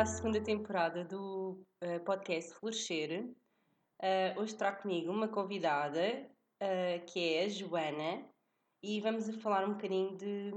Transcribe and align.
para 0.00 0.08
a 0.08 0.14
segunda 0.14 0.40
temporada 0.40 1.04
do 1.04 1.62
uh, 1.84 2.00
podcast 2.06 2.54
Florescer. 2.54 3.22
Uh, 4.00 4.40
hoje 4.40 4.56
trago 4.56 4.80
comigo 4.80 5.12
uma 5.12 5.28
convidada 5.28 6.26
uh, 6.62 7.04
que 7.04 7.34
é 7.34 7.44
a 7.44 7.48
Joana 7.50 8.26
e 8.82 8.98
vamos 9.02 9.28
a 9.28 9.32
falar 9.34 9.68
um 9.68 9.74
bocadinho 9.74 10.16
de 10.16 10.52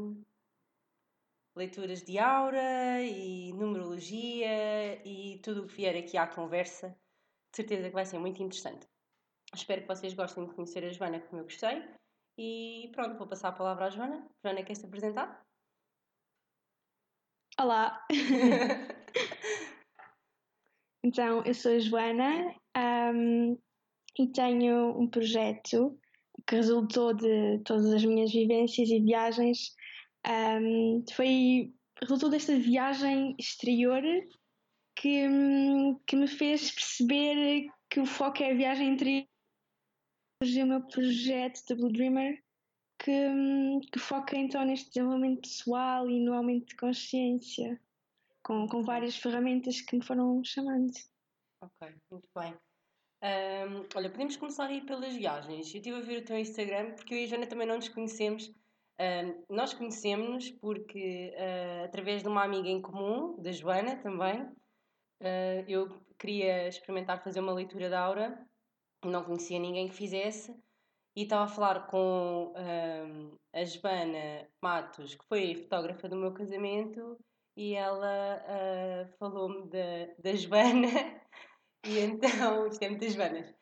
leituras 1.57 2.03
de 2.03 2.17
aura 2.17 3.01
e 3.01 3.51
numerologia 3.51 5.05
e 5.05 5.41
tudo 5.43 5.63
o 5.63 5.67
que 5.67 5.75
vier 5.75 5.97
aqui 5.97 6.15
à 6.15 6.25
conversa. 6.25 6.95
De 7.51 7.57
certeza 7.57 7.89
que 7.89 7.93
vai 7.95 8.05
ser 8.05 8.19
muito 8.19 8.41
interessante. 8.41 8.87
Espero 9.53 9.81
que 9.81 9.87
vocês 9.89 10.13
gostem 10.13 10.45
de 10.45 10.53
conhecer 10.53 10.85
a 10.85 10.89
Joana 10.93 11.19
como 11.19 11.41
eu 11.41 11.43
gostei. 11.43 11.83
E 12.37 12.89
pronto, 12.93 13.17
vou 13.17 13.27
passar 13.27 13.49
a 13.49 13.51
palavra 13.51 13.87
à 13.87 13.89
Joana. 13.89 14.25
Joana, 14.41 14.63
quer 14.63 14.77
se 14.77 14.85
apresentar? 14.85 15.45
Olá! 17.59 18.07
então, 21.03 21.43
eu 21.45 21.53
sou 21.53 21.73
a 21.73 21.79
Joana 21.79 22.55
um, 23.13 23.57
e 24.17 24.27
tenho 24.27 24.97
um 24.99 25.07
projeto 25.07 25.99
que 26.47 26.55
resultou 26.55 27.13
de 27.13 27.59
todas 27.65 27.93
as 27.93 28.03
minhas 28.03 28.31
vivências 28.31 28.89
e 28.89 28.99
viagens. 28.99 29.75
Um, 30.27 31.03
foi 31.13 31.73
resultou 32.01 32.29
desta 32.29 32.57
viagem 32.57 33.35
exterior 33.39 34.01
que, 34.95 35.27
que 36.07 36.15
me 36.15 36.27
fez 36.27 36.71
perceber 36.71 37.67
que 37.89 37.99
o 37.99 38.05
foco 38.05 38.41
é 38.43 38.51
a 38.51 38.55
viagem 38.55 38.93
interior. 38.93 39.27
O 40.41 40.65
meu 40.65 40.81
projeto 40.81 41.61
da 41.69 41.75
Blue 41.75 41.91
Dreamer 41.91 42.43
que, 43.03 43.11
que 43.91 43.99
foca 43.99 44.37
então 44.37 44.63
neste 44.65 44.87
desenvolvimento 44.87 45.41
pessoal 45.41 46.09
e 46.09 46.23
no 46.23 46.33
aumento 46.33 46.67
de 46.67 46.75
consciência, 46.75 47.79
com, 48.43 48.67
com 48.67 48.83
várias 48.83 49.17
ferramentas 49.17 49.81
que 49.81 49.95
me 49.95 50.03
foram 50.03 50.43
chamando. 50.43 50.91
Ok, 51.61 51.95
muito 52.11 52.27
bem. 52.37 52.53
Um, 53.23 53.85
olha, 53.95 54.09
podemos 54.09 54.35
começar 54.35 54.65
aí 54.65 54.85
pelas 54.85 55.15
viagens. 55.15 55.73
Eu 55.73 55.77
estive 55.77 55.95
a 55.95 56.01
ver 56.01 56.21
o 56.21 56.25
teu 56.25 56.37
Instagram 56.37 56.93
porque 56.93 57.13
eu 57.13 57.19
e 57.19 57.23
a 57.23 57.27
Joana 57.27 57.47
também 57.47 57.65
não 57.65 57.77
nos 57.77 57.87
conhecemos. 57.87 58.51
Um, 58.99 59.55
nós 59.55 59.73
conhecemos-nos 59.73 60.51
porque, 60.51 61.33
uh, 61.35 61.85
através 61.85 62.21
de 62.21 62.27
uma 62.27 62.43
amiga 62.43 62.67
em 62.67 62.81
comum, 62.81 63.41
da 63.41 63.51
Joana 63.51 63.95
também, 63.95 64.41
uh, 64.41 65.65
eu 65.67 65.89
queria 66.19 66.67
experimentar 66.67 67.23
fazer 67.23 67.39
uma 67.39 67.53
leitura 67.53 67.89
da 67.89 68.01
aura, 68.01 68.45
não 69.03 69.23
conhecia 69.23 69.57
ninguém 69.57 69.87
que 69.87 69.95
fizesse 69.95 70.53
e 71.15 71.23
estava 71.23 71.45
a 71.45 71.47
falar 71.47 71.87
com 71.87 72.53
um, 72.55 73.37
a 73.53 73.63
Joana 73.63 74.49
Matos, 74.61 75.15
que 75.15 75.25
foi 75.25 75.55
fotógrafa 75.55 76.09
do 76.09 76.15
meu 76.15 76.33
casamento, 76.33 77.17
e 77.55 77.75
ela 77.75 78.41
uh, 78.43 79.17
falou-me 79.17 79.69
da, 79.69 80.13
da 80.19 80.35
Joana, 80.35 80.87
e 81.85 81.99
então, 81.99 82.67
isto 82.67 82.81
é 82.83 82.89
muitas 82.89 83.13
Joanas, 83.13 83.53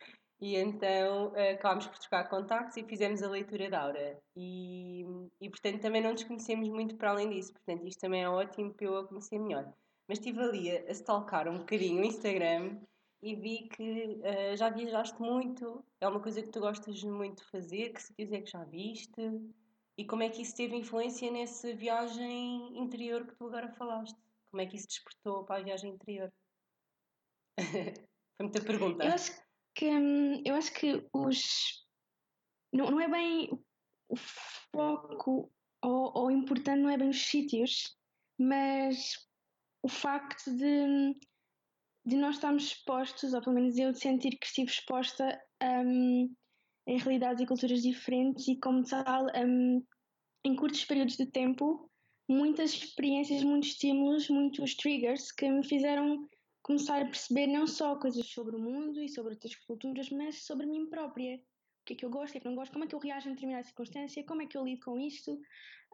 e 0.42 0.56
então 0.56 1.34
acabámos 1.54 1.86
por 1.86 2.00
trocar 2.00 2.28
contactos 2.28 2.76
e 2.76 2.84
fizemos 2.84 3.22
a 3.22 3.30
leitura 3.30 3.70
da 3.70 3.82
aura. 3.82 4.20
E, 4.36 5.06
e 5.40 5.50
portanto 5.50 5.82
também 5.82 6.02
não 6.02 6.14
nos 6.14 6.24
conhecemos 6.24 6.68
muito 6.68 6.96
para 6.96 7.12
além 7.12 7.30
disso, 7.30 7.54
portanto 7.54 7.88
isto 7.88 8.00
também 8.00 8.24
é 8.24 8.30
ótimo 8.30 8.74
para 8.74 8.88
eu 8.88 8.98
a 8.98 9.08
conhecer 9.08 9.38
melhor. 9.38 9.72
Mas 10.08 10.18
estive 10.18 10.42
ali 10.42 10.78
a, 10.78 10.82
a 10.90 10.92
stalkar 10.92 11.48
um 11.48 11.60
bocadinho 11.60 12.02
o 12.02 12.06
Instagram 12.06 12.80
e 13.22 13.36
vi 13.36 13.70
que 13.70 14.20
uh, 14.20 14.58
já 14.58 14.72
viajaste 14.72 15.22
muito, 15.22 15.86
é 16.00 16.08
uma 16.08 16.20
coisa 16.20 16.42
que 16.42 16.50
tu 16.50 16.60
gostas 16.60 17.04
muito 17.04 17.44
de 17.44 17.50
fazer, 17.52 17.90
que 17.90 18.02
sítios 18.02 18.32
é 18.32 18.42
que 18.42 18.50
já 18.50 18.64
viste 18.64 19.22
e 19.98 20.06
como 20.06 20.24
é 20.24 20.30
que 20.30 20.42
isso 20.42 20.56
teve 20.56 20.76
influência 20.76 21.32
nessa 21.32 21.74
viagem 21.76 22.78
interior 22.78 23.26
que 23.26 23.36
tu 23.36 23.48
agora 23.48 23.72
falaste? 23.74 24.18
Como 24.50 24.62
é 24.62 24.66
que 24.66 24.76
isso 24.76 24.88
despertou 24.88 25.46
para 25.46 25.62
a 25.62 25.64
viagem 25.64 25.94
interior? 25.94 26.32
Foi 28.38 28.46
muita 28.46 28.62
pergunta. 28.64 29.04
Eu 29.04 29.12
acho 29.12 29.32
que, 29.76 29.90
hum, 29.90 30.42
eu 30.46 30.56
acho 30.56 30.74
que 30.74 31.08
os. 31.14 31.86
Não, 32.74 32.90
não 32.92 33.00
é 33.00 33.08
bem 33.08 33.50
o 34.10 34.16
foco 34.16 35.52
ou, 35.84 36.12
ou 36.16 36.32
importante, 36.32 36.82
não 36.82 36.90
é 36.90 36.98
bem 36.98 37.10
os 37.10 37.26
sítios, 37.26 37.98
mas 38.38 39.16
o 39.84 39.90
facto 39.90 40.52
de 40.56 41.16
de 42.06 42.16
nós 42.16 42.36
estarmos 42.36 42.64
expostos, 42.64 43.34
ou 43.34 43.42
pelo 43.42 43.56
menos 43.56 43.78
eu 43.78 43.92
de 43.92 44.00
sentir 44.00 44.38
que 44.38 44.46
estive 44.46 44.72
exposta 44.72 45.40
um, 45.62 46.34
em 46.88 46.98
realidades 46.98 47.42
e 47.42 47.46
culturas 47.46 47.82
diferentes 47.82 48.48
e 48.48 48.56
como 48.58 48.84
tal, 48.84 49.28
um, 49.36 49.84
em 50.44 50.56
curtos 50.56 50.84
períodos 50.86 51.16
de 51.16 51.26
tempo, 51.26 51.90
muitas 52.28 52.74
experiências, 52.74 53.44
muitos 53.44 53.70
estímulos, 53.70 54.30
muitos 54.30 54.76
triggers 54.76 55.32
que 55.32 55.50
me 55.50 55.64
fizeram 55.68 56.28
começar 56.62 57.02
a 57.02 57.06
perceber 57.06 57.48
não 57.48 57.68
só 57.68 57.96
coisas 57.96 58.28
sobre 58.28 58.56
o 58.56 58.60
mundo 58.60 59.02
e 59.02 59.10
sobre 59.10 59.34
outras 59.34 59.56
culturas, 59.56 60.10
mas 60.10 60.44
sobre 60.44 60.66
mim 60.66 60.90
própria. 60.90 61.36
O 61.36 61.86
que 61.86 61.94
é 61.94 61.96
que 61.96 62.06
eu 62.06 62.10
gosto, 62.10 62.30
o 62.30 62.32
que 62.34 62.38
é 62.38 62.42
que 62.42 62.48
não 62.48 62.56
gosto, 62.56 62.72
como 62.72 62.86
é 62.86 62.88
que 62.88 62.94
eu 62.94 63.00
reajo 63.00 63.28
em 63.28 63.34
determinada 63.34 63.66
circunstância, 63.66 64.24
como 64.26 64.44
é 64.44 64.46
que 64.46 64.56
eu 64.56 64.64
lido 64.64 64.86
com 64.86 65.00
isto. 65.00 65.32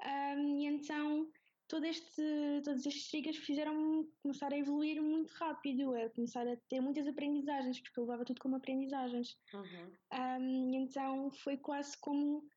Um, 0.05 0.59
e 0.59 0.65
então 0.65 1.27
todo 1.67 1.85
este, 1.85 2.21
todos 2.63 2.85
estes 2.85 3.09
triggers 3.09 3.37
fizeram-me 3.37 4.07
começar 4.21 4.53
a 4.53 4.57
evoluir 4.57 5.01
muito 5.01 5.31
rápido, 5.33 5.93
a 5.95 6.09
começar 6.09 6.47
a 6.47 6.55
ter 6.69 6.79
muitas 6.79 7.07
aprendizagens, 7.07 7.79
porque 7.81 7.99
eu 7.99 8.03
levava 8.05 8.25
tudo 8.25 8.39
como 8.39 8.55
aprendizagens. 8.55 9.37
Uhum. 9.53 9.91
Um, 10.13 10.73
então 10.75 11.31
foi 11.31 11.57
quase 11.57 11.97
como 11.99 12.47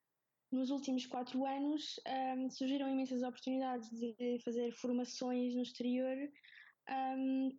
nos 0.53 0.71
últimos 0.71 1.07
quatro 1.07 1.45
anos 1.45 2.01
um, 2.37 2.51
surgiram 2.51 2.91
imensas 2.91 3.23
oportunidades 3.23 3.89
de 3.91 4.39
fazer 4.45 4.73
formações 4.73 5.55
no 5.55 5.63
exterior, 5.63 6.17
um, 6.89 7.59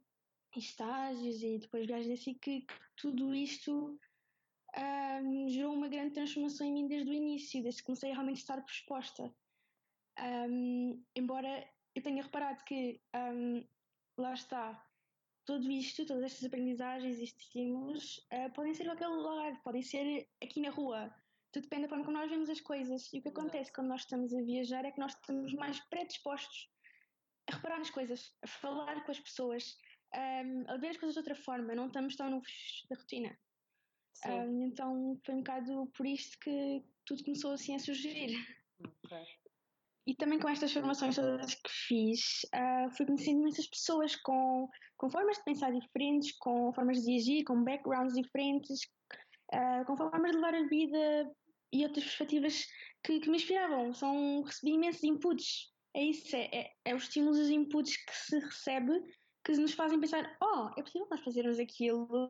estágios 0.55 1.41
e 1.41 1.59
depois 1.59 1.85
viagens 1.85 2.19
assim, 2.19 2.33
que, 2.33 2.61
que 2.61 2.75
tudo 2.97 3.33
isto 3.33 3.97
um, 4.77 5.49
gerou 5.49 5.73
uma 5.73 5.87
grande 5.87 6.13
transformação 6.13 6.65
em 6.67 6.73
mim 6.73 6.87
desde 6.87 7.09
o 7.09 7.13
início, 7.13 7.61
desde 7.61 7.81
que 7.81 7.85
comecei 7.85 8.11
a 8.11 8.13
realmente 8.13 8.37
estar 8.37 8.63
exposta. 8.67 9.33
Um, 10.19 11.03
embora 11.15 11.67
eu 11.95 12.01
tenha 12.01 12.23
reparado 12.23 12.63
que 12.63 13.01
um, 13.15 13.65
lá 14.17 14.33
está, 14.33 14.85
tudo 15.45 15.69
isto, 15.71 16.05
todas 16.05 16.23
estas 16.23 16.43
aprendizagens 16.43 17.19
e 17.19 17.23
estímulos 17.23 18.17
uh, 18.33 18.51
podem 18.53 18.73
ser 18.73 18.85
qualquer 18.85 19.07
lugar, 19.07 19.61
podem 19.63 19.81
ser 19.81 20.27
aqui 20.43 20.61
na 20.61 20.69
rua. 20.69 21.13
Tudo 21.51 21.63
depende 21.63 21.83
da 21.83 21.89
forma 21.89 22.05
como 22.05 22.17
nós 22.17 22.29
vemos 22.29 22.49
as 22.49 22.61
coisas. 22.61 23.11
E 23.11 23.19
o 23.19 23.21
que 23.21 23.29
acontece 23.29 23.73
quando 23.73 23.87
nós 23.87 24.01
estamos 24.01 24.33
a 24.33 24.41
viajar 24.41 24.85
é 24.85 24.91
que 24.91 24.99
nós 24.99 25.13
estamos 25.13 25.53
mais 25.53 25.79
predispostos 25.89 26.69
a 27.49 27.55
reparar 27.55 27.79
nas 27.79 27.89
coisas, 27.89 28.33
a 28.41 28.47
falar 28.47 29.03
com 29.03 29.11
as 29.11 29.19
pessoas, 29.19 29.77
um, 30.15 30.69
a 30.69 30.77
ver 30.77 30.89
as 30.89 30.97
coisas 30.97 31.13
de 31.13 31.19
outra 31.19 31.35
forma, 31.35 31.75
não 31.75 31.87
estamos 31.87 32.15
tão 32.15 32.29
no 32.29 32.41
da 32.89 32.95
rotina. 32.95 33.37
Um, 34.25 34.65
então 34.65 35.19
foi 35.25 35.35
um 35.35 35.39
bocado 35.39 35.87
por 35.95 36.05
isto 36.05 36.37
que 36.39 36.83
tudo 37.05 37.23
começou 37.23 37.51
assim 37.51 37.75
a 37.75 37.79
surgir. 37.79 38.37
Okay. 39.05 39.25
E 40.07 40.15
também 40.15 40.39
com 40.39 40.49
estas 40.49 40.73
formações 40.73 41.15
todas 41.15 41.53
que 41.53 41.69
fiz, 41.69 42.41
uh, 42.55 42.89
fui 42.95 43.05
conhecendo 43.05 43.41
imensas 43.41 43.67
pessoas 43.67 44.15
com, 44.15 44.67
com 44.97 45.09
formas 45.09 45.37
de 45.37 45.43
pensar 45.43 45.71
diferentes, 45.71 46.35
com 46.39 46.73
formas 46.73 47.03
de 47.03 47.15
agir, 47.15 47.43
com 47.43 47.63
backgrounds 47.63 48.15
diferentes, 48.15 48.79
uh, 49.53 49.85
com 49.85 49.95
formas 49.95 50.31
de 50.31 50.37
levar 50.37 50.55
a 50.55 50.67
vida 50.67 51.31
e 51.71 51.83
outras 51.83 52.03
perspectivas 52.03 52.65
que, 53.03 53.19
que 53.19 53.29
me 53.29 53.37
inspiravam. 53.37 53.93
São, 53.93 54.41
recebi 54.41 54.73
imensos 54.73 55.03
inputs. 55.03 55.71
É 55.95 56.03
isso, 56.03 56.35
é, 56.35 56.49
é, 56.51 56.71
é 56.85 56.95
os 56.95 57.03
estímulos 57.03 57.37
e 57.37 57.41
os 57.41 57.49
inputs 57.49 57.97
que 57.97 58.15
se 58.15 58.39
recebe 58.39 59.03
que 59.43 59.51
nos 59.53 59.73
fazem 59.73 59.99
pensar: 59.99 60.37
oh, 60.41 60.69
é 60.77 60.83
possível 60.83 61.07
nós 61.09 61.21
fazermos 61.21 61.59
aquilo. 61.59 62.29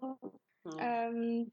Hum. 0.66 0.72
Um, 1.16 1.52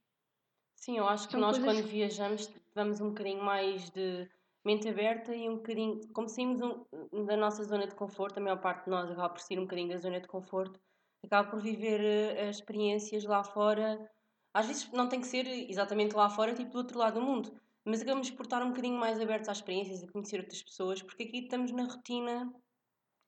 Sim, 0.76 0.98
eu 0.98 1.08
acho 1.08 1.28
que 1.28 1.36
nós, 1.36 1.58
quando 1.58 1.82
viajamos, 1.82 2.48
vamos 2.74 3.00
um 3.00 3.08
bocadinho 3.08 3.42
mais 3.42 3.90
de 3.90 4.28
mente 4.64 4.88
aberta 4.88 5.34
e 5.34 5.48
um 5.48 5.56
bocadinho, 5.56 6.00
como 6.12 6.28
saímos 6.28 6.60
um, 6.60 7.24
da 7.24 7.36
nossa 7.36 7.62
zona 7.64 7.86
de 7.86 7.94
conforto, 7.94 8.38
a 8.38 8.40
maior 8.40 8.60
parte 8.60 8.84
de 8.84 8.90
nós 8.90 9.10
acaba 9.10 9.30
por 9.30 9.40
sair 9.40 9.58
um 9.58 9.62
bocadinho 9.62 9.88
da 9.88 9.96
zona 9.96 10.20
de 10.20 10.28
conforto, 10.28 10.80
acaba 11.24 11.50
por 11.50 11.60
viver 11.60 12.00
uh, 12.00 12.48
as 12.48 12.56
experiências 12.56 13.24
lá 13.24 13.42
fora. 13.44 14.10
Às 14.52 14.66
vezes 14.66 14.90
não 14.92 15.08
tem 15.08 15.20
que 15.20 15.26
ser 15.26 15.46
exatamente 15.46 16.14
lá 16.14 16.28
fora, 16.28 16.54
tipo 16.54 16.70
do 16.70 16.78
outro 16.78 16.98
lado 16.98 17.20
do 17.20 17.26
mundo, 17.26 17.52
mas 17.84 18.02
acabamos 18.02 18.30
por 18.30 18.44
estar 18.44 18.62
um 18.62 18.68
bocadinho 18.70 18.98
mais 18.98 19.20
abertos 19.20 19.48
às 19.48 19.58
experiências, 19.58 20.02
a 20.02 20.10
conhecer 20.10 20.40
outras 20.40 20.62
pessoas, 20.62 21.02
porque 21.02 21.24
aqui 21.24 21.38
estamos 21.38 21.70
na 21.72 21.84
rotina 21.84 22.52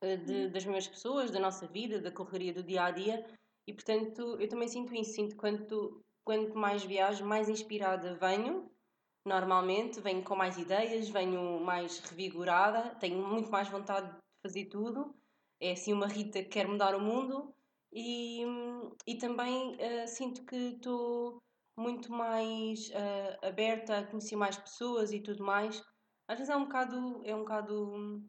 uh, 0.05 0.17
de, 0.25 0.49
das 0.49 0.65
mesmas 0.65 0.88
pessoas, 0.88 1.31
da 1.31 1.38
nossa 1.38 1.67
vida, 1.67 2.00
da 2.00 2.11
correria 2.11 2.53
do 2.53 2.62
dia 2.62 2.85
a 2.85 2.91
dia, 2.91 3.25
e 3.67 3.73
portanto 3.73 4.37
eu 4.41 4.49
também 4.49 4.69
sinto 4.69 4.94
isso, 4.94 5.12
sinto 5.12 5.37
quanto, 5.37 6.03
quanto 6.25 6.56
mais 6.56 6.85
viajo, 6.85 7.25
mais 7.25 7.49
inspirada 7.49 8.17
venho 8.17 8.71
normalmente, 9.25 10.00
venho 10.00 10.22
com 10.22 10.34
mais 10.34 10.56
ideias, 10.56 11.08
venho 11.08 11.61
mais 11.61 11.99
revigorada, 12.00 12.94
tenho 12.96 13.26
muito 13.26 13.50
mais 13.50 13.69
vontade 13.69 14.11
de 14.11 14.19
fazer 14.43 14.67
tudo. 14.67 15.14
É 15.61 15.72
assim 15.72 15.93
uma 15.93 16.06
Rita 16.06 16.43
que 16.43 16.49
quer 16.49 16.67
mudar 16.67 16.94
o 16.94 17.00
mundo 17.00 17.55
e, 17.93 18.43
e 19.06 19.17
também 19.17 19.76
uh, 19.76 20.08
sinto 20.08 20.44
que 20.44 20.56
estou 20.56 21.43
muito 21.76 22.12
mais 22.12 22.88
uh, 22.90 23.46
aberta 23.46 23.99
a 23.99 24.06
conhecer 24.06 24.37
mais 24.37 24.56
pessoas 24.56 25.12
e 25.12 25.20
tudo 25.20 25.44
mais. 25.44 25.82
Às 26.28 26.38
vezes 26.38 26.50
é 26.50 26.56
um 26.56 26.64
bocado, 26.64 27.23
é 27.25 27.34
um 27.34 27.40
bocado 27.40 28.23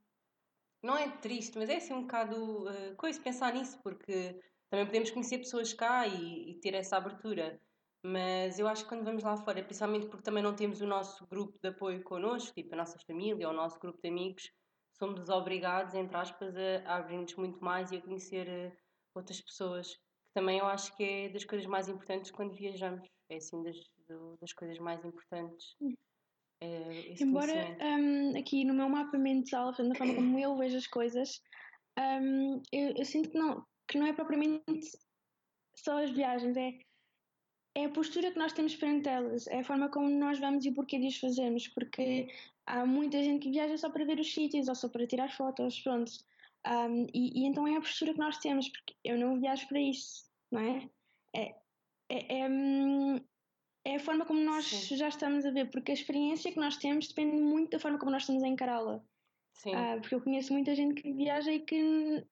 não 0.84 0.98
é 0.98 1.10
triste, 1.18 1.58
mas 1.58 1.70
é 1.70 1.76
assim 1.78 1.94
um 1.94 2.02
bocado 2.02 2.68
uh, 2.68 2.96
coisa 2.98 3.22
pensar 3.22 3.54
nisso, 3.54 3.80
porque 3.84 4.40
também 4.70 4.86
podemos 4.86 5.12
conhecer 5.12 5.38
pessoas 5.38 5.74
cá 5.74 6.08
e, 6.08 6.52
e, 6.52 6.60
ter 6.60 6.74
essa 6.74 6.98
abertura. 6.98 7.60
Mas 8.04 8.58
eu 8.58 8.68
acho 8.68 8.84
que 8.84 8.90
quando 8.90 9.04
vamos 9.04 9.24
lá 9.24 9.38
fora, 9.38 9.64
principalmente 9.64 10.08
porque 10.08 10.24
também 10.24 10.42
não 10.42 10.56
temos 10.56 10.82
o 10.82 10.88
nosso 10.88 11.26
grupo 11.28 11.58
de 11.62 11.70
apoio 11.70 12.04
connosco, 12.04 12.54
tipo 12.54 12.74
a 12.74 12.78
nossa 12.78 12.98
família 13.06 13.48
ou 13.48 13.54
o 13.54 13.56
nosso 13.56 13.80
grupo 13.80 14.02
de 14.02 14.10
amigos, 14.10 14.52
somos 14.94 15.30
obrigados, 15.30 15.94
entre 15.94 16.18
aspas, 16.18 16.56
a, 16.56 16.92
a 16.92 16.96
abrir-nos 16.98 17.36
muito 17.36 17.64
mais 17.64 17.92
e 17.92 17.98
a 17.98 18.02
conhecer 18.02 18.48
uh, 18.48 18.78
outras 19.16 19.40
pessoas. 19.42 19.96
Que 19.96 20.34
também 20.34 20.60
eu 20.60 20.66
acho 20.66 20.96
que 20.98 21.04
é 21.04 21.30
das 21.30 21.46
coisas 21.46 21.68
mais 21.68 21.88
importantes 21.90 22.32
quando 22.32 22.56
viajamos. 22.56 23.08
É 23.30 23.38
assim 23.38 23.62
das, 23.64 23.78
do, 24.08 24.38
das 24.42 24.52
coisas 24.54 24.78
mais 24.80 25.04
importantes. 25.06 25.76
É, 26.60 27.16
Embora 27.20 27.78
um, 27.82 28.38
aqui 28.38 28.64
no 28.64 28.74
meu 28.74 28.88
mapa 28.88 29.18
mental, 29.18 29.74
na 29.80 29.96
forma 29.96 30.14
como 30.14 30.38
eu 30.40 30.56
vejo 30.58 30.78
as 30.78 30.88
coisas, 30.88 31.42
um, 31.98 32.62
eu, 32.72 32.94
eu, 32.98 33.06
sinto 33.06 33.32
que 33.32 33.38
não, 33.38 33.66
que 33.88 33.98
não 33.98 34.06
é 34.06 34.14
propriamente 34.14 34.92
só 35.76 36.04
as 36.04 36.12
viagens, 36.12 36.56
é, 36.56 36.72
é 37.76 37.86
a 37.86 37.90
postura 37.90 38.32
que 38.32 38.40
nós 38.40 38.54
temos 38.54 38.76
perante 38.76 39.08
elas, 39.08 39.48
é 39.48 39.60
a 39.60 39.64
forma 39.64 39.90
como 39.90 40.10
nós 40.10 40.40
vamos 40.40 40.66
e 40.66 40.70
o 40.70 40.74
porquê 40.74 41.00
de 41.00 41.08
as 41.08 41.18
fazemos, 41.18 41.68
porque 41.70 42.28
há 42.66 42.86
muita 42.86 43.24
gente 43.24 43.44
que 43.44 43.52
viaja 43.52 43.78
só 43.78 43.90
para 43.90 44.06
ver 44.06 44.20
os 44.20 44.34
sítios 44.34 44.68
ou 44.68 44.76
só 44.76 44.90
para 44.90 45.08
tirar 45.08 45.32
fotos, 45.32 45.80
pronto. 45.80 46.12
Um, 46.68 47.08
e, 47.14 47.42
e, 47.42 47.46
então 47.46 47.68
é 47.68 47.78
a 47.78 47.82
postura 47.82 48.14
que 48.14 48.20
nós 48.20 48.38
temos, 48.38 48.70
porque 48.70 48.96
eu 49.04 49.18
não 49.18 49.40
viajo 49.40 49.68
para 49.68 49.80
isso, 49.80 50.30
não 50.52 50.60
é? 50.62 50.90
É, 51.34 51.56
é, 52.10 52.40
é, 52.40 52.50
hum, 52.50 53.20
é 53.86 53.96
a 53.96 54.00
forma 54.00 54.26
como 54.26 54.44
nós 54.44 54.66
Sim. 54.66 54.98
já 54.98 55.08
estamos 55.08 55.46
a 55.46 55.52
ver, 55.52 55.72
porque 55.72 55.92
a 55.92 55.94
experiência 55.94 56.52
que 56.52 56.60
nós 56.60 56.78
temos 56.78 57.08
depende 57.08 57.42
muito 57.42 57.72
da 57.72 57.80
forma 57.80 57.98
como 57.98 58.12
nós 58.12 58.24
estamos 58.24 58.44
a 58.44 58.48
encará-la. 58.48 59.02
Sim. 59.54 59.74
Uh, 59.76 60.00
porque 60.02 60.16
eu 60.16 60.22
conheço 60.22 60.54
muita 60.54 60.76
gente 60.76 61.02
que 61.02 61.12
viaja 61.14 61.52
e 61.52 61.60
que 61.60 62.24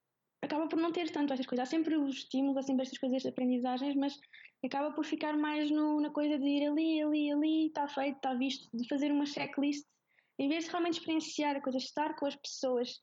acaba 0.41 0.67
por 0.67 0.79
não 0.79 0.91
ter 0.91 1.09
tanto 1.11 1.33
estas 1.33 1.47
coisas. 1.47 1.67
Há 1.67 1.69
sempre 1.69 1.95
os 1.95 2.17
estímulos, 2.17 2.57
há 2.57 2.61
sempre 2.61 2.83
estas 2.83 2.97
coisas 2.97 3.21
de 3.21 3.29
aprendizagens, 3.29 3.95
mas 3.95 4.19
acaba 4.67 4.91
por 4.91 5.05
ficar 5.05 5.37
mais 5.37 5.71
no, 5.71 6.01
na 6.01 6.09
coisa 6.09 6.37
de 6.37 6.45
ir 6.45 6.67
ali, 6.67 7.01
ali, 7.01 7.31
ali, 7.31 7.67
está 7.67 7.87
feito, 7.87 8.17
está 8.17 8.33
visto, 8.33 8.69
de 8.73 8.87
fazer 8.87 9.11
uma 9.11 9.25
checklist, 9.25 9.85
em 10.37 10.49
vez 10.49 10.65
de 10.65 10.71
realmente 10.71 10.99
experienciar 10.99 11.55
a 11.55 11.61
coisa, 11.61 11.77
estar 11.77 12.15
com 12.15 12.25
as 12.25 12.35
pessoas. 12.35 13.01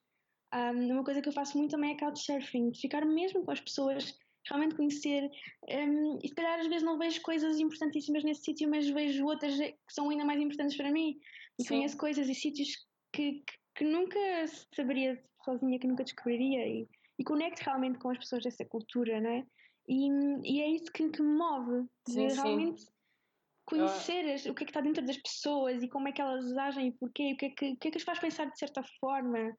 Um, 0.55 0.93
uma 0.93 1.05
coisa 1.05 1.21
que 1.21 1.29
eu 1.29 1.33
faço 1.33 1.57
muito 1.59 1.73
também 1.73 1.93
é 1.93 1.99
couchsurfing, 1.99 2.71
de 2.71 2.81
ficar 2.81 3.05
mesmo 3.05 3.45
com 3.45 3.51
as 3.51 3.61
pessoas 3.61 4.17
realmente 4.49 4.77
conhecer. 4.77 5.31
Um, 5.69 6.19
e 6.23 6.29
se 6.29 6.35
calhar 6.35 6.61
às 6.61 6.67
vezes 6.67 6.83
não 6.83 6.99
vejo 6.99 7.21
coisas 7.23 7.59
importantíssimas 7.59 8.25
nesse 8.25 8.43
sítio, 8.43 8.71
mas 8.71 8.89
vejo 8.89 9.25
outras 9.25 9.57
que 9.57 9.75
são 9.91 10.09
ainda 10.11 10.25
mais 10.25 10.41
importantes 10.41 10.77
para 10.77 10.91
mim. 10.91 11.19
E 11.59 11.63
Sim. 11.63 11.69
conheço 11.69 11.97
coisas 11.97 12.29
e 12.29 12.35
sítios 12.35 12.69
que, 13.13 13.33
que, 13.33 13.59
que, 13.77 13.85
nunca 13.85 14.19
saberia 14.75 15.23
sozinha, 15.45 15.79
que 15.79 15.87
nunca 15.87 16.05
descobriria. 16.05 16.67
E, 16.67 16.89
e 17.19 17.25
conecto 17.25 17.63
realmente 17.63 17.99
com 17.99 18.11
as 18.11 18.19
pessoas 18.19 18.45
dessa 18.45 18.65
cultura, 18.65 19.21
não 19.21 19.31
é? 19.31 19.47
E, 19.89 20.09
e 20.43 20.61
é 20.61 20.69
isso 20.71 20.91
que, 20.93 21.09
que 21.11 21.23
me 21.23 21.39
move, 21.39 21.89
sim, 22.09 22.27
de 22.27 22.31
sim. 22.31 22.41
realmente 22.41 22.87
conhecer 23.65 24.33
as, 24.33 24.47
o 24.47 24.55
que 24.55 24.63
é 24.63 24.67
que 24.67 24.71
está 24.71 24.81
dentro 24.81 25.05
das 25.05 25.17
pessoas 25.17 25.83
e 25.83 25.89
como 25.89 26.09
é 26.09 26.13
que 26.13 26.21
elas 26.21 26.57
agem 26.57 26.89
e 26.89 26.93
porquê, 26.93 27.33
o 27.33 27.37
que 27.37 27.47
é 27.47 27.51
que, 27.51 27.73
o 27.73 27.77
que, 27.77 27.89
é 27.89 27.91
que 27.91 27.99
as 27.99 28.05
faz 28.05 28.19
pensar 28.19 28.47
de 28.47 28.59
certa 28.59 28.83
forma. 29.01 29.57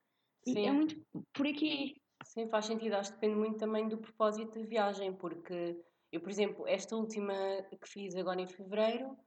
é 0.48 0.72
muito 0.72 0.96
por 1.34 1.46
aqui. 1.46 2.02
Sim, 2.24 2.48
faz 2.50 2.66
sentido. 2.66 2.94
Acho 2.96 3.12
que 3.12 3.20
depende 3.20 3.40
muito 3.40 3.58
também 3.58 3.88
do 3.88 3.98
propósito 3.98 4.60
da 4.60 4.66
viagem, 4.66 5.14
porque 5.14 5.80
eu, 6.12 6.22
por 6.22 6.30
exemplo, 6.30 6.68
esta 6.68 6.96
última 6.96 7.34
que 7.70 7.88
fiz 7.88 8.16
agora 8.16 8.42
em 8.42 8.48
fevereiro 8.48 9.18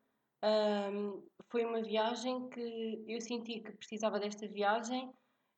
um, 0.43 1.23
foi 1.51 1.65
uma 1.65 1.83
viagem 1.83 2.49
que 2.49 3.05
eu 3.07 3.21
senti 3.21 3.61
que 3.61 3.73
precisava 3.73 4.19
desta 4.19 4.49
viagem, 4.49 5.13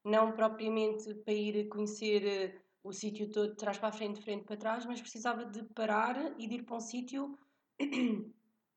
não 0.04 0.32
propriamente 0.32 1.14
para 1.24 1.32
ir 1.32 1.68
conhecer 1.68 2.61
o 2.84 2.92
sítio 2.92 3.30
todo 3.30 3.54
trás 3.54 3.78
para 3.78 3.88
a 3.88 3.92
frente, 3.92 4.22
frente 4.22 4.44
para 4.44 4.56
trás, 4.56 4.84
mas 4.84 5.00
precisava 5.00 5.44
de 5.44 5.62
parar 5.74 6.34
e 6.38 6.46
de 6.46 6.56
ir 6.56 6.62
para 6.64 6.76
um 6.76 6.80
sítio. 6.80 7.38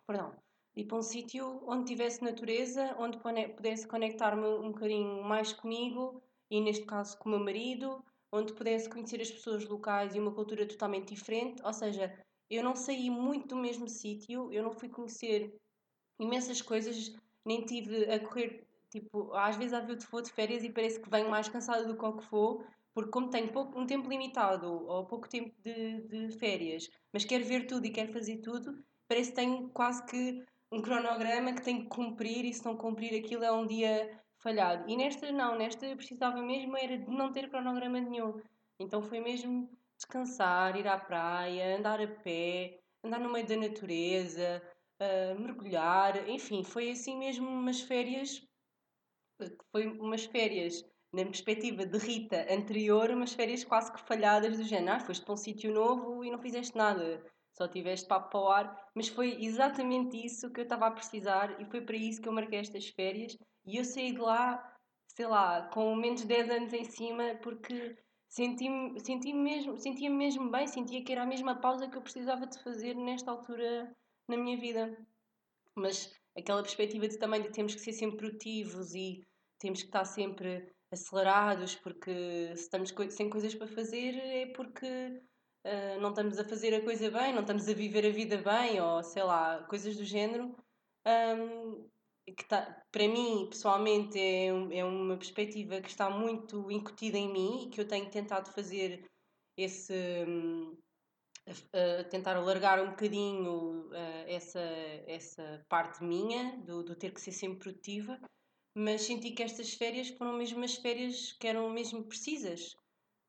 perdão. 0.08 0.36
Ir 0.76 0.86
para 0.86 0.98
um 0.98 1.02
sítio 1.02 1.64
onde 1.68 1.86
tivesse 1.86 2.24
natureza, 2.24 2.96
onde 3.00 3.18
pudesse 3.56 3.88
conectar-me 3.88 4.46
um 4.46 4.72
bocadinho 4.72 5.24
mais 5.24 5.54
comigo 5.54 6.22
e, 6.52 6.60
neste 6.60 6.86
caso, 6.86 7.18
com 7.18 7.30
o 7.30 7.32
meu 7.32 7.40
marido 7.40 8.04
onde 8.36 8.54
pudesse 8.54 8.90
conhecer 8.90 9.22
as 9.22 9.32
pessoas 9.32 9.66
locais 9.66 10.14
e 10.14 10.20
uma 10.20 10.32
cultura 10.32 10.68
totalmente 10.68 11.14
diferente. 11.16 11.62
Ou 11.64 11.74
seja, 11.74 12.14
eu 12.50 12.64
não 12.64 12.76
saí 12.76 13.10
muito 13.10 13.48
do 13.50 13.56
mesmo 13.56 13.88
sítio, 13.88 14.52
eu 14.52 14.64
não 14.64 14.72
fui 14.72 14.90
conhecer 14.90 15.56
imensas 16.20 16.62
coisas, 16.62 17.16
nem 17.46 17.66
tive 17.66 18.12
a 18.12 18.20
correr. 18.20 18.68
Tipo, 18.90 19.34
às 19.34 19.56
vezes 19.56 19.74
eu 19.74 19.98
vou 20.10 20.22
de 20.22 20.32
férias 20.32 20.64
e 20.64 20.70
parece 20.70 21.00
que 21.00 21.10
venho 21.10 21.30
mais 21.30 21.50
cansada 21.50 21.86
do 21.86 21.98
que 21.98 22.06
o 22.06 22.18
que 22.18 22.26
for, 22.26 22.66
porque 22.96 23.12
como 23.12 23.30
tenho 23.30 23.52
pouco, 23.52 23.78
um 23.78 23.86
tempo 23.86 24.10
limitado 24.10 24.72
ou 24.88 25.06
pouco 25.06 25.28
tempo 25.28 25.54
de, 25.62 26.02
de 26.04 26.30
férias, 26.40 26.90
mas 27.12 27.26
quero 27.26 27.44
ver 27.44 27.68
tudo 27.68 27.86
e 27.86 27.92
quero 27.92 28.14
fazer 28.14 28.38
tudo, 28.38 28.82
parece 29.06 29.32
que 29.32 29.36
tenho 29.36 29.70
quase 29.70 30.06
que 30.06 30.42
um 30.72 30.82
cronograma 30.82 31.54
que 31.54 31.62
tenho 31.62 31.82
que 31.84 31.90
cumprir 31.90 32.46
e 32.46 32.54
se 32.54 32.64
não 32.64 32.78
cumprir 32.78 33.20
aquilo 33.20 33.44
é 33.44 33.52
um 33.52 33.68
dia 33.68 34.18
falhado. 34.38 34.90
E 34.90 34.96
nesta 34.96 35.30
não, 35.30 35.58
nesta 35.58 35.86
eu 35.86 35.98
precisava 35.98 36.42
mesmo 36.42 36.78
era 36.78 36.98
de 36.98 37.12
não 37.12 37.34
ter 37.34 37.50
cronograma 37.50 38.00
nenhum. 38.00 38.42
Então 38.80 39.02
foi 39.02 39.20
mesmo 39.20 39.70
descansar, 39.98 40.78
ir 40.78 40.88
à 40.88 40.98
praia, 40.98 41.78
andar 41.78 42.00
a 42.00 42.08
pé, 42.08 42.80
andar 43.04 43.20
no 43.20 43.32
meio 43.32 43.46
da 43.46 43.58
natureza, 43.58 44.62
uh, 45.02 45.40
mergulhar, 45.40 46.30
enfim, 46.30 46.64
foi 46.64 46.92
assim 46.92 47.18
mesmo 47.18 47.46
umas 47.46 47.82
férias, 47.82 48.42
foi 49.70 49.86
umas 49.88 50.24
férias 50.24 50.82
na 51.16 51.24
perspectiva 51.24 51.86
de 51.86 51.98
Rita 51.98 52.46
anterior, 52.54 53.10
umas 53.10 53.34
férias 53.34 53.64
quase 53.64 53.92
que 53.92 54.02
falhadas 54.02 54.58
do 54.58 54.64
género, 54.66 54.98
ah, 54.98 55.00
foste 55.00 55.24
para 55.24 55.34
um 55.34 55.38
sítio 55.38 55.74
novo 55.74 56.26
e 56.26 56.30
não 56.30 56.38
fizeste 56.38 56.76
nada, 56.76 57.24
só 57.54 57.70
tiveste 57.70 58.06
papo 58.06 58.30
para 58.30 58.40
o 58.40 58.50
ar, 58.50 58.90
mas 58.94 59.08
foi 59.08 59.42
exatamente 59.42 60.18
isso 60.18 60.52
que 60.52 60.60
eu 60.60 60.64
estava 60.64 60.88
a 60.88 60.92
precisar 60.92 61.56
e 61.62 61.66
foi 61.66 61.80
para 61.80 61.96
isso 61.96 62.22
que 62.22 62.28
eu 62.28 62.34
marquei 62.34 62.60
estas 62.60 62.90
férias 62.90 63.38
e 63.66 63.78
eu 63.78 63.86
saí 63.86 64.12
de 64.12 64.20
lá, 64.20 64.62
sei 65.08 65.26
lá, 65.26 65.70
com 65.74 65.96
menos 65.96 66.22
de 66.22 66.28
10 66.28 66.50
anos 66.50 66.74
em 66.74 66.84
cima, 66.84 67.36
porque 67.42 67.98
senti-me 68.28 69.00
senti 69.00 69.32
mesmo, 69.32 69.78
sentia 69.78 70.10
-me 70.10 70.18
mesmo 70.18 70.52
bem, 70.52 70.68
sentia 70.68 71.02
que 71.02 71.14
era 71.14 71.24
a 71.24 71.26
mesma 71.26 71.56
pausa 71.62 71.88
que 71.88 71.98
eu 71.98 72.02
precisava 72.02 72.46
de 72.46 72.62
fazer 72.62 72.94
nesta 72.94 73.32
altura 73.32 73.90
na 74.28 74.36
minha 74.36 74.58
vida. 74.58 74.98
Mas 75.76 76.14
aquela 76.38 76.62
perspectiva 76.62 77.08
de 77.08 77.18
também 77.18 77.42
de 77.42 77.52
termos 77.52 77.74
que 77.74 77.82
ser 77.82 77.94
sempre 77.94 78.18
produtivos 78.18 78.94
e 78.94 79.26
temos 79.60 79.80
que 79.82 79.88
estar 79.88 80.04
sempre 80.04 80.75
acelerados 80.96 81.76
porque 81.76 82.12
se 82.56 82.64
estamos 82.64 82.94
sem 83.12 83.30
coisas 83.30 83.54
para 83.54 83.68
fazer 83.68 84.16
é 84.16 84.48
porque 84.48 84.88
uh, 85.66 86.02
não 86.02 86.10
estamos 86.10 86.40
a 86.40 86.44
fazer 86.44 86.74
a 86.74 86.84
coisa 86.84 87.10
bem, 87.12 87.34
não 87.34 87.42
estamos 87.42 87.68
a 87.70 87.74
viver 87.74 88.06
a 88.06 88.12
vida 88.12 88.38
bem 88.38 88.82
ou 88.82 89.04
sei 89.04 89.24
lá, 89.24 89.64
coisas 89.70 89.96
do 89.96 90.04
género. 90.04 90.56
Um, 91.08 91.88
que 92.34 92.44
tá, 92.46 92.84
para 92.92 93.08
mim, 93.08 93.48
pessoalmente, 93.50 94.20
é, 94.20 94.48
é 94.48 94.84
uma 94.84 95.16
perspectiva 95.16 95.80
que 95.80 95.90
está 95.90 96.10
muito 96.10 96.72
incutida 96.72 97.18
em 97.18 97.32
mim 97.32 97.66
e 97.66 97.70
que 97.70 97.80
eu 97.80 97.88
tenho 97.88 98.10
tentado 98.10 98.50
fazer 98.52 99.06
esse. 99.56 99.94
Uh, 101.48 102.04
tentar 102.10 102.36
alargar 102.36 102.82
um 102.82 102.90
bocadinho 102.90 103.88
uh, 103.90 104.26
essa, 104.26 104.60
essa 105.06 105.64
parte 105.70 106.04
minha, 106.04 106.58
do, 106.66 106.82
do 106.82 106.96
ter 106.96 107.12
que 107.12 107.22
ser 107.22 107.34
sempre 107.34 107.60
produtiva, 107.60 108.20
mas 108.76 109.04
senti 109.04 109.32
que 109.32 109.42
estas 109.42 109.74
férias 109.74 110.10
foram 110.10 110.34
mesmo 110.34 110.62
as 110.64 110.76
férias 110.76 111.32
que 111.32 111.48
eram 111.48 111.70
mesmo 111.70 112.04
precisas. 112.04 112.76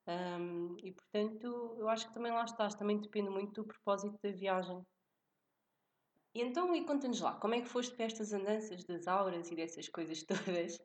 Um, 0.09 0.77
e 0.83 0.93
portanto, 0.93 1.77
eu 1.79 1.89
acho 1.89 2.09
que 2.09 2.15
também 2.15 2.33
lá 2.33 2.45
estás, 2.45 2.75
também 2.75 3.01
depende 3.01 3.31
muito 3.31 3.63
do 3.63 3.67
propósito 3.67 4.19
da 4.23 4.31
viagem. 4.33 4.85
E 6.35 6.43
então, 6.43 6.75
e 6.75 6.85
conta-nos 6.85 7.21
lá, 7.21 7.37
como 7.37 7.55
é 7.55 7.61
que 7.61 7.69
foste 7.69 7.95
para 7.95 8.07
estas 8.07 8.33
andanças 8.33 8.85
das 8.85 9.07
auras 9.07 9.51
e 9.51 9.55
dessas 9.55 9.89
coisas 9.89 10.23
todas? 10.27 10.79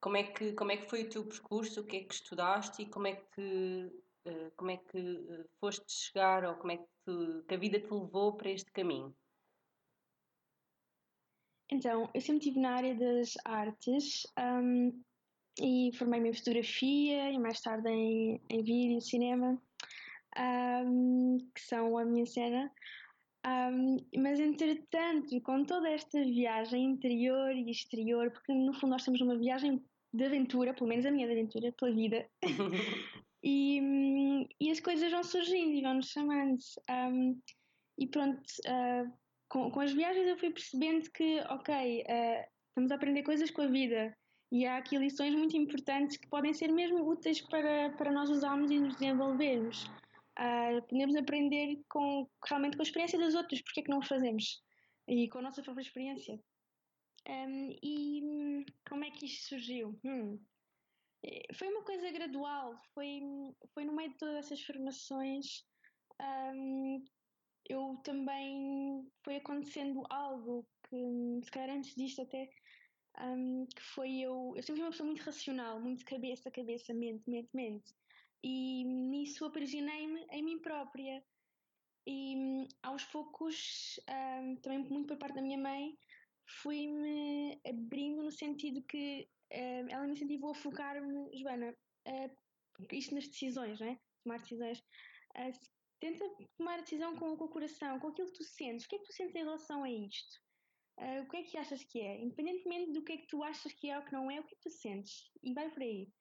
Como 0.00 0.16
é 0.16 0.22
que, 0.22 0.52
como 0.52 0.70
é 0.70 0.76
que 0.76 0.88
foi 0.88 1.02
o 1.02 1.08
teu 1.10 1.26
percurso? 1.26 1.80
O 1.80 1.84
que 1.84 1.96
é 1.96 2.04
que 2.04 2.14
estudaste 2.14 2.82
e 2.82 2.86
como 2.86 3.08
é 3.08 3.16
que, 3.16 3.90
uh, 4.28 4.50
como 4.56 4.70
é 4.70 4.76
que 4.76 4.98
uh, 4.98 5.44
foste 5.58 5.84
chegar 5.92 6.44
ou 6.44 6.54
como 6.54 6.72
é 6.72 6.76
que, 6.78 7.42
que 7.48 7.54
a 7.54 7.58
vida 7.58 7.80
te 7.80 7.92
levou 7.92 8.36
para 8.36 8.50
este 8.50 8.70
caminho? 8.70 9.14
Então, 11.70 12.08
eu 12.14 12.20
sempre 12.20 12.38
estive 12.38 12.60
na 12.60 12.74
área 12.74 12.94
das 12.94 13.34
artes 13.44 14.26
um, 14.38 15.02
e 15.60 15.90
formei-me 15.96 16.30
em 16.30 16.34
fotografia 16.34 17.30
e 17.30 17.38
mais 17.38 17.60
tarde 17.60 17.88
em, 17.88 18.40
em 18.50 18.62
vídeo 18.62 18.98
e 18.98 19.00
cinema, 19.00 19.60
um, 20.86 21.38
que 21.54 21.60
são 21.60 21.96
a 21.96 22.04
minha 22.04 22.26
cena. 22.26 22.70
Um, 23.46 23.96
mas 24.16 24.40
entretanto, 24.40 25.38
com 25.42 25.64
toda 25.64 25.88
esta 25.90 26.18
viagem 26.24 26.84
interior 26.84 27.52
e 27.52 27.70
exterior, 27.70 28.30
porque 28.30 28.52
no 28.52 28.72
fundo 28.72 28.90
nós 28.90 29.04
temos 29.04 29.20
uma 29.20 29.36
viagem 29.36 29.82
de 30.12 30.24
aventura, 30.24 30.72
pelo 30.72 30.88
menos 30.88 31.04
a 31.04 31.10
minha 31.10 31.26
de 31.26 31.32
aventura, 31.32 31.72
pela 31.72 31.92
vida, 31.92 32.26
e, 33.42 34.48
e, 34.60 34.70
as 34.70 34.80
coisas 34.80 35.10
vão 35.10 35.22
surgindo 35.22 35.74
e 35.74 35.82
vão 35.82 35.94
nos 35.94 36.08
chamando. 36.08 36.58
Um, 36.88 37.38
e 37.98 38.06
pronto, 38.06 38.40
uh, 38.66 39.12
com, 39.54 39.70
com, 39.70 39.78
as 39.78 39.92
viagens 39.92 40.26
eu 40.26 40.36
fui 40.36 40.50
percebendo 40.50 41.08
que, 41.12 41.38
ok, 41.48 42.02
uh, 42.02 42.44
estamos 42.70 42.90
a 42.90 42.96
aprender 42.96 43.22
coisas 43.22 43.52
com 43.52 43.62
a 43.62 43.68
vida 43.68 44.12
E 44.50 44.66
há 44.66 44.78
aqui 44.78 44.98
lições 44.98 45.32
muito 45.32 45.56
importantes 45.56 46.16
que 46.16 46.26
podem 46.26 46.52
ser 46.52 46.72
mesmo 46.72 47.08
úteis 47.08 47.40
para, 47.40 47.90
para 47.90 48.10
nós 48.10 48.28
usarmos 48.30 48.68
e 48.72 48.80
nos 48.80 48.94
desenvolvermos. 48.96 49.84
Uh, 50.36 50.82
podemos 50.88 51.14
aprender 51.14 51.80
com, 51.88 52.28
realmente 52.48 52.76
com 52.76 52.82
a 52.82 52.88
experiência 52.88 53.16
dos 53.16 53.36
outros, 53.36 53.62
porque 53.62 53.78
é 53.78 53.82
que 53.84 53.90
não 53.90 54.00
o 54.00 54.06
fazemos? 54.06 54.60
E 55.06 55.28
com 55.28 55.38
a 55.38 55.42
nossa 55.42 55.62
própria 55.62 55.84
experiência. 55.84 56.36
Um, 57.28 57.76
e 57.80 58.66
como 58.88 59.04
é 59.04 59.10
que 59.12 59.26
isto 59.26 59.50
surgiu? 59.50 59.96
Hum. 60.04 60.36
Foi 61.54 61.68
uma 61.68 61.84
coisa 61.84 62.10
gradual, 62.10 62.74
foi, 62.92 63.20
foi 63.72 63.84
no 63.84 63.94
meio 63.94 64.10
de 64.10 64.16
todas 64.16 64.34
essas 64.34 64.60
formações. 64.62 65.64
Um, 66.20 67.04
eu 67.68 67.98
também 68.04 69.06
foi 69.24 69.36
acontecendo 69.36 70.02
algo 70.10 70.66
que, 70.88 71.40
se 71.42 71.50
calhar 71.50 71.76
antes 71.76 71.94
disto 71.94 72.22
até, 72.22 72.50
um, 73.20 73.66
que 73.66 73.82
foi 73.82 74.20
eu. 74.20 74.52
Eu 74.56 74.62
sempre 74.62 74.80
fui 74.80 74.84
uma 74.84 74.90
pessoa 74.90 75.06
muito 75.06 75.22
racional, 75.22 75.80
muito 75.80 76.04
cabeça, 76.04 76.50
cabeça, 76.50 76.92
mente, 76.92 77.28
mente, 77.28 77.48
mente. 77.54 77.94
E 78.42 78.84
nisso 78.84 79.44
aprisionei-me 79.44 80.26
em 80.30 80.42
mim 80.42 80.58
própria. 80.58 81.24
E 82.06 82.68
aos 82.82 83.04
poucos, 83.06 83.98
um, 84.10 84.56
também 84.56 84.80
muito 84.80 85.08
por 85.08 85.16
parte 85.16 85.36
da 85.36 85.42
minha 85.42 85.56
mãe, 85.56 85.96
fui-me 86.46 87.58
abrindo 87.66 88.22
no 88.22 88.30
sentido 88.30 88.82
que 88.82 89.26
uh, 89.52 89.86
ela 89.88 90.06
me 90.06 90.12
incentivou 90.12 90.50
a 90.50 90.54
focar-me, 90.54 91.30
Joana, 91.38 91.74
uh, 92.06 92.86
isto 92.92 93.14
nas 93.14 93.26
decisões, 93.26 93.80
não 93.80 93.88
é? 93.88 93.98
Tomar 94.22 94.38
decisões. 94.40 94.80
Uh, 95.34 95.73
tenta 96.04 96.30
tomar 96.58 96.78
a 96.78 96.82
decisão 96.82 97.16
com, 97.16 97.34
com, 97.36 97.44
o 97.44 97.48
coração, 97.48 97.98
com 97.98 98.08
aquilo 98.08 98.28
que 98.28 98.38
tu 98.38 98.44
sentes. 98.44 98.84
O 98.84 98.88
que 98.88 98.96
é 98.96 98.98
que 98.98 99.06
tu 99.06 99.12
sentes 99.14 99.34
em 99.34 99.44
relação 99.44 99.82
a 99.82 99.90
isto? 99.90 100.38
Uh, 100.98 101.22
o 101.22 101.28
que 101.28 101.38
é 101.38 101.42
que 101.42 101.56
achas 101.56 101.82
que 101.82 102.00
é? 102.00 102.20
Independentemente 102.20 102.92
do 102.92 103.02
que 103.02 103.12
é 103.12 103.16
que 103.16 103.26
tu 103.26 103.42
achas 103.42 103.72
que 103.72 103.88
é 103.90 103.98
ou 103.98 104.04
que 104.04 104.12
não 104.12 104.30
é, 104.30 104.38
o 104.38 104.44
que 104.44 104.54
é 104.54 104.56
que 104.56 104.62
tu 104.62 104.70
sentes? 104.70 105.30
E 105.42 105.54
vai 105.54 105.70
por 105.70 105.82
aí. 105.82 106.12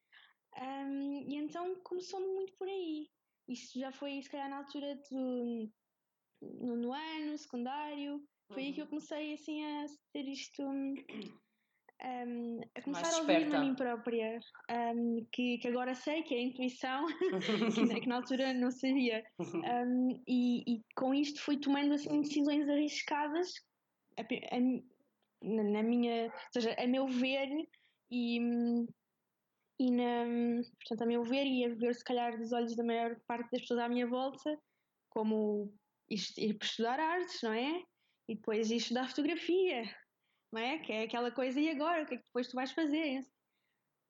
Um, 0.58 1.30
e 1.30 1.36
então 1.36 1.76
começou-me 1.84 2.28
muito 2.28 2.54
por 2.54 2.68
aí. 2.68 3.10
Isso 3.48 3.78
já 3.78 3.92
foi, 3.92 4.22
se 4.22 4.30
calhar, 4.30 4.50
na 4.50 4.60
altura 4.60 4.96
do 5.12 5.70
no 6.42 6.94
ano, 6.94 7.38
secundário. 7.38 8.26
Foi 8.48 8.62
uhum. 8.62 8.68
aí 8.68 8.74
que 8.74 8.80
eu 8.80 8.86
uhum. 8.86 8.90
comecei 8.90 9.34
assim 9.34 9.64
a 9.66 9.86
ter 10.14 10.28
isto. 10.28 10.64
Um, 12.02 12.60
a 12.76 12.82
começar 12.82 13.14
a 13.14 13.18
ouvir 13.20 13.56
a 13.56 13.60
mim 13.60 13.76
própria, 13.76 14.40
um, 14.70 15.26
que, 15.32 15.58
que 15.60 15.68
agora 15.70 15.96
sei 15.96 16.22
que 16.24 16.36
é 16.36 16.38
a 16.38 16.42
intuição, 16.42 17.06
que, 17.96 18.02
que, 18.02 18.08
na 18.10 18.18
altura 18.18 18.54
não 18.54 18.72
sabia. 18.72 19.24
Um, 19.64 20.22
e, 20.28 20.76
e, 20.76 20.82
com 20.96 21.14
isto 21.14 21.42
fui 21.42 21.58
tomando 21.58 21.94
assim, 21.94 22.22
decisões 22.22 22.68
arriscadas 22.68 23.54
a, 24.18 24.22
a, 24.22 24.60
na, 25.42 25.64
na, 25.64 25.84
minha, 25.84 26.26
ou 26.26 26.32
seja, 26.54 26.76
a 26.78 26.88
meu 26.88 27.08
ver 27.08 27.50
e, 28.12 28.40
e 29.80 29.92
na, 29.92 30.26
portanto, 30.80 31.02
a 31.02 31.06
meu 31.06 31.24
ver 31.24 31.46
e 31.46 31.66
a 31.66 31.76
ver 31.76 31.96
se 31.96 32.04
calhar 32.04 32.38
dos 32.38 32.52
olhos 32.52 32.76
da 32.76 32.84
maior 32.84 33.16
parte 33.28 33.50
das 33.52 33.62
pessoas 33.62 33.80
à 33.80 33.90
minha 33.90 34.08
volta, 34.08 34.58
como 35.10 35.74
ir 36.10 36.54
para 36.56 36.68
estudar 36.68 37.00
artes, 37.00 37.42
não 37.42 37.54
é? 37.54 37.84
E 38.28 38.36
depois 38.36 38.70
ir 38.70 38.78
estudar 38.78 39.10
fotografia, 39.10 39.84
não 40.54 40.62
é? 40.62 40.78
Que 40.78 40.94
é 40.94 41.04
aquela 41.04 41.32
coisa, 41.32 41.60
e 41.60 41.70
agora? 41.70 42.04
O 42.04 42.06
que 42.06 42.14
é 42.14 42.18
que 42.18 42.24
depois 42.24 42.48
tu 42.48 42.56
vais 42.56 42.72
fazer? 42.72 43.26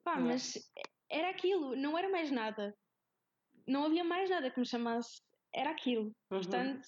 Pá, 0.04 0.16
não. 0.16 0.28
mas 0.28 0.52
era 1.10 1.30
aquilo, 1.30 1.74
não 1.74 1.96
era 1.96 2.10
mais 2.10 2.30
nada. 2.30 2.76
Não 3.66 3.86
havia 3.86 4.04
mais 4.04 4.28
nada 4.28 4.50
que 4.50 4.60
me 4.60 4.66
chamasse. 4.66 5.22
Era 5.54 5.70
aquilo. 5.70 6.04
Uhum. 6.04 6.12
Portanto, 6.28 6.86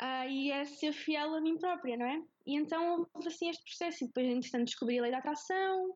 uh, 0.00 0.26
e 0.26 0.50
é 0.50 0.64
ser 0.64 0.94
fiel 0.94 1.34
a 1.34 1.40
mim 1.40 1.58
própria, 1.58 1.98
não 1.98 2.06
é? 2.06 2.22
E 2.46 2.56
então 2.56 3.06
houve 3.12 3.28
assim 3.28 3.50
este 3.50 3.62
processo. 3.62 4.04
E 4.04 4.06
depois, 4.06 4.26
entretanto, 4.26 4.64
descobri 4.64 4.98
a 4.98 5.02
lei 5.02 5.10
da 5.10 5.18
atração. 5.18 5.94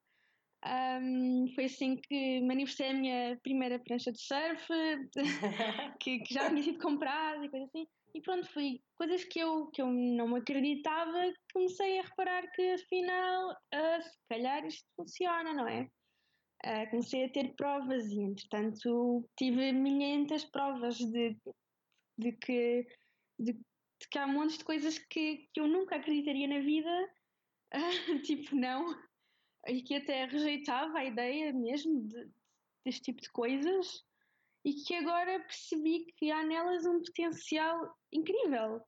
Um, 0.65 1.53
foi 1.57 1.65
assim 1.65 1.97
que 1.97 2.41
manifestei 2.43 2.91
a 2.91 2.95
minha 2.95 3.41
primeira 3.43 3.81
prancha 3.81 4.13
de 4.13 4.21
surf, 4.21 4.69
que, 6.01 6.21
que, 6.21 6.35
já 6.35 6.49
tinha 6.49 6.63
sido 6.63 6.79
comprada 6.79 7.45
e 7.45 7.49
coisas 7.49 7.69
assim. 7.69 7.87
E 8.15 8.21
pronto, 8.21 8.47
foi 8.53 8.81
coisas 8.97 9.25
que 9.25 9.41
eu, 9.41 9.67
que 9.69 9.83
eu 9.83 9.89
não 9.89 10.37
acreditava, 10.37 11.33
comecei 11.53 11.99
a 11.99 12.03
reparar 12.03 12.49
que 12.53 12.63
afinal, 12.73 13.51
uh, 13.51 14.03
se 14.03 14.19
calhar 14.29 14.65
isto 14.67 14.87
funciona, 14.95 15.53
não 15.53 15.67
é? 15.67 15.89
Uh, 16.65 16.91
comecei 16.91 17.25
a 17.25 17.29
ter 17.31 17.55
provas 17.57 18.07
e, 18.13 18.21
entretanto, 18.21 19.29
tive 19.37 19.73
milhentas 19.73 20.45
provas 20.45 20.97
de, 20.97 21.37
de, 22.19 22.33
que, 22.33 22.87
de, 23.37 23.53
de 23.55 24.09
que 24.09 24.19
há 24.19 24.29
montes 24.29 24.59
de 24.59 24.65
coisas 24.65 24.97
que, 24.99 25.49
que 25.53 25.61
eu 25.61 25.67
nunca 25.67 25.97
acreditaria 25.97 26.47
na 26.47 26.61
vida, 26.61 27.11
uh, 27.75 28.19
tipo, 28.23 28.55
não, 28.55 28.95
e 29.69 29.83
que 29.83 29.95
até 29.95 30.25
rejeitava 30.25 30.99
a 30.99 31.05
ideia 31.05 31.53
mesmo 31.53 32.03
de, 32.09 32.31
deste 32.85 33.03
tipo 33.03 33.21
de 33.21 33.31
coisas 33.31 34.03
e 34.65 34.75
que 34.75 34.95
agora 34.95 35.41
percebi 35.41 36.07
que 36.17 36.31
há 36.31 36.45
nelas 36.45 36.87
um 36.87 37.03
potencial 37.03 37.95
incrível, 38.13 38.81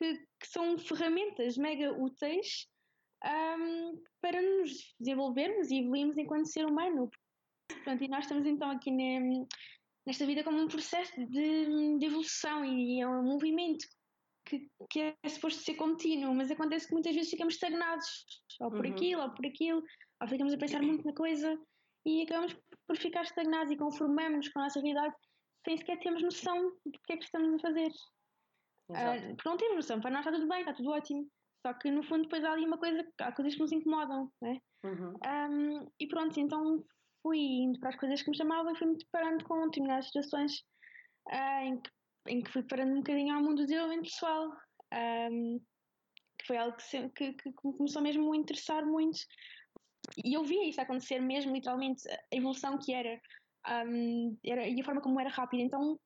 que, 0.00 0.14
que 0.40 0.46
são 0.46 0.78
ferramentas 0.78 1.56
mega 1.56 1.92
úteis 1.92 2.68
um, 3.24 4.02
para 4.20 4.40
nos 4.40 4.94
desenvolvermos 5.00 5.70
e 5.70 5.80
evoluirmos 5.80 6.18
enquanto 6.18 6.46
ser 6.46 6.66
humano. 6.66 7.10
Pronto, 7.82 8.04
e 8.04 8.08
nós 8.08 8.24
estamos 8.24 8.46
então 8.46 8.70
aqui 8.70 8.90
ne, 8.90 9.46
nesta 10.06 10.24
vida 10.24 10.44
como 10.44 10.60
um 10.60 10.68
processo 10.68 11.12
de, 11.26 11.98
de 11.98 12.06
evolução 12.06 12.64
e 12.64 13.00
é 13.00 13.08
um 13.08 13.24
movimento 13.24 13.84
que, 14.44 14.70
que, 14.88 15.00
é 15.00 15.28
suposto 15.28 15.62
ser 15.62 15.74
contínuo, 15.74 16.32
mas 16.34 16.50
acontece 16.50 16.86
que 16.86 16.92
muitas 16.92 17.14
vezes 17.14 17.30
ficamos 17.30 17.54
estagnados, 17.54 18.26
ou 18.60 18.70
por 18.70 18.86
uhum. 18.86 18.92
aquilo, 18.92 19.22
ou 19.22 19.30
por 19.30 19.44
aquilo, 19.44 19.82
ou 20.20 20.28
ficamos 20.28 20.52
a 20.52 20.58
pensar 20.58 20.82
muito 20.82 21.04
na 21.04 21.12
coisa 21.12 21.58
e 22.04 22.22
acabamos 22.22 22.56
por 22.86 22.96
ficar 22.96 23.22
estagnados 23.22 23.72
e 23.72 23.76
conformamos 23.76 24.48
com 24.48 24.60
a 24.60 24.64
nossa 24.64 24.80
realidade 24.80 25.14
sem 25.64 25.76
sequer 25.76 25.98
termos 25.98 26.22
noção 26.22 26.70
do 26.84 26.98
que 27.04 27.12
é 27.12 27.16
que 27.16 27.24
estamos 27.24 27.54
a 27.54 27.58
fazer. 27.58 27.90
Uh, 28.88 29.34
porque 29.34 29.48
não 29.48 29.56
temos 29.56 29.76
noção, 29.76 30.00
para 30.00 30.10
nós 30.10 30.20
está 30.20 30.32
tudo 30.32 30.48
bem, 30.48 30.60
está 30.60 30.72
tudo 30.72 30.90
ótimo. 30.90 31.28
Só 31.66 31.74
que 31.74 31.90
no 31.90 32.04
fundo 32.04 32.22
depois 32.22 32.44
há 32.44 32.52
ali 32.52 32.64
uma 32.64 32.78
coisa, 32.78 33.04
há 33.20 33.32
coisas 33.32 33.54
que 33.54 33.60
nos 33.60 33.72
incomodam, 33.72 34.30
né? 34.40 34.60
Uhum. 34.84 35.14
Um, 35.26 35.90
e 35.98 36.06
pronto, 36.06 36.38
então 36.38 36.84
fui 37.22 37.38
indo 37.38 37.80
para 37.80 37.88
as 37.88 37.96
coisas 37.96 38.22
que 38.22 38.30
me 38.30 38.36
chamavam 38.36 38.72
e 38.72 38.78
fui-me 38.78 38.96
deparando 38.96 39.44
com 39.44 39.64
determinadas 39.64 40.06
situações 40.06 40.60
uh, 41.28 41.62
em, 41.64 41.80
que, 41.80 41.90
em 42.28 42.42
que 42.42 42.52
fui 42.52 42.62
parando 42.62 42.92
um 42.92 42.98
bocadinho 42.98 43.34
ao 43.34 43.42
mundo 43.42 43.56
do 43.56 43.66
desenvolvimento 43.66 44.04
pessoal. 44.04 44.52
Um, 44.94 45.60
que 46.38 46.46
foi 46.46 46.56
algo 46.58 46.76
que, 46.76 46.82
se, 46.84 47.08
que, 47.10 47.32
que, 47.32 47.52
começou 47.52 48.02
mesmo 48.02 48.32
a 48.32 48.36
interessar 48.36 48.86
muito. 48.86 49.18
E 50.24 50.34
eu 50.34 50.44
via 50.44 50.68
isso 50.68 50.80
acontecer 50.80 51.20
mesmo, 51.20 51.52
literalmente, 51.52 52.08
a 52.08 52.36
evolução 52.36 52.78
que 52.78 52.92
era 52.92 53.20
um, 53.86 54.36
era, 54.44 54.66
e 54.66 54.80
a 54.80 54.84
forma 54.84 55.00
como 55.00 55.20
era 55.20 55.30
rápida. 55.30 55.62
Então 55.62 55.98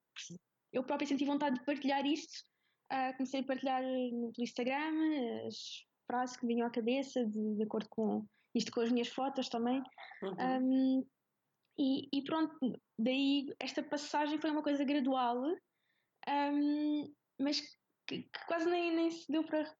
eu 0.73 0.85
própria 0.85 1.07
senti 1.07 1.25
vontade 1.25 1.59
de 1.59 1.65
partilhar 1.65 2.05
isto. 2.07 2.45
Uh, 2.93 3.17
comecei 3.17 3.41
a 3.41 3.45
partilhar 3.45 3.83
no 3.83 4.33
Instagram 4.39 5.47
as 5.47 5.87
frases 6.07 6.37
que 6.37 6.47
vinham 6.47 6.67
à 6.67 6.71
cabeça, 6.71 7.25
de, 7.25 7.57
de 7.57 7.63
acordo 7.63 7.89
com 7.89 8.27
isto, 8.55 8.73
com 8.73 8.81
as 8.81 8.91
minhas 8.91 9.09
fotos 9.09 9.49
também. 9.49 9.83
Uhum. 10.23 10.99
Um, 10.99 11.07
e, 11.79 12.09
e, 12.13 12.23
pronto, 12.25 12.59
daí 12.99 13.47
esta 13.59 13.83
passagem 13.83 14.41
foi 14.41 14.51
uma 14.51 14.63
coisa 14.63 14.85
gradual, 14.85 15.41
um, 16.29 17.15
mas 17.39 17.61
que, 18.07 18.23
que, 18.25 18.47
quase 18.47 18.69
nem, 18.69 18.95
nem 18.95 19.11
se 19.11 19.31
deu 19.31 19.45
para 19.45 19.73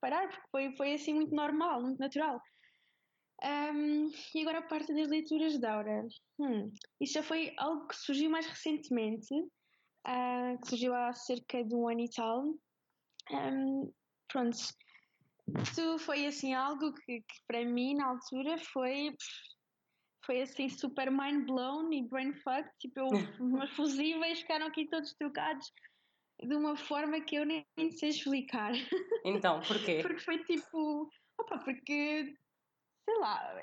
reparar, 0.00 0.28
porque 0.28 0.48
foi, 0.50 0.76
foi 0.76 0.94
assim 0.94 1.12
muito 1.12 1.34
normal, 1.34 1.82
muito 1.82 1.98
natural. 1.98 2.40
Um, 3.42 4.10
e 4.34 4.42
agora 4.42 4.58
a 4.58 4.62
parte 4.62 4.92
das 4.92 5.08
leituras 5.08 5.58
de 5.58 5.66
Aura. 5.66 6.06
Hum, 6.38 6.72
isso 7.00 7.14
já 7.14 7.22
foi 7.22 7.54
algo 7.56 7.86
que 7.86 7.96
surgiu 7.96 8.30
mais 8.30 8.46
recentemente, 8.46 9.32
uh, 9.34 10.60
que 10.60 10.68
surgiu 10.68 10.94
há 10.94 11.12
cerca 11.12 11.62
de 11.62 11.74
um 11.74 11.88
ano 11.88 12.00
e 12.00 12.10
tal. 12.10 12.54
Um, 13.30 13.92
pronto, 14.26 14.56
isso 15.62 15.98
foi 16.00 16.26
assim 16.26 16.52
algo 16.54 16.92
que, 16.94 17.20
que, 17.20 17.42
para 17.46 17.64
mim 17.64 17.94
na 17.94 18.08
altura 18.08 18.58
foi 18.58 19.14
foi 20.24 20.42
assim 20.42 20.68
super 20.68 21.10
mind 21.10 21.46
blown 21.46 21.90
e 21.92 22.06
brain 22.06 22.34
fuck, 22.34 22.68
tipo 22.78 23.00
eu, 23.00 23.08
meus 23.40 23.70
fusíveis 23.70 24.40
ficaram 24.40 24.66
aqui 24.66 24.86
todos 24.88 25.14
trocados 25.14 25.72
de 26.42 26.54
uma 26.54 26.76
forma 26.76 27.20
que 27.20 27.36
eu 27.36 27.46
nem, 27.46 27.66
nem 27.76 27.90
sei 27.90 28.10
explicar. 28.10 28.72
Então, 29.24 29.60
porquê? 29.60 30.00
porque 30.02 30.20
foi 30.20 30.44
tipo, 30.44 31.08
opa, 31.38 31.58
porque 31.58 32.36
sei 33.08 33.18
lá, 33.20 33.54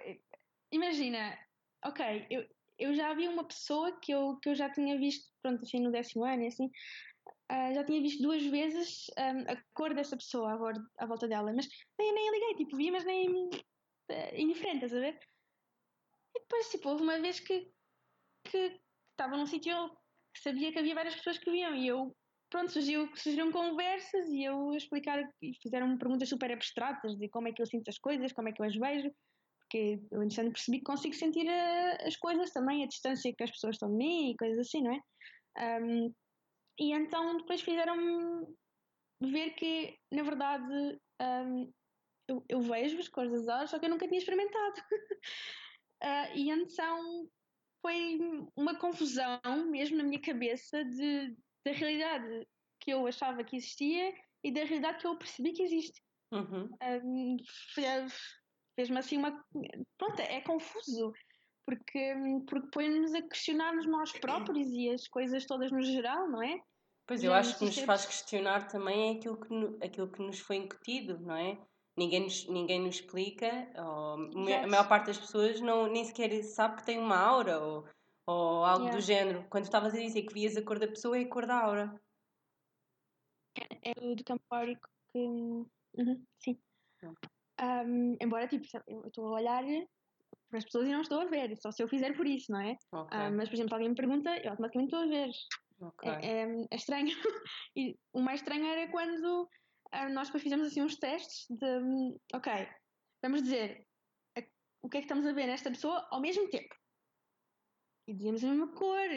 imagina, 0.72 1.38
ok, 1.86 2.26
eu, 2.32 2.48
eu 2.80 2.96
já 2.96 3.14
vi 3.14 3.28
uma 3.28 3.48
pessoa 3.48 3.96
que 4.00 4.12
eu, 4.12 4.38
que 4.38 4.50
eu 4.50 4.56
já 4.56 4.72
tinha 4.72 4.98
visto, 4.98 5.32
pronto, 5.40 5.64
assim, 5.64 5.80
no 5.80 5.92
décimo 5.92 6.26
ano, 6.26 6.48
assim, 6.48 6.66
uh, 6.66 7.74
já 7.76 7.84
tinha 7.84 8.02
visto 8.02 8.24
duas 8.24 8.44
vezes 8.44 9.06
um, 9.20 9.52
a 9.52 9.64
cor 9.76 9.94
dessa 9.94 10.18
pessoa 10.18 10.52
à, 10.52 11.04
à 11.04 11.06
volta 11.06 11.28
dela, 11.28 11.54
mas 11.54 11.68
nem, 12.00 12.12
nem 12.12 12.32
liguei, 12.32 12.56
tipo, 12.56 12.76
vi, 12.76 12.90
mas 12.90 13.06
nem 13.06 13.30
uh, 13.30 14.36
indiferente, 14.36 14.86
estás 14.86 14.96
a 14.96 15.00
ver? 15.00 15.20
E 16.36 16.40
depois, 16.40 16.70
tipo, 16.72 16.90
houve 16.90 17.04
uma 17.04 17.20
vez 17.20 17.40
que 17.40 17.72
estava 19.12 19.38
num 19.38 19.46
sítio 19.46 19.76
que 20.34 20.42
sabia 20.42 20.72
que 20.72 20.80
havia 20.80 20.96
várias 20.96 21.16
pessoas 21.16 21.38
que 21.38 21.52
viam 21.52 21.76
e 21.76 21.88
eu 21.88 22.16
pronto, 22.50 22.72
surgiu, 22.72 23.10
surgiram 23.16 23.52
conversas 23.52 24.28
e 24.30 24.44
eu 24.44 24.74
explicar 24.74 25.20
e 25.42 25.54
fizeram 25.62 25.98
perguntas 25.98 26.30
super 26.30 26.52
abstratas 26.52 27.16
de 27.16 27.30
como 27.30 27.48
é 27.48 27.54
que 27.54 27.62
eu 27.62 27.66
sinto 27.66 27.90
as 27.90 27.98
coisas, 27.98 28.34
como 28.34 28.50
é 28.50 28.52
que 28.52 28.62
eu 28.62 28.66
as 28.66 28.76
vejo 28.76 29.12
porque 29.66 30.00
eu, 30.12 30.24
entretanto, 30.24 30.54
percebi 30.54 30.78
que 30.78 30.84
consigo 30.84 31.16
sentir 31.16 31.48
a, 31.50 31.98
as 32.08 32.16
coisas 32.16 32.52
também, 32.52 32.84
a 32.84 32.88
distância 32.88 33.34
que 33.36 33.44
as 33.44 33.52
pessoas 33.52 33.76
estão 33.76 33.90
de 33.90 33.98
mim 33.98 34.32
e 34.32 34.38
coisas 34.38 34.60
assim, 34.60 34.82
não 34.82 34.94
é? 34.94 35.82
Um, 35.82 36.14
e 36.80 36.92
então 36.94 37.38
depois 37.38 37.62
fizeram-me 37.62 38.46
ver 39.22 39.52
que, 39.52 39.98
na 40.12 40.24
verdade, 40.24 41.00
um, 41.22 41.72
eu, 42.28 42.46
eu, 42.50 42.62
vejo 42.62 43.00
as 43.00 43.08
cores 43.08 43.32
das 43.32 43.48
horas, 43.48 43.70
só 43.70 43.80
que 43.80 43.86
eu 43.86 43.90
nunca 43.90 44.08
tinha 44.08 44.20
experimentado. 44.20 44.82
uh, 46.04 46.36
e 46.36 46.50
então 46.50 47.28
foi 47.82 48.20
uma 48.56 48.78
confusão 48.78 49.40
mesmo 49.70 49.98
na 49.98 50.04
minha 50.04 50.22
cabeça 50.22 50.84
de, 50.84 51.36
da 51.66 51.72
realidade 51.72 52.48
que 52.82 52.92
eu 52.92 53.08
achava 53.08 53.44
que 53.44 53.56
existia 53.56 54.14
e 54.44 54.52
da 54.52 54.64
realidade 54.64 55.00
que 55.00 55.08
eu 55.08 55.18
percebi 55.18 55.54
que 55.54 55.64
existe. 55.64 56.02
Uhum. 56.32 56.70
Um, 57.04 57.38
Fez-me 58.76 58.98
assim 58.98 59.18
uma. 59.18 59.32
Pronto, 59.98 60.20
é 60.20 60.42
confuso, 60.42 61.14
porque, 61.66 62.14
porque 62.48 62.68
põe-nos 62.72 63.14
a 63.14 63.22
questionar-nos 63.22 63.88
nós 63.88 64.12
próprios 64.12 64.68
e 64.68 64.90
as 64.90 65.08
coisas 65.08 65.46
todas 65.46 65.72
no 65.72 65.82
geral, 65.82 66.30
não 66.30 66.44
é? 66.44 66.60
Pois 67.08 67.24
eu 67.24 67.34
acho 67.34 67.58
que 67.58 67.66
nos 67.66 67.78
faz 67.80 68.06
questionar 68.06 68.68
também 68.68 69.10
é 69.10 69.18
aquilo 69.18 69.40
que, 69.40 69.86
aquilo 69.86 70.12
que 70.12 70.22
nos 70.22 70.40
foi 70.40 70.58
incutido, 70.58 71.20
não 71.20 71.36
é? 71.36 71.58
Ninguém 71.98 72.24
nos, 72.24 72.48
ninguém 72.48 72.82
nos 72.82 72.96
explica, 72.96 73.72
ou, 73.78 74.14
a 74.16 74.68
maior 74.68 74.88
parte 74.90 75.08
das 75.08 75.18
pessoas 75.18 75.62
não, 75.62 75.88
nem 75.88 76.04
sequer 76.04 76.44
sabe 76.44 76.78
que 76.78 76.86
tem 76.86 76.98
uma 76.98 77.18
aura 77.18 77.60
ou, 77.60 77.88
ou 78.28 78.66
algo 78.66 78.86
yeah. 78.86 78.98
do 78.98 79.02
género. 79.02 79.48
Quando 79.50 79.64
estavas 79.64 79.94
a 79.94 79.98
dizer 79.98 80.24
que 80.24 80.34
vias 80.34 80.58
a 80.58 80.64
cor 80.64 80.78
da 80.78 80.88
pessoa, 80.88 81.18
é 81.18 81.22
a 81.22 81.30
cor 81.30 81.46
da 81.46 81.58
aura. 81.58 82.02
É, 83.58 83.92
é 83.92 84.16
do 84.16 84.24
campo 84.24 84.44
áurico 84.50 84.90
que. 85.14 85.20
Uhum, 85.20 86.26
sim. 86.44 86.60
Um, 87.62 88.18
embora, 88.22 88.48
tipo, 88.48 88.66
eu 88.88 89.08
estou 89.08 89.28
a 89.28 89.38
olhar 89.40 89.64
para 90.50 90.58
as 90.58 90.66
pessoas 90.66 90.88
e 90.88 90.92
não 90.92 91.02
estou 91.02 91.22
a 91.22 91.26
ver, 91.26 91.56
só 91.58 91.72
se 91.72 91.82
eu 91.82 91.88
fizer 91.88 92.16
por 92.16 92.28
isso, 92.28 92.52
não 92.52 92.60
é? 92.60 92.78
Okay. 92.92 93.20
Um, 93.20 93.38
mas, 93.38 93.50
por 93.50 93.56
exemplo, 93.56 93.74
alguém 93.74 93.90
me 93.90 93.96
pergunta, 93.96 94.30
eu 94.38 94.52
automaticamente 94.52 94.94
estou 94.94 95.04
a 95.04 95.08
ver. 95.08 95.32
Okay. 95.80 96.10
É, 96.10 96.42
é, 96.44 96.66
é, 96.72 96.76
estranho. 96.76 97.08
e 97.76 97.98
o 98.14 98.22
mais 98.22 98.42
estranho 98.42 98.66
era 98.66 98.90
quando 98.92 99.50
nós 100.12 100.28
depois 100.28 100.44
fizemos 100.44 100.68
assim 100.68 100.82
uns 100.82 100.98
testes 100.98 101.46
de, 101.50 102.18
ok, 102.34 102.68
vamos 103.22 103.44
dizer 103.44 103.88
a, 104.38 104.42
o 104.82 104.90
que 104.90 104.98
é 104.98 105.02
que 105.02 105.06
estamos 105.06 105.26
a 105.26 105.34
ver 105.34 105.48
nesta 105.48 105.70
pessoa 105.70 106.08
ao 106.12 106.22
mesmo 106.22 106.50
tempo. 106.50 106.76
E 108.08 108.14
dizíamos 108.14 108.44
a 108.44 108.50
mesma 108.50 108.74
cor. 108.74 109.10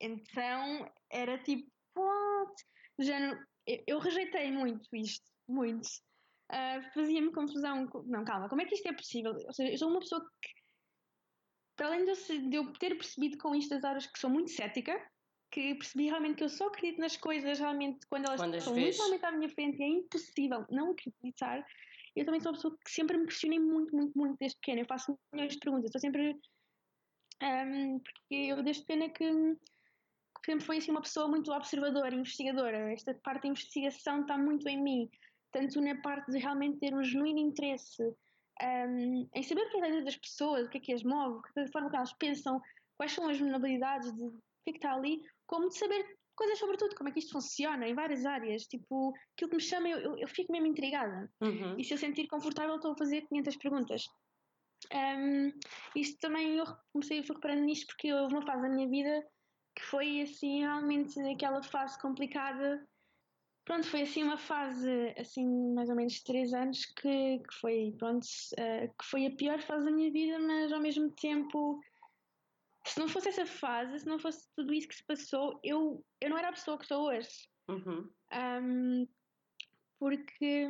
Então 0.00 0.90
era 1.10 1.38
tipo, 1.42 1.70
what? 1.96 2.54
Do 2.98 3.04
género, 3.04 3.38
eu, 3.66 3.82
eu 3.86 3.98
rejeitei 3.98 4.50
muito 4.50 4.88
isto, 4.94 5.26
muito 5.48 5.88
uh, 6.50 6.92
fazia-me 6.92 7.32
confusão. 7.32 7.88
Não, 8.06 8.24
calma, 8.24 8.48
como 8.48 8.60
é 8.60 8.64
que 8.64 8.74
isto 8.74 8.88
é 8.88 8.92
possível? 8.92 9.32
Ou 9.32 9.52
seja, 9.52 9.72
eu 9.72 9.78
sou 9.78 9.88
uma 9.88 10.00
pessoa 10.00 10.20
que, 10.42 10.50
para 11.76 11.86
além 11.86 12.04
de 12.04 12.56
eu, 12.56 12.72
ter 12.74 12.96
percebido 12.96 13.38
com 13.38 13.54
isto 13.54 13.70
das 13.70 13.84
horas 13.84 14.06
que 14.06 14.18
sou 14.18 14.28
muito 14.28 14.50
cética, 14.50 15.00
que 15.50 15.74
percebi 15.74 16.06
realmente 16.06 16.36
que 16.36 16.44
eu 16.44 16.48
só 16.48 16.68
acredito 16.68 17.00
nas 17.00 17.16
coisas 17.16 17.58
realmente 17.58 18.06
quando 18.08 18.26
elas 18.26 18.40
quando 18.40 18.54
estão 18.54 18.74
muito 18.74 18.96
realmente 18.96 19.24
à 19.24 19.32
minha 19.32 19.48
frente 19.48 19.80
e 19.80 19.82
é 19.82 19.88
impossível 19.88 20.64
não 20.70 20.92
acreditar. 20.92 21.64
Eu 22.14 22.24
também 22.24 22.40
sou 22.40 22.50
uma 22.50 22.56
pessoa 22.56 22.76
que 22.84 22.90
sempre 22.90 23.16
me 23.16 23.26
questionei 23.26 23.58
muito, 23.58 23.94
muito, 23.94 24.16
muito 24.16 24.36
desde 24.38 24.58
pequena. 24.58 24.82
Eu 24.82 24.86
faço 24.86 25.18
milhões 25.32 25.54
de 25.54 25.58
perguntas, 25.60 25.86
estou 25.86 26.00
sempre. 26.00 26.36
Um, 27.42 27.98
porque 28.00 28.34
eu 28.34 28.62
desde 28.62 28.82
pequena 28.82 29.08
que, 29.08 29.24
que 29.24 30.46
sempre 30.46 30.64
fui 30.64 30.76
assim 30.78 30.90
uma 30.90 31.00
pessoa 31.00 31.28
muito 31.28 31.52
observadora, 31.52 32.14
investigadora. 32.14 32.92
Esta 32.92 33.14
parte 33.14 33.42
da 33.42 33.48
investigação 33.48 34.22
está 34.22 34.36
muito 34.36 34.68
em 34.68 34.82
mim 34.82 35.10
tanto 35.52 35.80
na 35.80 36.00
parte 36.00 36.30
de 36.30 36.38
realmente 36.38 36.78
ter 36.78 36.94
um 36.94 37.02
genuíno 37.02 37.38
interesse 37.38 38.02
um, 38.62 39.28
em 39.34 39.42
saber 39.42 39.62
o 39.62 39.70
que 39.70 39.78
é 39.78 39.84
a 39.84 39.90
vida 39.90 40.04
das 40.04 40.16
pessoas, 40.16 40.66
o 40.66 40.70
que 40.70 40.78
é 40.78 40.80
que 40.80 40.92
as 40.92 41.02
move, 41.02 41.40
de 41.56 41.64
que 41.64 41.72
forma 41.72 41.90
que 41.90 41.96
elas 41.96 42.12
pensam, 42.14 42.60
quais 42.96 43.12
são 43.12 43.28
as 43.28 43.38
vulnerabilidades, 43.38 44.12
de, 44.14 44.24
o 44.24 44.32
que 44.64 44.70
é 44.70 44.72
que 44.72 44.78
está 44.78 44.94
ali, 44.94 45.22
como 45.46 45.68
de 45.68 45.78
saber 45.78 46.04
coisas 46.36 46.58
sobre 46.58 46.76
tudo, 46.76 46.94
como 46.94 47.08
é 47.08 47.12
que 47.12 47.18
isto 47.18 47.32
funciona 47.32 47.88
em 47.88 47.94
várias 47.94 48.24
áreas. 48.24 48.64
Tipo, 48.64 49.12
aquilo 49.34 49.50
que 49.50 49.56
me 49.56 49.62
chama, 49.62 49.88
eu, 49.88 49.98
eu, 49.98 50.18
eu 50.18 50.28
fico 50.28 50.52
mesmo 50.52 50.66
intrigada. 50.66 51.30
Uhum. 51.40 51.78
E 51.78 51.84
se 51.84 51.94
eu 51.94 51.98
sentir 51.98 52.26
confortável, 52.28 52.76
estou 52.76 52.92
a 52.92 52.96
fazer 52.96 53.26
500 53.28 53.56
perguntas. 53.56 54.04
Um, 54.92 55.52
isto 55.94 56.18
também 56.20 56.56
eu 56.56 56.64
comecei, 56.92 57.22
fui 57.22 57.36
reparando 57.36 57.62
nisto 57.62 57.86
porque 57.88 58.12
houve 58.12 58.34
uma 58.34 58.46
fase 58.46 58.62
da 58.62 58.68
minha 58.68 58.88
vida 58.88 59.26
que 59.76 59.82
foi 59.84 60.22
assim 60.22 60.60
realmente 60.60 61.20
aquela 61.20 61.62
fase 61.62 62.00
complicada 62.00 62.88
pronto, 63.64 63.86
foi 63.86 64.02
assim 64.02 64.22
uma 64.22 64.38
fase, 64.38 65.14
assim, 65.18 65.46
mais 65.74 65.88
ou 65.88 65.96
menos 65.96 66.20
três 66.22 66.52
anos, 66.52 66.84
que, 66.86 67.38
que 67.38 67.54
foi, 67.60 67.94
pronto, 67.98 68.24
uh, 68.24 68.88
que 68.98 69.04
foi 69.04 69.26
a 69.26 69.36
pior 69.36 69.60
fase 69.60 69.84
da 69.84 69.90
minha 69.90 70.10
vida, 70.10 70.38
mas 70.38 70.72
ao 70.72 70.80
mesmo 70.80 71.10
tempo, 71.12 71.80
se 72.86 72.98
não 72.98 73.08
fosse 73.08 73.28
essa 73.28 73.46
fase, 73.46 74.00
se 74.00 74.06
não 74.06 74.18
fosse 74.18 74.48
tudo 74.56 74.72
isso 74.72 74.88
que 74.88 74.96
se 74.96 75.04
passou, 75.04 75.60
eu, 75.62 76.04
eu 76.20 76.30
não 76.30 76.38
era 76.38 76.48
a 76.48 76.52
pessoa 76.52 76.78
que 76.78 76.86
sou 76.86 77.08
hoje. 77.08 77.48
Uhum. 77.68 78.10
Um, 78.32 79.06
porque, 79.98 80.66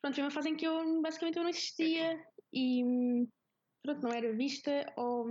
pronto, 0.00 0.14
foi 0.14 0.24
uma 0.24 0.30
fase 0.30 0.50
em 0.50 0.56
que 0.56 0.66
eu, 0.66 1.00
basicamente, 1.00 1.36
eu 1.36 1.42
não 1.42 1.50
existia 1.50 2.24
e, 2.52 2.82
pronto, 3.82 4.02
não 4.02 4.12
era 4.12 4.32
vista 4.32 4.92
ou 4.96 5.26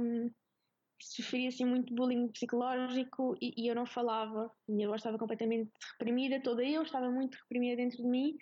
sofria 0.99 1.49
assim 1.49 1.65
muito 1.65 1.93
bullying 1.93 2.27
psicológico 2.29 3.37
e, 3.41 3.53
e, 3.57 3.67
eu 3.67 3.75
não 3.75 3.85
falava. 3.85 4.51
A 4.67 4.71
minha 4.71 4.87
voz 4.87 4.99
estava 4.99 5.17
completamente 5.17 5.71
reprimida, 5.93 6.41
toda 6.41 6.63
eu 6.63 6.83
estava 6.83 7.09
muito 7.11 7.35
reprimida 7.35 7.75
dentro 7.75 7.97
de 7.97 8.07
mim, 8.07 8.37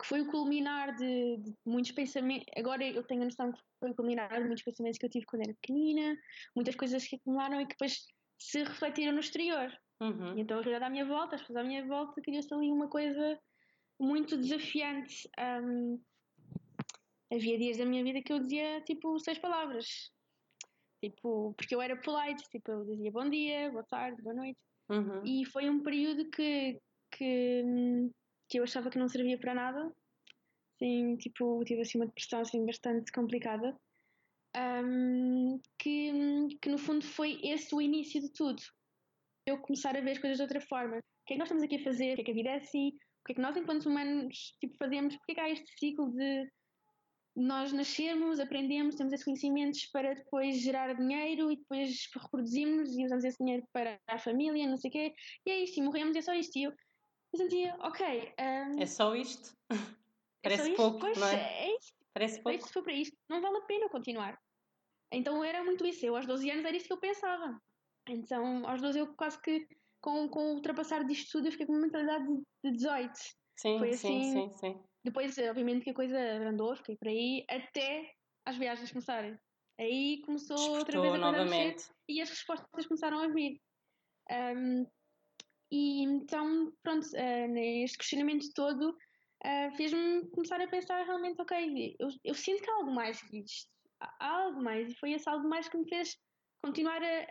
que 0.00 0.06
foi 0.06 0.20
o 0.22 0.30
culminar 0.30 0.94
de, 0.96 1.36
de 1.38 1.54
muitos 1.64 1.92
pensamentos. 1.92 2.46
Agora 2.56 2.84
eu 2.84 3.02
tenho 3.04 3.22
a 3.22 3.26
noção 3.26 3.52
que 3.52 3.60
foi 3.78 3.90
o 3.90 3.94
culminar 3.94 4.30
de 4.30 4.46
muitos 4.46 4.64
pensamentos 4.64 4.98
que 4.98 5.06
eu 5.06 5.10
tive 5.10 5.26
quando 5.26 5.42
era 5.42 5.54
pequenina, 5.54 6.16
muitas 6.54 6.74
coisas 6.74 7.06
que 7.06 7.16
acumularam 7.16 7.60
e 7.60 7.64
que 7.66 7.74
depois 7.74 8.06
se 8.38 8.62
refletiram 8.62 9.12
no 9.12 9.20
exterior. 9.20 9.70
Uhum. 10.00 10.38
Então 10.38 10.58
a 10.58 10.62
realidade 10.62 10.86
à 10.86 10.90
minha 10.90 11.04
volta, 11.04 11.36
as 11.36 11.42
pessoas 11.42 11.58
à 11.58 11.64
minha 11.64 11.86
volta, 11.86 12.20
criou-se 12.22 12.52
ali 12.52 12.72
uma 12.72 12.88
coisa 12.88 13.38
muito 13.98 14.36
desafiante. 14.36 15.28
Um, 15.38 16.00
havia 17.32 17.58
dias 17.58 17.76
da 17.76 17.84
minha 17.84 18.02
vida 18.02 18.22
que 18.22 18.32
eu 18.32 18.40
dizia 18.40 18.80
tipo 18.80 19.18
seis 19.20 19.38
palavras 19.38 20.10
Tipo, 21.00 21.54
porque 21.56 21.74
eu 21.74 21.80
era 21.80 21.96
polite, 21.96 22.42
tipo, 22.50 22.70
eu 22.70 22.84
dizia 22.84 23.10
bom 23.10 23.28
dia, 23.28 23.70
boa 23.70 23.84
tarde, 23.84 24.20
boa 24.22 24.34
noite. 24.34 24.58
Uhum. 24.90 25.24
E 25.24 25.46
foi 25.46 25.70
um 25.70 25.82
período 25.82 26.28
que, 26.30 26.78
que, 27.10 27.62
que 28.48 28.58
eu 28.58 28.64
achava 28.64 28.90
que 28.90 28.98
não 28.98 29.08
servia 29.08 29.38
para 29.38 29.54
nada. 29.54 29.92
Sim, 30.78 31.16
tipo, 31.16 31.64
tive 31.64 31.82
assim 31.82 31.98
uma 31.98 32.06
depressão 32.06 32.40
assim, 32.40 32.66
bastante 32.66 33.10
complicada. 33.12 33.74
Um, 34.56 35.60
que, 35.78 36.12
que 36.60 36.68
no 36.68 36.78
fundo 36.78 37.04
foi 37.04 37.40
esse 37.42 37.74
o 37.74 37.80
início 37.80 38.20
de 38.20 38.30
tudo. 38.32 38.60
Eu 39.46 39.58
começar 39.58 39.96
a 39.96 40.00
ver 40.00 40.10
as 40.10 40.18
coisas 40.18 40.36
de 40.36 40.42
outra 40.42 40.60
forma. 40.60 40.98
O 40.98 41.02
que 41.26 41.32
é 41.32 41.36
que 41.36 41.38
nós 41.38 41.46
estamos 41.46 41.62
aqui 41.62 41.76
a 41.76 41.84
fazer? 41.84 42.12
O 42.12 42.16
que 42.16 42.22
é 42.22 42.24
que 42.24 42.30
a 42.30 42.34
vida 42.34 42.50
é 42.50 42.56
assim? 42.56 42.88
O 42.88 43.24
que 43.26 43.32
é 43.32 43.34
que 43.36 43.40
nós, 43.40 43.56
enquanto 43.56 43.86
humanos, 43.86 44.54
tipo, 44.60 44.76
fazemos? 44.76 45.16
Porque 45.16 45.32
é 45.32 45.34
que 45.34 45.40
há 45.40 45.50
este 45.50 45.78
ciclo 45.78 46.10
de 46.10 46.50
nós 47.34 47.72
nascermos, 47.72 48.40
aprendemos, 48.40 48.96
temos 48.96 49.12
esses 49.12 49.24
conhecimentos 49.24 49.86
para 49.86 50.14
depois 50.14 50.60
gerar 50.60 50.94
dinheiro 50.94 51.50
e 51.50 51.56
depois 51.56 52.08
reproduzimos 52.14 52.96
e 52.96 53.04
usamos 53.04 53.24
esse 53.24 53.38
dinheiro 53.38 53.64
para 53.72 54.00
a 54.08 54.18
família, 54.18 54.66
não 54.66 54.76
sei 54.76 54.88
o 54.90 54.92
quê, 54.92 55.14
e 55.46 55.50
é 55.50 55.64
isto, 55.64 55.78
e 55.78 55.82
morremos, 55.82 56.16
é 56.16 56.22
só 56.22 56.34
isto. 56.34 56.56
E 56.58 56.64
eu, 56.64 56.72
eu 57.32 57.38
sentia, 57.38 57.76
ok. 57.80 58.34
Um, 58.38 58.82
é 58.82 58.86
só 58.86 59.14
isto? 59.14 59.56
É 60.42 60.48
Parece 60.48 60.70
só 60.70 60.76
pouco, 60.76 61.00
pois, 61.00 61.18
não 61.18 61.26
é? 61.28 61.66
é 61.66 61.76
isto. 61.76 62.00
Parece 62.12 62.42
pouco. 62.42 62.66
Se 62.66 62.72
for 62.72 62.82
para 62.82 62.92
isto, 62.94 63.16
não 63.28 63.40
vale 63.40 63.58
a 63.58 63.62
pena 63.62 63.88
continuar. 63.88 64.38
Então 65.12 65.44
era 65.44 65.62
muito 65.62 65.86
isso. 65.86 66.04
Eu 66.06 66.16
aos 66.16 66.26
12 66.26 66.50
anos 66.50 66.64
era 66.64 66.76
isso 66.76 66.86
que 66.86 66.92
eu 66.92 66.98
pensava. 66.98 67.60
Então 68.08 68.66
aos 68.66 68.80
12 68.80 68.98
eu 68.98 69.14
quase 69.14 69.40
que, 69.40 69.68
com, 70.00 70.28
com 70.28 70.40
o 70.40 70.54
ultrapassar 70.54 71.04
disto 71.04 71.32
tudo, 71.32 71.48
eu 71.48 71.52
fiquei 71.52 71.66
com 71.66 71.72
uma 71.72 71.82
mentalidade 71.82 72.24
de 72.64 72.72
18. 72.72 73.12
Sim, 73.56 73.78
Foi 73.78 73.90
assim, 73.90 74.22
sim, 74.22 74.32
sim, 74.32 74.56
sim. 74.56 74.84
Depois, 75.04 75.36
obviamente, 75.38 75.84
que 75.84 75.90
a 75.90 75.94
coisa 75.94 76.18
andou, 76.18 76.76
fiquei 76.76 76.96
por 76.96 77.08
aí, 77.08 77.44
até 77.48 78.12
as 78.46 78.56
viagens 78.56 78.90
começarem. 78.90 79.38
Aí 79.78 80.20
começou 80.26 80.56
Despertou 80.56 80.78
outra 80.78 81.00
vez 81.00 81.14
a 81.14 81.18
novamente. 81.18 81.84
E 82.08 82.20
as 82.20 82.28
respostas 82.28 82.86
começaram 82.86 83.20
a 83.20 83.28
vir. 83.28 83.58
Um, 84.30 84.86
e 85.72 86.02
então, 86.02 86.72
pronto, 86.82 87.06
uh, 87.06 87.58
este 87.84 87.96
questionamento 87.96 88.52
todo 88.54 88.90
uh, 88.90 89.76
fez-me 89.76 90.28
começar 90.30 90.60
a 90.60 90.68
pensar 90.68 91.04
realmente, 91.04 91.40
ok, 91.40 91.96
eu, 91.98 92.08
eu, 92.24 92.34
sinto 92.34 92.62
que 92.62 92.70
há 92.70 92.74
algo 92.74 92.92
mais 92.92 93.22
que 93.22 93.38
isto. 93.38 93.70
Há 94.00 94.28
algo 94.28 94.62
mais. 94.62 94.90
E 94.90 94.98
foi 94.98 95.12
esse 95.12 95.28
algo 95.28 95.48
mais 95.48 95.68
que 95.68 95.78
me 95.78 95.88
fez 95.88 96.16
continuar 96.62 97.02
a, 97.02 97.26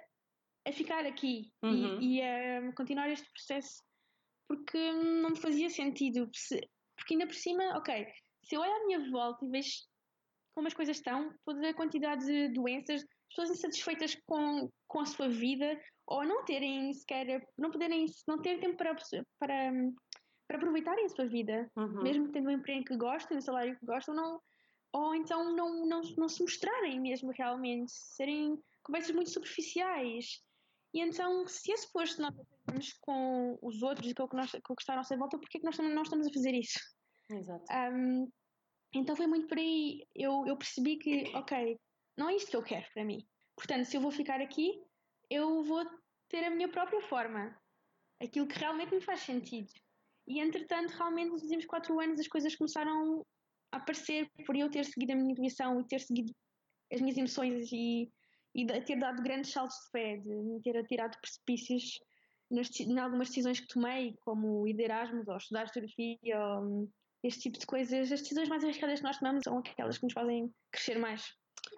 a 0.67 0.71
ficar 0.71 1.05
aqui 1.05 1.51
uhum. 1.63 2.01
e, 2.01 2.17
e, 2.17 2.21
a 2.21 2.73
continuar 2.73 3.09
este 3.09 3.29
processo. 3.31 3.83
Porque 4.47 4.91
não 4.91 5.31
me 5.31 5.39
fazia 5.39 5.69
sentido. 5.69 6.29
Porque 6.99 7.13
ainda 7.13 7.25
por 7.25 7.35
cima, 7.35 7.63
ok, 7.77 8.05
se 8.43 8.55
eu 8.55 8.61
olho 8.61 8.71
à 8.71 8.85
minha 8.85 9.09
volta 9.09 9.45
e 9.45 9.49
vejo 9.49 9.69
como 10.53 10.67
as 10.67 10.73
coisas 10.73 10.97
estão, 10.97 11.33
toda 11.45 11.69
a 11.69 11.73
quantidade 11.73 12.25
de 12.25 12.49
doenças, 12.49 13.03
pessoas 13.29 13.51
insatisfeitas 13.51 14.15
com, 14.25 14.69
com 14.87 14.99
a 14.99 15.05
sua 15.05 15.29
vida 15.29 15.79
ou 16.05 16.25
não 16.25 16.43
terem 16.43 16.91
sequer, 16.93 17.41
não 17.57 17.71
poderem, 17.71 18.05
não 18.27 18.41
terem 18.41 18.59
tempo 18.59 18.75
para, 18.75 18.95
para, 19.39 19.71
para 20.47 20.57
aproveitarem 20.57 21.05
a 21.05 21.09
sua 21.09 21.25
vida, 21.27 21.71
uhum. 21.77 22.03
mesmo 22.03 22.31
tendo 22.31 22.49
um 22.49 22.51
emprego 22.51 22.83
que 22.83 22.97
gostem, 22.97 23.37
um 23.37 23.41
salário 23.41 23.77
que 23.79 23.85
gostam, 23.85 24.13
não, 24.13 24.41
ou 24.91 25.15
então 25.15 25.55
não, 25.55 25.85
não, 25.85 26.01
não 26.17 26.27
se 26.27 26.41
mostrarem 26.41 26.99
mesmo 26.99 27.31
realmente, 27.31 27.91
serem 27.91 28.59
conversas 28.83 29.15
muito 29.15 29.29
superficiais. 29.29 30.41
E 30.93 31.01
então, 31.01 31.47
se 31.47 31.71
é 31.71 31.77
suposto 31.77 32.21
nós 32.21 32.33
aprendemos 32.37 32.93
com 33.01 33.57
os 33.61 33.81
outros 33.83 34.09
e 34.09 34.13
com 34.15 34.23
o, 34.23 34.29
que 34.29 34.35
nós, 34.35 34.51
com 34.51 34.73
o 34.73 34.75
que 34.75 34.81
está 34.81 34.93
à 34.93 34.97
nossa 34.97 35.15
volta, 35.15 35.37
porquê 35.37 35.57
é 35.57 35.61
que 35.61 35.65
nós 35.65 35.77
não 35.77 36.01
estamos 36.01 36.27
a 36.27 36.33
fazer 36.33 36.53
isso? 36.53 36.79
Exato. 37.29 37.65
Um, 37.71 38.31
então 38.93 39.15
foi 39.15 39.27
muito 39.27 39.47
por 39.47 39.57
aí. 39.57 40.07
Eu, 40.15 40.45
eu 40.47 40.57
percebi 40.57 40.97
que, 40.97 41.31
ok, 41.35 41.79
não 42.17 42.29
é 42.29 42.35
isto 42.35 42.49
que 42.49 42.57
eu 42.57 42.63
quero 42.63 42.85
para 42.93 43.05
mim. 43.05 43.25
Portanto, 43.55 43.85
se 43.85 43.95
eu 43.95 44.01
vou 44.01 44.11
ficar 44.11 44.41
aqui, 44.41 44.81
eu 45.29 45.63
vou 45.63 45.85
ter 46.27 46.43
a 46.43 46.49
minha 46.49 46.69
própria 46.69 47.01
forma. 47.01 47.55
Aquilo 48.21 48.47
que 48.47 48.57
realmente 48.57 48.93
me 48.93 49.01
faz 49.01 49.21
sentido. 49.21 49.71
E 50.27 50.39
entretanto, 50.39 50.91
realmente, 50.91 51.31
nos 51.31 51.43
últimos 51.43 51.65
quatro 51.65 51.99
anos, 51.99 52.19
as 52.19 52.27
coisas 52.27 52.55
começaram 52.55 53.25
a 53.71 53.77
aparecer 53.77 54.29
por 54.45 54.55
eu 54.55 54.69
ter 54.69 54.85
seguido 54.85 55.13
a 55.13 55.15
minha 55.15 55.31
intuição 55.31 55.79
e 55.79 55.87
ter 55.87 55.99
seguido 55.99 56.33
as 56.91 56.99
minhas 56.99 57.17
emoções 57.17 57.71
e, 57.71 58.11
e 58.55 58.65
ter 58.65 58.97
dado 58.97 59.21
grandes 59.21 59.51
saltos 59.51 59.77
de 59.85 59.91
fé, 59.91 60.17
de 60.17 60.29
me 60.29 60.61
ter 60.61 60.77
atirado 60.77 61.17
precipícios 61.19 61.99
nas, 62.49 62.69
em 62.79 62.97
algumas 62.97 63.29
decisões 63.29 63.59
que 63.59 63.67
tomei, 63.67 64.15
como 64.25 64.67
ir 64.67 64.73
de 64.73 64.83
Erasmus 64.83 65.27
ou 65.27 65.37
estudar 65.37 65.67
fotografia, 65.67 66.39
ou, 66.39 66.89
este 67.23 67.41
tipo 67.41 67.59
de 67.59 67.65
coisas. 67.65 68.11
As 68.11 68.21
decisões 68.21 68.49
mais 68.49 68.63
arriscadas 68.63 68.99
que 68.99 69.05
nós 69.05 69.17
tomamos 69.17 69.43
são 69.43 69.57
aquelas 69.59 69.97
que 69.97 70.03
nos 70.03 70.13
fazem 70.13 70.53
crescer 70.71 70.97
mais. 70.97 71.33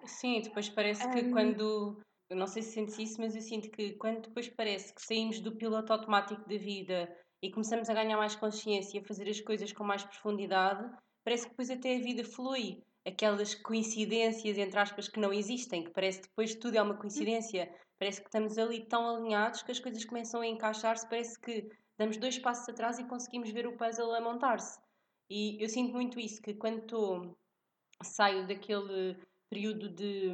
Sim, 0.06 0.40
depois 0.40 0.68
parece 0.68 1.08
que 1.10 1.20
um... 1.20 1.30
quando. 1.32 2.00
Eu 2.30 2.36
não 2.36 2.46
sei 2.46 2.62
se 2.62 2.72
sentes 2.72 2.98
isso, 2.98 3.20
mas 3.20 3.34
eu 3.34 3.42
sinto 3.42 3.70
que 3.70 3.92
quando 3.96 4.22
depois 4.22 4.48
parece 4.48 4.94
que 4.94 5.02
saímos 5.02 5.40
do 5.40 5.54
piloto 5.54 5.92
automático 5.92 6.48
da 6.48 6.56
vida 6.56 7.14
e 7.42 7.50
começamos 7.50 7.90
a 7.90 7.94
ganhar 7.94 8.16
mais 8.16 8.34
consciência 8.34 8.96
e 8.96 9.00
a 9.02 9.04
fazer 9.04 9.28
as 9.28 9.40
coisas 9.40 9.70
com 9.70 9.84
mais 9.84 10.02
profundidade, 10.02 10.90
parece 11.22 11.44
que 11.44 11.50
depois 11.50 11.68
até 11.68 11.96
a 11.96 12.00
vida 12.00 12.24
flui. 12.24 12.82
Aquelas 13.06 13.54
coincidências, 13.54 14.56
entre 14.56 14.78
aspas, 14.78 15.08
que 15.08 15.18
não 15.18 15.32
existem, 15.32 15.84
que 15.84 15.90
parece 15.90 16.20
que 16.20 16.28
depois 16.28 16.54
tudo 16.54 16.76
é 16.76 16.82
uma 16.82 16.96
coincidência. 16.96 17.72
Parece 17.98 18.20
que 18.20 18.28
estamos 18.28 18.58
ali 18.58 18.84
tão 18.86 19.16
alinhados 19.16 19.62
que 19.62 19.72
as 19.72 19.80
coisas 19.80 20.04
começam 20.04 20.40
a 20.40 20.46
encaixar-se, 20.46 21.08
parece 21.08 21.38
que 21.40 21.68
damos 21.98 22.16
dois 22.16 22.38
passos 22.38 22.68
atrás 22.68 22.98
e 22.98 23.04
conseguimos 23.04 23.50
ver 23.50 23.66
o 23.66 23.76
puzzle 23.76 24.14
a 24.14 24.20
montar-se. 24.20 24.80
E 25.28 25.62
eu 25.62 25.68
sinto 25.68 25.92
muito 25.92 26.20
isso, 26.20 26.42
que 26.42 26.54
quando 26.54 27.36
saio 28.02 28.46
daquele 28.46 29.16
período 29.48 29.88
de, 29.88 30.30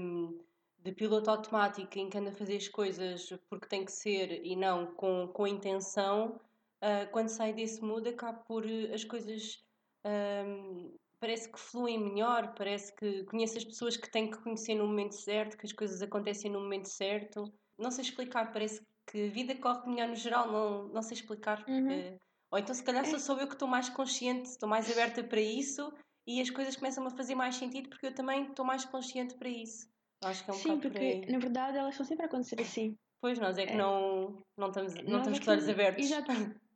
de 0.79 0.93
piloto 0.93 1.31
automático 1.31 1.99
em 1.99 2.09
que 2.09 2.19
ando 2.19 2.31
a 2.31 2.33
fazer 2.33 2.57
as 2.57 2.69
coisas 2.69 3.33
porque 3.49 3.69
tem 3.69 3.85
que 3.85 3.93
ser 3.93 4.45
e 4.45 4.57
não 4.57 4.95
com, 4.95 5.29
com 5.29 5.47
intenção, 5.47 6.41
uh, 6.83 7.11
quando 7.13 7.29
saio 7.29 7.55
desse 7.55 7.83
mood 7.83 8.09
acabo 8.09 8.43
por 8.45 8.65
as 8.93 9.05
coisas 9.05 9.63
um, 10.05 10.95
parece 11.21 11.51
que 11.51 11.59
fluem 11.59 11.99
melhor, 11.99 12.55
parece 12.55 12.95
que 12.95 13.25
conheço 13.25 13.59
as 13.59 13.65
pessoas 13.65 13.97
que 13.97 14.11
tenho 14.11 14.31
que 14.31 14.43
conhecer 14.43 14.75
no 14.75 14.87
momento 14.87 15.15
certo, 15.15 15.57
que 15.57 15.67
as 15.67 15.73
coisas 15.73 16.01
acontecem 16.03 16.51
no 16.51 16.61
momento 16.61 16.89
certo. 16.89 17.53
Não 17.79 17.91
sei 17.91 18.05
explicar, 18.05 18.53
parece 18.53 18.81
que 19.11 19.27
a 19.27 19.31
vida 19.31 19.55
corre 19.57 19.89
melhor 19.89 20.09
no 20.09 20.17
geral, 20.17 20.51
não, 20.51 20.89
não 20.89 21.03
sei 21.03 21.17
explicar. 21.17 21.65
Uhum. 21.69 22.17
ou 22.51 22.59
então, 22.59 22.75
se 22.75 22.83
calhar, 22.83 23.05
sou, 23.05 23.17
é. 23.17 23.19
sou 23.19 23.39
eu 23.39 23.47
que 23.47 23.55
estou 23.55 23.69
mais 23.69 23.89
consciente, 23.89 24.49
estou 24.49 24.69
mais 24.69 24.91
aberta 24.91 25.25
para 25.25 25.41
isso 25.41 25.93
e 26.27 26.41
as 26.41 26.51
coisas 26.51 26.77
começam 26.77 27.07
a 27.07 27.11
fazer 27.11 27.35
mais 27.35 27.57
sentido 27.57 27.89
porque 27.89 28.07
eu 28.07 28.15
também 28.15 28.45
estou 28.45 28.65
mais 28.65 28.85
consciente 28.85 29.35
para 29.35 29.49
isso. 29.49 29.89
Acho 30.23 30.45
que 30.45 30.51
é 30.51 30.55
um 30.55 30.57
Sim, 30.57 30.81
porque 30.81 31.21
por 31.25 31.33
na 31.33 31.39
verdade 31.39 31.79
elas 31.79 31.95
estão 31.95 32.07
sempre 32.07 32.25
a 32.25 32.29
acontecer 32.29 32.61
assim. 32.61 32.97
Pois, 33.21 33.39
nós 33.39 33.57
é 33.59 33.67
que 33.67 33.73
é. 33.73 33.77
não, 33.77 34.43
não 34.57 34.69
estamos, 34.69 34.95
não 34.95 35.19
estamos 35.19 35.41
é 35.41 35.45
com 35.45 35.51
olhos 35.51 35.69
abertos. 35.69 36.05
Exato. 36.05 36.31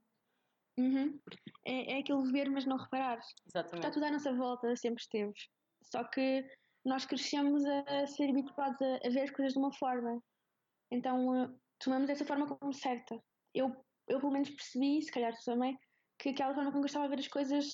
Uhum. 0.82 1.20
É, 1.64 1.94
é 1.94 1.98
aquele 2.00 2.30
ver, 2.32 2.50
mas 2.50 2.64
não 2.64 2.76
reparar. 2.76 3.20
Exatamente. 3.46 3.74
Está 3.76 3.90
tudo 3.90 4.04
à 4.04 4.10
nossa 4.10 4.32
volta, 4.32 4.76
sempre 4.76 5.00
esteve. 5.00 5.32
Só 5.84 6.04
que 6.04 6.44
nós 6.84 7.04
crescemos 7.04 7.64
a 7.64 8.06
ser 8.06 8.30
habituados 8.30 8.80
a, 8.82 9.06
a 9.06 9.10
ver 9.10 9.22
as 9.22 9.30
coisas 9.30 9.52
de 9.52 9.58
uma 9.58 9.72
forma. 9.72 10.20
Então 10.90 11.44
uh, 11.44 11.60
tomamos 11.78 12.10
essa 12.10 12.24
forma 12.24 12.46
como 12.46 12.72
certa. 12.72 13.20
Eu, 13.54 13.74
eu 14.08 14.18
pelo 14.18 14.32
menos 14.32 14.50
percebi, 14.50 15.00
se 15.02 15.12
calhar 15.12 15.32
tu 15.34 15.44
também, 15.44 15.78
que 16.18 16.30
aquela 16.30 16.54
forma 16.54 16.70
como 16.70 16.82
gostava 16.82 17.04
de 17.08 17.14
ver 17.14 17.20
as 17.20 17.28
coisas 17.28 17.66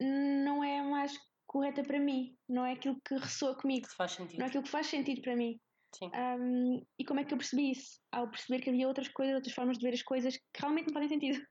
não 0.00 0.62
é 0.62 0.80
a 0.80 0.84
mais 0.84 1.16
correta 1.46 1.82
para 1.82 2.00
mim. 2.00 2.36
Não 2.48 2.64
é 2.64 2.72
aquilo 2.72 3.00
que 3.04 3.14
ressoa 3.14 3.56
comigo. 3.56 3.86
Que. 3.88 4.38
Não 4.38 4.46
é 4.46 4.48
aquilo 4.48 4.64
que 4.64 4.70
faz 4.70 4.86
sentido 4.88 5.22
para 5.22 5.36
mim. 5.36 5.58
Sim. 5.94 6.10
Um, 6.14 6.84
e 6.98 7.04
como 7.04 7.20
é 7.20 7.24
que 7.24 7.32
eu 7.32 7.38
percebi 7.38 7.70
isso? 7.70 7.98
Ao 8.12 8.28
perceber 8.28 8.60
que 8.60 8.70
havia 8.70 8.86
outras 8.86 9.08
coisas, 9.08 9.34
outras 9.34 9.54
formas 9.54 9.78
de 9.78 9.86
ver 9.86 9.94
as 9.94 10.02
coisas 10.02 10.36
que 10.36 10.60
realmente 10.60 10.86
não 10.86 10.94
fazem 10.94 11.08
sentido. 11.08 11.42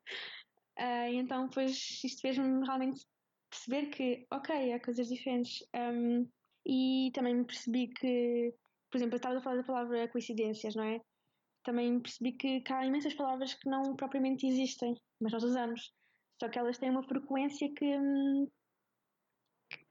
Uh, 0.78 1.10
e 1.10 1.16
então, 1.16 1.48
depois, 1.48 2.02
isto 2.04 2.22
fez-me 2.22 2.66
realmente 2.66 3.06
perceber 3.50 3.88
que, 3.88 4.28
ok, 4.32 4.74
há 4.74 4.80
coisas 4.80 5.08
diferentes. 5.08 5.64
Um, 5.74 6.28
e 6.66 7.12
também 7.14 7.36
me 7.36 7.46
percebi 7.46 7.88
que, 7.88 8.54
por 8.90 8.98
exemplo, 8.98 9.16
eu 9.16 9.18
estava 9.18 9.38
a 9.38 9.42
falar 9.42 9.58
da 9.58 9.64
palavra 9.64 10.08
coincidências, 10.10 10.76
não 10.76 10.84
é? 10.84 11.00
Também 11.64 12.00
percebi 12.00 12.34
que, 12.34 12.62
que 12.62 12.74
há 12.74 12.86
imensas 12.86 13.14
palavras 13.14 13.54
que 13.54 13.70
não 13.70 13.96
propriamente 13.96 14.48
existem, 14.48 14.96
mas 15.22 15.32
nós 15.32 15.44
usamos. 15.44 15.94
Só 16.40 16.50
que 16.50 16.60
elas 16.60 16.78
têm 16.78 16.90
uma 16.90 17.04
frequência 17.04 17.72
que, 17.74 17.98
hum, 17.98 18.48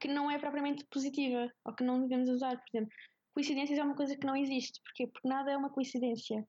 que 0.00 0.08
não 0.08 0.30
é 0.30 0.38
propriamente 0.38 0.84
positiva, 0.90 1.50
ou 1.64 1.74
que 1.74 1.84
não 1.84 2.02
devemos 2.02 2.28
usar. 2.28 2.56
Por 2.56 2.76
exemplo, 2.76 2.94
coincidências 3.32 3.78
é 3.78 3.82
uma 3.82 3.96
coisa 3.96 4.16
que 4.16 4.26
não 4.26 4.36
existe. 4.36 4.80
Porquê? 4.82 5.06
Porque 5.06 5.28
nada 5.28 5.50
é 5.50 5.56
uma 5.56 5.70
coincidência. 5.70 6.46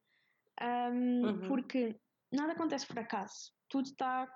Um, 0.61 1.25
uhum. 1.25 1.47
Porque 1.47 1.95
nada 2.31 2.53
acontece 2.53 2.85
por 2.87 2.99
acaso 2.99 3.55
tudo 3.75 3.87
está 3.87 4.33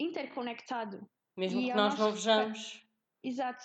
interconectado. 0.00 1.08
Mesmo 1.36 1.60
e 1.60 1.66
que 1.66 1.74
nós 1.74 1.96
não 1.96 2.10
vejamos. 2.10 2.84
Exato. 3.22 3.64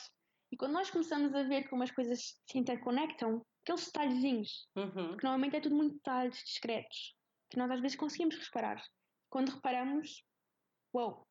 E 0.51 0.57
quando 0.57 0.73
nós 0.73 0.91
começamos 0.91 1.33
a 1.33 1.41
ver 1.41 1.67
como 1.67 1.81
as 1.81 1.89
coisas 1.89 2.39
se 2.47 2.59
interconectam, 2.59 3.41
aqueles 3.63 3.85
detalhezinhos, 3.85 4.67
uhum. 4.75 5.17
que 5.17 5.23
normalmente 5.23 5.55
é 5.55 5.59
tudo 5.59 5.75
muito 5.75 5.95
detalhes 5.95 6.37
discretos, 6.43 7.15
que 7.49 7.57
nós 7.57 7.71
às 7.71 7.79
vezes 7.79 7.97
conseguimos 7.97 8.37
reparar. 8.37 8.79
Quando 9.31 9.49
reparamos, 9.49 10.23
uau, 10.95 11.09
wow, 11.09 11.21
o 11.21 11.25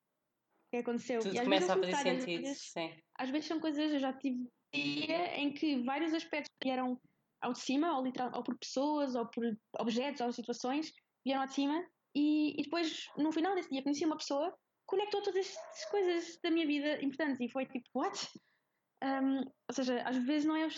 que 0.73 0.77
aconteceu? 0.79 1.21
Tudo 1.21 1.41
começa 1.41 1.73
a 1.73 1.77
fazer 1.77 1.97
sentido, 1.97 2.43
vezes, 2.43 2.73
sim. 2.73 3.01
Às 3.17 3.31
vezes 3.31 3.47
são 3.47 3.61
coisas, 3.61 3.93
eu 3.93 4.01
já 4.01 4.13
tive 4.13 4.49
dia 4.75 5.37
em 5.39 5.55
que 5.55 5.85
vários 5.85 6.13
aspectos 6.13 6.51
vieram 6.63 7.01
ao 7.41 7.53
de 7.53 7.61
cima, 7.61 7.97
ou, 7.97 8.05
literal, 8.05 8.33
ou 8.35 8.43
por 8.43 8.59
pessoas, 8.59 9.15
ou 9.15 9.25
por 9.29 9.45
objetos, 9.79 10.21
ou 10.21 10.33
situações, 10.33 10.93
vieram 11.25 11.43
ao 11.43 11.47
de 11.47 11.55
cima 11.55 11.87
e, 12.15 12.61
e, 12.61 12.63
depois, 12.63 13.07
no 13.17 13.33
final 13.33 13.55
desse 13.55 13.71
dia, 13.71 13.83
conheci 13.83 14.05
uma 14.05 14.17
pessoa 14.17 14.55
conectou 14.87 15.23
todas 15.23 15.47
as 15.47 15.85
coisas 15.91 16.39
da 16.43 16.51
minha 16.51 16.67
vida 16.67 17.03
importantes 17.03 17.41
e 17.41 17.49
foi 17.49 17.67
tipo, 17.67 17.89
what? 17.95 18.29
Um, 19.03 19.41
ou 19.41 19.75
seja, 19.75 20.03
às 20.03 20.17
vezes 20.17 20.47
não 20.47 20.57
é 20.57 20.67
os, 20.67 20.77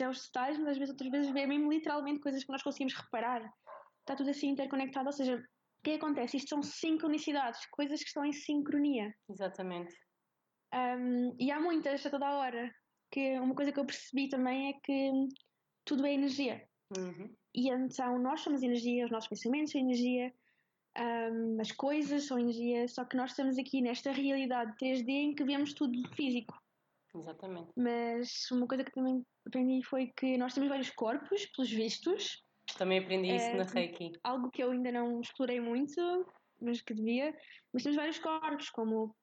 é 0.00 0.08
os 0.08 0.26
detalhes, 0.26 0.58
mas 0.58 0.68
às 0.70 0.78
vezes 0.78 0.92
outras 0.92 1.10
vezes 1.10 1.34
é 1.34 1.46
mesmo 1.46 1.72
literalmente 1.72 2.20
coisas 2.20 2.44
que 2.44 2.52
nós 2.52 2.62
conseguimos 2.62 2.94
reparar. 2.94 3.42
Está 4.00 4.14
tudo 4.16 4.30
assim 4.30 4.50
interconectado, 4.50 5.06
ou 5.06 5.12
seja, 5.12 5.36
o 5.36 5.82
que 5.82 5.92
acontece? 5.92 6.36
Isto 6.36 6.50
são 6.50 6.62
sincronicidades, 6.62 7.66
coisas 7.70 8.00
que 8.00 8.06
estão 8.06 8.24
em 8.24 8.32
sincronia. 8.32 9.12
Exatamente. 9.28 9.94
Um, 10.74 11.34
e 11.38 11.50
há 11.50 11.60
muitas 11.60 12.04
a 12.04 12.10
toda 12.10 12.26
a 12.26 12.36
hora. 12.36 12.72
Que 13.10 13.38
uma 13.38 13.54
coisa 13.54 13.72
que 13.72 13.80
eu 13.80 13.86
percebi 13.86 14.28
também 14.28 14.68
é 14.68 14.72
que 14.84 15.10
tudo 15.84 16.04
é 16.04 16.12
energia. 16.12 16.62
Uhum. 16.96 17.34
E 17.54 17.70
então 17.70 18.18
nós 18.18 18.42
somos 18.42 18.62
energia, 18.62 19.06
os 19.06 19.10
nossos 19.10 19.28
pensamentos 19.28 19.72
são 19.72 19.80
energia, 19.80 20.32
um, 20.98 21.60
as 21.60 21.70
coisas 21.72 22.24
são 22.24 22.38
energia, 22.38 22.86
só 22.88 23.04
que 23.04 23.16
nós 23.16 23.30
estamos 23.30 23.58
aqui 23.58 23.80
nesta 23.80 24.10
realidade 24.10 24.76
3D 24.76 25.08
em 25.08 25.34
que 25.34 25.44
vemos 25.44 25.72
tudo 25.72 25.96
físico. 26.14 26.54
Exatamente. 27.14 27.70
Mas 27.76 28.50
uma 28.50 28.66
coisa 28.66 28.84
que 28.84 28.92
também 28.92 29.24
aprendi 29.46 29.82
foi 29.84 30.12
que 30.16 30.36
nós 30.36 30.54
temos 30.54 30.68
vários 30.68 30.90
corpos, 30.90 31.46
pelos 31.46 31.70
vistos. 31.70 32.44
Também 32.76 32.98
aprendi 32.98 33.34
isso 33.34 33.46
é, 33.46 33.56
na 33.56 33.64
Reiki. 33.64 34.12
Algo 34.22 34.50
que 34.50 34.62
eu 34.62 34.70
ainda 34.70 34.92
não 34.92 35.20
explorei 35.20 35.60
muito, 35.60 36.26
mas 36.60 36.80
que 36.82 36.94
devia. 36.94 37.34
Mas 37.72 37.82
temos 37.82 37.96
vários 37.96 38.18
corpos, 38.18 38.68
como. 38.70 39.14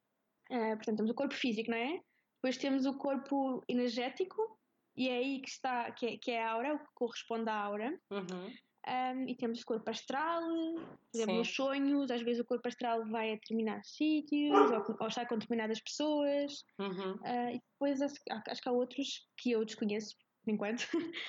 Uh, 0.50 0.76
portanto, 0.76 0.98
temos 0.98 1.12
o 1.12 1.16
corpo 1.16 1.34
físico, 1.34 1.72
não 1.72 1.78
é? 1.78 2.00
Depois 2.38 2.58
temos 2.58 2.86
o 2.86 2.98
corpo 2.98 3.64
energético, 3.68 4.60
e 4.96 5.10
é 5.10 5.18
aí 5.18 5.42
que 5.42 5.50
está, 5.50 5.92
que 5.92 6.06
é, 6.06 6.18
que 6.18 6.32
é 6.32 6.44
a 6.44 6.52
aura, 6.52 6.76
o 6.76 6.80
que 6.80 6.86
corresponde 6.94 7.50
à 7.50 7.56
aura. 7.56 8.00
Uhum. 8.12 8.54
Um, 8.88 9.28
e 9.28 9.36
temos 9.36 9.62
o 9.62 9.66
corpo 9.66 9.90
astral, 9.90 10.44
por 10.44 11.18
exemplo, 11.18 11.42
os 11.42 11.56
sonhos, 11.56 12.12
às 12.12 12.22
vezes 12.22 12.40
o 12.40 12.46
corpo 12.46 12.68
astral 12.68 13.04
vai 13.08 13.32
a 13.32 13.34
determinados 13.34 13.90
sítios 13.96 14.54
ou, 14.54 14.98
ou 15.00 15.08
está 15.08 15.26
com 15.26 15.40
determinadas 15.40 15.82
pessoas. 15.82 16.64
Uhum. 16.78 17.14
Uh, 17.14 17.56
e 17.56 17.62
depois 17.74 18.00
acho, 18.00 18.16
acho, 18.48 18.62
que 18.62 18.70
há 18.70 18.72
outros 18.72 19.28
que 19.38 19.52
eu 19.52 19.66
desconheço, 19.66 20.16
por 20.44 20.52
enquanto. 20.54 20.88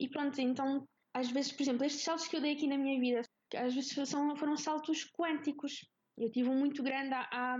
e 0.00 0.08
pronto, 0.08 0.40
então, 0.40 0.88
às 1.12 1.30
vezes, 1.30 1.52
por 1.52 1.62
exemplo, 1.62 1.84
estes 1.84 2.02
saltos 2.02 2.26
que 2.26 2.36
eu 2.36 2.40
dei 2.40 2.52
aqui 2.52 2.66
na 2.66 2.78
minha 2.78 2.98
vida, 2.98 3.20
às 3.54 3.74
vezes 3.74 4.08
são, 4.08 4.34
foram 4.34 4.56
saltos 4.56 5.04
quânticos. 5.12 5.86
Eu 6.16 6.30
tive 6.32 6.48
um 6.48 6.58
muito 6.58 6.82
grande 6.82 7.12
há, 7.12 7.28
há, 7.30 7.56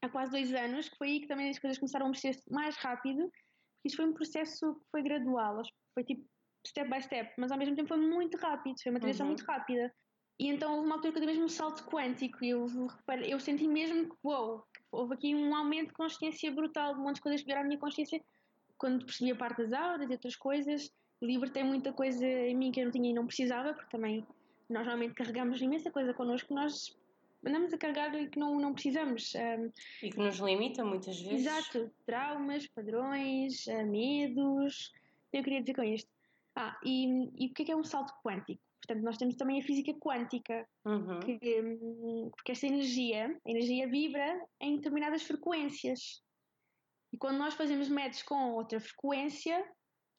há 0.00 0.08
quase 0.08 0.30
dois 0.30 0.54
anos, 0.54 0.88
que 0.88 0.96
foi 0.96 1.08
aí 1.08 1.20
que 1.20 1.28
também 1.28 1.50
as 1.50 1.58
coisas 1.58 1.78
começaram 1.78 2.06
a 2.06 2.08
mexer 2.08 2.34
mais 2.50 2.74
rápido. 2.76 3.18
Porque 3.18 3.88
isto 3.88 3.96
foi 3.96 4.06
um 4.06 4.14
processo 4.14 4.74
que 4.76 4.90
foi 4.90 5.02
gradual, 5.02 5.60
foi 5.92 6.04
tipo 6.04 6.24
step 6.66 6.90
by 6.90 7.02
step, 7.02 7.32
mas 7.38 7.50
ao 7.50 7.58
mesmo 7.58 7.74
tempo 7.74 7.88
foi 7.88 7.98
muito 7.98 8.36
rápido, 8.36 8.80
foi 8.82 8.90
uma 8.90 9.00
transição 9.00 9.26
uhum. 9.26 9.32
muito 9.32 9.44
rápida. 9.44 9.92
E 10.38 10.48
então 10.48 10.74
houve 10.74 10.86
uma 10.86 10.96
altura 10.96 11.12
que 11.12 11.18
eu 11.18 11.20
dei 11.20 11.30
mesmo 11.30 11.44
um 11.46 11.48
salto 11.48 11.84
quântico 11.84 12.44
e 12.44 12.50
eu, 12.50 12.66
eu 13.26 13.40
senti 13.40 13.66
mesmo 13.66 14.10
que, 14.10 14.16
wow, 14.22 14.62
houve 14.92 15.14
aqui 15.14 15.34
um 15.34 15.54
aumento 15.54 15.88
de 15.88 15.94
consciência 15.94 16.50
brutal, 16.52 16.94
um 16.94 17.02
monte 17.02 17.16
de 17.16 17.22
coisas 17.22 17.40
que 17.40 17.46
vieram 17.46 17.62
à 17.62 17.64
minha 17.64 17.78
consciência 17.78 18.22
quando 18.76 19.06
percebi 19.06 19.32
a 19.32 19.36
parte 19.36 19.62
das 19.62 19.72
auras 19.72 20.08
e 20.08 20.12
outras 20.12 20.36
coisas, 20.36 20.92
libertei 21.22 21.64
muita 21.64 21.92
coisa 21.92 22.26
em 22.26 22.54
mim 22.54 22.70
que 22.70 22.80
eu 22.80 22.84
não 22.84 22.92
tinha 22.92 23.10
e 23.10 23.14
não 23.14 23.26
precisava, 23.26 23.72
porque 23.72 23.90
também 23.90 24.26
nós 24.68 24.84
normalmente 24.84 25.14
carregamos 25.14 25.60
imensa 25.60 25.90
coisa 25.90 26.12
connosco 26.12 26.48
que 26.48 26.54
nós 26.54 26.94
andamos 27.44 27.72
a 27.72 27.78
carregar 27.78 28.14
e 28.14 28.28
que 28.28 28.38
não, 28.38 28.58
não 28.58 28.74
precisamos. 28.74 29.32
Um, 29.34 29.70
e 30.02 30.10
que 30.10 30.18
nos 30.18 30.38
limita 30.38 30.84
muitas 30.84 31.20
vezes. 31.20 31.46
Exato, 31.46 31.90
traumas, 32.04 32.66
padrões, 32.66 33.66
uh, 33.66 33.86
medos. 33.86 34.92
Eu 35.32 35.42
queria 35.42 35.60
dizer 35.60 35.74
com 35.74 35.82
isto. 35.82 36.10
Ah, 36.56 36.78
e, 36.84 37.06
e 37.36 37.50
o 37.50 37.54
que 37.54 37.62
é, 37.62 37.64
que 37.66 37.72
é 37.72 37.76
um 37.76 37.84
salto 37.84 38.12
quântico? 38.24 38.62
Portanto, 38.86 39.04
nós 39.04 39.16
temos 39.16 39.36
também 39.36 39.60
a 39.60 39.64
física 39.64 39.92
quântica, 39.94 40.66
uhum. 40.84 41.20
que, 41.20 41.38
hum, 41.60 42.30
porque 42.34 42.52
essa 42.52 42.66
energia, 42.66 43.26
a 43.46 43.50
energia 43.50 43.88
vibra 43.88 44.40
em 44.60 44.76
determinadas 44.76 45.22
frequências. 45.22 46.22
E 47.12 47.18
quando 47.18 47.38
nós 47.38 47.54
fazemos 47.54 47.88
match 47.88 48.22
com 48.24 48.52
outra 48.52 48.80
frequência, 48.80 49.64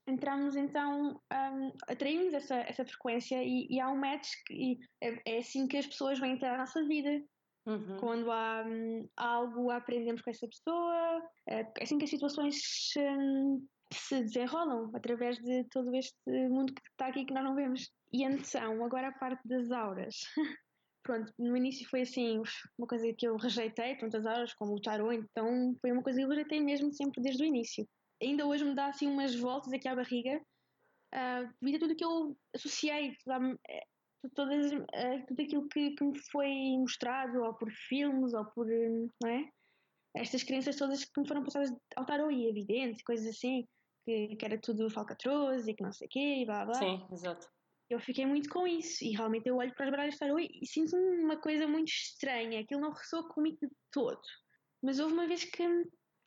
entramos 0.07 0.55
então, 0.55 1.19
um, 1.31 1.71
atraímos 1.87 2.33
essa, 2.33 2.55
essa 2.55 2.85
frequência 2.85 3.41
e, 3.43 3.67
e 3.69 3.79
há 3.79 3.89
um 3.89 3.97
match 3.97 4.29
que, 4.45 4.77
é, 5.01 5.21
é, 5.25 5.37
assim 5.39 5.67
que 5.67 5.77
as 5.77 5.87
pessoas 5.87 6.19
vêm 6.19 6.33
entrar 6.33 6.53
na 6.53 6.59
nossa 6.59 6.83
vida. 6.85 7.23
Uhum. 7.65 7.97
Quando 7.99 8.31
há, 8.31 8.63
um, 8.65 9.09
algo 9.17 9.69
aprendemos 9.71 10.21
com 10.21 10.29
essa 10.29 10.47
pessoa, 10.47 11.21
é, 11.47 11.61
é 11.61 11.83
assim 11.83 11.97
que 11.97 12.05
as 12.05 12.09
situações 12.09 12.57
um, 12.97 13.65
se 13.91 14.21
desenrolam 14.23 14.91
através 14.93 15.37
de 15.37 15.63
todo 15.65 15.93
este 15.95 16.17
mundo 16.49 16.73
que 16.73 16.81
está 16.89 17.07
aqui 17.07 17.25
que 17.25 17.33
nós 17.33 17.43
não 17.43 17.55
vemos. 17.55 17.91
E 18.13 18.23
então, 18.23 18.83
agora 18.83 19.09
a 19.09 19.13
parte 19.13 19.47
das 19.47 19.71
auras. 19.71 20.15
Pronto, 21.03 21.33
no 21.39 21.55
início 21.55 21.87
foi 21.89 22.01
assim, 22.01 22.41
uma 22.77 22.87
coisa 22.87 23.13
que 23.13 23.27
eu 23.27 23.37
rejeitei, 23.37 23.95
tantas 23.95 24.25
auras 24.25 24.53
como 24.53 24.75
o 24.75 24.81
tarot, 24.81 25.15
então 25.15 25.73
foi 25.79 25.91
uma 25.91 26.03
coisa 26.03 26.19
que 26.19 26.25
eu 26.25 26.29
rejeitei 26.29 26.59
mesmo 26.59 26.91
sempre 26.93 27.21
desde 27.21 27.43
o 27.43 27.45
início 27.45 27.87
ainda 28.21 28.45
hoje 28.45 28.65
me 28.65 28.75
dá 28.75 28.87
assim 28.87 29.07
umas 29.07 29.35
voltas 29.35 29.71
aqui 29.71 29.87
à 29.87 29.95
barriga 29.95 30.41
uh, 31.13 31.53
devido 31.61 31.75
a 31.75 31.79
tudo 31.79 31.95
que 31.95 32.05
eu 32.05 32.37
associei, 32.55 33.15
eh, 33.69 33.83
todas, 34.33 34.71
uh, 34.71 35.25
tudo 35.27 35.41
aquilo 35.41 35.67
que, 35.69 35.91
que, 35.91 36.03
me 36.03 36.19
foi 36.31 36.49
mostrado, 36.79 37.43
ou 37.43 37.53
por 37.53 37.71
filmes, 37.71 38.33
ou 38.33 38.45
por. 38.45 38.67
Não 39.21 39.29
é? 39.29 39.49
Estas 40.15 40.43
crenças 40.43 40.75
todas 40.75 41.05
que 41.05 41.21
me 41.21 41.27
foram 41.27 41.43
passadas 41.43 41.71
ao 41.95 42.05
tarot 42.05 42.33
e 42.33 42.49
evidente, 42.49 43.03
coisas 43.03 43.27
assim, 43.27 43.67
que, 44.07 44.37
que 44.37 44.45
era 44.45 44.57
tudo 44.57 44.89
falcatruz 44.89 45.67
e 45.67 45.73
que 45.73 45.83
não 45.83 45.91
sei 45.91 46.07
o 46.07 46.09
quê, 46.09 46.41
e 46.41 46.45
blá 46.45 46.63
blá. 46.63 46.75
Sim, 46.75 47.05
exato. 47.11 47.45
Eu 47.89 47.99
fiquei 47.99 48.25
muito 48.25 48.49
com 48.49 48.65
isso 48.65 49.03
e 49.03 49.11
realmente 49.11 49.47
eu 49.47 49.57
olho 49.57 49.73
para 49.75 49.85
as 49.85 49.91
baralhas 49.91 50.13
de 50.13 50.19
tarot 50.19 50.41
e, 50.41 50.59
e 50.61 50.65
sinto 50.65 50.95
uma 50.95 51.37
coisa 51.37 51.67
muito 51.67 51.89
estranha, 51.89 52.61
aquilo 52.61 52.81
não 52.81 52.91
ressoa 52.91 53.27
comigo 53.29 53.57
de 53.61 53.69
todo. 53.91 54.21
Mas 54.81 54.99
houve 54.99 55.13
uma 55.13 55.27
vez 55.27 55.43
que 55.43 55.63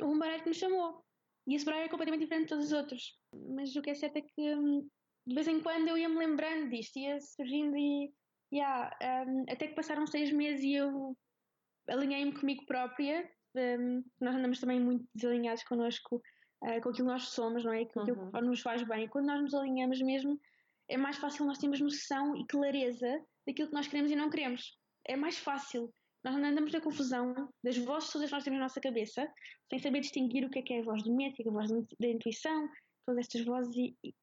um 0.03 0.19
baralho 0.19 0.43
que 0.43 0.49
me 0.49 0.55
chamou 0.55 1.05
e 1.47 1.55
esse 1.55 1.65
baralho 1.65 1.87
é 1.87 1.89
completamente 1.89 2.23
diferente 2.23 2.45
de 2.45 2.49
todos 2.51 2.67
os 2.67 2.73
outros. 2.73 3.19
Mas 3.57 3.75
o 3.75 3.83
que 3.83 3.91
é 3.91 3.95
certo 3.95 4.17
é 4.17 4.23
que 4.23 4.55
hum, 4.55 4.87
de 5.27 5.35
vez 5.35 5.49
em 5.49 5.61
quando 5.61 5.89
eu 5.89 5.99
ia 5.99 6.09
me 6.09 6.19
lembrando 6.19 6.71
disto, 6.71 6.99
ia 6.99 7.19
surgindo 7.21 7.77
e. 7.77 8.13
Yeah, 8.53 8.91
um, 9.29 9.45
até 9.49 9.69
que 9.69 9.77
passaram 9.77 10.05
seis 10.09 10.33
meses 10.33 10.65
e 10.65 10.75
eu 10.75 11.17
alinhei-me 11.89 12.33
comigo 12.33 12.67
própria. 12.67 13.31
Um, 13.55 14.03
nós 14.21 14.35
andamos 14.35 14.59
também 14.59 14.81
muito 14.81 15.07
desalinhados 15.15 15.63
connosco, 15.63 16.21
uh, 16.63 16.81
com 16.81 16.91
aquilo 16.91 16.95
que 16.95 17.03
nós 17.03 17.29
somos, 17.29 17.65
não 17.65 17.73
é? 17.73 17.85
Com 17.87 18.01
aquilo 18.01 18.21
uhum. 18.21 18.31
que 18.31 18.41
nos 18.43 18.61
faz 18.61 18.83
bem. 18.83 19.09
Quando 19.09 19.27
nós 19.27 19.43
nos 19.43 19.55
alinhamos 19.55 20.01
mesmo, 20.01 20.41
é 20.89 20.97
mais 20.97 21.17
fácil 21.19 21.47
nós 21.47 21.59
termos 21.59 21.81
noção 21.81 22.37
e 22.37 22.47
clareza 22.47 23.23
daquilo 23.47 23.69
que 23.69 23.75
nós 23.75 23.87
queremos 23.87 24.11
e 24.11 24.17
não 24.17 24.31
queremos. 24.31 24.79
É 25.07 25.17
mais 25.17 25.39
fácil. 25.39 25.93
Nós 26.23 26.35
andamos 26.35 26.73
na 26.73 26.81
confusão 26.81 27.49
das 27.65 27.79
vozes 27.79 28.11
todas 28.11 28.29
que 28.29 28.35
nós 28.35 28.45
temos 28.45 28.59
na 28.59 28.65
nossa 28.65 28.81
cabeça, 28.81 29.33
sem 29.71 29.79
saber 29.79 30.01
distinguir 30.01 30.45
o 30.45 30.51
que 30.51 30.59
é 30.59 30.63
que 30.63 30.75
é 30.75 30.81
a 30.81 30.85
voz 30.85 31.03
do 31.03 31.15
médico, 31.15 31.49
a 31.49 31.53
voz 31.53 31.71
da 31.71 32.09
intuição, 32.09 32.69
todas 33.07 33.25
estas 33.27 33.45
vozes, 33.45 33.75
e, 33.75 34.15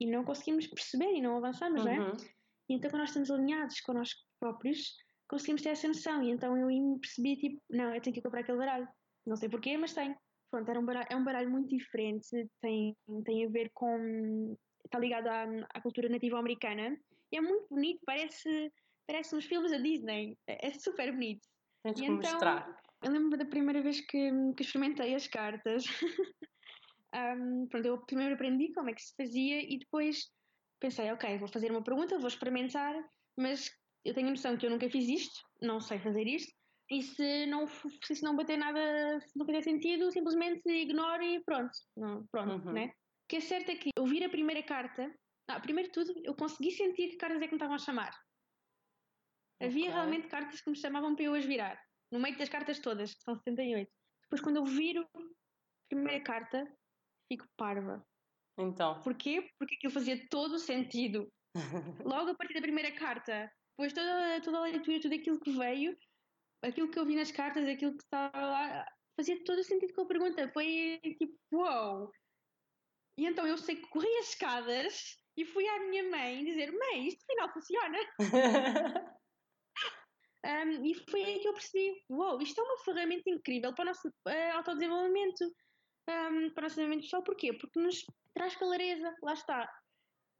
e 0.00 0.06
não 0.06 0.24
conseguimos 0.24 0.66
perceber 0.66 1.12
e 1.12 1.20
não 1.20 1.36
avançamos, 1.36 1.84
uhum. 1.84 1.86
não 1.86 1.92
é? 1.92 2.00
Uhum. 2.00 2.16
E 2.68 2.74
então, 2.74 2.90
quando 2.90 3.00
nós 3.00 3.10
estamos 3.10 3.30
alinhados 3.30 3.80
com 3.80 3.92
nós 3.92 4.14
próprios, 4.40 4.96
conseguimos 5.28 5.62
ter 5.62 5.70
essa 5.70 5.88
noção. 5.88 6.22
E 6.22 6.30
então 6.30 6.56
eu 6.56 6.98
percebi, 6.98 7.36
tipo, 7.36 7.62
não, 7.70 7.94
eu 7.94 8.00
tenho 8.00 8.14
que 8.14 8.22
comprar 8.22 8.40
aquele 8.40 8.58
baralho. 8.58 8.88
Não 9.26 9.36
sei 9.36 9.48
porquê, 9.48 9.76
mas 9.76 9.92
tenho. 9.92 10.16
Pronto, 10.54 10.70
era 10.70 10.78
um 10.78 10.84
baralho, 10.84 11.06
é 11.10 11.16
um 11.16 11.24
baralho 11.24 11.50
muito 11.50 11.68
diferente, 11.68 12.48
tem, 12.60 12.96
tem 13.24 13.44
a 13.44 13.48
ver 13.48 13.72
com. 13.74 14.56
está 14.84 15.00
ligado 15.00 15.26
à, 15.26 15.46
à 15.74 15.80
cultura 15.80 16.08
nativa 16.08 16.38
americana. 16.38 16.96
E 17.32 17.36
é 17.36 17.40
muito 17.40 17.66
bonito, 17.68 18.00
parece 18.06 18.70
parece 19.04 19.34
uns 19.34 19.46
filmes 19.46 19.72
da 19.72 19.78
Disney. 19.78 20.38
É, 20.46 20.68
é 20.68 20.74
super 20.74 21.10
bonito. 21.10 21.44
Tens 21.82 21.98
que 21.98 22.06
então, 22.06 22.18
mostrar. 22.18 22.80
Eu 23.02 23.10
lembro 23.10 23.36
da 23.36 23.44
primeira 23.44 23.82
vez 23.82 24.00
que, 24.00 24.30
que 24.56 24.62
experimentei 24.62 25.12
as 25.16 25.26
cartas. 25.26 25.86
um, 27.12 27.66
pronto, 27.68 27.86
eu 27.86 27.98
primeiro 28.06 28.34
aprendi 28.34 28.72
como 28.74 28.90
é 28.90 28.94
que 28.94 29.02
se 29.02 29.12
fazia 29.16 29.60
e 29.60 29.76
depois 29.80 30.30
pensei, 30.78 31.10
ok, 31.10 31.36
vou 31.36 31.48
fazer 31.48 31.72
uma 31.72 31.82
pergunta, 31.82 32.16
vou 32.16 32.28
experimentar, 32.28 32.94
mas 33.36 33.68
eu 34.04 34.14
tenho 34.14 34.28
a 34.28 34.30
noção 34.30 34.56
que 34.56 34.66
eu 34.66 34.70
nunca 34.70 34.88
fiz 34.88 35.08
isto, 35.08 35.40
não 35.60 35.80
sei 35.80 35.98
fazer 35.98 36.28
isto, 36.28 36.54
e 36.90 37.02
se 37.02 37.46
não, 37.46 37.66
se 37.66 38.22
não 38.22 38.36
bater 38.36 38.58
nada, 38.58 39.20
se 39.20 39.38
não 39.38 39.46
fizer 39.46 39.62
sentido, 39.62 40.10
simplesmente 40.10 40.68
ignoro 40.68 41.22
e 41.22 41.42
pronto. 41.42 41.72
Não, 41.96 42.26
pronto, 42.26 42.66
uhum. 42.66 42.72
né? 42.72 42.86
O 42.86 43.28
que 43.28 43.36
é 43.36 43.40
certo 43.40 43.70
é 43.70 43.76
que 43.76 43.90
eu 43.96 44.04
vir 44.04 44.24
a 44.24 44.28
primeira 44.28 44.62
carta, 44.62 45.10
não, 45.48 45.60
primeiro 45.60 45.88
de 45.88 45.94
tudo, 45.94 46.12
eu 46.24 46.34
consegui 46.34 46.70
sentir 46.70 47.08
que 47.10 47.16
cartas 47.16 47.40
é 47.40 47.46
que 47.46 47.52
me 47.52 47.56
estavam 47.56 47.76
a 47.76 47.78
chamar. 47.78 48.12
Havia 49.62 49.84
okay. 49.84 49.94
realmente 49.94 50.28
cartas 50.28 50.60
que 50.60 50.70
me 50.70 50.76
chamavam 50.76 51.14
para 51.14 51.24
eu 51.24 51.34
as 51.34 51.44
virar, 51.44 51.80
no 52.12 52.20
meio 52.20 52.36
das 52.36 52.48
cartas 52.48 52.78
todas, 52.80 53.14
que 53.14 53.22
são 53.22 53.34
78. 53.34 53.90
Depois, 54.24 54.40
quando 54.40 54.56
eu 54.56 54.64
viro 54.64 55.08
a 55.14 55.88
primeira 55.88 56.22
carta, 56.22 56.66
fico 57.32 57.46
parva. 57.56 58.04
Então. 58.58 59.00
Porquê? 59.00 59.48
Porque 59.58 59.74
aquilo 59.76 59.92
fazia 59.92 60.26
todo 60.28 60.54
o 60.54 60.58
sentido. 60.58 61.32
Logo 62.04 62.30
a 62.30 62.34
partir 62.34 62.54
da 62.54 62.60
primeira 62.60 62.92
carta, 62.92 63.50
depois 63.70 63.92
toda, 63.92 64.40
toda 64.42 64.58
a 64.58 64.62
leitura, 64.62 65.00
tudo 65.00 65.14
aquilo 65.14 65.40
que 65.40 65.52
veio, 65.52 65.96
aquilo 66.68 66.90
que 66.90 66.98
eu 66.98 67.06
vi 67.06 67.16
nas 67.16 67.30
cartas, 67.30 67.66
aquilo 67.68 67.96
que 67.96 68.02
estava 68.02 68.38
lá, 68.38 68.86
fazia 69.16 69.42
todo 69.44 69.58
o 69.58 69.64
sentido 69.64 69.92
com 69.94 70.02
a 70.02 70.06
pergunta. 70.06 70.50
Foi 70.52 71.00
tipo, 71.18 71.38
uau! 71.52 72.00
Wow. 72.00 72.12
E 73.16 73.26
então 73.26 73.46
eu 73.46 73.56
sei 73.56 73.76
que 73.76 73.88
corri 73.88 74.08
as 74.18 74.30
escadas 74.30 75.16
e 75.36 75.44
fui 75.44 75.66
à 75.68 75.78
minha 75.88 76.10
mãe 76.10 76.44
dizer: 76.44 76.72
Mãe, 76.72 77.08
isto 77.08 77.22
afinal 77.24 77.52
funciona. 77.52 77.98
Um, 80.44 80.84
e 80.84 80.92
foi 81.10 81.24
aí 81.24 81.40
que 81.40 81.48
eu 81.48 81.54
percebi: 81.54 82.04
uau, 82.10 82.32
wow, 82.32 82.42
isto 82.42 82.60
é 82.60 82.64
uma 82.64 82.76
ferramenta 82.84 83.30
incrível 83.30 83.74
para 83.74 83.84
o 83.84 83.86
nosso 83.86 84.08
uh, 84.08 84.56
autodesenvolvimento, 84.56 85.42
um, 86.06 86.50
para 86.52 86.60
o 86.60 86.64
nosso 86.64 86.76
desenvolvimento 86.76 87.04
pessoal. 87.04 87.24
Porquê? 87.24 87.54
Porque 87.54 87.80
nos 87.80 88.04
traz 88.34 88.54
clareza, 88.54 89.16
lá 89.22 89.32
está. 89.32 89.66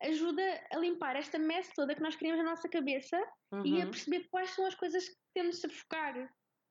Ajuda 0.02 0.42
a 0.70 0.78
limpar 0.78 1.16
esta 1.16 1.38
mess 1.38 1.70
toda 1.74 1.94
que 1.94 2.02
nós 2.02 2.16
criamos 2.16 2.42
na 2.42 2.50
nossa 2.50 2.68
cabeça 2.68 3.16
uhum. 3.52 3.64
e 3.64 3.80
a 3.80 3.84
uhum. 3.84 3.90
perceber 3.90 4.28
quais 4.30 4.50
são 4.50 4.66
as 4.66 4.74
coisas 4.74 5.08
que 5.08 5.16
temos 5.32 5.60
de 5.60 5.68
focar. 5.68 6.16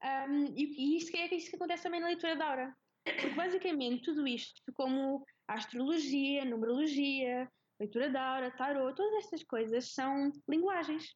Um, 0.03 0.45
e, 0.55 0.95
e 0.95 0.97
isto 0.97 1.15
é 1.15 1.33
isso 1.33 1.49
que 1.49 1.55
acontece 1.55 1.83
também 1.83 2.01
na 2.01 2.07
leitura 2.07 2.35
da 2.35 2.47
aura. 2.47 2.77
Porque 3.03 3.29
basicamente 3.29 4.03
tudo 4.03 4.27
isto, 4.27 4.61
como 4.73 5.25
a 5.47 5.55
astrologia, 5.55 6.43
a 6.43 6.45
numerologia, 6.45 7.49
leitura 7.79 8.09
da 8.09 8.21
aura, 8.21 8.51
tarot, 8.51 8.95
todas 8.95 9.25
estas 9.25 9.43
coisas 9.43 9.93
são 9.93 10.31
linguagens. 10.47 11.13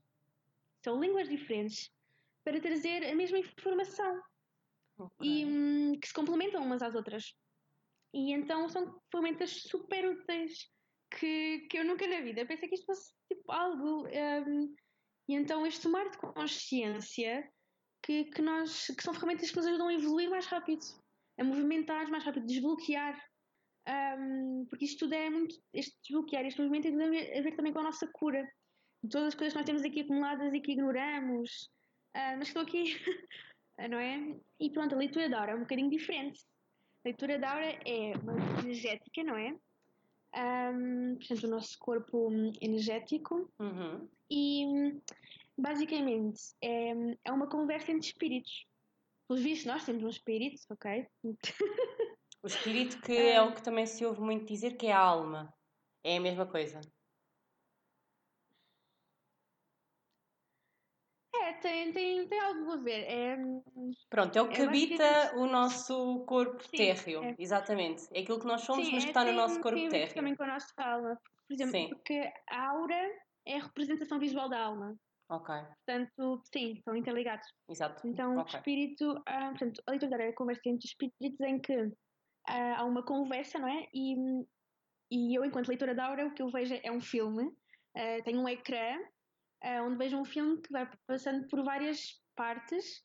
São 0.84 1.00
línguas 1.00 1.30
diferentes 1.30 1.92
para 2.44 2.60
trazer 2.60 3.06
a 3.06 3.16
mesma 3.16 3.38
informação 3.38 4.22
okay. 4.98 5.28
e 5.28 5.46
hum, 5.46 6.00
que 6.00 6.08
se 6.08 6.14
complementam 6.14 6.64
umas 6.64 6.82
às 6.82 6.96
outras. 6.96 7.36
E 8.14 8.32
então 8.32 8.70
são 8.70 9.00
ferramentas 9.12 9.52
super 9.64 10.10
úteis 10.10 10.70
que, 11.12 11.68
que 11.70 11.80
eu 11.80 11.86
nunca 11.86 12.08
na 12.08 12.22
vida 12.22 12.46
pensei 12.46 12.68
que 12.68 12.76
isto 12.76 12.86
fosse 12.86 13.14
tipo 13.28 13.52
algo. 13.52 14.08
Um, 14.08 14.76
e 15.30 15.36
então 15.36 15.66
este 15.66 15.82
tomar 15.82 16.10
de 16.10 16.18
consciência 16.18 17.50
que, 18.04 18.26
que, 18.26 18.42
nós, 18.42 18.88
que 18.88 19.04
são 19.04 19.14
ferramentas 19.14 19.50
que 19.50 19.58
nos 19.58 19.66
ajudam 19.66 19.88
a 19.88 19.94
evoluir 19.94 20.30
mais 20.30 20.46
rápido, 20.46 20.86
a 21.40 21.44
movimentar 21.44 22.10
mais 22.10 22.24
rápido, 22.24 22.46
desbloquear. 22.46 23.22
Um, 23.88 24.66
porque 24.70 24.86
isto 24.86 25.00
tudo 25.00 25.14
é 25.14 25.30
muito. 25.30 25.56
Este 25.74 25.96
desbloquear, 26.04 26.46
este 26.46 26.62
movimento 26.62 26.84
tem 26.84 26.98
ver, 26.98 27.38
a 27.38 27.42
ver 27.42 27.56
também 27.56 27.74
com 27.74 27.80
a 27.80 27.84
nossa 27.84 28.08
cura. 28.14 28.48
Todas 29.10 29.30
as 29.30 29.36
coisas 29.36 29.54
que 29.54 29.60
nós 29.60 29.66
temos 29.66 29.84
aqui 29.84 30.02
acumuladas 30.02 30.54
e 30.54 30.60
que 30.60 30.72
ignoramos, 30.72 31.70
Uh, 32.18 32.34
mas 32.40 32.48
estou 32.48 32.64
aqui, 32.64 32.96
não 33.90 34.00
é? 34.00 34.36
E 34.60 34.72
pronto, 34.72 34.96
a 34.96 34.98
leitura 34.98 35.30
da 35.30 35.40
aura 35.40 35.52
é 35.52 35.56
um 35.56 35.62
bocadinho 35.62 35.90
diferente. 35.90 36.42
A 37.06 37.10
leitura 37.10 37.38
da 37.38 37.52
aura 37.52 37.80
é 37.86 38.18
uma 38.18 38.60
energética, 38.62 39.24
não 39.24 39.38
é? 39.38 39.56
Um, 40.38 41.16
portanto, 41.16 41.44
o 41.44 41.50
nosso 41.50 41.78
corpo 41.80 42.30
energético. 42.62 43.52
Uhum. 43.60 44.08
E 44.30 44.66
basicamente 45.58 46.40
é, 46.62 46.92
é 47.26 47.32
uma 47.32 47.48
conversa 47.48 47.92
entre 47.92 48.08
espíritos. 48.08 48.68
Pelos 49.28 49.44
vistos, 49.44 49.66
nós 49.66 49.84
temos 49.84 50.04
um 50.04 50.10
espírito, 50.10 50.62
ok? 50.70 51.08
O 52.44 52.48
espírito 52.48 53.02
que 53.02 53.12
é 53.12 53.42
o 53.42 53.54
que 53.54 53.64
também 53.64 53.86
se 53.86 54.06
ouve 54.06 54.22
muito 54.22 54.46
dizer 54.46 54.78
que 54.78 54.86
é 54.86 54.94
a 54.94 55.00
alma. 55.00 55.54
É 56.04 56.18
a 56.18 56.22
mesma 56.22 56.46
coisa. 56.46 56.80
É, 61.48 61.50
É, 61.50 61.54
tem, 61.54 61.94
tem, 61.94 62.28
tem 62.28 62.40
algo 62.40 62.72
a 62.72 62.76
ver. 62.78 63.04
É, 63.04 63.38
Pronto, 64.10 64.38
é 64.38 64.42
o 64.42 64.50
que 64.50 64.62
habita 64.62 65.36
o 65.38 65.48
nosso 65.48 66.26
corpo 66.26 66.62
Sim, 66.64 66.78
térreo. 66.78 67.24
É. 67.24 67.36
Exatamente. 67.40 68.04
É 68.12 68.20
aquilo 68.20 68.40
que 68.40 68.46
nós 68.46 68.62
somos, 68.62 68.86
Sim, 68.86 68.94
mas 68.94 69.04
que 69.04 69.10
está 69.10 69.24
no 69.24 69.32
nosso 69.32 69.60
corpo 69.62 69.78
tem 69.78 69.90
térreo. 69.90 70.14
também 70.14 70.36
com 70.36 70.44
a 70.44 70.48
nossa 70.48 70.74
alma. 70.78 71.20
Por 71.48 71.54
exemplo, 71.54 71.72
Sim. 71.72 71.90
porque 71.90 72.34
a 72.50 72.70
aura 72.70 73.12
é 73.46 73.56
a 73.56 73.64
representação 73.64 74.20
visual 74.20 74.50
da 74.50 74.60
alma. 74.60 74.96
Ok. 75.30 75.56
Portanto, 75.86 76.42
sim, 76.54 76.74
estão 76.74 76.96
interligados. 76.96 77.48
Exato. 77.70 78.06
Então, 78.08 78.38
okay. 78.38 78.44
o 78.44 78.58
espírito, 78.58 79.24
ah, 79.26 79.50
portanto, 79.50 79.82
a 79.86 79.92
leitura 79.92 80.24
é 80.24 80.30
a 80.30 80.36
conversa 80.36 80.62
entre 80.66 80.88
espíritos 80.88 81.40
em 81.42 81.60
que 81.60 81.92
ah, 82.48 82.80
há 82.80 82.86
uma 82.86 83.04
conversa, 83.04 83.60
não 83.60 83.68
é? 83.68 83.88
E, 83.94 84.16
e 85.12 85.38
eu, 85.38 85.44
enquanto 85.46 85.68
leitora 85.68 85.96
da 85.96 86.06
aura, 86.06 86.28
o 86.28 86.34
que 86.34 86.42
eu 86.42 86.50
vejo 86.50 86.78
é 86.82 86.92
um 86.92 87.02
filme. 87.02 87.46
Uh, 87.96 88.24
tenho 88.24 88.40
um 88.40 88.48
ecrã 88.48 89.00
onde 89.64 89.98
vejo 89.98 90.18
um 90.18 90.26
filme 90.26 90.62
que 90.62 90.72
vai 90.72 90.90
passando 91.08 91.48
por 91.48 91.64
várias 91.64 92.22
partes. 92.36 93.04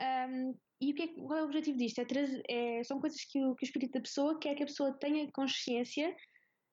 Um, 0.00 0.54
e 0.80 0.90
o 0.90 0.94
que 0.94 1.02
é, 1.02 1.08
qual 1.08 1.38
é 1.38 1.42
o 1.42 1.44
objetivo 1.44 1.78
disto? 1.78 2.00
É 2.00 2.04
trazer, 2.04 2.42
é, 2.48 2.82
são 2.82 3.00
coisas 3.00 3.24
que 3.24 3.38
o, 3.44 3.54
que 3.54 3.64
o 3.64 3.66
espírito 3.66 3.92
da 3.92 4.00
pessoa 4.00 4.38
quer 4.40 4.54
que 4.56 4.64
a 4.64 4.66
pessoa 4.66 4.92
tenha 4.98 5.30
consciência 5.32 6.14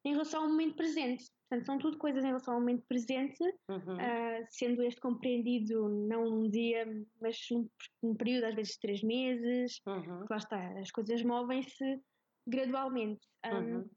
em 0.04 0.14
relação 0.14 0.44
ao 0.44 0.50
momento 0.50 0.76
presente. 0.76 1.26
Portanto, 1.48 1.66
são 1.66 1.78
tudo 1.78 1.98
coisas 1.98 2.24
em 2.24 2.28
relação 2.28 2.54
ao 2.56 2.60
momento 2.60 2.84
presente, 2.88 3.44
uhum. 3.70 3.96
uh, 3.96 4.46
sendo 4.50 4.84
este 4.84 5.00
compreendido 5.02 5.90
não 6.08 6.24
um 6.24 6.50
dia, 6.50 6.86
mas 7.22 7.38
num, 7.52 7.68
num 8.02 8.16
período, 8.16 8.46
às 8.46 8.56
vezes, 8.56 8.74
de 8.74 8.80
três 8.80 9.04
meses. 9.04 9.80
Uhum. 9.86 10.26
Lá 10.30 10.38
está, 10.38 10.80
as 10.80 10.92
coisas 10.92 11.22
movem-se 11.24 12.02
gradualmente. 12.48 13.28
Um, 13.46 13.58
uhum. 13.58 13.90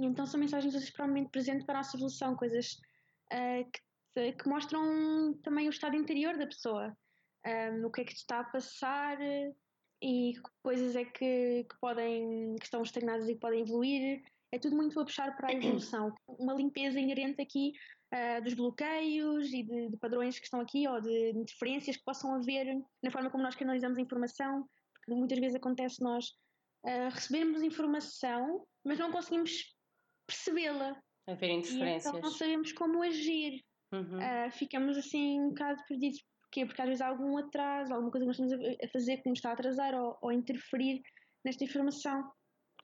Então 0.00 0.26
são 0.26 0.40
mensagens 0.40 0.90
para 0.90 1.04
o 1.04 1.08
momento 1.08 1.30
presente, 1.30 1.64
para 1.64 1.76
a 1.76 1.78
nossa 1.78 1.96
evolução, 1.96 2.36
coisas 2.36 2.72
uh, 3.32 3.70
que 3.70 3.80
que 4.14 4.48
mostram 4.48 5.34
também 5.42 5.66
o 5.66 5.70
estado 5.70 5.96
interior 5.96 6.36
da 6.36 6.46
pessoa, 6.46 6.96
um, 7.46 7.86
o 7.86 7.90
que 7.90 8.02
é 8.02 8.04
que 8.04 8.12
está 8.12 8.40
a 8.40 8.44
passar 8.44 9.18
e 10.02 10.34
que 10.34 10.50
coisas 10.62 10.94
é 10.96 11.04
que, 11.04 11.64
que, 11.64 11.78
podem, 11.80 12.56
que 12.56 12.64
estão 12.64 12.82
estagnadas 12.82 13.28
e 13.28 13.34
que 13.34 13.40
podem 13.40 13.62
evoluir. 13.62 14.22
É 14.52 14.58
tudo 14.58 14.76
muito 14.76 14.98
a 15.00 15.04
puxar 15.04 15.36
para 15.36 15.48
a 15.48 15.52
evolução. 15.52 16.14
Uma 16.28 16.54
limpeza 16.54 17.00
inerente 17.00 17.42
aqui 17.42 17.72
uh, 18.12 18.42
dos 18.42 18.54
bloqueios 18.54 19.52
e 19.52 19.62
de, 19.62 19.88
de, 19.88 19.96
padrões 19.96 20.38
que 20.38 20.44
estão 20.44 20.60
aqui 20.60 20.86
ou 20.86 21.00
de 21.00 21.30
interferências 21.30 21.96
que 21.96 22.04
possam 22.04 22.34
haver 22.34 22.66
na 23.02 23.10
forma 23.10 23.30
como 23.30 23.42
nós 23.42 23.56
canalizamos 23.56 23.98
a 23.98 24.02
informação, 24.02 24.68
porque 24.94 25.12
muitas 25.12 25.38
vezes 25.38 25.56
acontece 25.56 26.02
nós 26.02 26.26
uh, 26.84 27.10
recebermos 27.10 27.62
informação, 27.62 28.64
mas 28.84 28.98
não 28.98 29.10
conseguimos 29.10 29.74
percebê-la. 30.26 31.00
Haver 31.26 31.50
interferências. 31.50 32.12
E 32.12 32.18
então 32.18 32.20
não 32.20 32.30
sabemos 32.30 32.72
como 32.72 33.02
agir. 33.02 33.64
Uhum. 33.94 34.18
Uh, 34.18 34.50
ficamos 34.52 34.96
assim 34.96 35.40
um 35.40 35.48
bocado 35.48 35.82
perdidos. 35.86 36.22
Porquê? 36.42 36.66
Porque 36.66 36.82
às 36.82 36.88
vezes 36.88 37.00
há 37.00 37.08
algum 37.08 37.36
atraso, 37.38 37.92
alguma 37.92 38.10
coisa 38.10 38.24
que 38.24 38.40
nós 38.42 38.52
estamos 38.52 38.78
a 38.82 38.88
fazer 38.88 39.16
que 39.18 39.28
nos 39.28 39.38
está 39.38 39.50
a 39.50 39.52
atrasar 39.54 39.94
ou, 39.94 40.16
ou 40.22 40.32
interferir 40.32 41.02
nesta 41.44 41.64
informação. 41.64 42.30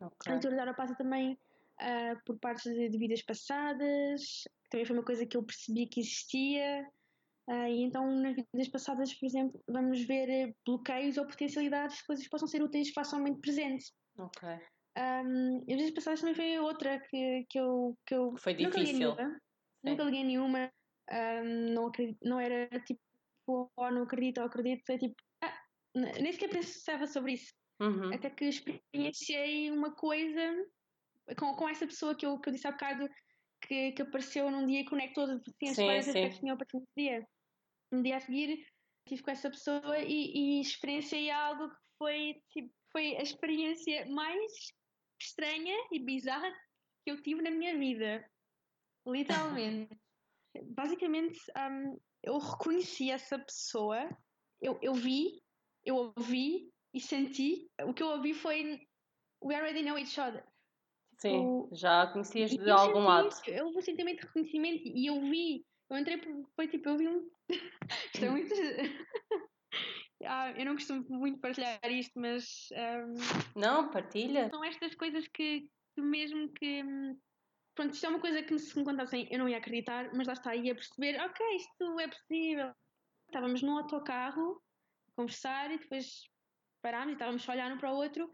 Okay. 0.01 0.13
A 0.27 0.31
leitura 0.33 0.57
da 0.57 0.63
hora 0.63 0.75
passa 0.75 0.95
também 0.95 1.33
uh, 1.35 2.21
por 2.25 2.39
partes 2.39 2.65
de, 2.65 2.89
de, 2.89 2.99
vidas 2.99 3.23
passadas, 3.23 4.45
também 4.71 4.87
foi 4.87 4.97
uma 4.97 5.05
coisa 5.05 5.27
que 5.27 5.37
eu 5.37 5.43
percebi 5.43 5.87
que 5.87 6.01
existia. 6.01 6.87
Uh, 7.49 7.67
e 7.67 7.83
então, 7.83 8.11
nas 8.11 8.35
vidas 8.35 8.69
passadas, 8.69 9.13
por 9.15 9.27
exemplo, 9.27 9.63
vamos 9.69 10.03
ver 10.07 10.55
bloqueios 10.67 11.17
ou 11.17 11.27
potencialidades 11.27 11.99
de 11.99 12.07
coisas 12.07 12.25
que 12.25 12.31
possam 12.31 12.49
ser 12.49 12.63
úteis 12.63 12.91
facilmente 12.93 13.41
presentes. 13.41 13.93
Ok. 14.19 14.49
Um, 14.99 15.65
e 15.67 15.75
as 15.75 15.79
vidas 15.79 15.95
passadas 15.95 16.21
também 16.21 16.35
foi 16.35 16.59
outra 16.59 16.99
que, 16.99 17.47
que, 17.49 17.59
eu, 17.59 17.97
que 18.07 18.15
eu. 18.15 18.35
Foi 18.39 18.55
difícil. 18.55 18.71
Nunca 18.71 18.79
liguei 18.81 18.93
nenhuma. 18.99 19.41
Nunca 19.83 20.05
liguei 20.05 20.25
nenhuma 20.25 20.73
um, 21.13 21.75
não, 21.75 21.87
acredito, 21.87 22.19
não 22.23 22.41
era 22.41 22.69
tipo, 22.81 23.01
oh, 23.49 23.91
não 23.91 24.03
acredito 24.03 24.39
ou 24.39 24.47
acredito, 24.47 24.85
foi 24.87 24.99
tipo, 24.99 25.15
ah, 25.43 25.63
nem 25.95 26.33
sequer 26.33 26.51
pensava 26.51 27.07
sobre 27.07 27.33
isso. 27.35 27.53
Uhum. 27.81 28.15
Até 28.15 28.31
que 28.31 28.45
experienciei 28.45 29.71
uma 29.71 29.95
coisa 29.95 30.67
com, 31.39 31.55
com 31.55 31.69
essa 31.69 31.87
pessoa 31.87 32.15
que 32.15 32.27
eu, 32.27 32.39
que 32.39 32.49
eu 32.49 32.53
disse 32.53 32.67
há 32.67 32.73
bocado 32.73 33.09
que, 33.63 33.93
que 33.93 34.03
apareceu 34.03 34.51
num 34.51 34.67
dia 34.67 34.81
e 34.81 34.85
conectou 34.85 35.25
assim, 35.25 35.43
as 35.63 35.71
histórias 35.71 36.09
até 36.09 36.29
que 36.29 36.41
tinham 36.41 36.55
aparecido 36.55 36.81
nesse 36.81 37.11
dia. 37.11 37.29
No 37.93 38.03
dia 38.03 38.17
a 38.17 38.21
seguir 38.21 38.67
estive 39.07 39.23
com 39.23 39.31
essa 39.31 39.51
pessoa 39.51 39.99
e, 39.99 40.59
e 40.59 40.61
experienciei 40.61 41.31
algo 41.31 41.69
que 41.69 41.77
foi, 41.99 42.43
tipo, 42.51 42.73
foi 42.93 43.17
a 43.17 43.23
experiência 43.23 44.07
mais 44.07 44.53
estranha 45.21 45.75
e 45.91 45.99
bizarra 45.99 46.51
que 47.05 47.11
eu 47.11 47.23
tive 47.23 47.43
na 47.43 47.51
minha 47.51 47.77
vida. 47.77 48.25
Literalmente 49.07 50.00
basicamente 50.63 51.39
um, 51.57 51.99
eu 52.23 52.39
reconheci 52.39 53.11
essa 53.11 53.39
pessoa, 53.39 54.09
eu, 54.61 54.79
eu 54.83 54.95
vi, 54.95 55.43
eu 55.85 56.13
ouvi 56.17 56.71
e 56.93 57.01
senti. 57.01 57.71
O 57.83 57.95
que 57.95 58.03
eu 58.03 58.09
ouvi 58.09 58.35
foi 58.35 58.81
We 59.43 59.55
already 59.55 59.83
know 59.83 59.99
each 59.99 60.19
other. 60.21 60.45
Sim, 61.19 61.39
o, 61.39 61.69
já 61.73 62.07
conhecias 62.09 62.51
de 62.51 62.71
algum 62.71 63.01
lado. 63.01 63.29
Eu 63.47 63.67
houve 63.67 63.79
um 63.79 63.83
sentimento 63.83 64.21
de 64.21 64.27
reconhecimento 64.27 64.83
e 64.85 65.07
eu 65.07 65.21
vi, 65.21 65.65
eu 65.91 65.99
entrei, 65.99 66.21
foi 66.55 66.69
tipo, 66.69 66.89
eu 66.89 66.97
vi 66.97 67.09
um. 67.09 67.31
isto 68.15 68.25
é 68.25 68.31
muito. 68.31 68.55
ah, 70.25 70.53
eu 70.53 70.65
não 70.65 70.75
costumo 70.75 71.05
muito 71.09 71.41
partilhar 71.41 71.81
isto, 71.91 72.19
mas. 72.19 72.69
Um, 72.73 73.61
não, 73.61 73.91
partilha. 73.91 74.49
São 74.51 74.65
estas 74.65 74.95
coisas 74.95 75.27
que, 75.29 75.69
que 75.95 76.01
mesmo 76.03 76.51
que 76.53 76.83
hum, 76.83 77.19
pronto, 77.81 77.95
isto 77.95 78.05
é 78.05 78.09
uma 78.11 78.21
coisa 78.21 78.43
que 78.43 78.59
se 78.59 78.79
me 78.79 78.85
contassem 78.85 79.27
eu 79.31 79.39
não 79.39 79.49
ia 79.49 79.57
acreditar, 79.57 80.13
mas 80.15 80.27
lá 80.27 80.35
está, 80.35 80.55
ia 80.55 80.75
perceber, 80.75 81.19
ok, 81.19 81.57
isto 81.57 82.01
é 82.01 82.09
possível. 82.09 82.75
Estávamos 83.27 83.63
num 83.63 83.79
autocarro 83.79 84.63
a 85.09 85.13
conversar 85.17 85.71
e 85.71 85.79
depois 85.79 86.29
parámos 86.83 87.13
e 87.13 87.13
estávamos 87.15 87.49
a 87.49 87.53
olhar 87.53 87.73
um 87.73 87.79
para 87.79 87.91
o 87.91 87.97
outro 87.97 88.31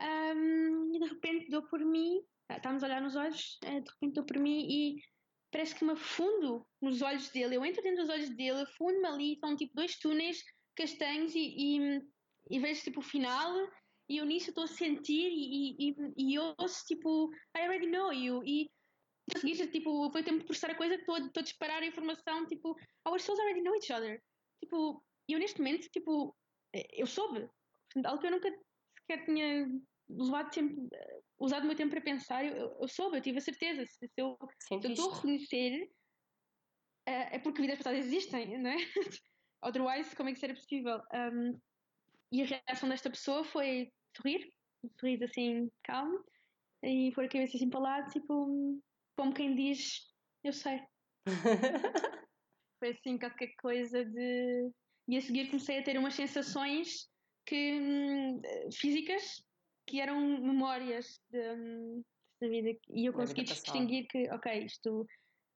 um, 0.00 0.94
e 0.94 0.98
de 0.98 1.06
repente 1.06 1.50
dou 1.50 1.62
por 1.68 1.80
mim, 1.80 2.22
ah, 2.48 2.56
estávamos 2.56 2.82
a 2.82 2.86
olhar 2.86 3.02
nos 3.02 3.16
olhos, 3.16 3.58
eh, 3.64 3.80
de 3.80 3.90
repente 3.90 4.14
dou 4.14 4.24
por 4.24 4.38
mim 4.38 4.66
e 4.66 4.96
parece 5.52 5.74
que 5.74 5.84
me 5.84 5.92
afundo 5.92 6.66
nos 6.80 7.02
olhos 7.02 7.28
dele. 7.28 7.56
Eu 7.56 7.64
entro 7.66 7.82
dentro 7.82 8.00
dos 8.00 8.10
olhos 8.10 8.30
dele, 8.30 8.62
afundo-me 8.62 9.06
ali, 9.06 9.38
são 9.40 9.54
tipo 9.54 9.74
dois 9.74 9.98
túneis 9.98 10.42
castanhos 10.74 11.34
e, 11.34 11.54
e, 11.58 12.00
e 12.50 12.58
vejo 12.58 12.82
tipo 12.82 13.00
o 13.00 13.02
final 13.02 13.52
e 14.08 14.18
eu 14.18 14.26
nisso 14.26 14.50
estou 14.50 14.64
a 14.64 14.68
sentir 14.68 15.30
e, 15.30 15.76
e, 15.78 15.96
e 16.16 16.34
eu 16.34 16.54
ouço 16.58 16.84
tipo, 16.86 17.30
I 17.56 17.62
already 17.62 17.86
know 17.86 18.12
you. 18.12 18.42
E 18.44 18.70
a 19.34 19.38
seguir, 19.38 19.70
tipo, 19.70 20.10
foi 20.10 20.22
tempo 20.22 20.40
de 20.40 20.44
processar 20.44 20.72
a 20.72 20.76
coisa, 20.76 20.94
estou 20.94 21.16
a 21.16 21.42
disparar 21.42 21.82
a 21.82 21.86
informação, 21.86 22.46
tipo, 22.46 22.76
our 23.08 23.18
souls 23.20 23.40
already 23.40 23.62
know 23.62 23.74
each 23.74 23.90
other. 23.92 24.22
Tipo, 24.62 25.02
eu 25.28 25.38
neste 25.38 25.58
momento, 25.58 25.88
tipo, 25.88 26.36
eu 26.92 27.06
soube. 27.06 27.48
Algo 28.04 28.20
que 28.20 28.26
eu 28.26 28.32
nunca 28.32 28.50
sequer 28.98 29.24
tinha 29.24 29.66
levado 30.08 30.50
tempo, 30.50 30.88
usado 31.38 31.64
o 31.64 31.66
meu 31.66 31.76
tempo 31.76 31.92
para 31.92 32.00
pensar, 32.00 32.44
eu, 32.44 32.76
eu 32.80 32.88
soube, 32.88 33.16
eu 33.16 33.22
tive 33.22 33.38
a 33.38 33.40
certeza. 33.40 33.86
Se, 33.86 34.06
se 34.06 34.20
eu 34.20 34.36
estou 34.70 35.10
a 35.10 35.14
reconhecer, 35.14 35.88
é, 37.06 37.36
é 37.36 37.38
porque 37.38 37.62
vidas 37.62 37.78
passadas 37.78 38.06
existem, 38.06 38.58
não 38.58 38.70
é? 38.70 38.76
Otherwise, 39.62 40.14
como 40.14 40.28
é 40.28 40.32
que 40.32 40.40
seria 40.40 40.54
possível? 40.54 41.00
Um, 41.14 41.58
e 42.34 42.42
a 42.42 42.46
reação 42.46 42.88
desta 42.88 43.08
pessoa 43.08 43.44
foi 43.44 43.92
sorrir, 44.16 44.52
um 44.82 44.90
sorriso 44.98 45.24
assim 45.24 45.70
calmo, 45.84 46.18
e 46.82 47.12
pôr 47.14 47.26
a 47.26 47.28
cabeça 47.28 47.56
assim 47.56 47.70
para 47.70 47.78
lado, 47.78 48.10
tipo, 48.10 48.82
como 49.16 49.32
quem 49.32 49.54
diz: 49.54 50.12
Eu 50.42 50.52
sei. 50.52 50.82
foi 52.80 52.90
assim 52.90 53.16
qualquer 53.18 53.54
coisa 53.60 54.04
de. 54.04 54.70
E 55.06 55.16
a 55.16 55.20
seguir 55.20 55.46
comecei 55.46 55.78
a 55.78 55.84
ter 55.84 55.96
umas 55.96 56.14
sensações 56.14 57.08
que, 57.46 57.78
hum, 57.78 58.42
físicas 58.72 59.44
que 59.86 60.00
eram 60.00 60.20
memórias 60.40 61.20
de, 61.30 62.02
da 62.40 62.48
vida. 62.48 62.76
E 62.90 63.06
eu 63.06 63.12
consegui 63.12 63.44
distinguir 63.44 64.08
que, 64.08 64.28
ok, 64.30 64.64
isto. 64.64 65.06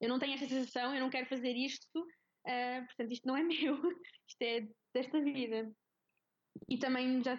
Eu 0.01 0.09
não 0.09 0.21
tenho 0.21 0.35
esta 0.35 0.47
sensação, 0.47 0.95
eu 0.95 1.01
não 1.01 1.11
quero 1.11 1.27
fazer 1.27 1.57
isto, 1.57 1.99
uh, 1.99 2.87
portanto, 2.87 3.11
isto 3.11 3.27
não 3.27 3.37
é 3.37 3.43
meu, 3.43 3.75
isto 4.29 4.43
é 4.43 4.69
desta 4.95 5.21
vida 5.21 5.75
e 6.69 6.79
também 6.79 7.23
já 7.23 7.39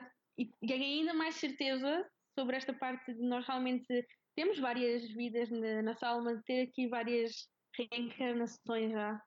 ganhei 0.63 0.99
ainda 0.99 1.13
mais 1.13 1.35
certeza 1.35 2.05
sobre 2.37 2.55
esta 2.55 2.73
parte 2.73 3.13
de 3.13 3.21
nós 3.21 3.45
realmente 3.45 4.07
temos 4.35 4.59
várias 4.59 5.03
vidas 5.11 5.49
na 5.49 5.81
nossa 5.81 6.07
alma, 6.07 6.41
ter 6.45 6.61
aqui 6.61 6.87
várias 6.87 7.49
reencarnações 7.75 8.91
já. 8.91 9.21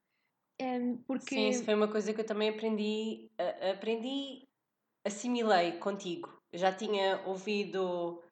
É, 0.58 0.78
porque... 1.06 1.34
Sim, 1.34 1.48
isso 1.48 1.64
foi 1.64 1.74
uma 1.74 1.88
coisa 1.88 2.14
que 2.14 2.20
eu 2.20 2.26
também 2.26 2.48
aprendi, 2.48 3.30
aprendi, 3.70 4.48
assimilei 5.04 5.72
contigo. 5.72 6.32
já 6.54 6.72
tinha 6.72 7.22
ouvido 7.26 8.22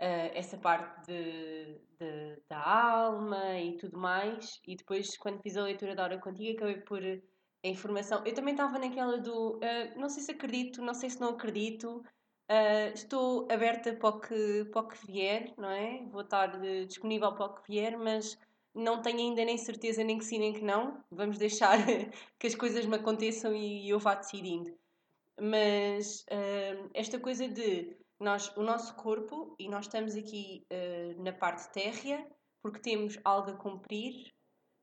uh, 0.00 0.30
essa 0.34 0.56
parte 0.56 1.06
de, 1.06 1.80
de, 1.98 2.42
da 2.48 2.62
alma 2.62 3.58
e 3.58 3.76
tudo 3.76 3.98
mais, 3.98 4.60
e 4.66 4.76
depois, 4.76 5.16
quando 5.16 5.42
fiz 5.42 5.56
a 5.56 5.64
leitura 5.64 5.94
da 5.94 6.04
hora 6.04 6.18
contigo, 6.18 6.58
acabei 6.58 6.80
por 6.82 7.02
a 7.64 7.68
informação. 7.68 8.24
Eu 8.24 8.34
também 8.34 8.54
estava 8.54 8.78
naquela 8.78 9.18
do 9.18 9.56
uh, 9.56 10.00
não 10.00 10.08
sei 10.08 10.22
se 10.22 10.30
acredito, 10.32 10.82
não 10.82 10.94
sei 10.94 11.10
se 11.10 11.20
não 11.20 11.30
acredito, 11.30 11.98
uh, 11.98 12.94
estou 12.94 13.46
aberta 13.50 13.94
para 13.94 14.08
o, 14.08 14.20
que, 14.20 14.64
para 14.72 14.80
o 14.82 14.88
que 14.88 15.06
vier, 15.06 15.54
não 15.58 15.70
é? 15.70 16.02
Vou 16.10 16.22
estar 16.22 16.54
uh, 16.56 16.86
disponível 16.86 17.34
para 17.34 17.46
o 17.46 17.54
que 17.54 17.70
vier, 17.70 17.98
mas 17.98 18.38
não 18.74 19.02
tenho 19.02 19.18
ainda 19.18 19.44
nem 19.44 19.58
certeza 19.58 20.02
nem 20.04 20.18
que 20.18 20.24
sim 20.24 20.38
nem 20.38 20.52
que 20.52 20.62
não. 20.62 21.02
Vamos 21.10 21.38
deixar 21.38 21.78
que 22.38 22.46
as 22.46 22.54
coisas 22.54 22.86
me 22.86 22.96
aconteçam 22.96 23.54
e 23.54 23.88
eu 23.88 23.98
vá 23.98 24.14
decidindo. 24.14 24.72
Mas 25.42 26.26
esta 26.92 27.18
coisa 27.18 27.48
de 27.48 27.96
nós, 28.20 28.54
o 28.58 28.62
nosso 28.62 28.94
corpo, 28.94 29.56
e 29.58 29.70
nós 29.70 29.86
estamos 29.86 30.14
aqui 30.14 30.66
na 31.16 31.32
parte 31.32 31.72
térrea, 31.72 32.26
porque 32.62 32.78
temos 32.78 33.18
algo 33.24 33.50
a 33.50 33.56
cumprir 33.56 34.30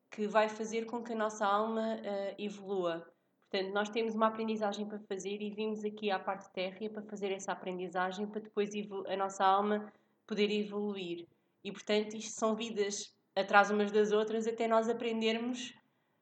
que 0.10 0.28
vai 0.28 0.50
fazer 0.50 0.86
com 0.86 1.04
que 1.04 1.14
a 1.14 1.16
nossa 1.16 1.46
alma 1.46 1.96
uh, 1.96 2.36
evolua. 2.38 3.06
Portanto, 3.50 3.74
nós 3.74 3.90
temos 3.90 4.14
uma 4.14 4.28
aprendizagem 4.28 4.88
para 4.88 5.00
fazer 5.00 5.42
e 5.42 5.50
vimos 5.50 5.84
aqui 5.86 6.12
à 6.12 6.20
parte 6.20 6.52
térrea 6.52 6.90
para 6.90 7.04
fazer 7.04 7.32
essa 7.32 7.52
aprendizagem 7.52 8.28
para 8.28 8.42
depois 8.42 8.70
a 9.08 9.16
nossa 9.16 9.46
alma 9.46 9.92
poder 10.26 10.52
evoluir. 10.52 11.28
E, 11.64 11.72
portanto, 11.72 12.16
isto 12.16 12.38
são 12.38 12.56
vidas 12.56 13.14
atrás 13.36 13.70
umas 13.70 13.92
das 13.92 14.12
outras 14.12 14.48
até 14.48 14.68
nós 14.68 14.90
aprendermos 14.90 15.70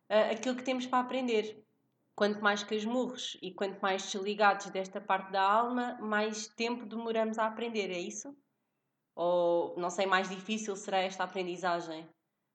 uh, 0.10 0.32
aquilo 0.32 0.56
que 0.56 0.64
temos 0.64 0.86
para 0.86 1.00
aprender 1.00 1.66
quanto 2.16 2.42
mais 2.42 2.64
casmurros 2.64 3.38
e 3.42 3.52
quanto 3.54 3.80
mais 3.82 4.10
desligados 4.12 4.68
desta 4.68 5.02
parte 5.02 5.32
da 5.32 5.42
alma, 5.42 5.98
mais 6.00 6.48
tempo 6.48 6.86
demoramos 6.86 7.38
a 7.38 7.46
aprender, 7.46 7.92
é 7.92 8.00
isso? 8.00 8.36
Ou, 9.14 9.78
não 9.78 9.90
sei, 9.90 10.06
mais 10.06 10.30
difícil 10.30 10.76
será 10.76 11.00
esta 11.00 11.24
aprendizagem? 11.24 12.08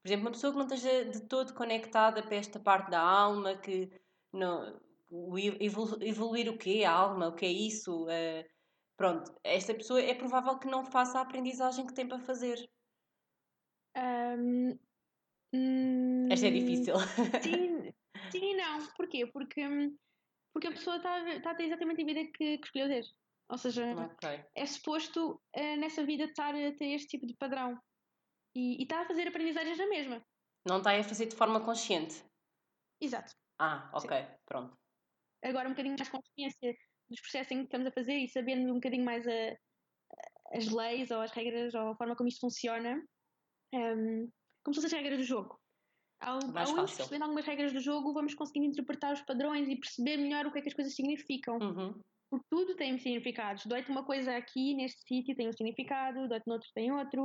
Por 0.03 0.09
exemplo, 0.09 0.27
uma 0.27 0.33
pessoa 0.33 0.53
que 0.53 0.59
não 0.59 0.67
esteja 0.67 1.05
de 1.05 1.21
todo 1.27 1.53
conectada 1.55 2.23
para 2.23 2.37
esta 2.37 2.59
parte 2.59 2.91
da 2.91 3.01
alma, 3.01 3.57
que 3.57 3.91
não, 4.33 4.81
evoluir 5.61 6.49
o 6.49 6.57
quê? 6.57 6.85
A 6.87 6.93
alma, 6.93 7.29
o 7.29 7.35
que 7.35 7.45
é 7.45 7.51
isso? 7.51 8.05
Uh, 8.05 8.45
pronto, 8.97 9.35
esta 9.45 9.75
pessoa 9.75 10.01
é 10.01 10.15
provável 10.15 10.59
que 10.59 10.69
não 10.69 10.85
faça 10.85 11.19
a 11.19 11.23
aprendizagem 11.23 11.87
que 11.87 11.95
tem 11.95 12.09
para 12.09 12.19
fazer. 12.19 12.59
Um, 13.97 14.79
esta 16.31 16.47
é 16.47 16.51
difícil. 16.51 16.95
Sim, 17.43 17.93
Sim 18.31 18.53
e 18.53 18.57
não. 18.57 18.87
Porquê? 18.97 19.27
Porque, 19.27 19.63
porque 20.53 20.69
a 20.69 20.73
pessoa 20.73 20.97
está 20.97 21.41
tá 21.41 21.51
a 21.51 21.55
ter 21.55 21.65
exatamente 21.65 22.03
a 22.03 22.07
vida 22.07 22.25
que, 22.25 22.59
que 22.59 22.67
escolheu 22.67 22.89
ter. 22.89 23.05
Ou 23.49 23.59
seja, 23.59 23.85
okay. 23.95 24.45
é 24.55 24.65
suposto 24.65 25.33
uh, 25.57 25.77
nessa 25.77 26.05
vida 26.05 26.25
estar 26.25 26.55
a 26.55 26.73
ter 26.73 26.95
este 26.95 27.09
tipo 27.09 27.27
de 27.27 27.35
padrão. 27.35 27.77
E 28.55 28.83
está 28.83 29.03
a 29.03 29.07
fazer 29.07 29.29
aprendizagens 29.29 29.79
na 29.79 29.87
mesma. 29.87 30.23
Não 30.67 30.79
está 30.79 30.97
a 30.97 31.05
fazer 31.05 31.27
de 31.27 31.37
forma 31.37 31.65
consciente. 31.65 32.23
Exato. 33.01 33.33
Ah, 33.59 33.91
ok, 33.95 34.11
Sim. 34.11 34.27
pronto. 34.45 34.77
Agora 35.43 35.69
um 35.69 35.73
bocadinho 35.73 35.97
mais 35.97 36.09
consciência 36.09 36.77
dos 37.09 37.21
processos 37.21 37.53
em 37.53 37.59
que 37.59 37.65
estamos 37.65 37.87
a 37.87 37.93
fazer 37.93 38.17
e 38.17 38.29
sabendo 38.29 38.71
um 38.71 38.75
bocadinho 38.75 39.05
mais 39.05 39.27
a, 39.27 39.57
as 40.53 40.69
leis 40.69 41.11
ou 41.11 41.21
as 41.21 41.31
regras 41.33 41.75
ou 41.75 41.89
a 41.89 41.97
forma 41.97 42.17
como 42.17 42.29
isto 42.29 42.41
funciona, 42.41 43.03
um, 43.75 44.31
como 44.65 44.75
se 44.75 44.83
fossem 44.83 44.99
as 44.99 45.05
regras 45.05 45.19
do 45.19 45.25
jogo. 45.25 45.59
Ao, 46.21 46.39
Mais 46.49 46.69
ao 46.69 46.77
irmos 46.77 46.95
percebendo 46.95 47.23
algumas 47.23 47.47
regras 47.47 47.73
do 47.73 47.81
jogo, 47.81 48.13
vamos 48.13 48.35
conseguindo 48.35 48.67
interpretar 48.67 49.15
os 49.15 49.23
padrões 49.23 49.69
e 49.69 49.77
perceber 49.77 50.19
melhor 50.19 50.47
o 50.47 50.53
que 50.53 50.59
é 50.59 50.63
que 50.63 50.69
as 50.69 50.75
coisas 50.75 50.95
significam. 50.95 51.57
Uhum. 51.59 51.99
Porque 52.31 52.47
tudo 52.49 52.77
tem 52.77 52.97
significados. 52.99 53.67
Dói-te 53.67 53.91
uma 53.91 54.05
coisa 54.05 54.37
aqui, 54.37 54.75
neste 54.75 55.03
sítio, 55.03 55.35
tem 55.35 55.49
um 55.49 55.53
significado, 55.53 56.29
dói-te 56.29 56.47
no 56.47 56.55
outro, 56.55 56.69
tem 56.75 56.93
outro. 56.93 57.25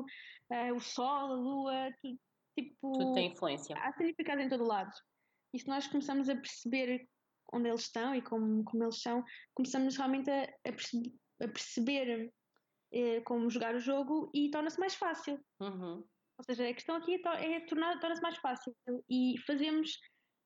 Uh, 0.52 0.76
o 0.76 0.80
sol, 0.80 1.32
a 1.32 1.34
lua, 1.34 1.92
tudo, 2.02 2.20
tipo. 2.58 2.92
Tudo 2.92 3.14
tem 3.14 3.32
influência. 3.32 3.76
Há 3.78 3.94
significado 3.94 4.42
em 4.42 4.50
todo 4.50 4.64
lado. 4.64 4.92
E 5.54 5.60
se 5.60 5.68
nós 5.68 5.88
começamos 5.88 6.28
a 6.28 6.36
perceber 6.36 7.08
onde 7.54 7.70
eles 7.70 7.82
estão 7.82 8.16
e 8.16 8.22
como, 8.22 8.64
como 8.64 8.84
eles 8.84 9.02
são, 9.02 9.24
começamos 9.54 9.96
realmente 9.96 10.30
a, 10.30 10.44
a 10.44 10.72
perceber, 10.72 11.14
a 11.42 11.48
perceber 11.48 12.34
eh, 12.92 13.22
como 13.22 13.50
jogar 13.50 13.76
o 13.76 13.80
jogo 13.80 14.32
e 14.34 14.50
torna-se 14.50 14.80
mais 14.80 14.96
fácil. 14.96 15.40
Uhum. 15.60 16.04
Ou 16.38 16.44
seja, 16.44 16.68
a 16.68 16.74
questão 16.74 16.96
aqui 16.96 17.16
é, 17.16 17.54
é 17.54 17.60
tornar, 17.62 18.00
torna-se 18.00 18.22
mais 18.22 18.38
fácil 18.38 18.76
e 19.10 19.36
fazemos 19.46 20.00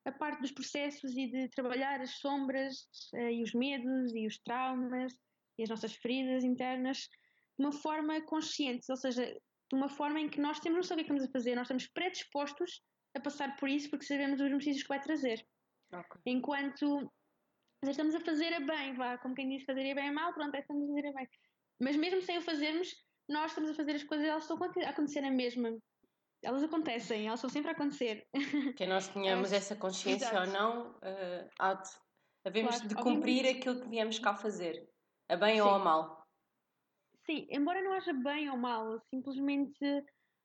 a 0.04 0.12
parte 0.12 0.40
dos 0.40 0.52
processos 0.52 1.16
e 1.16 1.26
de 1.26 1.48
trabalhar 1.50 2.00
as 2.00 2.18
sombras 2.18 2.88
uh, 3.14 3.28
e 3.28 3.42
os 3.42 3.52
medos 3.52 4.14
e 4.14 4.26
os 4.26 4.38
traumas 4.38 5.12
e 5.58 5.62
as 5.62 5.68
nossas 5.68 5.94
feridas 5.94 6.42
internas 6.42 6.98
de 7.58 7.66
uma 7.66 7.72
forma 7.72 8.20
consciente, 8.22 8.90
ou 8.90 8.96
seja, 8.96 9.24
de 9.24 9.76
uma 9.76 9.88
forma 9.88 10.20
em 10.20 10.28
que 10.28 10.40
nós 10.40 10.58
temos 10.58 10.78
noção 10.78 10.96
do 10.96 11.00
que 11.00 11.04
é 11.04 11.08
que 11.08 11.12
estamos 11.12 11.28
a 11.28 11.32
fazer, 11.32 11.54
nós 11.54 11.66
estamos 11.66 11.86
predispostos 11.88 12.82
a 13.14 13.20
passar 13.20 13.56
por 13.56 13.68
isso 13.68 13.90
porque 13.90 14.04
sabemos 14.04 14.40
os 14.40 14.48
benefícios 14.48 14.82
que 14.82 14.88
vai 14.88 15.00
trazer. 15.00 15.44
Okay. 15.92 16.22
Enquanto 16.26 17.10
estamos 17.88 18.14
a 18.14 18.20
fazer 18.20 18.52
a 18.54 18.60
bem, 18.60 18.94
vá, 18.94 19.18
como 19.18 19.34
quem 19.34 19.48
diz 19.48 19.64
fazer 19.64 19.90
a 19.90 19.94
bem 19.94 20.08
é 20.08 20.10
mal, 20.10 20.32
pronto, 20.32 20.54
é 20.54 20.60
estamos 20.60 20.84
a 20.84 20.86
fazer 20.86 21.08
a 21.08 21.12
bem. 21.12 21.28
Mas 21.80 21.96
mesmo 21.96 22.22
sem 22.22 22.38
o 22.38 22.42
fazermos, 22.42 22.88
nós 23.28 23.50
estamos 23.50 23.70
a 23.70 23.74
fazer 23.74 23.96
as 23.96 24.04
coisas, 24.04 24.26
elas 24.26 24.42
estão 24.42 24.58
a 24.62 24.88
acontecer 24.88 25.20
na 25.20 25.30
mesma. 25.30 25.70
Elas 26.42 26.62
acontecem, 26.62 27.26
elas 27.26 27.38
estão 27.38 27.50
sempre 27.50 27.70
a 27.70 27.74
acontecer. 27.74 28.26
Que 28.76 28.86
nós 28.86 29.08
tenhamos 29.08 29.52
essa 29.52 29.76
consciência 29.76 30.26
Exato. 30.26 30.48
ou 30.48 30.52
não, 30.52 30.90
uh, 30.92 31.50
há 31.58 31.74
de, 31.74 31.90
havemos 32.44 32.76
claro, 32.76 32.88
de 32.88 32.94
cumprir 32.94 33.38
obviamente. 33.40 33.58
aquilo 33.58 33.80
que 33.82 33.88
viemos 33.88 34.18
cá 34.18 34.34
fazer, 34.34 34.88
a 35.28 35.36
bem 35.36 35.56
Sim. 35.56 35.60
ou 35.60 35.70
a 35.70 35.78
mal. 35.78 36.26
Sim, 37.26 37.46
embora 37.50 37.82
não 37.82 37.92
haja 37.92 38.12
bem 38.12 38.48
ou 38.50 38.56
mal, 38.56 38.98
simplesmente 39.10 39.84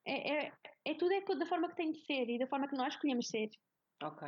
é, 0.06 0.46
é, 0.46 0.54
é 0.86 0.93
tudo 0.93 1.14
é 1.14 1.22
da 1.22 1.46
forma 1.46 1.70
que 1.70 1.76
tem 1.76 1.91
de 1.91 2.06
ser 2.06 2.30
e 2.30 2.38
da 2.38 2.48
forma 2.48 2.68
que 2.68 2.76
nós 2.76 2.93
escolhemos 2.93 3.28
ser. 3.28 3.50
Ok. 4.04 4.28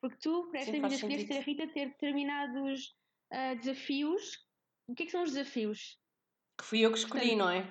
Porque 0.00 0.16
tu, 0.16 0.48
para 0.50 0.60
esta 0.60 0.72
vida, 0.72 0.86
escolheste 0.88 1.28
ter 1.28 1.38
a 1.38 1.42
Rita 1.42 1.68
ter 1.68 1.88
determinados 1.90 2.94
uh, 3.32 3.56
desafios. 3.58 4.38
O 4.88 4.94
que 4.94 5.02
é 5.02 5.06
que 5.06 5.12
são 5.12 5.22
os 5.22 5.32
desafios? 5.32 5.98
Que 6.58 6.64
fui 6.64 6.80
eu 6.80 6.92
que 6.92 6.98
escolhi, 6.98 7.36
Portanto, 7.36 7.38
não 7.38 7.50
é? 7.50 7.70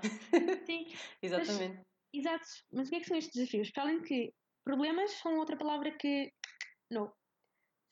Sim. 0.66 0.94
Exatamente. 1.22 1.78
Mas, 1.78 1.89
exato. 2.14 2.46
Mas 2.72 2.88
o 2.88 2.90
que 2.90 2.96
é 2.98 3.00
que 3.00 3.08
são 3.08 3.18
estes 3.18 3.36
desafios? 3.36 3.72
Para 3.72 3.84
além 3.84 4.02
de 4.02 4.08
que 4.08 4.34
problemas 4.64 5.12
são 5.14 5.38
outra 5.38 5.58
palavra 5.58 5.92
que. 5.98 6.32
Não. 6.90 7.12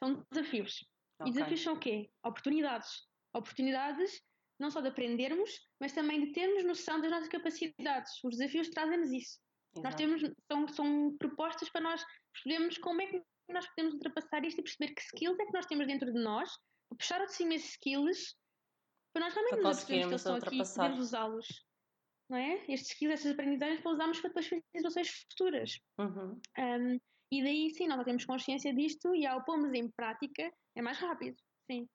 São 0.04 0.26
desafios. 0.32 0.86
Okay. 1.20 1.32
E 1.32 1.34
desafios 1.34 1.62
são 1.62 1.74
o 1.74 1.80
quê? 1.80 2.10
Oportunidades. 2.24 3.08
Oportunidades 3.34 4.22
não 4.60 4.72
só 4.72 4.82
de 4.82 4.88
aprendermos, 4.88 5.52
mas 5.80 5.94
também 5.94 6.26
de 6.26 6.32
termos 6.32 6.64
noção 6.64 7.00
das 7.00 7.12
nossas 7.12 7.30
capacidades. 7.30 8.12
Os 8.24 8.38
desafios 8.38 8.70
trazem-nos 8.70 9.12
isso. 9.12 9.40
Exato. 9.76 9.84
Nós 9.84 9.96
temos, 9.96 10.22
são, 10.52 10.68
são 10.68 11.18
propostas 11.18 11.70
para 11.70 11.82
nós 11.82 12.04
percebermos 12.34 12.78
como 12.80 13.02
é 13.02 13.08
que 13.08 13.22
nós 13.50 13.68
podemos 13.68 13.94
ultrapassar 13.94 14.44
isto 14.46 14.60
e 14.60 14.64
perceber 14.64 14.94
que 14.94 15.02
skills 15.02 15.40
é 15.40 15.46
que 15.46 15.54
nós 15.54 15.66
temos 15.68 15.88
dentro 15.88 16.12
de 16.12 16.20
nós, 16.20 16.50
puxar 16.98 17.22
ao 17.22 17.28
de 17.28 17.34
cima 17.34 17.54
esses 17.54 17.72
skills 17.72 18.36
para 19.14 19.26
nós 19.26 19.34
realmente 19.34 19.56
nos 19.58 19.66
apercebemos 19.66 19.88
que 19.88 20.12
eles 20.12 20.22
estão 20.22 20.36
aqui 20.36 20.62
e 20.62 20.76
podemos 20.76 21.00
usá-los. 21.00 21.67
Não 22.30 22.38
é? 22.38 22.64
Estes 22.68 22.92
skills, 22.92 23.14
estas 23.14 23.32
aprendizagens 23.32 23.82
para 23.82 23.92
usarmos 23.92 24.20
para 24.20 24.30
depois 24.30 24.48
fazer 24.48 24.64
situações 24.76 25.10
futuras. 25.30 25.80
Uhum. 25.98 26.40
Um, 26.58 27.00
e 27.32 27.44
daí 27.44 27.70
sim, 27.72 27.88
nós 27.88 28.04
temos 28.04 28.26
consciência 28.26 28.74
disto 28.74 29.14
e 29.16 29.26
ao 29.26 29.44
pôrmos 29.44 29.74
em 29.74 29.90
prática 29.92 30.52
é 30.76 30.82
mais 30.82 30.98
rápido, 30.98 31.38
sim. 31.70 31.88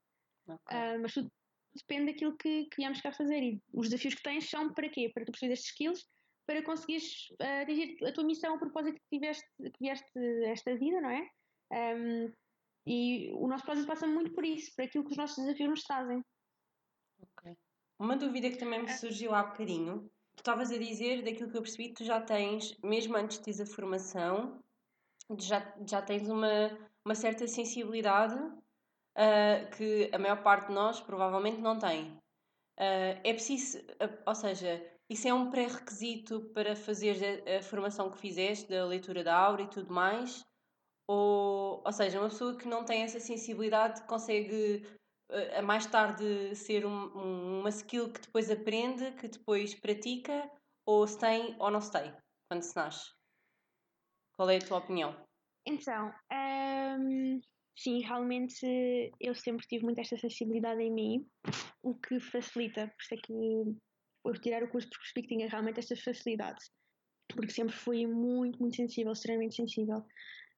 Okay. 0.46 0.76
Uh, 0.76 1.00
mas 1.00 1.12
tudo 1.12 1.30
depende 1.74 2.12
daquilo 2.12 2.36
que, 2.36 2.64
que 2.64 2.76
viemos 2.76 3.00
cá 3.00 3.12
fazer. 3.12 3.42
E 3.42 3.62
os 3.72 3.88
desafios 3.88 4.14
que 4.14 4.22
tens 4.22 4.48
são 4.48 4.72
para 4.72 4.88
quê? 4.88 5.10
Para 5.12 5.24
tu 5.24 5.32
perceber 5.32 5.54
estes 5.54 5.70
skills, 5.70 6.06
para 6.46 6.62
conseguires 6.62 7.30
uh, 7.40 7.62
atingir 7.62 7.96
a 8.04 8.12
tua 8.12 8.24
missão, 8.24 8.54
o 8.54 8.58
propósito 8.58 8.96
que 8.96 9.18
tiveste, 9.18 9.46
que 9.58 9.78
vieste 9.80 10.10
esta 10.46 10.76
vida, 10.76 11.00
não 11.00 11.10
é? 11.10 11.28
Um, 11.72 12.32
e 12.86 13.30
o 13.34 13.46
nosso 13.46 13.64
propósito 13.64 13.86
passa 13.86 14.06
muito 14.06 14.32
por 14.32 14.44
isso, 14.44 14.74
por 14.74 14.84
aquilo 14.84 15.04
que 15.04 15.12
os 15.12 15.16
nossos 15.16 15.42
desafios 15.44 15.70
nos 15.70 15.84
trazem. 15.84 16.22
Ok. 17.20 17.56
Uma 17.98 18.16
dúvida 18.16 18.50
que 18.50 18.58
também 18.58 18.82
me 18.82 18.90
é. 18.90 18.96
surgiu 18.96 19.32
há 19.32 19.44
bocadinho, 19.44 20.10
estavas 20.42 20.72
a 20.72 20.76
dizer, 20.76 21.22
daquilo 21.22 21.50
que 21.50 21.56
eu 21.56 21.62
percebi, 21.62 21.94
tu 21.94 22.04
já 22.04 22.20
tens, 22.20 22.76
mesmo 22.82 23.16
antes 23.16 23.38
de 23.38 23.44
teres 23.44 23.60
a 23.60 23.66
formação, 23.66 24.60
já, 25.38 25.74
já 25.86 26.02
tens 26.02 26.28
uma, 26.28 26.76
uma 27.04 27.14
certa 27.14 27.46
sensibilidade 27.46 28.34
uh, 28.34 29.70
que 29.76 30.10
a 30.12 30.18
maior 30.18 30.42
parte 30.42 30.66
de 30.66 30.74
nós 30.74 31.00
provavelmente 31.00 31.60
não 31.60 31.78
tem. 31.78 32.10
Uh, 32.76 33.14
é 33.22 33.32
preciso, 33.32 33.78
uh, 33.78 34.18
ou 34.26 34.34
seja, 34.34 34.84
isso 35.08 35.28
é 35.28 35.32
um 35.32 35.48
pré-requisito 35.48 36.40
para 36.52 36.74
fazer 36.74 37.44
a, 37.46 37.58
a, 37.58 37.62
formação 37.62 38.10
que 38.10 38.18
fizeste, 38.18 38.68
da 38.68 38.84
leitura 38.84 39.22
da 39.22 39.36
aura 39.36 39.62
e 39.62 39.68
tudo 39.68 39.92
mais? 39.92 40.44
Ou, 41.06 41.82
ou 41.84 41.92
seja, 41.92 42.18
uma 42.18 42.28
pessoa 42.28 42.56
que 42.56 42.66
não 42.66 42.84
tem 42.84 43.02
essa 43.02 43.20
sensibilidade 43.20 44.02
consegue 44.08 44.82
a 45.56 45.62
mais 45.62 45.86
tarde 45.86 46.54
ser 46.54 46.84
um, 46.84 47.16
um, 47.16 47.60
uma 47.60 47.68
skill 47.70 48.12
que 48.12 48.20
depois 48.20 48.50
aprende, 48.50 49.12
que 49.12 49.28
depois 49.28 49.74
pratica, 49.74 50.50
ou 50.86 51.06
se 51.06 51.18
tem 51.18 51.56
ou 51.58 51.70
não 51.70 51.80
se 51.80 51.92
tem, 51.92 52.12
quando 52.50 52.62
se 52.62 52.76
nasce? 52.76 53.10
Qual 54.36 54.48
é 54.50 54.56
a 54.56 54.60
tua 54.60 54.78
opinião? 54.78 55.16
Então, 55.66 56.12
um, 57.00 57.40
sim, 57.76 58.00
realmente 58.00 59.12
eu 59.20 59.34
sempre 59.34 59.66
tive 59.66 59.84
muito 59.84 60.00
esta 60.00 60.16
sensibilidade 60.16 60.82
em 60.82 60.92
mim, 60.92 61.26
o 61.82 61.94
que 61.94 62.18
facilita, 62.20 62.86
por 62.88 63.02
isso 63.02 63.14
é 63.14 63.16
que 63.16 63.32
por 64.24 64.38
tirar 64.38 64.62
o 64.62 64.68
curso 64.68 64.88
de 64.88 64.98
perspectiva 64.98 65.38
tinha 65.38 65.48
realmente 65.48 65.80
estas 65.80 66.00
facilidades, 66.00 66.70
porque 67.28 67.52
sempre 67.52 67.74
fui 67.74 68.06
muito, 68.06 68.58
muito 68.60 68.76
sensível, 68.76 69.12
extremamente 69.12 69.56
sensível, 69.56 70.04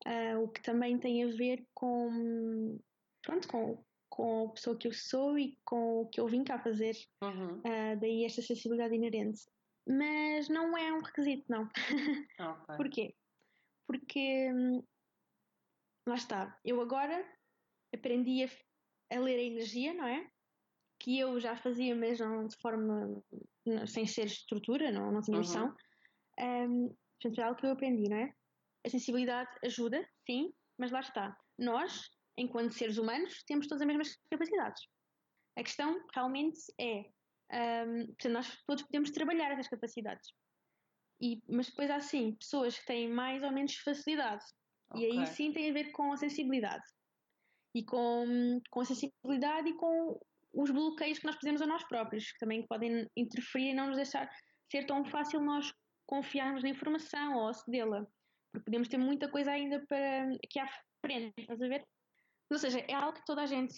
uh, 0.06 0.38
o 0.42 0.48
que 0.48 0.62
também 0.62 0.98
tem 0.98 1.24
a 1.24 1.28
ver 1.28 1.64
com, 1.74 2.78
pronto, 3.22 3.48
com, 3.48 3.84
com 4.14 4.46
a 4.46 4.52
pessoa 4.52 4.78
que 4.78 4.86
eu 4.86 4.92
sou 4.92 5.36
e 5.36 5.58
com 5.64 6.02
o 6.02 6.06
que 6.06 6.20
eu 6.20 6.28
vim 6.28 6.44
cá 6.44 6.56
fazer. 6.58 6.94
Uhum. 7.20 7.58
Uh, 7.58 8.00
daí 8.00 8.24
esta 8.24 8.40
sensibilidade 8.40 8.94
inerente. 8.94 9.42
Mas 9.86 10.48
não 10.48 10.78
é 10.78 10.92
um 10.92 11.02
requisito, 11.02 11.44
não. 11.48 11.68
Okay. 12.38 12.76
Porquê? 12.76 13.14
porque 13.86 14.50
hum, 14.52 14.82
lá 16.06 16.14
está, 16.14 16.58
eu 16.64 16.80
agora 16.80 17.24
aprendi 17.94 18.44
a, 18.44 19.16
a, 19.16 19.20
ler 19.20 19.38
a 19.38 19.42
energia, 19.42 19.94
não 19.94 20.06
é? 20.06 20.28
Que 21.00 21.18
eu 21.18 21.38
já 21.40 21.56
fazia, 21.56 21.94
mas 21.94 22.18
não 22.18 22.46
de 22.46 22.56
forma 22.58 23.22
sem 23.86 24.06
ser 24.06 24.26
estrutura, 24.26 24.90
não, 24.90 25.12
não 25.12 25.20
tinha 25.20 25.36
uhum. 25.36 25.42
noção. 25.42 25.76
Uhum. 26.38 26.86
Um, 26.86 26.96
portanto, 27.20 27.40
é 27.40 27.42
algo 27.44 27.60
que 27.60 27.66
eu 27.66 27.72
aprendi, 27.72 28.08
não 28.08 28.16
é? 28.16 28.34
A 28.86 28.90
sensibilidade 28.90 29.50
ajuda, 29.64 30.06
sim, 30.26 30.52
mas 30.78 30.90
lá 30.90 31.00
está. 31.00 31.36
Nós, 31.58 32.10
enquanto 32.36 32.74
seres 32.74 32.98
humanos, 32.98 33.42
temos 33.44 33.66
todas 33.66 33.82
as 33.82 33.86
mesmas 33.86 34.18
capacidades. 34.30 34.82
A 35.56 35.62
questão 35.62 36.04
realmente 36.14 36.58
é, 36.80 37.04
um, 37.86 38.06
portanto, 38.06 38.32
nós 38.32 38.62
todos 38.66 38.82
podemos 38.84 39.10
trabalhar 39.10 39.52
essas 39.52 39.68
capacidades. 39.68 40.32
E, 41.20 41.40
mas 41.48 41.68
depois 41.68 41.90
há 41.90 42.00
sim 42.00 42.34
pessoas 42.34 42.78
que 42.78 42.86
têm 42.86 43.08
mais 43.08 43.42
ou 43.42 43.52
menos 43.52 43.76
facilidade. 43.76 44.44
Okay. 44.90 45.10
E 45.10 45.20
aí 45.20 45.26
sim 45.26 45.52
tem 45.52 45.70
a 45.70 45.72
ver 45.72 45.92
com 45.92 46.12
a 46.12 46.16
sensibilidade. 46.16 46.84
E 47.74 47.84
com, 47.84 48.60
com 48.70 48.80
a 48.80 48.84
sensibilidade 48.84 49.68
e 49.68 49.74
com 49.74 50.20
os 50.52 50.70
bloqueios 50.70 51.18
que 51.18 51.26
nós 51.26 51.36
fazemos 51.36 51.62
a 51.62 51.66
nós 51.66 51.84
próprios, 51.84 52.30
que 52.30 52.38
também 52.38 52.66
podem 52.66 53.08
interferir 53.16 53.70
e 53.70 53.74
não 53.74 53.88
nos 53.88 53.96
deixar 53.96 54.28
ser 54.70 54.86
tão 54.86 55.04
fácil 55.04 55.40
nós 55.40 55.72
confiarmos 56.06 56.62
na 56.62 56.68
informação 56.68 57.36
ou 57.36 57.48
acedê-la. 57.48 58.06
Porque 58.52 58.64
podemos 58.66 58.88
ter 58.88 58.98
muita 58.98 59.28
coisa 59.28 59.50
ainda 59.50 59.84
para 59.86 60.28
que 60.48 60.58
à 60.60 60.68
frente, 61.00 61.34
estás 61.38 61.60
a 61.60 61.68
ver? 61.68 61.84
Ou 62.54 62.58
seja, 62.58 62.78
é 62.88 62.94
algo 62.94 63.14
que 63.18 63.24
toda 63.24 63.42
a 63.42 63.46
gente 63.46 63.76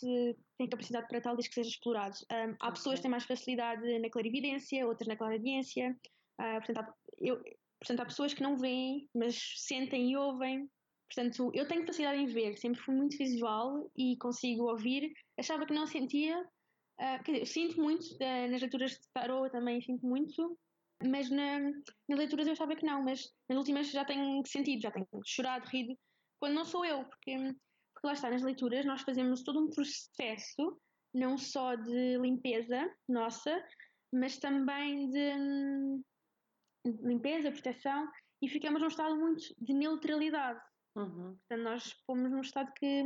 tem 0.59 0.69
capacidade 0.69 1.09
para 1.09 1.21
tal, 1.21 1.35
desde 1.35 1.49
que 1.49 1.55
seja 1.55 1.71
explorado. 1.71 2.17
Um, 2.31 2.55
há 2.61 2.73
pessoas 2.73 2.97
que 2.97 3.03
têm 3.03 3.11
mais 3.11 3.25
facilidade 3.25 3.99
na 3.99 4.11
clarividência, 4.11 4.87
outras 4.87 5.09
na 5.09 5.17
clarividência. 5.17 5.97
Uh, 6.41 6.59
portanto, 6.59 6.79
há, 6.79 6.95
eu, 7.19 7.43
portanto, 7.81 8.01
há 8.01 8.05
pessoas 8.05 8.35
que 8.35 8.43
não 8.43 8.57
veem, 8.57 9.09
mas 9.15 9.39
sentem 9.57 10.11
e 10.11 10.17
ouvem. 10.17 10.69
Portanto, 11.09 11.51
eu 11.55 11.67
tenho 11.69 11.87
facilidade 11.87 12.21
em 12.21 12.27
ver, 12.27 12.57
sempre 12.59 12.81
fui 12.81 12.95
muito 12.95 13.17
visual 13.17 13.91
e 13.97 14.17
consigo 14.19 14.65
ouvir. 14.71 15.13
Achava 15.39 15.65
que 15.65 15.73
não 15.73 15.87
sentia, 15.87 16.39
uh, 16.41 17.23
quer 17.25 17.33
dizer, 17.33 17.47
sinto 17.47 17.81
muito, 17.81 18.05
uh, 18.05 18.51
nas 18.51 18.61
leituras 18.61 18.91
de 18.93 19.09
tarot 19.15 19.51
também 19.51 19.81
sinto 19.81 20.05
muito, 20.05 20.59
mas 21.03 21.31
na, 21.31 21.61
nas 21.61 22.19
leituras 22.19 22.47
eu 22.47 22.53
achava 22.53 22.75
que 22.75 22.85
não, 22.85 23.03
mas 23.03 23.23
nas 23.49 23.59
últimas 23.59 23.91
já 23.91 24.05
tenho 24.05 24.43
sentido, 24.47 24.83
já 24.83 24.91
tenho 24.91 25.07
chorado, 25.25 25.67
rido, 25.69 25.97
quando 26.41 26.55
não 26.55 26.65
sou 26.65 26.85
eu, 26.85 27.05
porque, 27.05 27.55
porque 27.97 28.07
lá 28.07 28.13
está, 28.13 28.31
nas 28.31 28.43
leituras 28.43 28.85
nós 28.85 29.01
fazemos 29.01 29.43
todo 29.43 29.59
um 29.59 29.71
processo, 29.71 30.79
não 31.15 31.39
só 31.39 31.75
de 31.75 32.19
limpeza 32.19 32.95
nossa, 33.09 33.65
mas 34.13 34.37
também 34.37 35.11
de, 35.11 35.33
de 36.85 37.03
limpeza, 37.03 37.51
proteção, 37.51 38.07
e 38.43 38.49
ficamos 38.49 38.83
num 38.83 38.89
estado 38.89 39.17
muito 39.17 39.43
de 39.59 39.73
neutralidade. 39.73 40.61
Uhum. 40.95 41.37
Portanto, 41.37 41.63
nós 41.63 41.93
fomos 42.07 42.31
num 42.31 42.43
estado 42.43 42.71
que, 42.75 43.03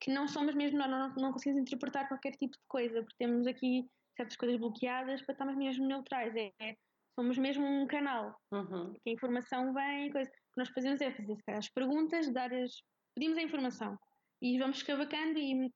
que 0.00 0.10
não 0.10 0.26
somos 0.26 0.54
mesmo, 0.54 0.78
não, 0.78 0.88
não, 0.88 1.14
não 1.16 1.32
conseguimos 1.32 1.60
interpretar 1.60 2.08
qualquer 2.08 2.32
tipo 2.32 2.56
de 2.56 2.64
coisa, 2.66 3.02
porque 3.02 3.16
temos 3.18 3.46
aqui 3.46 3.86
certas 4.16 4.36
coisas 4.36 4.58
bloqueadas 4.58 5.20
para 5.20 5.34
estarmos 5.34 5.56
mesmo 5.56 5.86
neutrais. 5.86 6.34
É, 6.34 6.50
é 6.60 6.76
somos 7.14 7.36
mesmo 7.36 7.64
um 7.66 7.86
canal 7.86 8.34
uhum. 8.50 8.94
que 8.94 9.10
a 9.10 9.12
informação 9.12 9.74
vem, 9.74 10.10
coisa. 10.10 10.30
o 10.30 10.32
que 10.32 10.58
nós 10.58 10.70
fazemos 10.70 11.00
é 11.02 11.12
fazer 11.12 11.36
as 11.48 11.68
perguntas, 11.68 12.32
dar 12.32 12.52
as, 12.52 12.72
pedimos 13.14 13.36
a 13.36 13.42
informação 13.42 13.98
e 14.42 14.58
vamos 14.58 14.78
escavacando 14.78 15.38
e, 15.38 15.70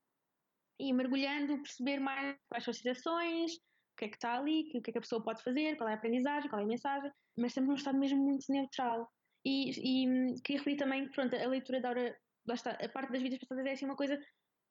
e 0.81 0.93
mergulhando, 0.93 1.63
perceber 1.63 1.99
mais 1.99 2.37
quais 2.49 2.65
são 2.65 2.71
as 2.71 2.77
situações, 2.77 3.53
o 3.55 3.97
que 3.99 4.05
é 4.05 4.09
que 4.09 4.17
está 4.17 4.39
ali, 4.39 4.69
o 4.75 4.83
que 4.83 4.91
é 4.91 4.93
que 4.93 4.99
a 4.99 5.03
pessoa 5.03 5.23
pode 5.23 5.43
fazer, 5.43 5.77
qual 5.77 5.89
é 5.89 5.93
a 5.93 5.97
aprendizagem, 5.97 6.49
qual 6.49 6.61
é 6.61 6.65
a 6.65 6.69
mensagem, 6.69 7.11
mas 7.37 7.51
estamos 7.51 7.69
num 7.69 7.77
estado 7.77 7.99
mesmo 7.99 8.23
muito 8.23 8.45
neutral. 8.51 9.09
E, 9.45 9.71
e 9.71 10.41
queria 10.43 10.59
referir 10.59 10.77
também, 10.77 11.09
pronto, 11.11 11.35
a 11.35 11.47
leitura 11.47 11.81
da 11.81 11.91
hora, 11.91 12.19
está, 12.51 12.73
a 12.73 12.89
parte 12.89 13.13
das 13.13 13.23
vidas 13.23 13.39
passadas 13.39 13.67
é 13.67 13.73
assim 13.73 13.87
uma 13.87 13.97
coisa 13.97 14.21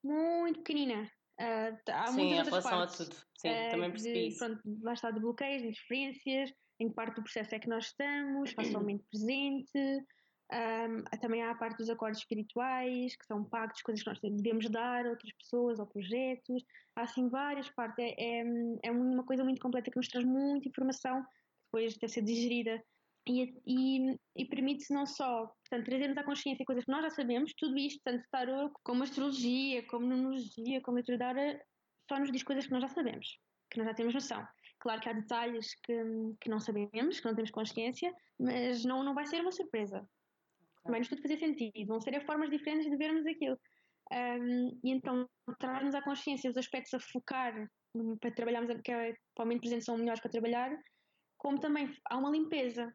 muito 0.04 0.60
pequenina. 0.60 1.10
Uh, 1.40 1.78
há 1.92 2.08
Sim, 2.08 2.22
em 2.22 2.44
relação 2.44 2.62
partes, 2.62 3.02
a 3.02 3.06
tudo. 3.06 3.16
Sim, 3.38 3.50
uh, 3.50 3.72
também 3.72 3.92
percebi 3.92 4.14
de, 4.14 4.28
isso. 4.28 4.40
Pronto, 4.40 4.62
lá 4.82 4.94
está 4.94 5.12
de 5.12 5.20
bloqueios, 5.20 5.62
de 5.62 5.68
interferências, 5.70 6.54
em 6.80 6.90
que 6.90 6.96
parte 6.96 7.16
do 7.16 7.24
processo 7.24 7.54
é 7.54 7.60
que 7.60 7.70
nós 7.70 7.86
estamos, 7.86 8.52
facilmente 8.54 9.04
presente. 9.12 10.06
Um, 10.50 11.04
também 11.20 11.44
há 11.44 11.52
a 11.52 11.56
parte 11.56 11.78
dos 11.78 11.90
acordos 11.90 12.20
espirituais, 12.20 13.16
que 13.16 13.26
são 13.26 13.44
pactos, 13.44 13.82
coisas 13.82 14.02
que 14.02 14.10
nós 14.10 14.20
devemos 14.20 14.70
dar 14.70 15.06
a 15.06 15.10
outras 15.10 15.34
pessoas 15.34 15.80
ou 15.80 15.86
projetos. 15.86 16.64
Há 16.96 17.02
assim 17.02 17.28
várias 17.30 17.70
partes. 17.70 17.98
É, 18.00 18.16
é, 18.18 18.44
é 18.84 18.92
uma 18.92 19.24
coisa 19.24 19.44
muito 19.44 19.62
completa 19.62 19.92
que 19.92 19.98
nos 19.98 20.08
traz 20.08 20.26
muita 20.26 20.70
informação 20.70 21.22
que 21.24 21.30
depois 21.66 21.98
deve 21.98 22.14
ser 22.14 22.22
digerida 22.22 22.82
e, 23.28 23.62
e, 23.66 24.20
e 24.36 24.46
permite 24.46 24.92
não 24.94 25.06
só 25.06 25.48
portanto, 25.48 25.86
trazermos 25.86 26.18
à 26.18 26.24
consciência 26.24 26.66
coisas 26.66 26.86
que 26.86 26.92
nós 26.92 27.04
já 27.04 27.10
sabemos, 27.10 27.54
tudo 27.58 27.78
isto, 27.78 28.00
tanto 28.04 28.24
tarot 28.32 28.74
como 28.84 29.04
astrologia, 29.04 29.86
como 29.88 30.08
numerologia, 30.08 30.82
como 30.82 30.96
leitura 30.96 31.18
da 31.18 31.28
hora, 31.28 31.62
só 32.10 32.18
nos 32.18 32.32
diz 32.32 32.44
coisas 32.44 32.66
que 32.66 32.72
nós 32.72 32.82
já 32.82 32.88
sabemos, 32.88 33.38
que 33.70 33.78
nós 33.78 33.88
já 33.88 33.94
temos 33.94 34.14
noção. 34.14 34.48
Claro 34.80 35.02
que 35.02 35.10
há 35.10 35.14
detalhes 35.14 35.76
que, 35.84 35.94
que 36.40 36.50
não 36.50 36.60
sabemos, 36.60 37.20
que 37.20 37.26
não 37.26 37.36
temos 37.36 37.52
consciência, 37.52 38.14
mas 38.40 38.86
não, 38.86 39.04
não 39.04 39.14
vai 39.14 39.26
ser 39.26 39.42
uma 39.42 39.52
surpresa. 39.52 40.08
Vai-nos 40.88 41.08
tudo 41.08 41.22
fazer 41.22 41.38
sentido, 41.38 41.88
vão 41.88 42.00
ser 42.00 42.26
formas 42.26 42.50
diferentes 42.50 42.90
de 42.90 42.98
vermos 42.98 43.26
aquilo. 43.26 43.58
Um, 44.12 44.80
e 44.84 44.92
então 44.92 45.28
traz-nos 45.60 45.94
à 45.94 46.02
consciência 46.02 46.50
os 46.50 46.58
aspectos 46.58 46.94
a 46.94 47.00
focar 47.00 47.54
para 48.22 48.32
trabalharmos, 48.32 48.82
que 48.82 48.92
é, 48.92 49.14
para 49.36 49.44
o 49.44 49.46
momento 49.46 49.62
presente 49.62 49.86
são 49.86 49.98
melhores 49.98 50.22
para 50.22 50.32
trabalhar, 50.32 50.78
como 51.38 51.60
também 51.60 51.94
há 52.10 52.18
uma 52.18 52.30
limpeza 52.30 52.92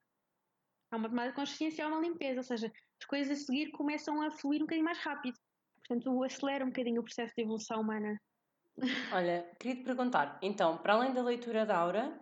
há 0.92 0.96
uma 0.96 1.08
tomada 1.08 1.30
de 1.30 1.34
consciência, 1.34 1.84
há 1.84 1.88
uma 1.88 2.00
limpeza, 2.00 2.40
ou 2.40 2.44
seja, 2.44 2.70
as 3.00 3.06
coisas 3.06 3.40
a 3.40 3.44
seguir 3.44 3.70
começam 3.72 4.22
a 4.22 4.30
fluir 4.30 4.58
um 4.58 4.66
bocadinho 4.66 4.84
mais 4.84 4.98
rápido. 4.98 5.34
Portanto, 5.76 6.22
acelera 6.22 6.64
um 6.64 6.68
bocadinho 6.68 7.00
o 7.00 7.04
processo 7.04 7.34
de 7.34 7.42
evolução 7.42 7.80
humana. 7.80 8.20
Olha, 9.12 9.50
queria 9.58 9.76
te 9.76 9.84
perguntar, 9.84 10.38
então, 10.42 10.78
para 10.78 10.94
além 10.94 11.12
da 11.12 11.22
leitura 11.22 11.66
da 11.66 11.78
aura, 11.78 12.20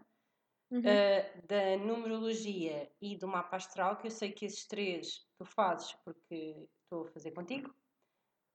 uhum. 0.71 0.81
uh, 0.81 1.47
da 1.47 1.77
numerologia 1.77 2.91
e 3.01 3.17
do 3.17 3.29
mapa 3.29 3.57
astral, 3.57 3.97
que 3.97 4.07
eu 4.07 4.11
sei 4.11 4.33
que 4.33 4.47
esses 4.47 4.67
três 4.67 5.27
tu 5.37 5.45
fazes 5.45 5.93
porque 6.05 6.69
estou 6.85 7.07
a 7.07 7.11
fazer 7.13 7.33
contigo, 7.33 7.75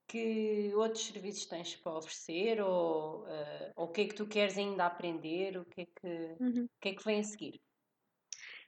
que 0.08 0.72
outros 0.76 1.06
serviços 1.06 1.46
tens 1.46 1.76
para 1.76 1.98
oferecer 1.98 2.62
ou, 2.62 3.24
uh, 3.24 3.74
ou 3.76 3.86
o 3.88 3.92
que 3.92 4.02
é 4.02 4.08
que 4.08 4.16
tu 4.16 4.28
queres 4.28 4.58
ainda 4.58 4.86
aprender, 4.86 5.58
o 5.58 5.66
que 5.66 5.82
é 5.82 5.86
que, 5.86 6.36
uhum. 6.40 6.68
que, 6.82 6.90
é 6.90 6.96
que 6.96 7.04
vem 7.04 7.20
a 7.20 7.24
seguir? 7.24 7.62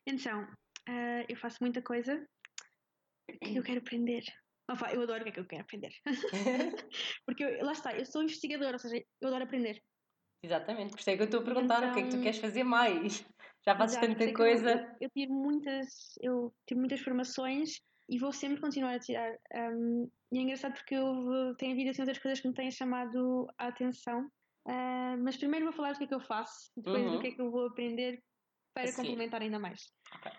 Então, 0.05 0.47
Uh, 0.87 1.25
eu 1.27 1.35
faço 1.35 1.57
muita 1.59 1.81
coisa 1.81 2.25
que 3.43 3.57
eu 3.57 3.63
quero 3.63 3.79
aprender. 3.79 4.23
Opa, 4.71 4.93
eu 4.93 5.01
adoro 5.01 5.19
o 5.19 5.23
que 5.23 5.29
é 5.29 5.33
que 5.33 5.39
eu 5.41 5.45
quero 5.45 5.63
aprender. 5.63 5.93
Porque 7.25 7.43
eu, 7.43 7.65
lá 7.65 7.73
está, 7.73 7.93
eu 7.93 8.05
sou 8.05 8.23
investigadora, 8.23 8.73
ou 8.73 8.79
seja, 8.79 9.03
eu 9.19 9.27
adoro 9.27 9.43
aprender. 9.43 9.83
Exatamente, 10.41 10.91
por 10.91 10.99
isso 10.99 11.09
é 11.09 11.15
que 11.15 11.21
eu 11.23 11.25
estou 11.25 11.41
a 11.41 11.43
perguntar 11.43 11.79
então, 11.79 11.91
o 11.91 11.93
que 11.93 11.99
é 11.99 12.03
que 12.03 12.09
tu 12.09 12.13
então 12.13 12.23
queres 12.23 12.39
fazer 12.39 12.63
mais. 12.63 13.25
Já 13.67 13.75
fazes 13.75 13.99
tanta 13.99 14.33
coisa. 14.33 14.71
Eu, 14.71 14.97
eu, 15.01 15.09
tiro 15.09 15.33
muitas, 15.33 16.15
eu 16.21 16.53
tiro 16.65 16.79
muitas 16.79 17.01
formações 17.01 17.81
e 18.09 18.17
vou 18.17 18.31
sempre 18.31 18.61
continuar 18.61 18.93
a 18.95 18.99
tirar. 18.99 19.35
Um, 19.53 20.09
e 20.31 20.37
é 20.37 20.41
engraçado 20.41 20.73
porque 20.73 20.95
eu 20.95 21.53
tenho 21.57 21.73
havido 21.73 21.89
assim 21.89 22.01
outras 22.01 22.17
coisas 22.17 22.39
que 22.39 22.47
me 22.47 22.53
têm 22.53 22.71
chamado 22.71 23.45
a 23.57 23.67
atenção. 23.67 24.25
Uh, 24.65 25.17
mas 25.21 25.35
primeiro 25.35 25.65
vou 25.65 25.73
falar 25.73 25.91
do 25.91 25.97
que 25.97 26.05
é 26.05 26.07
que 26.07 26.15
eu 26.15 26.21
faço, 26.21 26.71
depois 26.77 27.05
uhum. 27.05 27.11
do 27.11 27.19
que 27.19 27.27
é 27.27 27.31
que 27.31 27.41
eu 27.41 27.51
vou 27.51 27.67
aprender 27.67 28.23
para 28.73 28.83
assim. 28.83 28.95
complementar 28.95 29.41
ainda 29.41 29.59
mais. 29.59 29.91
Okay. 30.15 30.31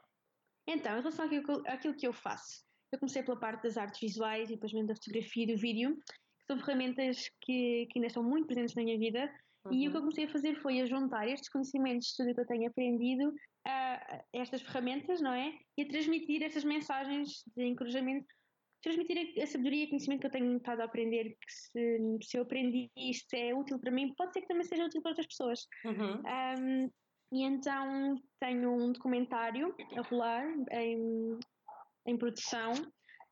Então, 0.66 0.92
em 0.92 1.00
relação 1.00 1.26
àquilo, 1.26 1.62
àquilo 1.66 1.96
que 1.96 2.06
eu 2.06 2.12
faço, 2.14 2.64
eu 2.92 2.98
comecei 2.98 3.22
pela 3.22 3.38
parte 3.38 3.62
das 3.62 3.76
artes 3.76 4.00
visuais 4.00 4.48
e 4.48 4.54
depois 4.54 4.72
mesmo 4.72 4.88
da 4.88 4.94
fotografia 4.94 5.44
e 5.44 5.54
do 5.54 5.60
vídeo, 5.60 5.96
que 5.96 6.46
são 6.46 6.58
ferramentas 6.58 7.28
que, 7.42 7.86
que 7.90 7.98
ainda 7.98 8.06
estão 8.06 8.22
muito 8.22 8.46
presentes 8.46 8.74
na 8.74 8.82
minha 8.82 8.98
vida. 8.98 9.30
Uhum. 9.66 9.72
E 9.72 9.88
o 9.88 9.90
que 9.90 9.96
eu 9.96 10.00
uhum. 10.00 10.06
comecei 10.06 10.24
a 10.24 10.32
fazer 10.32 10.54
foi 10.60 10.80
a 10.80 10.86
juntar 10.86 11.28
estes 11.28 11.48
conhecimentos, 11.48 12.14
tudo 12.14 12.34
que 12.34 12.40
eu 12.40 12.46
tenho 12.46 12.68
aprendido, 12.68 13.32
a 13.66 14.24
estas 14.32 14.62
ferramentas, 14.62 15.20
não 15.20 15.32
é? 15.32 15.52
E 15.76 15.82
a 15.82 15.88
transmitir 15.88 16.42
essas 16.42 16.64
mensagens 16.64 17.42
de 17.56 17.64
encorajamento, 17.64 18.26
transmitir 18.82 19.42
a, 19.42 19.46
sabedoria 19.46 19.84
e 19.84 19.88
conhecimento 19.88 20.20
que 20.20 20.26
eu 20.26 20.30
tenho 20.30 20.56
estado 20.56 20.80
a 20.80 20.84
aprender, 20.84 21.30
que 21.30 21.52
se, 21.52 22.18
se 22.22 22.38
eu 22.38 22.42
aprendi 22.42 22.90
isto 22.96 23.34
é 23.34 23.54
útil 23.54 23.78
para 23.78 23.90
mim, 23.90 24.14
pode 24.16 24.32
ser 24.32 24.40
que 24.42 24.48
também 24.48 24.64
seja 24.64 24.84
útil 24.84 25.02
para 25.02 25.10
outras 25.10 25.26
pessoas. 25.26 25.66
Uhum. 25.84 26.22
Um, 26.22 26.90
e 27.30 27.42
então 27.44 28.14
tenho 28.40 28.72
um 28.72 28.92
documentário 28.92 29.74
a 29.96 30.00
rolar 30.02 30.46
em, 30.72 31.38
em 32.06 32.16
produção 32.16 32.72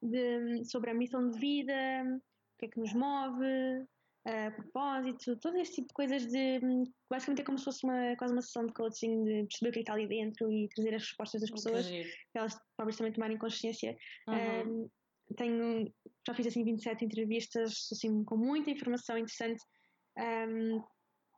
de, 0.03 0.65
sobre 0.65 0.91
a 0.91 0.95
missão 0.95 1.31
de 1.31 1.39
vida, 1.39 1.73
o 2.05 2.59
que 2.59 2.67
é 2.67 2.69
que 2.69 2.81
nos 2.81 2.93
move, 2.93 3.87
a 4.27 4.51
propósito, 4.51 5.37
todo 5.39 5.57
este 5.57 5.77
tipo 5.77 5.89
de 5.89 5.95
coisas 5.95 6.27
de 6.27 6.61
basicamente 7.09 7.43
é 7.43 7.45
como 7.45 7.59
se 7.59 7.65
fosse 7.65 7.85
uma, 7.85 8.17
quase 8.17 8.33
uma 8.33 8.43
sessão 8.43 8.67
de 8.67 8.73
coaching 8.73 9.23
de 9.23 9.47
perceber 9.47 9.69
o 9.69 9.73
que 9.73 9.79
é 9.79 9.83
está 9.83 9.93
ali 9.93 10.09
dentro 10.09 10.51
e 10.51 10.69
trazer 10.75 10.95
as 10.97 11.03
respostas 11.03 11.41
das 11.43 11.51
pessoas 11.51 11.89
para 12.33 12.43
elas 12.43 12.59
próprias 12.77 12.97
também 12.97 13.13
tomarem 13.13 13.39
consciência. 13.39 13.97
Uhum. 14.29 14.85
Um, 14.85 14.91
tenho, 15.37 15.93
já 16.27 16.35
fiz 16.35 16.49
assim 16.49 16.65
27 16.65 17.05
entrevistas 17.05 17.89
assim, 17.93 18.25
com 18.25 18.37
muita 18.37 18.71
informação 18.71 19.17
interessante 19.17 19.63
um, 20.19 20.83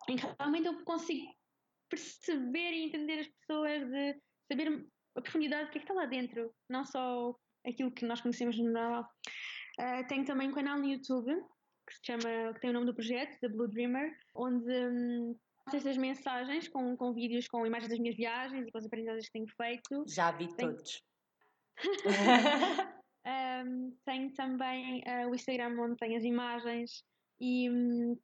em 0.09 0.17
que 0.17 0.27
realmente 0.41 0.67
eu 0.67 0.85
consigo 0.85 1.27
perceber 1.91 2.73
e 2.73 2.85
entender 2.87 3.21
as 3.21 3.29
pessoas, 3.29 3.87
de 3.87 4.21
saber 4.51 4.89
a 5.15 5.21
profundidade 5.21 5.67
do 5.67 5.73
que 5.73 5.79
é 5.79 5.81
que 5.81 5.85
está 5.85 5.95
lá 5.95 6.07
dentro, 6.07 6.55
não 6.71 6.87
só 6.87 7.35
aquilo 7.67 7.93
que 7.93 8.07
nós 8.07 8.23
conhecemos 8.23 8.57
no 8.59 8.73
geral. 8.73 9.07
Uh, 9.79 10.07
tenho 10.09 10.25
também 10.25 10.49
um 10.49 10.55
canal 10.55 10.79
no 10.79 10.87
YouTube 10.87 11.31
que 11.89 11.95
se 11.95 12.01
chama, 12.05 12.53
que 12.55 12.61
tem 12.61 12.71
o 12.71 12.73
nome 12.73 12.87
do 12.87 12.95
projeto, 12.95 13.39
The 13.41 13.49
Blue 13.49 13.69
Dreamer, 13.69 14.15
onde 14.35 14.71
um, 14.71 15.37
faço 15.65 15.77
estas 15.79 15.97
mensagens 15.97 16.69
com, 16.69 16.97
com 16.97 17.13
vídeos 17.13 17.49
com 17.49 17.67
imagens 17.67 17.91
das 17.91 17.99
minhas 17.99 18.17
viagens 18.17 18.67
e 18.67 18.71
com 18.71 18.79
as 18.79 18.87
aprendizagens 18.87 19.27
que 19.27 19.33
tenho 19.33 19.49
feito. 19.49 20.05
Já 20.07 20.31
vi 20.33 20.49
tenho... 20.55 20.75
todos. 20.75 21.03
um, 23.27 23.97
tenho 24.05 24.33
também 24.35 25.03
uh, 25.07 25.29
o 25.31 25.35
Instagram 25.35 25.81
onde 25.81 25.97
tenho 25.97 26.17
as 26.17 26.25
imagens 26.25 27.05
e, 27.41 27.71
um, 27.71 28.19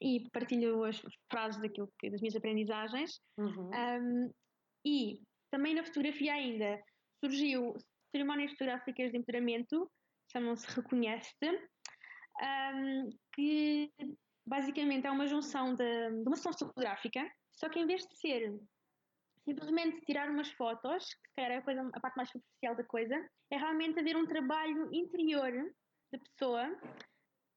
e 0.00 0.28
partilho 0.30 0.84
as 0.84 1.00
frases 1.30 1.60
daquilo 1.60 1.92
que, 1.98 2.10
das 2.10 2.20
minhas 2.20 2.36
aprendizagens. 2.36 3.20
Uhum. 3.38 3.70
Um, 3.70 4.30
e 4.84 5.20
também 5.50 5.74
na 5.74 5.84
fotografia 5.84 6.34
ainda 6.34 6.82
surgiu 7.24 7.74
cerimónias 8.10 8.52
fotográficas 8.52 9.10
de 9.10 9.18
empoderamento, 9.18 9.90
chamam-se 10.30 10.66
Reconhece-te, 10.68 11.68
um, 12.40 13.10
que 13.34 13.92
basicamente 14.46 15.06
é 15.06 15.10
uma 15.10 15.26
junção 15.26 15.74
de, 15.74 16.10
de 16.10 16.26
uma 16.26 16.36
sessão 16.36 16.52
fotográfica, 16.52 17.28
só 17.52 17.68
que 17.68 17.78
em 17.78 17.86
vez 17.86 18.06
de 18.06 18.16
ser 18.18 18.52
simplesmente 19.44 20.00
tirar 20.04 20.30
umas 20.30 20.50
fotos, 20.52 21.04
que 21.14 21.28
se 21.28 21.34
calhar 21.36 21.52
é 21.52 21.56
a, 21.56 21.62
coisa, 21.62 21.90
a 21.92 22.00
parte 22.00 22.16
mais 22.16 22.30
superficial 22.30 22.76
da 22.76 22.84
coisa, 22.84 23.28
é 23.50 23.56
realmente 23.56 23.98
haver 23.98 24.16
um 24.16 24.26
trabalho 24.26 24.88
interior 24.92 25.52
da 26.12 26.18
pessoa 26.18 26.78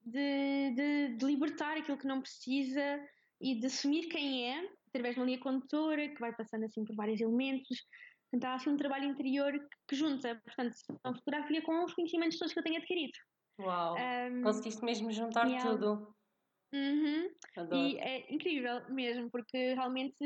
de, 0.03 0.71
de, 0.75 1.17
de, 1.17 1.25
libertar 1.25 1.77
aquilo 1.77 1.97
que 1.97 2.07
não 2.07 2.21
precisa 2.21 2.99
e 3.41 3.59
de 3.59 3.65
assumir 3.67 4.07
quem 4.07 4.51
é, 4.51 4.69
através 4.87 5.15
de 5.15 5.21
uma 5.21 5.25
linha 5.25 5.39
condutora 5.39 6.07
que 6.07 6.19
vai 6.19 6.33
passando 6.35 6.65
assim 6.65 6.85
por 6.85 6.95
vários 6.95 7.19
elementos. 7.21 7.85
Portanto, 8.31 8.45
há 8.45 8.55
assim 8.55 8.69
um 8.69 8.77
trabalho 8.77 9.05
interior 9.05 9.51
que, 9.51 9.77
que 9.89 9.95
junta, 9.95 10.41
portanto, 10.43 10.75
a 11.03 11.13
fotografia 11.13 11.61
com 11.61 11.83
os 11.83 11.93
conhecimentos 11.93 12.37
todos 12.37 12.53
que 12.53 12.59
eu 12.59 12.63
tenho 12.63 12.77
adquirido. 12.77 13.17
Uau! 13.59 13.95
Um, 13.95 14.41
Conseguiste 14.41 14.83
mesmo 14.83 15.11
juntar 15.11 15.47
tudo. 15.61 16.13
Uhum. 16.73 17.29
E 17.71 17.97
é 17.99 18.33
incrível 18.33 18.81
mesmo, 18.89 19.29
porque 19.29 19.73
realmente 19.73 20.17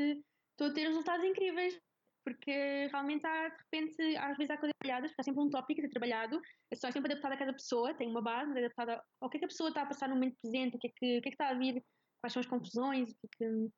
estou 0.52 0.68
a 0.68 0.72
ter 0.72 0.88
resultados 0.88 1.24
incríveis. 1.24 1.78
Porque 2.22 2.86
realmente 2.92 3.26
há, 3.26 3.48
de 3.48 3.56
repente, 3.64 4.16
às 4.16 4.36
vezes 4.36 4.50
há 4.50 4.58
coisas 4.58 4.76
trabalhadas, 4.78 5.10
porque 5.10 5.22
há 5.22 5.24
sempre 5.24 5.42
um 5.42 5.48
tópico 5.48 5.80
a 5.80 5.84
ser 5.84 5.90
trabalhado, 5.90 6.36
a 6.70 6.74
sessão 6.74 6.90
é 6.90 6.92
sempre 6.92 7.12
adaptada 7.12 7.34
a 7.34 7.38
cada 7.38 7.52
pessoa, 7.52 7.94
tem 7.94 8.08
uma 8.08 8.20
base 8.20 8.56
adaptada 8.58 9.02
ao 9.22 9.30
que 9.30 9.38
é 9.38 9.40
que 9.40 9.46
a 9.46 9.48
pessoa 9.48 9.70
está 9.70 9.82
a 9.82 9.86
passar 9.86 10.08
no 10.08 10.16
momento 10.16 10.36
presente, 10.42 10.76
o 10.76 10.78
que 10.78 10.88
é 10.88 10.90
que, 10.90 11.18
o 11.18 11.22
que, 11.22 11.28
é 11.28 11.30
que 11.30 11.34
está 11.34 11.48
a 11.48 11.54
vir, 11.54 11.82
quais 12.20 12.32
são 12.32 12.40
as 12.40 12.46
confusões. 12.46 13.10
Que... 13.38 13.70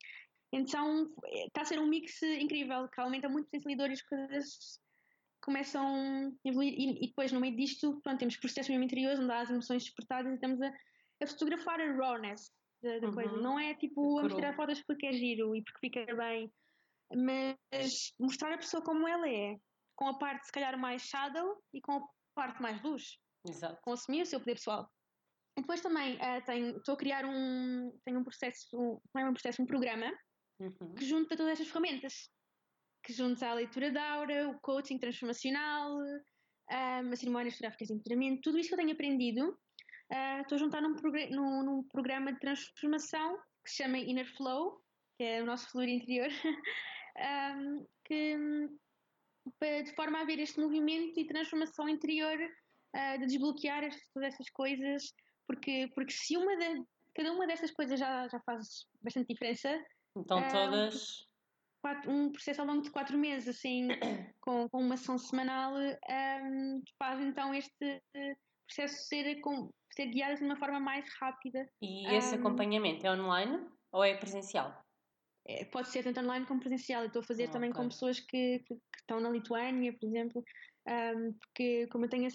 Então 0.52 1.08
está 1.46 1.62
a 1.62 1.64
ser 1.64 1.78
um 1.78 1.86
mix 1.86 2.20
incrível, 2.22 2.88
que 2.88 3.00
aumenta 3.00 3.28
muito 3.28 3.46
o 3.46 3.50
potencializador 3.50 3.90
e 3.90 3.92
as 3.92 4.02
coisas 4.02 4.80
começam 5.42 6.34
a 6.44 6.48
evoluir. 6.48 6.74
E, 6.74 7.04
e, 7.04 7.08
depois, 7.08 7.32
no 7.32 7.40
meio 7.40 7.56
disto, 7.56 8.00
pronto, 8.02 8.18
temos 8.18 8.36
processos 8.36 8.70
mesmo 8.70 8.84
interiores, 8.84 9.18
onde 9.18 9.32
há 9.32 9.40
as 9.40 9.50
emoções 9.50 9.84
despertadas 9.84 10.30
e 10.30 10.34
estamos 10.34 10.60
a, 10.62 10.72
a 11.22 11.26
fotografar 11.26 11.80
a 11.80 11.92
rawness 11.92 12.50
da, 12.82 12.98
da 12.98 13.08
uhum. 13.08 13.14
coisa. 13.14 13.36
Não 13.36 13.58
é 13.58 13.74
tipo 13.74 14.18
a 14.18 14.22
mostrar 14.22 14.54
fotos 14.54 14.82
porque 14.82 15.06
é 15.06 15.12
giro 15.12 15.54
e 15.54 15.62
porque 15.62 15.80
fica 15.80 16.14
bem, 16.14 16.52
mas 17.14 18.14
mostrar 18.18 18.52
a 18.52 18.58
pessoa 18.58 18.82
como 18.82 19.06
ela 19.06 19.28
é, 19.28 19.56
com 19.96 20.08
a 20.08 20.18
parte 20.18 20.46
se 20.46 20.52
calhar 20.52 20.78
mais 20.78 21.02
shadow 21.02 21.62
e 21.72 21.80
com 21.80 21.92
a 21.92 22.02
parte 22.34 22.60
mais 22.62 22.82
luz. 22.82 23.18
Exato. 23.48 23.80
Com 23.82 23.92
assumir 23.92 24.22
o 24.22 24.26
seu 24.26 24.38
poder 24.38 24.54
pessoal. 24.54 24.88
E 25.56 25.60
depois 25.60 25.80
também 25.80 26.16
uh, 26.16 26.44
tenho, 26.46 26.76
estou 26.78 26.94
a 26.94 26.98
criar 26.98 27.24
um, 27.26 27.92
tenho 28.04 28.20
um 28.20 28.24
processo, 28.24 28.66
um, 28.74 28.98
não 29.14 29.22
é 29.22 29.28
um 29.28 29.34
processo, 29.34 29.60
um 29.60 29.66
programa 29.66 30.10
uhum. 30.58 30.94
que 30.94 31.04
junta 31.04 31.36
todas 31.36 31.52
estas 31.52 31.68
ferramentas. 31.68 32.30
Que 33.02 33.12
junta 33.12 33.48
a 33.48 33.54
leitura 33.54 33.90
da 33.90 34.02
aura, 34.12 34.48
o 34.48 34.60
coaching 34.60 34.98
transformacional, 34.98 35.96
um, 35.96 37.12
as 37.12 37.18
cerimónias 37.18 37.58
gráficas 37.58 37.88
de 37.88 37.94
empoderamento, 37.94 38.42
tudo 38.42 38.58
isso 38.58 38.68
que 38.68 38.74
eu 38.74 38.78
tenho 38.78 38.92
aprendido 38.92 39.58
Uh, 40.12 40.42
estou 40.42 40.56
a 40.56 40.58
juntar 40.58 40.82
num, 40.82 40.94
num, 41.30 41.62
num, 41.62 41.82
programa 41.84 42.34
de 42.34 42.38
transformação 42.38 43.38
que 43.64 43.70
se 43.70 43.82
chama 43.82 43.96
Inner 43.96 44.30
Flow, 44.36 44.78
que 45.16 45.24
é 45.24 45.42
o 45.42 45.46
nosso 45.46 45.70
fluir 45.70 45.88
interior, 45.88 46.28
um, 47.56 47.86
que, 48.04 48.36
de 49.84 49.94
forma 49.94 50.20
a 50.20 50.24
ver 50.24 50.38
este 50.38 50.60
movimento 50.60 51.18
e 51.18 51.26
transformação 51.26 51.88
interior, 51.88 52.36
uh, 52.36 53.18
de 53.20 53.26
desbloquear 53.26 53.88
todas 54.12 54.34
essas 54.34 54.50
coisas, 54.50 55.14
porque, 55.46 55.90
porque 55.94 56.12
se 56.12 56.36
uma 56.36 56.54
de, 56.58 56.84
cada 57.14 57.32
uma 57.32 57.46
destas 57.46 57.70
coisas 57.70 57.98
já, 57.98 58.28
já 58.28 58.38
faz 58.40 58.86
bastante 59.00 59.28
diferença. 59.28 59.82
Então 60.14 60.46
todas. 60.48 61.26
Quatro, 61.82 62.10
um 62.10 62.30
processo 62.30 62.60
ao 62.60 62.66
longo 62.66 62.82
de 62.82 62.90
quatro 62.90 63.18
meses, 63.18 63.48
assim, 63.48 63.88
com, 64.40 64.68
com 64.68 64.80
uma 64.80 64.94
ação 64.94 65.18
semanal, 65.18 65.74
um, 65.74 66.82
faz 66.96 67.20
então 67.20 67.52
este 67.52 68.00
processo 68.66 69.08
ser, 69.08 69.40
com, 69.40 69.70
ser 69.94 70.06
guiado 70.06 70.36
de 70.36 70.44
uma 70.44 70.56
forma 70.56 70.78
mais 70.78 71.04
rápida. 71.20 71.68
E 71.82 72.06
esse 72.14 72.36
um, 72.36 72.38
acompanhamento 72.38 73.06
é 73.06 73.12
online 73.12 73.66
ou 73.90 74.04
é 74.04 74.16
presencial? 74.16 74.72
É, 75.46 75.64
pode 75.64 75.88
ser 75.88 76.04
tanto 76.04 76.20
online 76.20 76.46
como 76.46 76.60
presencial. 76.60 77.02
Eu 77.02 77.08
estou 77.08 77.20
a 77.20 77.26
fazer 77.26 77.48
oh, 77.48 77.50
também 77.50 77.72
com 77.72 77.88
pessoas 77.88 78.20
que, 78.20 78.60
que, 78.60 78.74
que, 78.74 78.98
estão 79.00 79.20
na 79.20 79.30
Lituânia, 79.30 79.92
por 79.98 80.06
exemplo, 80.06 80.44
um, 80.86 81.32
porque 81.32 81.88
como 81.88 82.04
eu 82.04 82.08
tenho 82.08 82.28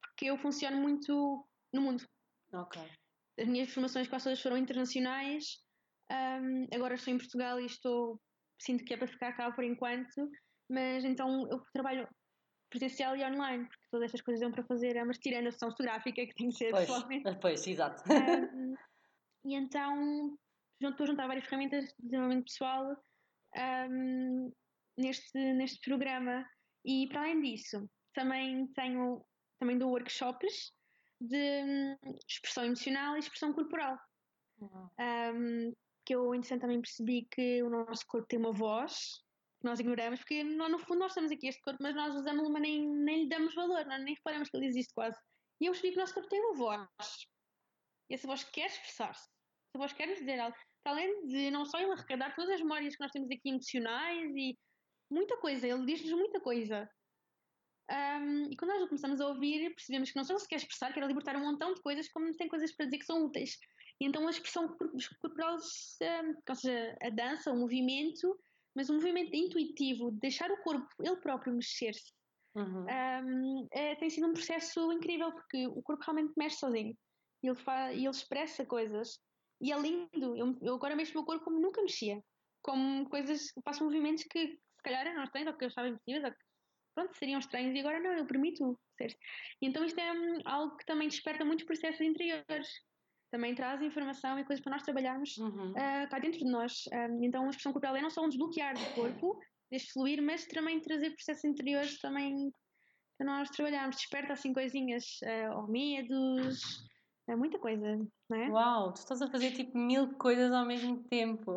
porque 0.00 0.26
eu 0.26 0.36
funciono 0.36 0.76
muito 0.76 1.46
no 1.72 1.80
mundo. 1.80 2.06
As 3.40 3.48
minhas 3.48 3.72
formações 3.72 4.06
quase 4.08 4.24
todas 4.24 4.42
foram 4.42 4.58
internacionais. 4.58 5.62
Um, 6.10 6.66
agora 6.74 6.94
estou 6.94 7.14
em 7.14 7.18
Portugal 7.18 7.58
e 7.58 7.64
estou 7.64 8.20
sinto 8.64 8.84
que 8.84 8.94
é 8.94 8.96
para 8.96 9.08
ficar 9.08 9.32
cá 9.32 9.50
por 9.50 9.64
enquanto, 9.64 10.30
mas 10.68 11.04
então 11.04 11.48
eu 11.50 11.60
trabalho 11.72 12.08
presencial 12.70 13.14
e 13.16 13.24
online, 13.24 13.66
porque 13.66 13.86
todas 13.90 14.06
estas 14.06 14.22
coisas 14.22 14.40
dão 14.40 14.50
para 14.50 14.64
fazer, 14.64 14.96
é 14.96 15.02
uma 15.02 15.12
tirando 15.12 15.48
a 15.48 15.52
sessão 15.52 15.70
fotográfica 15.70 16.26
que 16.26 16.34
tem 16.34 16.48
que 16.48 16.56
ser 16.56 16.70
pois, 16.70 16.86
pessoalmente. 16.86 17.24
Pois, 17.40 17.66
exato. 17.66 18.02
Um, 19.44 19.50
e 19.50 19.56
então 19.56 20.38
estou 20.80 21.04
a 21.04 21.06
juntar 21.06 21.26
várias 21.26 21.44
ferramentas 21.44 21.84
de 21.84 21.94
desenvolvimento 21.98 22.44
pessoal 22.44 22.96
um, 23.90 24.52
neste, 24.96 25.36
neste 25.54 25.80
programa. 25.80 26.46
E 26.84 27.08
para 27.08 27.22
além 27.22 27.40
disso, 27.40 27.90
também 28.14 28.68
tenho 28.68 29.24
também 29.58 29.78
dou 29.78 29.90
workshops 29.90 30.72
de 31.20 31.36
um, 31.64 31.96
expressão 32.28 32.64
emocional 32.64 33.16
e 33.16 33.20
expressão 33.20 33.52
corporal. 33.52 33.98
Uhum. 34.58 34.88
Um, 34.98 35.74
que 36.04 36.14
eu, 36.14 36.34
entretanto, 36.34 36.62
também 36.62 36.80
percebi 36.80 37.26
que 37.30 37.62
o 37.62 37.70
nosso 37.70 38.06
corpo 38.06 38.26
tem 38.26 38.38
uma 38.38 38.52
voz 38.52 39.22
que 39.60 39.66
nós 39.66 39.78
ignoramos, 39.78 40.18
porque 40.18 40.42
no 40.42 40.78
fundo 40.80 40.98
nós 40.98 41.12
estamos 41.12 41.30
aqui 41.30 41.46
este 41.46 41.62
corpo, 41.62 41.80
mas 41.80 41.94
nós 41.94 42.14
usamos-lo, 42.14 42.52
mas 42.52 42.62
nem, 42.62 42.86
nem 42.86 43.22
lhe 43.22 43.28
damos 43.28 43.54
valor, 43.54 43.86
nós 43.86 44.02
nem 44.02 44.14
reparamos 44.14 44.50
que 44.50 44.56
ele 44.56 44.66
existe 44.66 44.92
quase. 44.92 45.16
E 45.60 45.66
eu 45.66 45.72
percebi 45.72 45.92
que 45.92 45.98
o 45.98 46.00
nosso 46.00 46.14
corpo 46.14 46.28
tem 46.28 46.40
uma 46.40 46.54
voz. 46.54 46.88
E 48.10 48.14
essa 48.14 48.26
voz 48.26 48.42
quer 48.42 48.66
expressar-se. 48.66 49.28
Essa 49.68 49.78
voz 49.78 49.92
quer 49.92 50.08
nos 50.08 50.18
dizer 50.18 50.40
algo. 50.40 50.56
Para 50.82 50.92
além 50.92 51.26
de 51.28 51.50
não 51.50 51.64
só 51.64 51.78
ele 51.78 51.92
arrecadar 51.92 52.34
todas 52.34 52.50
as 52.50 52.60
memórias 52.60 52.96
que 52.96 53.02
nós 53.02 53.12
temos 53.12 53.30
aqui 53.30 53.48
emocionais 53.48 54.32
e 54.34 54.58
muita 55.08 55.36
coisa, 55.38 55.66
ele 55.66 55.86
diz-nos 55.86 56.12
muita 56.12 56.40
coisa. 56.40 56.90
Um, 57.92 58.50
e 58.50 58.56
quando 58.56 58.70
nós 58.70 58.88
começamos 58.88 59.20
a 59.20 59.28
ouvir, 59.28 59.74
percebemos 59.74 60.10
que 60.10 60.16
não 60.16 60.24
só 60.24 60.32
ele 60.32 60.40
se 60.40 60.48
quer 60.48 60.56
expressar, 60.56 60.94
quer 60.94 61.06
libertar 61.06 61.36
um 61.36 61.40
montão 61.40 61.74
de 61.74 61.82
coisas, 61.82 62.08
como 62.08 62.34
tem 62.36 62.48
coisas 62.48 62.72
para 62.72 62.86
dizer 62.86 62.98
que 62.98 63.04
são 63.04 63.26
úteis. 63.26 63.58
E 64.00 64.06
então 64.06 64.26
a 64.26 64.30
expressão 64.30 64.66
corporal, 65.20 65.54
ou 65.54 65.58
seja, 65.60 66.96
a 67.02 67.10
dança, 67.10 67.52
o 67.52 67.56
movimento, 67.56 68.38
mas 68.74 68.88
um 68.88 68.94
movimento 68.94 69.36
intuitivo, 69.36 70.10
de 70.10 70.20
deixar 70.20 70.50
o 70.50 70.62
corpo 70.62 70.88
ele 71.00 71.16
próprio 71.16 71.52
mexer-se, 71.52 72.12
uhum. 72.54 72.86
um, 72.86 73.68
é, 73.70 73.94
tem 73.96 74.08
sido 74.08 74.28
um 74.28 74.32
processo 74.32 74.90
incrível 74.90 75.30
porque 75.32 75.66
o 75.66 75.82
corpo 75.82 76.02
realmente 76.02 76.32
mexe 76.36 76.56
sozinho 76.56 76.96
e 77.42 77.48
ele, 77.48 77.58
faz, 77.58 77.94
ele 77.94 78.08
expressa 78.08 78.64
coisas 78.64 79.20
e 79.60 79.70
é 79.70 79.78
lindo. 79.78 80.36
Eu, 80.36 80.56
eu 80.62 80.74
agora 80.74 80.96
mexo 80.96 81.12
o 81.12 81.16
meu 81.16 81.24
corpo 81.24 81.44
como 81.44 81.60
nunca 81.60 81.82
mexia, 81.82 82.22
como 82.62 83.08
coisas, 83.10 83.52
faço 83.62 83.84
movimentos 83.84 84.24
que 84.24 84.48
se 84.48 84.82
calhar 84.82 85.06
eram 85.06 85.24
estranhos 85.24 85.52
ou 85.52 85.58
que 85.58 85.64
eu 85.64 85.68
estava 85.68 85.88
impossíveis, 85.88 86.24
ou 86.24 86.30
que 86.30 86.51
pronto, 86.94 87.16
seriam 87.16 87.38
estranhos 87.38 87.74
e 87.74 87.80
agora 87.80 88.00
não, 88.00 88.12
eu 88.12 88.26
permito 88.26 88.78
ser. 88.96 89.16
Então 89.60 89.84
isto 89.84 89.98
é 89.98 90.12
um, 90.12 90.38
algo 90.44 90.76
que 90.76 90.86
também 90.86 91.08
desperta 91.08 91.44
muitos 91.44 91.64
processos 91.64 92.00
interiores 92.00 92.68
também 93.32 93.54
traz 93.54 93.80
informação 93.80 94.38
e 94.38 94.44
coisas 94.44 94.62
para 94.62 94.72
nós 94.72 94.82
trabalharmos 94.82 95.38
uhum. 95.38 95.70
uh, 95.70 96.08
cá 96.10 96.18
dentro 96.18 96.38
de 96.40 96.50
nós. 96.50 96.84
Um, 96.92 97.24
então 97.24 97.46
a 97.46 97.48
expressão 97.48 97.72
corporal 97.72 97.96
é 97.96 98.02
não 98.02 98.10
só 98.10 98.22
um 98.22 98.28
desbloquear 98.28 98.74
do 98.74 98.94
corpo, 98.94 99.40
deste 99.70 99.90
fluir, 99.92 100.22
mas 100.22 100.44
também 100.44 100.78
trazer 100.80 101.10
processos 101.12 101.44
interiores 101.44 101.98
também 101.98 102.52
para 103.16 103.26
nós 103.26 103.48
trabalharmos. 103.48 103.96
Desperta 103.96 104.34
assim 104.34 104.52
coisinhas, 104.52 105.04
uh, 105.22 105.56
ou 105.56 105.66
medos, 105.66 106.60
é 107.26 107.34
muita 107.34 107.58
coisa, 107.58 108.06
não 108.28 108.38
é? 108.38 108.48
Uau, 108.50 108.92
tu 108.92 108.98
estás 108.98 109.22
a 109.22 109.30
fazer 109.30 109.52
tipo 109.52 109.78
mil 109.78 110.12
coisas 110.16 110.52
ao 110.52 110.66
mesmo 110.66 111.02
tempo. 111.04 111.52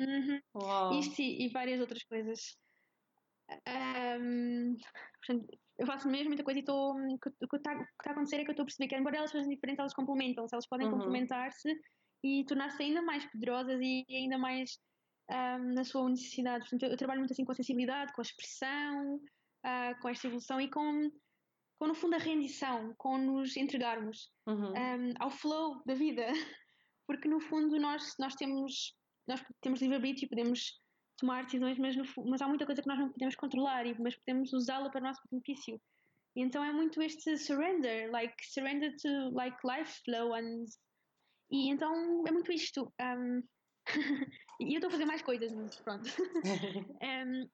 Uhum. 0.00 0.40
Uau. 0.54 0.98
Isto 0.98 1.20
e, 1.20 1.44
e, 1.44 1.48
várias 1.50 1.78
outras 1.78 2.02
coisas. 2.04 2.56
Um, 4.20 4.76
portanto, 5.26 5.58
eu 5.78 5.86
faço 5.86 6.08
mesmo 6.08 6.28
muita 6.28 6.44
coisa 6.44 6.58
e 6.58 6.62
estou. 6.62 6.92
O 6.92 7.18
que 7.18 7.56
está 7.56 7.74
tá 7.74 8.10
a 8.10 8.12
acontecer 8.12 8.36
é 8.36 8.44
que 8.44 8.50
eu 8.50 8.52
estou 8.52 8.64
a 8.64 8.66
perceber 8.66 8.88
que, 8.88 8.96
embora 8.96 9.16
elas 9.16 9.30
sejam 9.30 9.48
diferentes, 9.48 9.80
elas 9.80 9.94
complementam-se, 9.94 10.54
elas 10.54 10.68
podem 10.68 10.86
uhum. 10.86 10.92
complementar-se 10.92 11.68
e 12.22 12.44
tornar-se 12.44 12.82
ainda 12.82 13.02
mais 13.02 13.24
poderosas 13.30 13.80
e 13.80 14.04
ainda 14.10 14.38
mais 14.38 14.78
um, 15.30 15.74
na 15.74 15.84
sua 15.84 16.08
necessidade. 16.08 16.60
Portanto, 16.60 16.82
eu, 16.82 16.90
eu, 16.90 16.96
trabalho 16.96 17.20
muito 17.20 17.32
assim 17.32 17.44
com 17.44 17.52
a 17.52 17.54
sensibilidade, 17.54 18.12
com 18.12 18.20
a 18.20 18.22
expressão, 18.22 19.16
uh, 19.16 20.00
com 20.00 20.08
esta 20.08 20.26
evolução 20.26 20.60
e 20.60 20.70
com 20.70 21.10
com 21.78 21.86
no 21.86 21.94
fundo 21.94 22.14
a 22.14 22.18
rendição, 22.18 22.94
com 22.98 23.16
nos 23.16 23.56
entregarmos 23.56 24.30
Uhum. 24.46 24.72
um, 24.72 25.14
ao 25.18 25.30
flow 25.30 25.82
da 25.86 25.94
vida, 25.94 26.26
porque 27.08 27.26
no 27.26 27.40
fundo 27.40 27.80
nós, 27.80 28.14
nós 28.18 28.34
temos 28.34 28.94
nós 29.26 29.42
temos 29.62 29.80
livre-arbítrio, 29.80 30.28
podemos 30.28 30.78
tomar 31.20 31.44
decisões, 31.44 31.78
mas, 31.78 31.96
no, 31.96 32.04
mas 32.26 32.42
há 32.42 32.48
muita 32.48 32.66
coisa 32.66 32.82
que 32.82 32.88
nós 32.88 32.98
não 32.98 33.10
podemos 33.10 33.36
controlar, 33.36 33.86
e, 33.86 33.94
mas 34.00 34.16
podemos 34.16 34.52
usá-la 34.52 34.90
para 34.90 35.00
o 35.00 35.04
nosso 35.04 35.20
benefício. 35.30 35.80
E 36.36 36.42
então 36.42 36.64
é 36.64 36.72
muito 36.72 37.02
este 37.02 37.36
surrender, 37.36 38.10
like 38.10 38.34
surrender 38.46 38.94
to 38.96 39.30
like 39.32 39.56
life 39.64 40.00
flow 40.04 40.32
and 40.34 40.64
e 41.50 41.68
então 41.68 42.24
é 42.26 42.30
muito 42.30 42.52
isto. 42.52 42.92
Um, 43.00 43.42
e 44.60 44.74
eu 44.74 44.74
estou 44.74 44.88
a 44.88 44.92
fazer 44.92 45.04
mais 45.04 45.22
coisas, 45.22 45.52
mas 45.52 45.76
pronto. 45.80 46.08
um, 47.02 47.48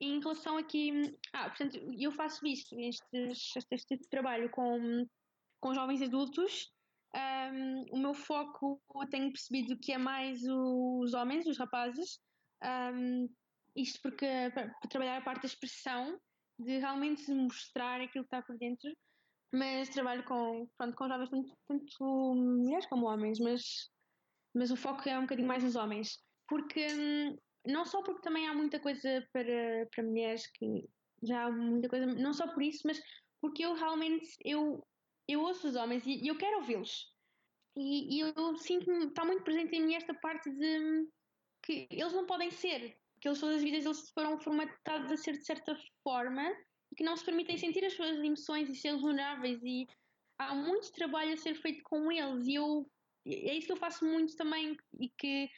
em 0.00 0.20
relação 0.20 0.56
aqui, 0.56 0.92
ah, 1.32 1.48
portanto, 1.48 1.76
eu 1.98 2.12
faço 2.12 2.46
isto, 2.46 2.78
este, 2.78 3.16
este, 3.56 3.74
este 3.74 4.08
trabalho 4.10 4.50
com, 4.50 5.06
com 5.60 5.74
jovens 5.74 6.02
adultos. 6.02 6.70
Um, 7.14 7.86
o 7.92 7.98
meu 7.98 8.14
foco, 8.14 8.80
eu 8.94 9.08
tenho 9.08 9.32
percebido 9.32 9.78
que 9.78 9.92
é 9.92 9.98
mais 9.98 10.42
os 10.44 11.14
homens, 11.14 11.46
os 11.46 11.58
rapazes. 11.58 12.20
Um, 12.64 13.28
isto 13.76 14.00
porque 14.02 14.26
para, 14.52 14.68
para 14.68 14.88
trabalhar 14.88 15.18
a 15.18 15.24
parte 15.24 15.42
da 15.42 15.46
expressão, 15.46 16.18
de 16.58 16.78
realmente 16.78 17.30
mostrar 17.32 18.00
aquilo 18.00 18.24
que 18.24 18.34
está 18.34 18.42
por 18.42 18.56
dentro. 18.58 18.90
Mas 19.52 19.88
trabalho 19.88 20.24
com, 20.24 20.68
pronto, 20.76 20.94
com 20.96 21.08
jovens, 21.08 21.30
tanto, 21.30 21.56
tanto 21.66 22.34
mulheres 22.34 22.86
como 22.86 23.06
homens, 23.06 23.38
mas, 23.38 23.62
mas 24.54 24.70
o 24.70 24.76
foco 24.76 25.08
é 25.08 25.18
um 25.18 25.22
bocadinho 25.22 25.48
mais 25.48 25.62
nos 25.62 25.76
homens. 25.76 26.18
Porque 26.46 26.86
hum, 26.92 27.36
não 27.64 27.84
só 27.84 28.02
porque 28.02 28.20
também 28.20 28.46
há 28.46 28.54
muita 28.54 28.78
coisa 28.78 29.26
para, 29.32 29.86
para 29.94 30.04
mulheres 30.04 30.46
que 30.52 30.88
já 31.22 31.44
há 31.44 31.50
muita 31.50 31.88
coisa, 31.88 32.06
não 32.06 32.32
só 32.32 32.46
por 32.52 32.62
isso, 32.62 32.82
mas 32.84 33.00
porque 33.40 33.64
eu 33.64 33.74
realmente 33.74 34.28
eu, 34.44 34.84
eu 35.26 35.40
ouço 35.40 35.68
os 35.68 35.76
homens 35.76 36.04
e, 36.06 36.26
eu 36.26 36.36
quero 36.36 36.58
ouvi-los. 36.58 37.12
E, 37.76 38.16
e, 38.16 38.20
eu 38.20 38.56
sinto-me, 38.56 39.06
está 39.06 39.24
muito 39.24 39.44
presente 39.44 39.76
em 39.76 39.86
mim 39.86 39.94
esta 39.94 40.12
parte 40.14 40.50
de 40.50 41.08
que 41.68 41.86
eles 41.90 42.14
não 42.14 42.24
podem 42.24 42.50
ser, 42.50 42.96
que 43.20 43.28
eles 43.28 43.38
todas 43.38 43.56
as 43.56 43.62
vidas 43.62 43.84
eles 43.84 44.10
foram 44.10 44.40
formatados 44.40 45.12
a 45.12 45.16
ser 45.18 45.32
de 45.32 45.44
certa 45.44 45.76
forma 46.02 46.42
e 46.90 46.96
que 46.96 47.04
não 47.04 47.14
se 47.14 47.24
permitem 47.26 47.58
sentir 47.58 47.84
as 47.84 47.92
suas 47.92 48.18
emoções 48.18 48.70
e 48.70 48.74
ser 48.74 48.96
vulneráveis 48.96 49.60
e 49.62 49.86
há 50.38 50.54
muito 50.54 50.90
trabalho 50.92 51.34
a 51.34 51.36
ser 51.36 51.54
feito 51.56 51.82
com 51.84 52.10
eles 52.10 52.46
e 52.46 52.54
eu 52.54 52.90
é 53.26 53.54
isso 53.54 53.66
que 53.66 53.72
eu 53.72 53.76
faço 53.76 54.06
muito 54.06 54.34
também 54.34 54.74
e 54.98 55.10
que 55.10 55.50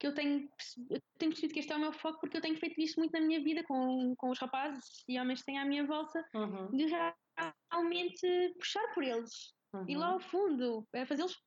que 0.00 0.08
eu 0.08 0.14
tenho, 0.14 0.50
eu 0.90 1.00
tenho 1.16 1.30
percebido 1.30 1.54
que 1.54 1.60
este 1.60 1.72
é 1.72 1.76
o 1.76 1.78
meu 1.78 1.92
foco 1.92 2.18
porque 2.18 2.36
eu 2.36 2.40
tenho 2.40 2.58
feito 2.58 2.80
isto 2.80 2.98
muito 2.98 3.12
na 3.12 3.20
minha 3.20 3.40
vida 3.40 3.62
com, 3.62 4.16
com 4.16 4.30
os 4.30 4.38
rapazes 4.40 5.04
e 5.06 5.16
homens 5.16 5.38
que 5.38 5.46
têm 5.46 5.60
à 5.60 5.64
minha 5.64 5.86
volta, 5.86 6.28
uhum. 6.34 6.68
de 6.72 6.86
realmente 6.86 8.54
puxar 8.58 8.84
por 8.94 9.04
eles, 9.04 9.54
uhum. 9.72 9.84
ir 9.88 9.94
lá 9.94 10.08
ao 10.08 10.18
fundo, 10.18 10.84
é 10.92 11.06
fazê-los 11.06 11.40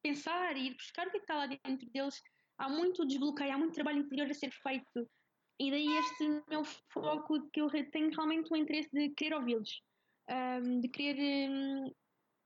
pensar 0.00 0.56
e 0.56 0.68
ir 0.68 0.74
buscar 0.76 1.08
o 1.08 1.10
que, 1.10 1.16
é 1.16 1.18
que 1.18 1.24
está 1.24 1.34
lá 1.38 1.46
dentro 1.46 1.90
deles. 1.90 2.22
Há 2.58 2.68
muito 2.68 3.06
desbloqueio, 3.06 3.52
há 3.52 3.58
muito 3.58 3.74
trabalho 3.74 4.00
interior 4.00 4.30
a 4.30 4.34
ser 4.34 4.50
feito. 4.50 5.08
E 5.60 5.70
daí 5.70 5.86
este 5.86 6.42
meu 6.48 6.64
foco 6.64 7.48
que 7.50 7.60
eu 7.60 7.68
tenho 7.90 8.10
realmente 8.10 8.52
o 8.52 8.56
interesse 8.56 8.90
de 8.92 9.10
querer 9.10 9.34
ouvi-los, 9.34 9.82
um, 10.30 10.80
de 10.80 10.88
querer 10.88 11.50
um, 11.50 11.90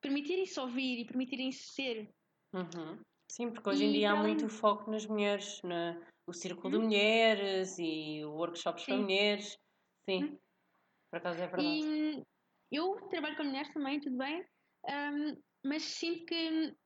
permitirem-se 0.01 0.59
ouvir 0.59 1.01
e 1.01 1.07
permitirem-se 1.07 1.75
ser. 1.75 2.11
Uhum. 2.55 2.99
Sim, 3.31 3.51
porque 3.51 3.69
hoje 3.71 3.85
em 3.85 3.93
dia 3.93 4.13
há 4.13 4.17
muito 4.17 4.49
foco 4.49 4.91
nas 4.91 5.07
mulheres, 5.07 5.61
na, 5.63 5.99
o 6.27 6.33
círculo 6.33 6.71
de 6.71 6.85
mulheres 6.85 7.79
e 7.79 8.25
workshops 8.25 8.85
para 8.85 8.97
mulheres. 8.97 9.57
Sim, 10.09 10.39
por 11.11 11.19
acaso 11.19 11.43
é 11.43 11.47
verdade. 11.47 11.67
E 11.67 12.25
eu 12.71 12.95
trabalho 13.09 13.37
com 13.37 13.45
mulheres 13.45 13.73
também, 13.73 14.01
tudo 14.01 14.17
bem, 14.17 14.45
um, 14.87 15.43
mas 15.65 15.83
sinto 15.83 16.27
que, 16.27 16.71
que 16.71 16.77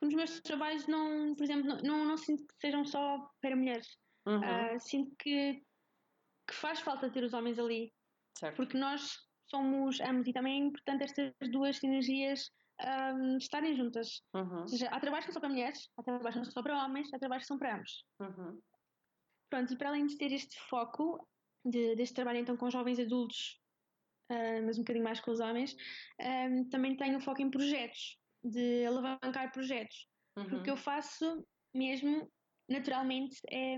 nos 0.00 0.14
meus 0.14 0.40
trabalhos 0.40 0.86
não, 0.86 1.34
por 1.34 1.42
exemplo, 1.44 1.66
não, 1.66 1.78
não, 1.78 2.04
não 2.04 2.16
sinto 2.16 2.46
que 2.46 2.54
sejam 2.60 2.84
só 2.84 3.28
para 3.40 3.56
mulheres. 3.56 3.96
Uhum. 4.26 4.40
Uh, 4.40 4.80
sinto 4.80 5.14
que, 5.18 5.62
que 6.46 6.54
faz 6.54 6.80
falta 6.80 7.10
ter 7.10 7.24
os 7.24 7.32
homens 7.32 7.58
ali. 7.58 7.92
Certo. 8.36 8.56
Porque 8.56 8.78
nós 8.78 9.16
somos 9.50 10.00
ambos 10.00 10.28
e 10.28 10.32
também 10.32 10.60
é 10.60 10.64
importante 10.66 11.04
estas 11.04 11.32
duas 11.50 11.78
sinergias 11.78 12.50
um, 13.14 13.36
estarem 13.38 13.74
juntas. 13.74 14.22
Uhum. 14.34 14.60
Ou 14.60 14.68
seja, 14.68 14.88
há 14.88 15.00
trabalhos 15.00 15.26
que 15.26 15.32
são 15.32 15.40
só 15.40 15.46
para 15.46 15.48
mulheres, 15.48 15.88
há 15.96 16.02
trabalhos 16.02 16.38
que 16.38 16.44
são 16.44 16.52
só 16.52 16.62
para 16.62 16.84
homens, 16.84 17.12
há 17.12 17.18
trabalhos 17.18 17.44
que 17.44 17.48
são 17.48 17.58
para 17.58 17.74
ambos. 17.74 18.04
Uhum. 18.20 18.60
Pronto, 19.50 19.72
e 19.72 19.76
para 19.76 19.88
além 19.88 20.06
de 20.06 20.16
ter 20.16 20.30
este 20.32 20.58
foco 20.68 21.26
de, 21.64 21.96
deste 21.96 22.14
trabalho 22.14 22.38
então 22.38 22.56
com 22.56 22.70
jovens 22.70 22.98
adultos, 23.00 23.60
uh, 24.30 24.62
mas 24.64 24.76
um 24.76 24.82
bocadinho 24.82 25.04
mais 25.04 25.20
com 25.20 25.30
os 25.30 25.40
homens, 25.40 25.74
um, 26.20 26.68
também 26.68 26.96
tenho 26.96 27.20
foco 27.20 27.42
em 27.42 27.50
projetos, 27.50 28.18
de 28.48 28.86
alavancar 28.86 29.52
projetos. 29.52 30.08
Uhum. 30.36 30.44
Porque 30.44 30.56
o 30.56 30.62
que 30.62 30.70
eu 30.70 30.76
faço 30.76 31.46
mesmo, 31.74 32.30
naturalmente, 32.68 33.36
é, 33.50 33.76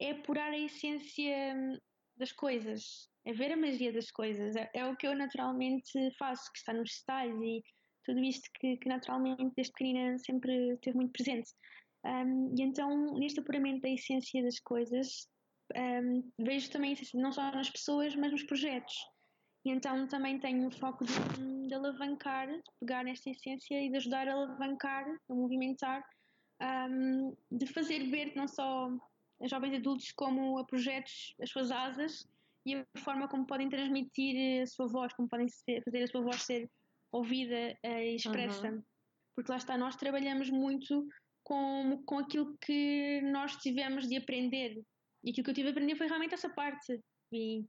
é 0.00 0.10
apurar 0.12 0.52
a 0.52 0.58
essência 0.58 1.56
das 2.16 2.32
coisas, 2.32 3.08
é 3.24 3.32
ver 3.32 3.52
a 3.52 3.56
magia 3.56 3.92
das 3.92 4.10
coisas. 4.10 4.56
É, 4.56 4.70
é, 4.74 4.86
o 4.86 4.96
que 4.96 5.06
eu 5.06 5.14
naturalmente 5.14 5.92
faço, 6.18 6.50
que 6.52 6.58
está 6.58 6.72
nos 6.72 6.90
detalhes 7.00 7.40
e 7.40 7.62
tudo 8.04 8.20
isto 8.20 8.48
que, 8.58 8.76
que 8.78 8.88
naturalmente 8.88 9.52
desde 9.54 9.72
pequenina 9.72 10.18
sempre 10.18 10.74
esteve 10.74 10.96
muito 10.96 11.12
presente. 11.12 11.50
Um, 12.04 12.54
e 12.56 12.62
então, 12.62 13.14
neste 13.18 13.40
apuramento 13.40 13.82
da 13.82 13.90
essência 13.90 14.42
das 14.42 14.58
coisas, 14.60 15.28
um, 15.76 16.30
vejo 16.38 16.70
também 16.70 16.90
a 16.90 16.92
essência 16.94 17.20
não 17.20 17.32
só 17.32 17.50
nas 17.52 17.70
pessoas, 17.70 18.14
mas 18.16 18.32
nos 18.32 18.42
projetos. 18.44 18.94
E 19.68 19.70
então 19.70 20.08
também 20.08 20.38
tenho 20.40 20.66
o 20.66 20.70
foco 20.70 21.04
de, 21.04 21.12
de 21.66 21.74
alavancar, 21.74 22.48
de 22.48 22.62
pegar 22.80 23.04
nesta 23.04 23.28
essência 23.28 23.78
e 23.84 23.90
de 23.90 23.98
ajudar 23.98 24.26
a 24.26 24.32
alavancar, 24.32 25.04
a 25.28 25.34
movimentar, 25.34 26.02
um, 26.90 27.36
de 27.52 27.66
fazer 27.66 28.08
ver 28.08 28.34
não 28.34 28.48
só 28.48 28.90
a 29.42 29.46
jovens 29.46 29.74
adultos 29.74 30.10
como 30.12 30.58
a 30.58 30.64
projetos 30.64 31.34
as 31.42 31.50
suas 31.50 31.70
asas 31.70 32.26
e 32.64 32.76
a 32.76 32.86
forma 33.00 33.28
como 33.28 33.46
podem 33.46 33.68
transmitir 33.68 34.62
a 34.62 34.66
sua 34.66 34.86
voz, 34.86 35.12
como 35.12 35.28
podem 35.28 35.48
ser, 35.50 35.82
fazer 35.84 36.02
a 36.02 36.06
sua 36.06 36.22
voz 36.22 36.42
ser 36.42 36.66
ouvida 37.12 37.76
uh, 37.84 37.88
e 37.88 38.16
expressa. 38.16 38.70
Uhum. 38.70 38.82
Porque 39.36 39.52
lá 39.52 39.58
está, 39.58 39.76
nós 39.76 39.96
trabalhamos 39.96 40.48
muito 40.48 41.06
com, 41.44 42.02
com 42.06 42.18
aquilo 42.18 42.56
que 42.62 43.20
nós 43.20 43.54
tivemos 43.56 44.08
de 44.08 44.16
aprender. 44.16 44.82
E 45.22 45.30
aquilo 45.30 45.44
que 45.44 45.50
eu 45.50 45.54
tive 45.54 45.68
a 45.68 45.72
aprender 45.72 45.94
foi 45.94 46.06
realmente 46.06 46.32
essa 46.32 46.48
parte. 46.48 46.98
E 47.30 47.66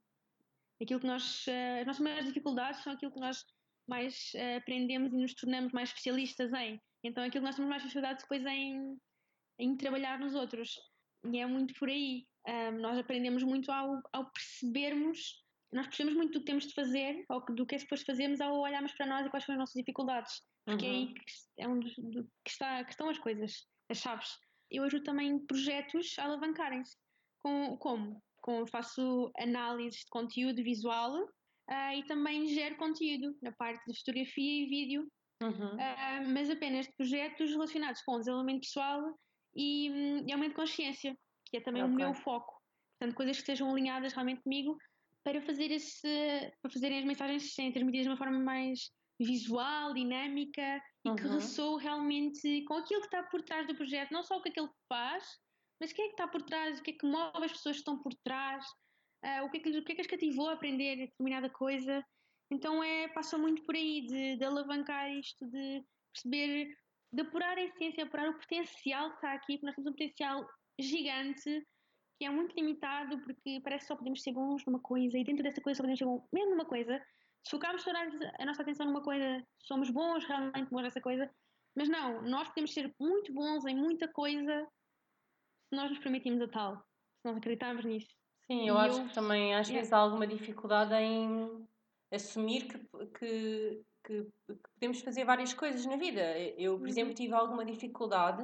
aquilo 0.81 0.99
que 0.99 1.07
nós, 1.07 1.45
uh, 1.47 1.81
as 1.81 1.87
nossas 1.87 2.01
maiores 2.01 2.25
dificuldades 2.25 2.81
são 2.83 2.93
aquilo 2.93 3.11
que 3.11 3.19
nós 3.19 3.43
mais 3.87 4.31
uh, 4.35 4.57
aprendemos 4.57 5.11
e 5.11 5.17
nos 5.17 5.33
tornamos 5.33 5.71
mais 5.73 5.89
especialistas 5.89 6.53
em. 6.53 6.79
Então, 7.03 7.23
aquilo 7.23 7.41
que 7.41 7.47
nós 7.47 7.55
temos 7.55 7.69
mais 7.69 7.83
facilidade 7.83 8.21
depois 8.21 8.45
em, 8.45 8.97
em 9.59 9.75
trabalhar 9.77 10.19
nos 10.19 10.35
outros. 10.35 10.75
E 11.25 11.39
é 11.39 11.45
muito 11.45 11.73
por 11.75 11.89
aí. 11.89 12.25
Um, 12.47 12.79
nós 12.79 12.97
aprendemos 12.97 13.43
muito 13.43 13.71
ao, 13.71 14.01
ao 14.13 14.31
percebermos, 14.31 15.43
nós 15.71 15.87
percebemos 15.87 16.17
muito 16.17 16.33
do 16.33 16.39
que 16.39 16.45
temos 16.45 16.67
de 16.67 16.73
fazer, 16.73 17.25
ou 17.29 17.43
do 17.53 17.65
que 17.65 17.75
é 17.75 17.79
suposto 17.79 18.05
fazermos 18.05 18.41
ao 18.41 18.57
olharmos 18.59 18.93
para 18.93 19.05
nós 19.05 19.25
e 19.25 19.29
quais 19.29 19.45
são 19.45 19.53
as 19.53 19.59
nossas 19.59 19.75
dificuldades. 19.75 20.41
Porque 20.65 20.85
uhum. 20.85 20.91
é 20.91 20.95
aí 20.95 21.13
que, 21.13 21.23
é 21.59 21.67
onde 21.67 21.93
que, 21.93 22.51
está, 22.51 22.83
que 22.83 22.91
estão 22.91 23.09
as 23.09 23.17
coisas, 23.17 23.67
as 23.89 23.97
chaves. 23.97 24.29
Eu 24.71 24.83
ajudo 24.83 25.03
também 25.03 25.39
projetos 25.45 26.17
a 26.19 26.25
alavancarem-se. 26.25 26.95
Com, 27.41 27.77
como? 27.77 28.21
Com, 28.41 28.65
faço 28.67 29.31
análises 29.37 30.01
de 30.01 30.09
conteúdo 30.09 30.63
visual 30.63 31.13
uh, 31.15 31.93
e 31.95 32.03
também 32.05 32.47
gero 32.47 32.77
conteúdo 32.77 33.35
na 33.41 33.51
parte 33.51 33.83
de 33.85 33.97
fotografia 33.99 34.63
e 34.63 34.69
vídeo, 34.69 35.07
uhum. 35.41 35.75
uh, 35.75 36.33
mas 36.33 36.49
apenas 36.49 36.85
de 36.85 36.93
projetos 36.95 37.49
relacionados 37.51 38.01
com 38.03 38.19
desenvolvimento 38.19 38.61
pessoal 38.61 39.01
e, 39.55 39.89
hum, 39.91 40.25
e 40.27 40.31
aumento 40.31 40.51
de 40.51 40.55
consciência 40.55 41.15
que 41.49 41.57
é 41.57 41.61
também 41.61 41.83
okay. 41.83 41.93
o 41.93 41.97
meu 41.97 42.13
foco. 42.13 42.53
Portanto, 42.97 43.15
coisas 43.15 43.37
que 43.37 43.41
estejam 43.41 43.69
alinhadas 43.69 44.13
realmente 44.13 44.41
comigo 44.41 44.77
para 45.23 45.41
fazer 45.41 45.71
esse, 45.71 46.51
para 46.61 46.71
fazerem 46.71 46.99
as 46.99 47.05
mensagens 47.05 47.53
serem 47.53 47.71
transmitidas 47.71 48.05
de 48.05 48.09
uma 48.09 48.17
forma 48.17 48.39
mais 48.39 48.91
visual, 49.19 49.93
dinâmica 49.93 50.81
e 51.05 51.09
uhum. 51.09 51.15
que 51.15 51.27
ressoe 51.27 51.83
realmente 51.83 52.63
com 52.65 52.75
aquilo 52.75 53.01
que 53.01 53.07
está 53.07 53.23
por 53.23 53.41
trás 53.41 53.67
do 53.67 53.75
projeto, 53.75 54.11
não 54.11 54.23
só 54.23 54.37
o 54.37 54.41
que 54.41 54.49
aquele 54.49 54.69
faz, 54.87 55.25
mas 55.79 55.91
o 55.91 55.95
que 55.95 56.01
é 56.01 56.05
que 56.05 56.11
está 56.11 56.27
por 56.27 56.41
trás, 56.41 56.79
o 56.79 56.83
que 56.83 56.91
é 56.91 56.93
que 56.93 57.05
move 57.05 57.45
as 57.45 57.51
pessoas 57.51 57.77
que 57.77 57.81
estão 57.81 57.97
por 57.97 58.13
trás, 58.23 58.65
uh, 59.23 59.45
o, 59.45 59.49
que 59.49 59.57
é 59.57 59.59
que, 59.61 59.77
o 59.77 59.83
que 59.83 59.91
é 59.93 59.95
que 59.95 60.01
as 60.01 60.07
cativou 60.07 60.49
a 60.49 60.53
aprender 60.53 60.97
determinada 60.97 61.49
coisa. 61.49 62.03
Então 62.51 62.83
é, 62.83 63.07
passa 63.09 63.37
muito 63.37 63.63
por 63.63 63.75
aí 63.75 64.05
de, 64.05 64.37
de 64.37 64.43
alavancar 64.43 65.09
isto, 65.11 65.45
de 65.49 65.83
perceber, 66.11 66.75
de 67.13 67.21
apurar 67.21 67.57
a 67.57 67.63
essência, 67.63 68.03
apurar 68.03 68.29
o 68.29 68.39
potencial 68.39 69.09
que 69.11 69.15
está 69.15 69.33
aqui, 69.33 69.53
porque 69.53 69.65
nós 69.65 69.75
temos 69.75 69.89
um 69.89 69.93
potencial 69.93 70.47
gigante 70.79 71.65
que 72.19 72.25
é 72.25 72.29
muito 72.29 72.53
limitado 72.53 73.17
porque 73.19 73.61
parece 73.63 73.85
que 73.85 73.87
só 73.87 73.95
podemos 73.95 74.21
ser 74.21 74.33
bons 74.33 74.65
numa 74.65 74.79
coisa 74.79 75.17
e 75.17 75.23
dentro 75.23 75.41
dessa 75.41 75.61
coisa 75.61 75.77
só 75.77 75.83
podemos 75.83 75.99
ser 75.99 76.05
bons 76.05 76.27
mesmo 76.33 76.51
numa 76.51 76.65
coisa. 76.65 77.01
Se 77.45 77.51
focarmos 77.51 77.83
toda 77.83 77.97
a 78.37 78.45
nossa 78.45 78.61
atenção 78.61 78.85
numa 78.85 79.01
coisa, 79.01 79.41
somos 79.61 79.89
bons, 79.89 80.25
realmente 80.25 80.69
bons 80.69 80.81
nessa 80.81 80.99
coisa, 80.99 81.31
mas 81.75 81.87
não, 81.87 82.21
nós 82.23 82.49
podemos 82.49 82.73
ser 82.73 82.93
muito 82.99 83.33
bons 83.33 83.65
em 83.65 83.75
muita 83.75 84.07
coisa 84.09 84.67
se 85.69 85.75
nós 85.75 85.89
nos 85.89 85.99
permitimos 85.99 86.41
a 86.41 86.47
tal, 86.47 86.77
se 86.77 87.25
nós 87.25 87.37
acreditarmos 87.37 87.85
nisso. 87.85 88.09
Sim, 88.47 88.67
eu 88.67 88.75
e 88.75 88.77
acho 88.77 88.99
eu, 88.99 89.07
que 89.07 89.13
também 89.13 89.55
às 89.55 89.69
vezes 89.69 89.93
há 89.93 89.97
alguma 89.97 90.25
dificuldade 90.25 90.93
em 90.95 91.67
assumir 92.11 92.67
que, 92.67 92.79
que, 93.19 93.83
que, 94.03 94.23
que 94.23 94.69
podemos 94.73 95.01
fazer 95.01 95.23
várias 95.23 95.53
coisas 95.53 95.85
na 95.85 95.97
vida. 95.97 96.37
Eu, 96.57 96.73
por 96.73 96.81
uhum. 96.81 96.87
exemplo, 96.87 97.13
tive 97.13 97.33
alguma 97.33 97.63
dificuldade, 97.63 98.43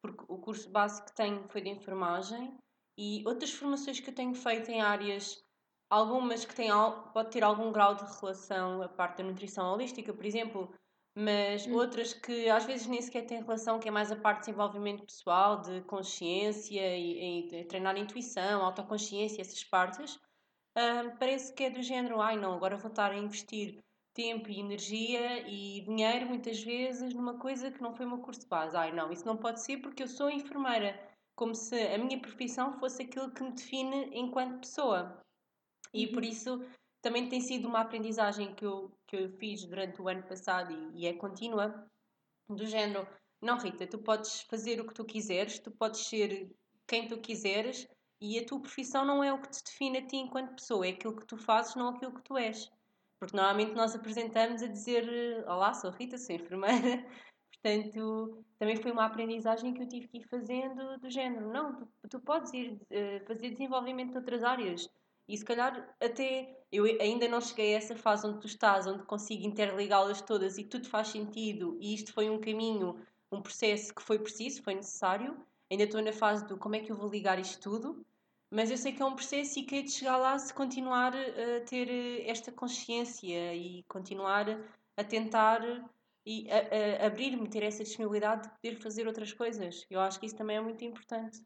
porque 0.00 0.24
o 0.26 0.38
curso 0.38 0.70
básico 0.70 1.08
que 1.08 1.14
tenho 1.14 1.46
foi 1.48 1.60
de 1.60 1.68
enfermagem, 1.68 2.56
e 2.96 3.22
outras 3.26 3.52
formações 3.52 4.00
que 4.00 4.08
eu 4.08 4.14
tenho 4.14 4.34
feito 4.34 4.70
em 4.70 4.80
áreas, 4.80 5.44
algumas 5.90 6.44
que 6.44 6.54
têm, 6.54 6.70
pode 7.12 7.30
ter 7.30 7.44
algum 7.44 7.70
grau 7.70 7.94
de 7.94 8.04
relação, 8.18 8.80
a 8.82 8.88
parte 8.88 9.18
da 9.18 9.24
nutrição 9.24 9.72
holística, 9.72 10.14
por 10.14 10.24
exemplo, 10.24 10.72
mas 11.16 11.66
hum. 11.66 11.74
outras 11.74 12.12
que 12.12 12.48
às 12.48 12.64
vezes 12.64 12.86
nem 12.86 13.00
sequer 13.00 13.26
têm 13.26 13.40
relação, 13.40 13.78
que 13.78 13.88
é 13.88 13.90
mais 13.90 14.10
a 14.10 14.16
parte 14.16 14.40
de 14.40 14.46
desenvolvimento 14.46 15.04
pessoal, 15.04 15.60
de 15.60 15.80
consciência 15.82 16.96
e, 16.96 17.46
e 17.46 17.64
treinar 17.66 17.94
a 17.94 17.98
intuição, 17.98 18.64
autoconsciência, 18.64 19.40
essas 19.40 19.62
partes, 19.62 20.18
um, 20.76 21.16
parece 21.16 21.52
que 21.54 21.64
é 21.64 21.70
do 21.70 21.82
género, 21.82 22.20
ai 22.20 22.36
não, 22.36 22.52
agora 22.54 22.76
vou 22.76 22.90
estar 22.90 23.12
a 23.12 23.16
investir 23.16 23.78
tempo 24.12 24.48
e 24.48 24.60
energia 24.60 25.48
e 25.48 25.82
dinheiro 25.82 26.26
muitas 26.26 26.62
vezes 26.62 27.12
numa 27.14 27.38
coisa 27.38 27.70
que 27.70 27.82
não 27.82 27.94
foi 27.94 28.06
o 28.06 28.08
meu 28.08 28.18
curso 28.18 28.40
de 28.40 28.46
base. 28.46 28.76
Ai 28.76 28.92
não, 28.92 29.12
isso 29.12 29.26
não 29.26 29.36
pode 29.36 29.60
ser 29.62 29.78
porque 29.78 30.02
eu 30.02 30.08
sou 30.08 30.30
enfermeira, 30.30 30.98
como 31.34 31.54
se 31.54 31.76
a 31.88 31.98
minha 31.98 32.20
profissão 32.20 32.72
fosse 32.78 33.02
aquilo 33.02 33.32
que 33.32 33.42
me 33.42 33.52
define 33.52 34.10
enquanto 34.12 34.60
pessoa. 34.60 35.20
E 35.92 36.06
por 36.06 36.22
uhum. 36.22 36.28
isso 36.28 36.64
também 37.04 37.28
tem 37.28 37.38
sido 37.38 37.68
uma 37.68 37.80
aprendizagem 37.80 38.54
que 38.54 38.64
eu, 38.64 38.90
que 39.06 39.14
eu 39.14 39.28
fiz 39.36 39.62
durante 39.66 40.00
o 40.00 40.08
ano 40.08 40.22
passado 40.22 40.72
e, 40.72 41.02
e 41.02 41.06
é 41.06 41.12
contínua, 41.12 41.86
do 42.48 42.66
género, 42.66 43.06
não 43.42 43.58
Rita, 43.58 43.86
tu 43.86 43.98
podes 43.98 44.40
fazer 44.42 44.80
o 44.80 44.86
que 44.86 44.94
tu 44.94 45.04
quiseres, 45.04 45.58
tu 45.58 45.70
podes 45.70 46.00
ser 46.00 46.50
quem 46.86 47.06
tu 47.06 47.18
quiseres 47.18 47.86
e 48.22 48.38
a 48.38 48.46
tua 48.46 48.60
profissão 48.60 49.04
não 49.04 49.22
é 49.22 49.30
o 49.30 49.40
que 49.40 49.50
te 49.50 49.62
define 49.62 49.98
a 49.98 50.06
ti 50.06 50.16
enquanto 50.16 50.56
pessoa, 50.56 50.86
é 50.86 50.90
aquilo 50.90 51.14
que 51.14 51.26
tu 51.26 51.36
fazes, 51.36 51.74
não 51.74 51.88
aquilo 51.88 52.14
que 52.14 52.22
tu 52.22 52.38
és. 52.38 52.70
Porque 53.20 53.36
normalmente 53.36 53.74
nós 53.74 53.94
apresentamos 53.94 54.62
a 54.62 54.66
dizer 54.66 55.44
Olá, 55.46 55.74
sou 55.74 55.90
Rita, 55.90 56.16
sou 56.16 56.34
enfermeira. 56.34 57.04
Portanto, 57.62 58.44
também 58.58 58.76
foi 58.76 58.92
uma 58.92 59.04
aprendizagem 59.04 59.74
que 59.74 59.82
eu 59.82 59.88
tive 59.88 60.08
que 60.08 60.18
ir 60.18 60.28
fazendo 60.28 60.98
do 60.98 61.10
género. 61.10 61.52
Não, 61.52 61.74
tu, 61.74 61.88
tu 62.08 62.20
podes 62.20 62.52
ir 62.54 62.72
uh, 62.72 63.26
fazer 63.26 63.50
desenvolvimento 63.50 64.12
de 64.12 64.18
outras 64.18 64.42
áreas. 64.42 64.88
E 65.28 65.36
se 65.36 65.44
calhar 65.44 65.94
até 66.00 66.60
eu 66.70 66.84
ainda 67.00 67.28
não 67.28 67.40
cheguei 67.40 67.74
a 67.74 67.78
essa 67.78 67.96
fase 67.96 68.26
onde 68.26 68.40
tu 68.40 68.46
estás, 68.46 68.86
onde 68.86 69.04
consigo 69.04 69.46
interligá-las 69.46 70.20
todas 70.20 70.58
e 70.58 70.64
tudo 70.64 70.88
faz 70.88 71.08
sentido, 71.08 71.78
e 71.80 71.94
isto 71.94 72.12
foi 72.12 72.28
um 72.28 72.40
caminho, 72.40 72.96
um 73.30 73.40
processo 73.40 73.94
que 73.94 74.02
foi 74.02 74.18
preciso, 74.18 74.62
foi 74.62 74.74
necessário. 74.74 75.36
Ainda 75.70 75.84
estou 75.84 76.02
na 76.02 76.12
fase 76.12 76.46
do 76.46 76.58
como 76.58 76.76
é 76.76 76.80
que 76.80 76.92
eu 76.92 76.96
vou 76.96 77.08
ligar 77.08 77.38
isto 77.38 77.60
tudo, 77.60 78.04
mas 78.50 78.70
eu 78.70 78.76
sei 78.76 78.92
que 78.92 79.02
é 79.02 79.04
um 79.04 79.14
processo 79.14 79.58
e 79.58 79.62
que 79.64 79.76
é 79.76 79.82
de 79.82 79.90
chegar 79.90 80.16
lá 80.16 80.38
se 80.38 80.52
continuar 80.52 81.14
a 81.16 81.60
ter 81.64 81.88
eh, 81.88 82.30
esta 82.30 82.52
consciência 82.52 83.54
e 83.54 83.82
continuar 83.84 84.46
a 84.96 85.04
tentar 85.04 85.60
e 86.26 86.48
abrir-me, 87.04 87.48
ter 87.48 87.62
essa 87.62 87.82
disponibilidade 87.82 88.44
de 88.44 88.54
poder 88.54 88.80
fazer 88.80 89.06
outras 89.06 89.32
coisas. 89.32 89.84
Eu 89.90 90.00
acho 90.00 90.18
que 90.18 90.26
isso 90.26 90.36
também 90.36 90.56
é 90.56 90.60
muito 90.60 90.82
importante. 90.84 91.42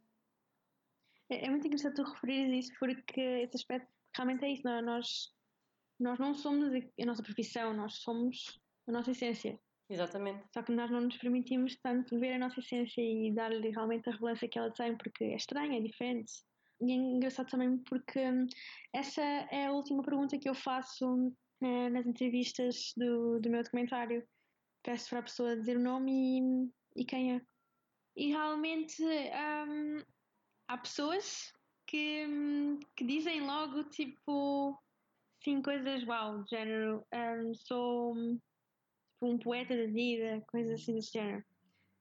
É, 1.30 1.46
é 1.46 1.50
muito 1.50 1.66
interessante 1.66 1.96
tu 1.96 2.02
referires 2.02 2.66
isso 2.66 2.78
porque 2.78 3.20
esse 3.20 3.56
aspecto 3.56 3.88
realmente 4.16 4.44
é 4.44 4.52
isso. 4.52 4.62
Não, 4.64 4.72
é? 4.72 4.82
nós, 4.82 5.32
nós 6.00 6.18
não 6.18 6.34
somos 6.34 6.72
a 6.72 7.06
nossa 7.06 7.22
profissão, 7.22 7.74
nós 7.74 7.94
somos 7.96 8.60
a 8.86 8.92
nossa 8.92 9.10
essência. 9.10 9.58
Exatamente. 9.90 10.44
Só 10.52 10.62
que 10.62 10.72
nós 10.72 10.90
não 10.90 11.00
nos 11.00 11.16
permitimos 11.16 11.76
tanto 11.82 12.18
ver 12.18 12.34
a 12.34 12.38
nossa 12.38 12.60
essência 12.60 13.00
e 13.00 13.32
dar-lhe 13.32 13.70
realmente 13.70 14.08
a 14.08 14.12
relevância 14.12 14.48
que 14.48 14.58
ela 14.58 14.70
tem, 14.70 14.96
porque 14.96 15.24
é 15.24 15.36
estranho, 15.36 15.72
é 15.72 15.80
diferente. 15.80 16.32
E 16.80 16.92
é 16.92 16.94
engraçado 16.94 17.48
também 17.48 17.78
porque 17.78 18.20
hum, 18.20 18.46
essa 18.92 19.22
é 19.22 19.66
a 19.66 19.72
última 19.72 20.02
pergunta 20.02 20.38
que 20.38 20.48
eu 20.48 20.54
faço 20.54 21.32
né, 21.60 21.88
nas 21.88 22.06
entrevistas 22.06 22.92
do, 22.96 23.40
do 23.40 23.50
meu 23.50 23.62
documentário. 23.62 24.26
Peço 24.82 25.08
para 25.08 25.20
a 25.20 25.22
pessoa 25.22 25.56
dizer 25.56 25.76
o 25.76 25.82
nome 25.82 26.70
e, 26.94 27.02
e 27.02 27.04
quem 27.04 27.36
é. 27.36 27.42
E 28.14 28.28
realmente 28.28 29.02
um, 29.02 30.02
há 30.68 30.78
pessoas 30.78 31.52
que, 31.86 32.26
que 32.94 33.04
dizem 33.04 33.40
logo 33.40 33.84
tipo 33.84 34.78
sim 35.42 35.62
coisas 35.62 36.04
uau, 36.04 36.42
de 36.44 36.50
género 36.50 37.06
um, 37.12 37.54
sou 37.54 38.14
tipo, 38.14 38.42
um 39.22 39.38
poeta 39.38 39.76
da 39.76 39.86
vida, 39.86 40.44
coisas 40.48 40.80
assim 40.80 40.94
desse 40.94 41.12
género. 41.12 41.44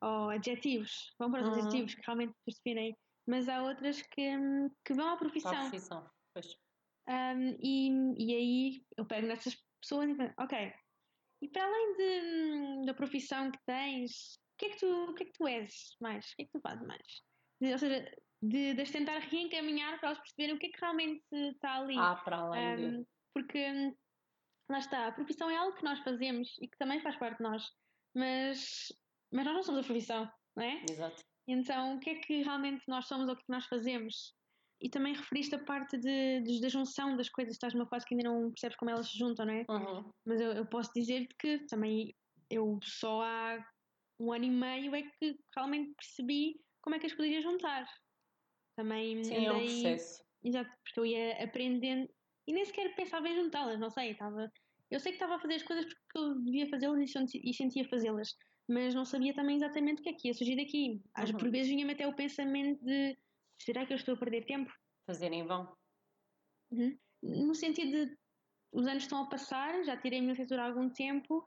Ou 0.02 0.30
adjetivos, 0.30 1.14
vão 1.18 1.32
para 1.32 1.42
os 1.42 1.48
uhum. 1.48 1.54
adjetivos 1.56 1.96
que 1.96 2.06
realmente 2.06 2.36
definem. 2.46 2.96
Mas 3.26 3.50
há 3.50 3.64
outras 3.64 4.02
que, 4.02 4.32
que 4.86 4.94
vão 4.94 5.10
à 5.10 5.18
profissão. 5.18 5.52
À 5.52 5.70
profissão, 5.70 6.10
pois. 6.34 6.56
Um, 7.10 7.58
e, 7.62 7.90
e 8.18 8.36
aí 8.36 8.86
eu 8.98 9.06
pego 9.06 9.28
nessas 9.28 9.56
pessoas 9.82 10.10
e 10.10 10.16
penso, 10.16 10.34
ok, 10.38 10.74
e 11.42 11.48
para 11.48 11.64
além 11.64 11.96
de, 11.96 12.86
da 12.86 12.94
profissão 12.94 13.52
que 13.52 13.60
tens, 13.66 14.36
o 14.54 14.58
que, 14.58 14.66
é 14.66 14.70
que 14.70 14.78
tu, 14.78 14.88
o 14.88 15.14
que 15.14 15.24
é 15.24 15.26
que 15.26 15.34
tu 15.34 15.48
és 15.48 15.96
mais? 16.02 16.32
O 16.32 16.36
que 16.36 16.42
é 16.44 16.46
que 16.46 16.52
tu 16.52 16.60
fazes 16.62 16.86
mais? 16.86 17.24
Ou 17.62 17.78
seja, 17.78 18.12
de, 18.42 18.74
de 18.74 18.82
as 18.82 18.92
tentar 18.92 19.20
reencaminhar 19.20 20.00
para 20.00 20.10
elas 20.10 20.20
perceberem 20.20 20.56
o 20.56 20.60
que 20.60 20.68
é 20.68 20.70
que 20.70 20.80
realmente 20.80 21.24
está 21.32 21.78
ali. 21.80 21.98
Ah, 21.98 22.16
para 22.24 22.38
além 22.38 22.76
um, 22.76 23.02
de... 23.02 23.08
Porque 23.34 23.72
hum, 23.72 23.96
lá 24.70 24.80
está, 24.80 25.08
a 25.08 25.12
profissão 25.12 25.50
é 25.50 25.56
algo 25.56 25.76
que 25.76 25.84
nós 25.84 26.00
fazemos 26.00 26.56
e 26.62 26.68
que 26.68 26.78
também 26.78 27.02
faz 27.02 27.16
parte 27.18 27.38
de 27.38 27.44
nós, 27.44 27.64
mas, 28.16 28.88
mas 29.32 29.46
nós 29.46 29.56
não 29.56 29.64
somos 29.64 29.82
a 29.82 29.84
profissão, 29.84 30.32
não 30.56 30.64
é? 30.64 30.84
Exato. 30.90 31.24
Então, 31.48 31.96
o 31.96 32.00
que 32.00 32.10
é 32.10 32.16
que 32.16 32.44
realmente 32.44 32.84
nós 32.88 33.08
somos 33.08 33.28
ou 33.28 33.34
o 33.34 33.36
que, 33.36 33.44
é 33.44 33.46
que 33.46 33.52
nós 33.52 33.66
fazemos? 33.66 34.36
E 34.82 34.90
também 34.90 35.16
referiste 35.16 35.56
a 35.56 35.64
parte 35.64 35.98
de, 35.98 36.42
de, 36.42 36.62
da 36.62 36.70
junção 36.70 37.16
das 37.16 37.30
coisas, 37.30 37.54
estás 37.54 37.74
numa 37.74 37.88
fase 37.88 38.06
que 38.06 38.14
ainda 38.14 38.30
não 38.30 38.52
percebes 38.52 38.78
como 38.78 38.92
elas 38.92 39.10
se 39.10 39.18
juntam, 39.18 39.46
não 39.46 39.54
é? 39.54 39.66
Uhum. 39.70 40.12
Mas 40.26 40.40
eu, 40.40 40.52
eu 40.52 40.66
posso 40.68 40.92
dizer-te 40.94 41.34
que 41.40 41.66
também 41.68 42.14
eu 42.50 42.78
só 42.84 43.24
há 43.24 43.66
um 44.20 44.32
ano 44.32 44.46
e 44.46 44.52
meio 44.52 44.96
é 44.96 45.02
que 45.02 45.40
realmente 45.56 45.94
percebi 45.96 46.60
como 46.82 46.96
é 46.96 47.00
que 47.00 47.08
as 47.08 47.14
poderia 47.14 47.42
juntar. 47.42 47.88
Também 48.78 49.24
Sim, 49.24 49.36
andei, 49.36 49.48
é 49.48 49.54
um 49.54 49.66
processo. 49.66 50.24
Exato, 50.44 50.72
porque 50.84 51.00
eu 51.00 51.06
ia 51.06 51.44
aprendendo 51.44 52.08
e 52.48 52.54
nem 52.54 52.64
sequer 52.64 52.96
pensava 52.96 53.28
em 53.28 53.36
juntá-las, 53.36 53.80
não 53.80 53.90
sei, 53.90 54.12
estava. 54.12 54.50
Eu 54.90 55.00
sei 55.00 55.12
que 55.12 55.18
estava 55.18 55.36
a 55.36 55.40
fazer 55.40 55.56
as 55.56 55.64
coisas 55.64 55.86
porque 55.86 56.18
eu 56.18 56.40
devia 56.44 56.70
fazê-las 56.70 57.12
e 57.34 57.54
sentia 57.54 57.90
fazê-las, 57.90 58.38
mas 58.70 58.94
não 58.94 59.04
sabia 59.04 59.34
também 59.34 59.58
exatamente 59.58 60.00
o 60.00 60.04
que 60.04 60.10
é 60.10 60.14
que 60.14 60.28
ia 60.28 60.34
surgir 60.34 60.56
daqui. 60.56 61.02
Às 61.16 61.32
uhum. 61.32 61.38
por 61.38 61.50
vezes 61.50 61.70
vinha-me 61.70 61.92
até 61.92 62.08
o 62.08 62.16
pensamento 62.16 62.82
de 62.86 63.18
será 63.58 63.86
que 63.86 63.94
eu 63.94 63.98
estou 63.98 64.14
a 64.14 64.18
perder 64.18 64.46
tempo? 64.46 64.72
Fazer 65.08 65.34
em 65.34 65.46
vão. 65.46 65.76
Uhum. 66.72 66.98
No 67.24 67.56
sentido 67.56 68.06
de 68.06 68.18
os 68.72 68.86
anos 68.86 69.04
estão 69.04 69.24
a 69.24 69.30
passar, 69.30 69.84
já 69.84 69.98
tirei 69.98 70.20
a 70.20 70.22
minha 70.22 70.34
licenciatura 70.34 70.64
há 70.64 70.68
algum 70.68 70.90
tempo 70.90 71.44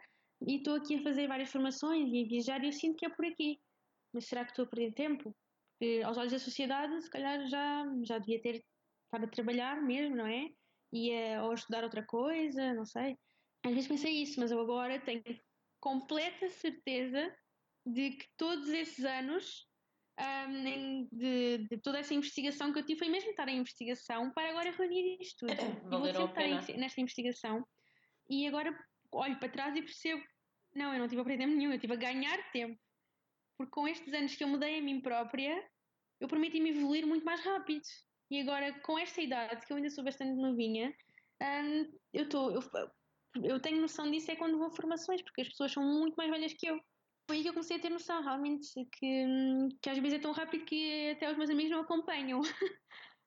e 0.47 0.57
estou 0.57 0.75
aqui 0.75 0.97
a 0.97 1.03
fazer 1.03 1.29
várias 1.29 1.51
formações 1.51 2.13
e 2.13 2.25
a 2.25 2.29
viajar 2.29 2.63
e 2.63 2.67
eu 2.67 2.73
sinto 2.73 2.97
que 2.97 3.07
é 3.07 3.09
por 3.09 3.25
aqui. 3.25 3.61
Mas 4.13 4.27
será 4.27 4.45
que 4.45 4.51
estou 4.51 4.65
a 4.65 4.69
perder 4.69 4.93
tempo? 4.95 5.35
Porque 5.81 6.03
aos 6.03 6.19
olhos 6.19 6.33
da 6.33 6.39
sociedade, 6.39 7.01
se 7.01 7.09
calhar 7.09 7.47
já, 7.49 7.87
já 8.03 8.19
devia 8.19 8.41
ter 8.43 8.63
estado 9.07 9.25
a 9.25 9.29
trabalhar 9.29 9.81
mesmo, 9.81 10.15
não 10.15 10.27
é? 10.27 10.51
E 10.93 11.17
a, 11.17 11.43
ou 11.43 11.53
a 11.53 11.55
estudar 11.55 11.85
outra 11.85 12.05
coisa, 12.05 12.75
não 12.75 12.85
sei. 12.85 13.17
Às 13.65 13.73
vezes 13.73 13.89
pensei 13.89 14.13
isso, 14.23 14.39
mas 14.39 14.51
eu 14.51 14.61
agora 14.61 15.01
tenho 15.01 15.23
completa 15.81 16.51
certeza 16.51 17.35
de 17.87 18.11
que 18.11 18.27
todos 18.37 18.69
esses 18.69 19.03
anos 19.07 19.67
um, 20.21 21.09
de, 21.11 21.67
de, 21.67 21.79
toda 21.79 21.99
essa 21.99 22.13
investigação 22.13 22.75
que 22.75 22.79
eu 22.79 22.85
tive 22.85 22.99
foi 22.99 23.09
mesmo 23.09 23.31
estar 23.31 23.49
em 23.49 23.57
investigação 23.57 24.31
para 24.33 24.51
agora 24.51 24.71
reunir 24.73 25.17
isto 25.19 25.47
tudo. 25.47 25.53
e 25.87 25.89
vou 25.89 26.13
sempre 26.13 26.53
estar 26.53 26.79
nesta 26.79 27.01
investigação 27.01 27.67
e 28.29 28.47
agora 28.47 28.79
olho 29.13 29.39
para 29.39 29.49
trás 29.49 29.75
e 29.75 29.81
percebo 29.81 30.23
não, 30.75 30.93
eu 30.93 30.99
não 30.99 31.09
tive 31.09 31.23
a 31.23 31.25
perder 31.25 31.47
nenhum, 31.47 31.71
eu 31.71 31.77
estive 31.77 31.95
a 31.95 31.97
ganhar 31.97 32.39
tempo. 32.53 32.79
Porque 33.61 33.73
com 33.73 33.87
estes 33.87 34.11
anos 34.15 34.35
que 34.35 34.43
eu 34.43 34.49
mudei 34.49 34.79
a 34.79 34.83
mim 34.83 35.03
própria, 35.03 35.63
eu 36.19 36.27
permiti-me 36.27 36.71
evoluir 36.71 37.07
muito 37.07 37.27
mais 37.27 37.45
rápido. 37.45 37.83
E 38.31 38.41
agora, 38.41 38.73
com 38.81 38.99
esta 38.99 39.21
idade, 39.21 39.67
que 39.67 39.71
eu 39.71 39.77
ainda 39.77 39.91
sou 39.91 40.03
bastante 40.03 40.33
novinha, 40.41 40.91
um, 41.43 41.93
eu, 42.11 42.27
tô, 42.27 42.51
eu, 42.53 42.63
eu 43.45 43.61
tenho 43.61 43.83
noção 43.83 44.11
disso 44.11 44.31
é 44.31 44.37
quando 44.37 44.57
vou 44.57 44.69
a 44.69 44.71
formações, 44.71 45.21
porque 45.21 45.43
as 45.43 45.49
pessoas 45.49 45.73
são 45.73 45.85
muito 45.85 46.15
mais 46.15 46.31
velhas 46.31 46.55
que 46.55 46.71
eu 46.71 46.81
foi 47.29 47.37
aí 47.37 47.43
que 47.43 47.51
eu 47.51 47.53
comecei 47.53 47.77
a 47.77 47.81
ter 47.81 47.91
noção 47.91 48.23
realmente 48.23 48.73
que, 48.93 49.27
que 49.83 49.91
às 49.91 49.99
vezes 49.99 50.19
é 50.19 50.23
tão 50.23 50.33
rápido 50.33 50.65
que 50.65 51.11
até 51.11 51.31
os 51.31 51.37
meus 51.37 51.51
amigos 51.51 51.71
não 51.71 51.83
acompanham. 51.83 52.41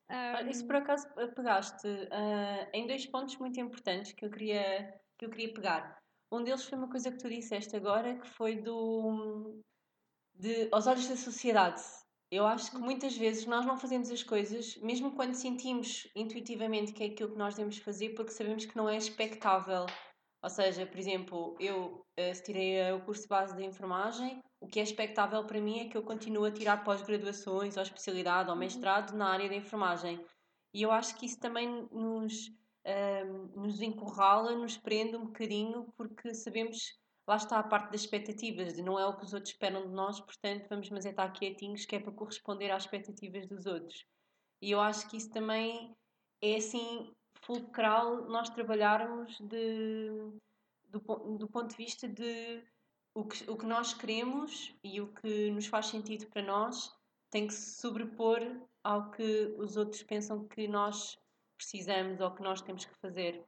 um... 0.09 0.49
Isso 0.49 0.65
por 0.65 0.77
acaso 0.77 1.07
pegaste 1.35 1.87
uh, 1.87 2.69
em 2.73 2.87
dois 2.87 3.05
pontos 3.05 3.37
muito 3.37 3.59
importantes 3.61 4.13
que 4.13 4.25
eu 4.25 4.31
queria 4.31 4.99
que 5.19 5.25
eu 5.25 5.29
queria 5.29 5.53
pegar. 5.53 6.01
Um 6.31 6.43
deles 6.43 6.65
foi 6.65 6.79
uma 6.79 6.89
coisa 6.89 7.11
que 7.11 7.19
tu 7.19 7.29
disseste 7.29 7.75
agora, 7.75 8.17
que 8.17 8.27
foi 8.29 8.55
do 8.55 9.61
de 10.33 10.69
aos 10.71 10.87
olhos 10.87 11.07
da 11.07 11.15
sociedade. 11.15 11.81
Eu 12.31 12.45
acho 12.47 12.71
que 12.71 12.77
muitas 12.77 13.15
vezes 13.15 13.45
nós 13.45 13.65
não 13.65 13.77
fazemos 13.77 14.09
as 14.09 14.23
coisas, 14.23 14.75
mesmo 14.77 15.11
quando 15.11 15.35
sentimos 15.35 16.07
intuitivamente 16.15 16.91
que 16.91 17.03
é 17.03 17.07
aquilo 17.07 17.31
que 17.31 17.37
nós 17.37 17.55
devemos 17.55 17.77
fazer, 17.77 18.09
porque 18.09 18.31
sabemos 18.31 18.65
que 18.65 18.75
não 18.75 18.89
é 18.89 18.97
expectável 18.97 19.85
ou 20.43 20.49
seja, 20.49 20.85
por 20.85 20.99
exemplo, 20.99 21.55
eu 21.57 22.05
uh, 22.19 22.35
se 22.35 22.43
tirei 22.43 22.91
o 22.91 22.99
curso 22.99 23.25
base 23.29 23.55
de 23.55 23.63
enfermagem, 23.63 24.41
o 24.59 24.67
que 24.67 24.77
é 24.77 24.83
expectável 24.83 25.45
para 25.45 25.61
mim 25.61 25.79
é 25.79 25.87
que 25.87 25.95
eu 25.95 26.03
continue 26.03 26.49
a 26.49 26.51
tirar 26.51 26.83
pós-graduações 26.83 27.77
ou 27.77 27.83
especialidade 27.83 28.49
ou 28.49 28.55
uhum. 28.55 28.59
mestrado 28.59 29.15
na 29.15 29.29
área 29.29 29.47
da 29.47 29.55
enfermagem. 29.55 30.19
E 30.73 30.81
eu 30.81 30.91
acho 30.91 31.15
que 31.15 31.25
isso 31.25 31.39
também 31.39 31.87
nos, 31.89 32.51
um, 33.25 33.61
nos 33.61 33.81
encurrala, 33.81 34.53
nos 34.53 34.75
prende 34.75 35.15
um 35.15 35.27
bocadinho, 35.27 35.87
porque 35.95 36.33
sabemos, 36.33 36.77
lá 37.27 37.37
está 37.37 37.59
a 37.59 37.63
parte 37.63 37.91
das 37.91 38.01
expectativas, 38.01 38.73
de 38.73 38.81
não 38.81 38.99
é 38.99 39.05
o 39.05 39.15
que 39.15 39.23
os 39.23 39.33
outros 39.33 39.53
esperam 39.53 39.87
de 39.87 39.93
nós, 39.93 40.19
portanto 40.19 40.67
vamos 40.69 40.89
mas 40.89 41.05
é 41.05 41.09
estar 41.09 41.31
quietinhos, 41.31 41.85
que 41.85 41.95
é 41.95 41.99
para 41.99 42.11
corresponder 42.11 42.71
às 42.71 42.83
expectativas 42.83 43.47
dos 43.47 43.65
outros. 43.65 44.05
E 44.61 44.71
eu 44.71 44.79
acho 44.79 45.09
que 45.09 45.17
isso 45.17 45.29
também 45.31 45.95
é 46.41 46.55
assim 46.55 47.13
fulcral 47.41 48.25
nós 48.29 48.49
trabalharmos 48.49 49.37
de, 49.39 50.09
do, 50.89 50.99
do 51.37 51.47
ponto 51.47 51.69
de 51.69 51.77
vista 51.77 52.07
de 52.07 52.63
o 53.15 53.25
que, 53.25 53.49
o 53.49 53.57
que 53.57 53.65
nós 53.65 53.93
queremos 53.93 54.73
e 54.83 54.99
o 54.99 55.07
que 55.13 55.51
nos 55.51 55.67
faz 55.67 55.87
sentido 55.87 56.27
para 56.27 56.41
nós 56.41 56.91
tem 57.29 57.47
que 57.47 57.53
se 57.53 57.81
sobrepor 57.81 58.39
ao 58.83 59.11
que 59.11 59.55
os 59.57 59.77
outros 59.77 60.03
pensam 60.03 60.47
que 60.47 60.67
nós 60.67 61.17
precisamos 61.57 62.19
ou 62.19 62.31
que 62.31 62.43
nós 62.43 62.61
temos 62.61 62.85
que 62.85 62.95
fazer. 62.99 63.43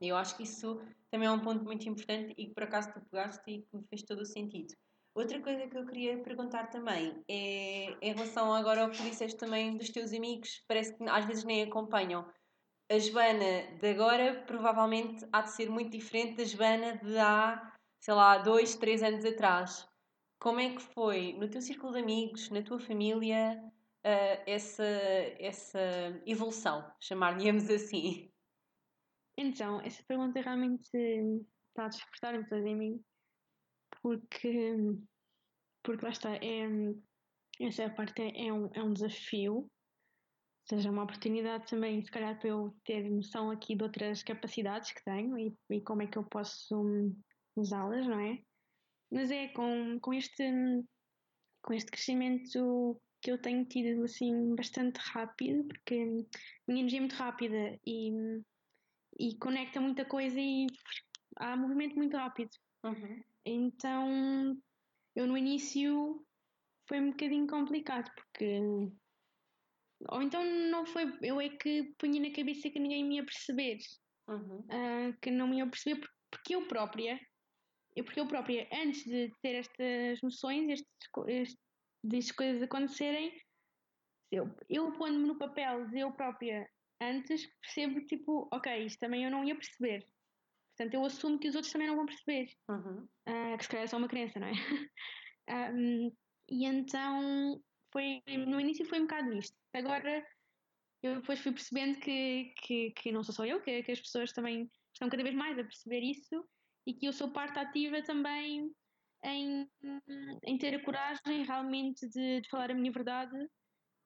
E 0.00 0.08
eu 0.08 0.16
acho 0.16 0.36
que 0.36 0.44
isso 0.44 0.80
também 1.10 1.28
é 1.28 1.30
um 1.30 1.40
ponto 1.40 1.64
muito 1.64 1.88
importante 1.88 2.34
e 2.36 2.46
que 2.46 2.54
por 2.54 2.62
acaso 2.62 2.92
tu 2.92 3.00
pegaste 3.10 3.50
e 3.50 3.62
que 3.62 3.76
me 3.76 3.84
fez 3.84 4.02
todo 4.02 4.20
o 4.20 4.26
sentido. 4.26 4.74
Outra 5.14 5.40
coisa 5.40 5.66
que 5.66 5.76
eu 5.76 5.84
queria 5.84 6.18
perguntar 6.18 6.68
também 6.68 7.24
é 7.28 7.96
em 8.00 8.12
relação 8.12 8.54
agora 8.54 8.82
ao 8.82 8.90
que 8.90 9.02
disseste 9.02 9.36
também 9.36 9.76
dos 9.76 9.88
teus 9.90 10.12
amigos, 10.12 10.62
parece 10.68 10.96
que 10.96 11.08
às 11.08 11.24
vezes 11.24 11.42
nem 11.42 11.62
acompanham. 11.62 12.24
A 12.88 12.98
Joana 12.98 13.76
de 13.80 13.90
agora 13.90 14.44
provavelmente 14.46 15.26
há 15.32 15.42
de 15.42 15.50
ser 15.50 15.68
muito 15.68 15.90
diferente 15.90 16.36
da 16.36 16.44
Joana 16.44 16.96
de 16.98 17.18
há, 17.18 17.74
sei 17.98 18.14
lá, 18.14 18.38
dois, 18.38 18.76
três 18.76 19.02
anos 19.02 19.24
atrás. 19.24 19.86
Como 20.38 20.60
é 20.60 20.70
que 20.70 20.80
foi 20.80 21.32
no 21.32 21.48
teu 21.48 21.60
círculo 21.60 21.92
de 21.92 21.98
amigos, 21.98 22.48
na 22.50 22.62
tua 22.62 22.78
família, 22.78 23.60
uh, 23.60 24.42
essa, 24.46 24.84
essa 25.40 25.80
evolução, 26.24 26.88
chamar-lhe-amos 27.00 27.68
assim? 27.68 28.30
Então, 29.40 29.80
essa 29.82 30.02
pergunta 30.02 30.40
realmente 30.40 30.90
está 31.68 31.84
a 31.84 31.88
despertar 31.88 32.34
muito 32.34 32.52
em 32.56 32.76
mim, 32.76 33.04
porque, 34.02 34.74
porque 35.80 36.04
lá 36.04 36.10
está, 36.10 36.34
é, 36.34 36.68
essa 37.60 37.88
parte 37.88 38.20
é, 38.20 38.48
é, 38.48 38.52
um, 38.52 38.68
é 38.74 38.82
um 38.82 38.92
desafio, 38.92 39.54
ou 39.54 39.70
seja, 40.68 40.90
uma 40.90 41.04
oportunidade 41.04 41.70
também, 41.70 42.02
se 42.02 42.10
calhar, 42.10 42.36
para 42.36 42.48
eu 42.48 42.76
ter 42.84 43.08
noção 43.08 43.52
aqui 43.52 43.76
de 43.76 43.84
outras 43.84 44.24
capacidades 44.24 44.90
que 44.90 45.04
tenho 45.04 45.38
e, 45.38 45.56
e 45.70 45.80
como 45.82 46.02
é 46.02 46.08
que 46.08 46.18
eu 46.18 46.24
posso 46.24 47.14
usá-las, 47.54 48.08
não 48.08 48.18
é? 48.18 48.42
Mas 49.08 49.30
é 49.30 49.46
com, 49.52 50.00
com, 50.00 50.12
este, 50.14 50.50
com 51.62 51.72
este 51.72 51.92
crescimento 51.92 53.00
que 53.22 53.30
eu 53.30 53.40
tenho 53.40 53.64
tido 53.66 54.02
assim 54.02 54.56
bastante 54.56 54.96
rápido, 54.98 55.64
porque 55.64 55.94
a 55.94 56.70
minha 56.72 56.80
energia 56.80 56.98
é 56.98 57.02
muito 57.02 57.14
rápida 57.14 57.78
e, 57.86 58.10
e 59.18 59.36
conecta 59.38 59.80
muita 59.80 60.04
coisa 60.04 60.40
e 60.40 60.66
há 61.36 61.56
movimento 61.56 61.96
muito 61.96 62.16
rápido. 62.16 62.50
Uhum. 62.84 63.22
Então 63.44 64.56
eu 65.16 65.26
no 65.26 65.36
início 65.36 66.24
foi 66.88 67.00
um 67.00 67.10
bocadinho 67.10 67.46
complicado 67.46 68.10
porque 68.14 68.60
ou 70.10 70.22
então 70.22 70.44
não 70.70 70.86
foi 70.86 71.12
eu 71.22 71.40
é 71.40 71.48
que 71.48 71.92
punha 71.98 72.20
na 72.20 72.34
cabeça 72.34 72.70
que 72.70 72.78
ninguém 72.78 73.04
me 73.04 73.16
ia 73.16 73.24
perceber 73.24 73.78
uhum. 74.28 74.60
uh, 74.60 75.18
que 75.20 75.30
não 75.30 75.48
me 75.48 75.58
ia 75.58 75.66
perceber 75.66 76.06
porque 76.30 76.54
eu 76.54 76.68
própria 76.68 77.18
eu, 77.96 78.04
porque 78.04 78.20
eu 78.20 78.28
própria 78.28 78.68
antes 78.72 79.02
de 79.04 79.32
ter 79.42 79.56
estas 79.56 80.22
noções 80.22 80.68
estes, 80.70 81.56
estes 82.06 82.32
coisas 82.32 82.62
acontecerem 82.62 83.32
eu, 84.30 84.54
eu 84.68 84.92
pondo-me 84.92 85.26
no 85.26 85.38
papel 85.38 85.88
de 85.88 86.00
eu 86.00 86.12
própria 86.12 86.68
antes 87.00 87.46
percebo 87.60 88.04
tipo 88.06 88.48
ok 88.52 88.84
isto 88.84 88.98
também 88.98 89.24
eu 89.24 89.30
não 89.30 89.44
ia 89.44 89.54
perceber 89.54 90.06
Portanto, 90.78 90.94
eu 90.94 91.04
assumo 91.04 91.40
que 91.40 91.48
os 91.48 91.56
outros 91.56 91.72
também 91.72 91.88
não 91.88 91.96
vão 91.96 92.06
perceber. 92.06 92.54
Uhum. 92.68 93.08
Uh, 93.28 93.58
que 93.58 93.64
se 93.64 93.68
calhar 93.68 93.84
é 93.84 93.88
só 93.88 93.96
uma 93.96 94.06
crença, 94.06 94.38
não 94.38 94.46
é? 94.46 94.52
um, 95.74 96.12
e 96.48 96.64
então, 96.64 97.60
foi, 97.92 98.22
no 98.46 98.60
início 98.60 98.86
foi 98.86 99.00
um 99.00 99.06
bocado 99.06 99.32
isto. 99.32 99.56
Agora, 99.74 100.24
eu 101.02 101.16
depois 101.16 101.40
fui 101.40 101.50
percebendo 101.50 101.98
que, 101.98 102.54
que, 102.62 102.90
que 102.92 103.10
não 103.10 103.24
sou 103.24 103.34
só 103.34 103.44
eu, 103.44 103.60
que, 103.60 103.82
que 103.82 103.90
as 103.90 104.00
pessoas 104.00 104.32
também 104.32 104.70
estão 104.92 105.08
cada 105.08 105.24
vez 105.24 105.34
mais 105.34 105.58
a 105.58 105.64
perceber 105.64 106.00
isso 106.00 106.48
e 106.86 106.94
que 106.94 107.06
eu 107.06 107.12
sou 107.12 107.32
parte 107.32 107.58
ativa 107.58 108.00
também 108.02 108.70
em, 109.24 109.68
em 110.44 110.58
ter 110.58 110.76
a 110.76 110.84
coragem 110.84 111.44
realmente 111.44 112.08
de, 112.08 112.40
de 112.40 112.48
falar 112.48 112.70
a 112.70 112.74
minha 112.74 112.92
verdade 112.92 113.36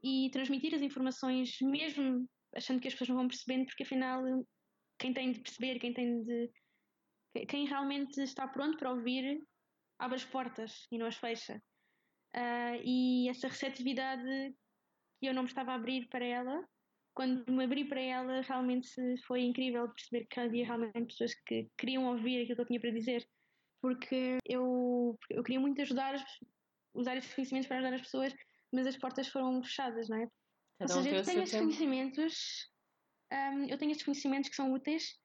e 0.02 0.30
transmitir 0.32 0.74
as 0.74 0.80
informações, 0.80 1.58
mesmo 1.60 2.26
achando 2.54 2.80
que 2.80 2.88
as 2.88 2.94
pessoas 2.94 3.08
não 3.08 3.16
vão 3.16 3.28
percebendo, 3.28 3.66
porque 3.66 3.82
afinal 3.82 4.22
quem 4.98 5.12
tem 5.12 5.32
de 5.32 5.40
perceber, 5.40 5.78
quem 5.78 5.92
tem 5.92 6.22
de 6.22 6.50
quem 7.48 7.66
realmente 7.66 8.20
está 8.20 8.46
pronto 8.46 8.76
para 8.76 8.90
ouvir 8.90 9.42
abre 9.98 10.16
as 10.16 10.24
portas 10.24 10.86
e 10.90 10.98
não 10.98 11.06
as 11.06 11.16
fecha. 11.16 11.62
Uh, 12.34 12.80
e 12.84 13.28
essa 13.28 13.48
receptividade 13.48 14.54
que 15.20 15.26
eu 15.26 15.34
não 15.34 15.42
me 15.42 15.48
estava 15.48 15.72
a 15.72 15.74
abrir 15.76 16.08
para 16.08 16.24
ela, 16.24 16.66
quando 17.14 17.50
me 17.52 17.64
abri 17.64 17.84
para 17.84 18.00
ela, 18.00 18.40
realmente 18.40 18.90
foi 19.26 19.42
incrível 19.42 19.88
perceber 19.88 20.26
que 20.26 20.40
havia 20.40 20.64
realmente 20.64 21.06
pessoas 21.06 21.34
que 21.46 21.70
queriam 21.78 22.06
ouvir 22.06 22.42
aquilo 22.42 22.56
que 22.56 22.62
eu 22.62 22.66
tinha 22.66 22.80
para 22.80 22.90
dizer, 22.90 23.28
porque 23.80 24.38
eu, 24.46 25.18
eu 25.30 25.42
queria 25.42 25.60
muito 25.60 25.80
ajudar, 25.82 26.14
usar 26.94 27.16
esses 27.16 27.34
conhecimentos 27.34 27.68
para 27.68 27.78
ajudar 27.78 27.94
as 27.94 28.02
pessoas, 28.02 28.34
mas 28.72 28.86
as 28.86 28.96
portas 28.96 29.28
foram 29.28 29.62
fechadas, 29.62 30.08
não 30.08 30.22
é? 30.22 30.28
Cada 30.82 30.96
Ou 30.96 31.02
seja, 31.02 31.16
eu 31.16 31.24
tenho 31.24 31.42
estes 31.42 31.60
conhecimentos, 31.60 32.70
um, 33.32 33.64
eu 33.68 33.78
tenho 33.78 33.92
estes 33.92 34.04
conhecimentos 34.04 34.50
que 34.50 34.56
são 34.56 34.72
úteis, 34.72 35.16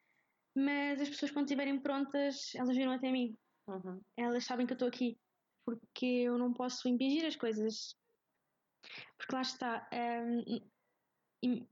mas 0.55 1.01
as 1.01 1.09
pessoas 1.09 1.31
quando 1.31 1.45
estiverem 1.45 1.79
prontas, 1.79 2.53
elas 2.55 2.75
viram 2.75 2.91
até 2.91 3.11
mim. 3.11 3.35
Uhum. 3.67 3.99
Elas 4.15 4.45
sabem 4.45 4.67
que 4.67 4.73
eu 4.73 4.75
estou 4.75 4.87
aqui, 4.87 5.17
porque 5.65 6.05
eu 6.05 6.37
não 6.37 6.53
posso 6.53 6.87
impingir 6.87 7.25
as 7.25 7.35
coisas. 7.35 7.95
Porque 9.17 9.35
lá 9.35 9.41
está, 9.41 9.89
um, 9.91 10.61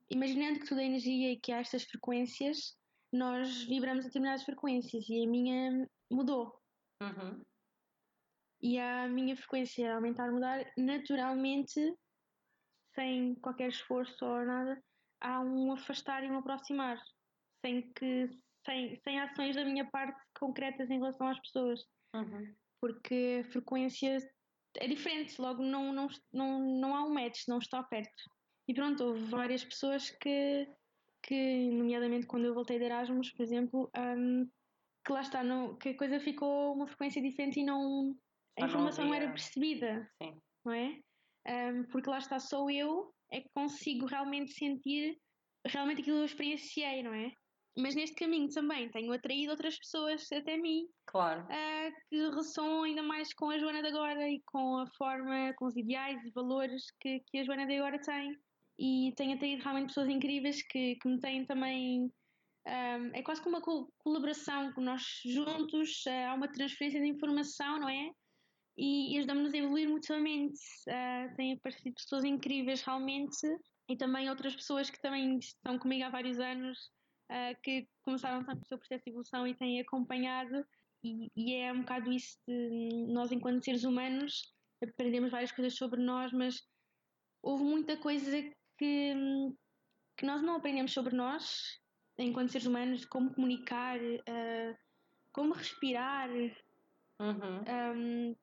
imaginando 0.10 0.60
que 0.60 0.68
toda 0.68 0.82
a 0.82 0.86
energia 0.86 1.32
e 1.32 1.40
que 1.40 1.52
há 1.52 1.60
estas 1.60 1.84
frequências, 1.84 2.76
nós 3.14 3.64
vibramos 3.66 4.06
a 4.06 4.08
determinadas 4.08 4.44
frequências 4.44 5.08
e 5.08 5.24
a 5.24 5.30
minha 5.30 5.88
mudou. 6.12 6.60
Uhum. 7.02 7.42
E 8.62 8.80
a 8.80 9.08
minha 9.08 9.38
frequência 9.38 9.94
aumentar, 9.94 10.32
mudar, 10.32 10.66
naturalmente, 10.76 11.96
sem 12.96 13.36
qualquer 13.36 13.70
esforço 13.70 14.26
ou 14.26 14.46
nada, 14.46 14.82
há 15.22 15.42
um 15.42 15.72
afastar 15.74 16.24
e 16.24 16.30
um 16.30 16.38
aproximar, 16.38 17.00
sem 17.62 17.82
que 17.94 18.30
sem, 18.66 18.96
sem 19.04 19.20
ações 19.20 19.56
da 19.56 19.64
minha 19.64 19.86
parte 19.86 20.20
concretas 20.40 20.90
em 20.90 20.98
relação 20.98 21.28
às 21.28 21.40
pessoas. 21.40 21.86
Uhum. 22.14 22.54
Porque 22.82 23.44
a 23.46 23.52
frequência 23.52 24.18
é 24.78 24.88
diferente, 24.88 25.40
logo 25.40 25.62
não, 25.62 25.94
não, 25.94 26.08
não, 26.34 26.60
não 26.60 26.96
há 26.96 27.04
um 27.04 27.14
match, 27.14 27.48
não 27.48 27.60
está 27.60 27.84
perto. 27.84 28.24
E 28.68 28.74
pronto, 28.74 29.04
houve 29.04 29.24
várias 29.26 29.64
pessoas 29.64 30.10
que, 30.10 30.68
que 31.22 31.70
nomeadamente 31.72 32.26
quando 32.26 32.46
eu 32.46 32.54
voltei 32.54 32.80
de 32.80 32.86
Erasmus, 32.86 33.32
por 33.32 33.44
exemplo, 33.44 33.92
um, 33.96 34.50
que 35.06 35.12
lá 35.12 35.22
está, 35.22 35.44
não, 35.44 35.78
que 35.78 35.90
a 35.90 35.98
coisa 35.98 36.20
ficou 36.20 36.74
uma 36.74 36.88
frequência 36.88 37.22
diferente 37.22 37.60
e 37.60 37.64
não. 37.64 38.16
A 38.60 38.66
informação 38.66 39.04
não, 39.06 39.12
não 39.12 39.16
era 39.16 39.30
percebida. 39.30 40.10
Sim. 40.22 40.42
Não 40.64 40.74
é? 40.74 41.00
Um, 41.48 41.84
porque 41.92 42.10
lá 42.10 42.18
está, 42.18 42.40
só 42.40 42.70
eu 42.70 43.14
é 43.32 43.42
que 43.42 43.50
consigo 43.54 44.06
realmente 44.06 44.52
sentir 44.54 45.18
realmente 45.68 46.02
aquilo 46.02 46.18
que 46.18 46.22
eu 46.22 46.26
experienciei, 46.26 47.04
não 47.04 47.14
é? 47.14 47.32
mas 47.78 47.94
neste 47.94 48.16
caminho 48.16 48.50
também 48.50 48.90
tenho 48.90 49.12
atraído 49.12 49.52
outras 49.52 49.78
pessoas 49.78 50.26
até 50.32 50.58
mim. 50.58 50.88
Claro. 51.06 51.42
Uh, 51.44 51.92
que 52.10 52.30
ressoam 52.30 52.84
ainda 52.84 53.04
mais 53.04 53.34
com 53.34 53.50
a 53.50 53.58
Joana 53.58 53.82
de 53.82 53.90
agora 53.90 54.30
e 54.30 54.42
com 54.46 54.78
a 54.78 54.88
forma, 54.98 55.54
com 55.58 55.66
os 55.66 55.76
ideais 55.76 56.24
e 56.24 56.32
valores 56.32 56.84
que, 57.02 57.22
que 57.28 57.40
a 57.40 57.44
Joana 57.44 57.66
de 57.66 57.78
agora 57.78 58.00
tem. 58.00 58.36
E 58.80 59.14
tenho 59.16 59.36
atraído 59.36 59.64
realmente 59.64 59.88
pessoas 59.88 60.10
incríveis 60.10 60.66
que, 60.68 60.96
que 60.96 61.08
me 61.08 61.20
têm 61.20 61.46
também. 61.46 62.10
Um, 62.68 63.12
é 63.14 63.22
quase 63.22 63.44
como 63.44 63.58
uma 63.58 63.92
colaboração, 64.00 64.74
com 64.74 64.82
nós 64.82 65.04
juntos, 65.26 66.04
uh, 66.08 66.30
há 66.30 66.34
uma 66.34 66.48
transferência 66.48 67.00
de 67.00 67.08
informação, 67.08 67.80
não 67.80 67.90
é? 67.90 68.10
E, 68.78 69.14
e 69.16 69.18
ajudamos-nos 69.20 69.54
a 69.54 69.58
evoluir 69.58 69.90
mutuamente. 69.90 70.60
Uh, 70.88 71.36
têm 71.36 71.54
aparecido 71.54 71.96
pessoas 71.96 72.24
incríveis 72.24 72.82
realmente 72.82 73.48
e 73.88 73.96
também 73.96 74.30
outras 74.30 74.56
pessoas 74.56 74.90
que 74.90 75.02
também 75.02 75.38
estão 75.38 75.78
comigo 75.78 76.04
há 76.04 76.10
vários 76.10 76.40
anos 76.40 76.92
uh, 77.32 77.62
que 77.62 77.88
começaram 78.04 78.44
tanto 78.44 78.64
o 78.64 78.68
seu 78.68 78.78
processo 78.78 79.04
de 79.04 79.12
evolução 79.12 79.48
e 79.48 79.56
têm 79.56 79.80
acompanhado, 79.80 80.66
e, 81.04 81.32
e, 81.36 81.54
é 81.56 81.72
um 81.72 81.82
bocado 81.82 82.12
isso 82.12 82.38
de 82.48 83.06
nós, 83.14 83.32
enquanto 83.32 83.64
seres 83.64 83.84
humanos, 83.84 84.54
aprendemos 84.84 85.32
várias 85.32 85.52
coisas 85.52 85.76
sobre 85.76 86.02
nós, 86.02 86.32
mas 86.32 86.64
houve 87.44 87.64
muita 87.64 87.96
coisa 87.98 88.42
que, 88.78 89.14
que 90.18 90.26
nós 90.26 90.42
não 90.42 90.56
aprendemos 90.56 90.94
sobre 90.94 91.16
nós, 91.16 91.80
enquanto 92.18 92.52
seres 92.52 92.66
humanos, 92.66 93.06
como 93.06 93.34
comunicar, 93.34 94.00
uh, 94.00 94.76
como 95.32 95.54
respirar, 95.54 96.30
uhum. 97.20 97.62
um, 97.96 98.36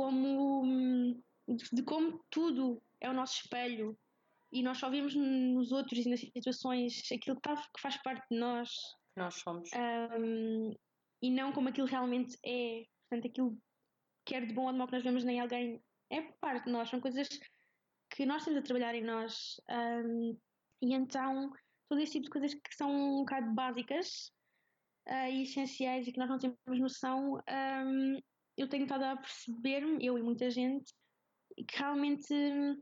como 0.00 1.22
de, 1.46 1.64
de 1.72 1.82
como 1.82 2.24
tudo 2.30 2.82
é 3.00 3.10
o 3.10 3.12
nosso 3.12 3.42
espelho 3.42 3.98
e 4.50 4.62
nós 4.62 4.78
só 4.78 4.88
vemos 4.88 5.14
nos 5.14 5.72
outros 5.72 5.98
e 5.98 6.08
nas 6.08 6.20
situações 6.20 7.02
aquilo 7.12 7.36
que, 7.36 7.42
tá, 7.42 7.54
que 7.56 7.80
faz 7.80 7.96
parte 8.02 8.26
de 8.30 8.38
nós. 8.38 8.70
Nós 9.14 9.34
somos. 9.34 9.68
Um, 9.74 10.74
e 11.22 11.30
não 11.30 11.52
como 11.52 11.68
aquilo 11.68 11.86
realmente 11.86 12.36
é. 12.44 12.82
Portanto, 13.08 13.30
aquilo 13.30 13.58
quer 14.24 14.46
de 14.46 14.54
bom 14.54 14.66
ou 14.66 14.72
de 14.72 14.78
mau 14.78 14.86
que 14.86 14.94
nós 14.94 15.04
vemos 15.04 15.24
nem 15.24 15.40
alguém 15.40 15.82
é 16.10 16.22
parte 16.40 16.64
de 16.64 16.72
nós, 16.72 16.88
são 16.88 17.00
coisas 17.00 17.28
que 18.10 18.26
nós 18.26 18.44
temos 18.44 18.60
a 18.60 18.62
trabalhar 18.62 18.94
em 18.94 19.04
nós. 19.04 19.60
Um, 19.70 20.36
e 20.82 20.94
então, 20.94 21.52
todo 21.88 22.00
esse 22.00 22.12
tipo 22.12 22.24
de 22.24 22.30
coisas 22.30 22.54
que 22.54 22.74
são 22.74 22.90
um 22.90 23.18
bocado 23.18 23.52
básicas 23.54 24.32
uh, 25.08 25.30
e 25.30 25.42
essenciais 25.42 26.08
e 26.08 26.12
que 26.12 26.18
nós 26.18 26.28
não 26.28 26.38
temos 26.38 26.80
noção, 26.80 27.34
um, 27.34 28.20
eu 28.60 28.68
tenho 28.68 28.82
estado 28.82 29.04
a 29.04 29.16
perceber-me, 29.16 30.04
eu 30.04 30.18
e 30.18 30.22
muita 30.22 30.50
gente, 30.50 30.92
que 31.56 31.78
realmente 31.78 32.34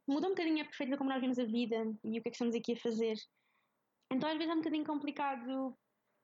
muda 0.07 0.27
um 0.27 0.31
bocadinho 0.31 0.61
a 0.61 0.65
perspectiva 0.65 0.99
como 0.99 1.11
nós 1.11 1.21
vemos 1.21 1.39
a 1.39 1.45
vida 1.45 1.77
e 2.05 2.19
o 2.19 2.23
que 2.23 2.29
é 2.29 2.31
que 2.31 2.31
estamos 2.31 2.55
aqui 2.55 2.73
a 2.73 2.77
fazer. 2.77 3.17
Então, 4.13 4.29
às 4.29 4.37
vezes 4.37 4.51
é 4.51 4.55
um 4.55 4.59
bocadinho 4.59 4.85
complicado, 4.85 5.79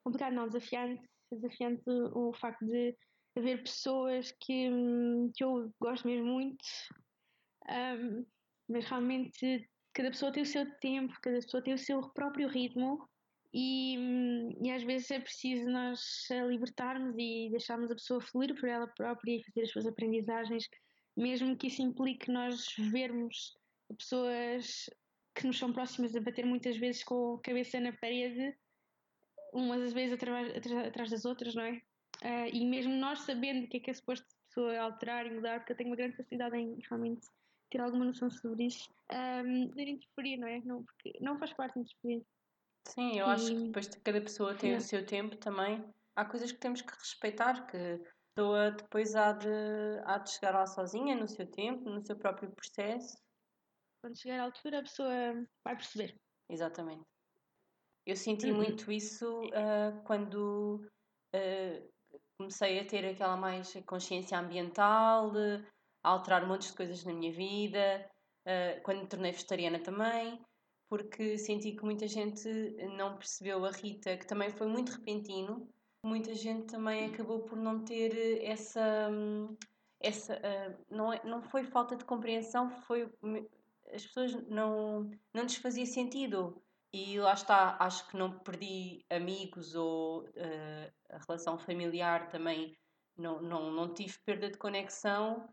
complicado 0.05 0.34
não, 0.34 0.48
desafiante, 0.48 1.09
desafiante 1.30 1.82
o 1.86 2.32
facto 2.32 2.64
de 2.64 2.96
haver 3.36 3.62
pessoas 3.62 4.32
que, 4.40 4.68
que 5.34 5.44
eu 5.44 5.72
gosto 5.80 6.07
mesmo 6.07 6.26
muito, 6.26 6.64
um, 7.68 8.26
mas 8.68 8.84
realmente 8.86 9.68
cada 9.92 10.11
pessoa 10.11 10.32
tem 10.32 10.42
o 10.42 10.46
seu 10.46 10.68
tempo, 10.78 11.14
cada 11.22 11.36
pessoa 11.36 11.62
tem 11.62 11.74
o 11.74 11.78
seu 11.78 12.00
próprio 12.12 12.48
ritmo 12.48 13.09
e, 13.57 13.96
e 14.61 14.70
às 14.72 14.82
vezes 14.82 15.09
é 15.12 15.20
preciso 15.20 15.70
nós 15.70 16.00
libertarmos 16.48 17.14
e 17.16 17.48
deixarmos 17.50 17.88
a 17.88 17.94
pessoa 17.94 18.20
fluir 18.20 18.52
por 18.59 18.68
ela 18.68 18.88
própria 18.88 19.36
e 19.36 19.44
fazer 19.44 19.62
as 19.62 19.70
suas 19.70 19.86
aprendizagens, 19.86 20.68
mesmo 21.16 21.57
que 21.57 21.68
isso 21.68 21.80
implique 21.80 22.32
nós 22.32 22.66
vermos 22.90 23.57
pessoas 23.96 24.90
que 25.36 25.46
nos 25.46 25.57
são 25.57 25.72
próximas 25.72 26.16
a 26.16 26.20
bater 26.20 26.44
muitas 26.44 26.76
vezes 26.76 27.05
com 27.05 27.34
a 27.34 27.40
cabeça 27.42 27.78
na 27.78 27.92
parede, 27.92 28.57
umas 29.52 29.82
às 29.82 29.92
vezes 29.92 30.14
atrás, 30.14 31.11
das 31.11 31.24
outras, 31.24 31.55
não 31.55 31.62
é? 31.62 31.80
Uh, 32.22 32.48
e 32.52 32.64
mesmo 32.66 32.92
nós 32.92 33.20
sabendo 33.20 33.66
o 33.66 33.68
que 33.68 33.76
é 33.76 33.80
que 33.80 33.90
é 33.90 33.94
suposto 33.94 34.26
a 34.26 34.48
pessoa 34.48 34.78
alterar 34.80 35.26
e 35.26 35.30
mudar, 35.30 35.61
porque 35.61 35.72
eu 35.72 35.76
tenho 35.76 35.90
uma 35.90 35.96
grande 35.96 36.16
facilidade 36.16 36.57
em 36.57 36.76
realmente 36.88 37.28
ter 37.70 37.80
alguma 37.80 38.05
noção 38.05 38.28
sobre 38.30 38.66
isso, 38.66 38.92
um, 39.12 39.68
poder 39.68 39.88
interferir, 39.88 40.38
não 40.38 40.48
é? 40.48 40.61
Não, 40.64 40.82
porque 40.82 41.18
não 41.20 41.38
faz 41.38 41.52
parte 41.52 41.74
de 41.74 41.80
interferir. 41.80 42.26
Sim, 42.89 43.18
eu 43.18 43.26
e... 43.26 43.30
acho 43.30 43.47
que 43.47 43.64
depois 43.66 43.89
de 43.89 44.01
cada 44.01 44.20
pessoa 44.20 44.55
tem 44.55 44.76
o 44.76 44.80
seu 44.80 45.05
tempo 45.05 45.37
também. 45.37 45.85
Há 46.16 46.24
coisas 46.24 46.53
que 46.53 46.59
temos 46.59 46.82
que 46.82 46.93
respeitar, 46.93 47.66
que 47.66 47.76
a 47.76 47.99
pessoa 48.35 48.70
depois 48.70 49.14
há 49.14 49.32
de, 49.32 49.49
há 50.05 50.18
de 50.18 50.30
chegar 50.30 50.55
lá 50.55 50.66
sozinha, 50.66 51.16
no 51.16 51.26
seu 51.26 51.47
tempo, 51.51 51.89
no 51.91 52.05
seu 52.05 52.16
próprio 52.16 52.51
processo. 52.53 53.16
Quando 54.03 54.18
chegar 54.18 54.41
à 54.41 54.45
altura, 54.45 54.78
a 54.80 54.82
pessoa 54.82 55.09
vai 55.64 55.76
perceber. 55.76 56.14
Exatamente. 56.49 57.05
Eu 58.07 58.16
senti 58.16 58.51
uhum. 58.51 58.59
muito 58.59 58.93
isso 58.93 59.26
uh, 59.47 60.03
quando 60.05 60.87
uh, 61.35 61.89
comecei 62.39 62.78
a 62.78 62.87
ter 62.87 63.07
aquela 63.07 63.37
mais 63.37 63.72
consciência 63.87 64.39
ambiental, 64.39 65.32
a 66.03 66.09
alterar 66.11 66.45
um 66.45 66.49
monte 66.49 66.68
de 66.68 66.76
coisas 66.76 67.03
na 67.05 67.14
minha 67.14 67.32
vida, 67.32 68.07
uh, 68.47 68.82
quando 68.82 69.01
me 69.01 69.09
tornei 69.09 69.32
vegetariana 69.32 69.78
também, 69.80 70.39
porque 70.89 71.39
senti 71.39 71.72
que 71.72 71.85
muita 71.85 72.07
gente 72.07 72.49
não 72.97 73.16
percebeu 73.16 73.64
a 73.64 73.70
Rita, 73.70 74.16
que 74.16 74.26
também 74.26 74.51
foi 74.51 74.66
muito 74.66 74.93
repentino. 74.93 75.68
Muita 76.03 76.35
gente 76.35 76.66
também 76.66 77.07
acabou 77.07 77.41
por 77.41 77.57
não 77.57 77.85
ter 77.85 78.43
essa. 78.45 79.09
essa 80.01 80.35
uh, 80.35 80.85
não, 80.91 81.12
é, 81.12 81.20
não 81.24 81.43
foi 81.43 81.64
falta 81.64 81.97
de 81.97 82.05
compreensão, 82.05 82.70
foi. 82.70 83.11
As 83.93 84.05
pessoas 84.05 84.35
não, 84.49 85.11
não 85.32 85.43
lhes 85.43 85.57
fazia 85.57 85.87
sentido. 85.87 86.61
E 86.93 87.18
lá 87.18 87.32
está, 87.32 87.76
acho 87.80 88.07
que 88.09 88.16
não 88.16 88.39
perdi 88.39 89.05
amigos 89.11 89.74
ou 89.74 90.22
uh, 90.22 90.93
a 91.11 91.18
relação 91.26 91.59
familiar 91.59 92.28
também 92.28 92.76
não, 93.16 93.43
não, 93.43 93.72
não 93.72 93.93
tive 93.93 94.16
perda 94.24 94.49
de 94.49 94.59
conexão, 94.59 95.49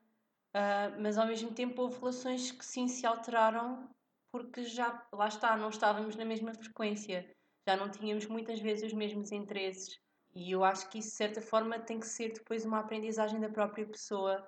uh, 0.55 1.01
mas 1.01 1.17
ao 1.17 1.25
mesmo 1.25 1.51
tempo 1.51 1.82
houve 1.82 1.99
relações 1.99 2.51
que 2.51 2.63
sim 2.63 2.88
se 2.88 3.05
alteraram 3.05 3.89
porque 4.32 4.63
já, 4.63 5.07
lá 5.11 5.27
está, 5.27 5.55
não 5.57 5.69
estávamos 5.69 6.15
na 6.15 6.25
mesma 6.25 6.53
frequência, 6.53 7.29
já 7.67 7.75
não 7.75 7.89
tínhamos 7.89 8.25
muitas 8.25 8.59
vezes 8.59 8.91
os 8.91 8.93
mesmos 8.93 9.32
interesses. 9.32 9.99
E 10.34 10.51
eu 10.51 10.63
acho 10.63 10.89
que 10.89 10.99
isso, 10.99 11.09
de 11.09 11.15
certa 11.15 11.41
forma, 11.41 11.79
tem 11.79 11.99
que 11.99 12.07
ser 12.07 12.34
depois 12.34 12.65
uma 12.65 12.79
aprendizagem 12.79 13.39
da 13.39 13.49
própria 13.49 13.86
pessoa 13.86 14.47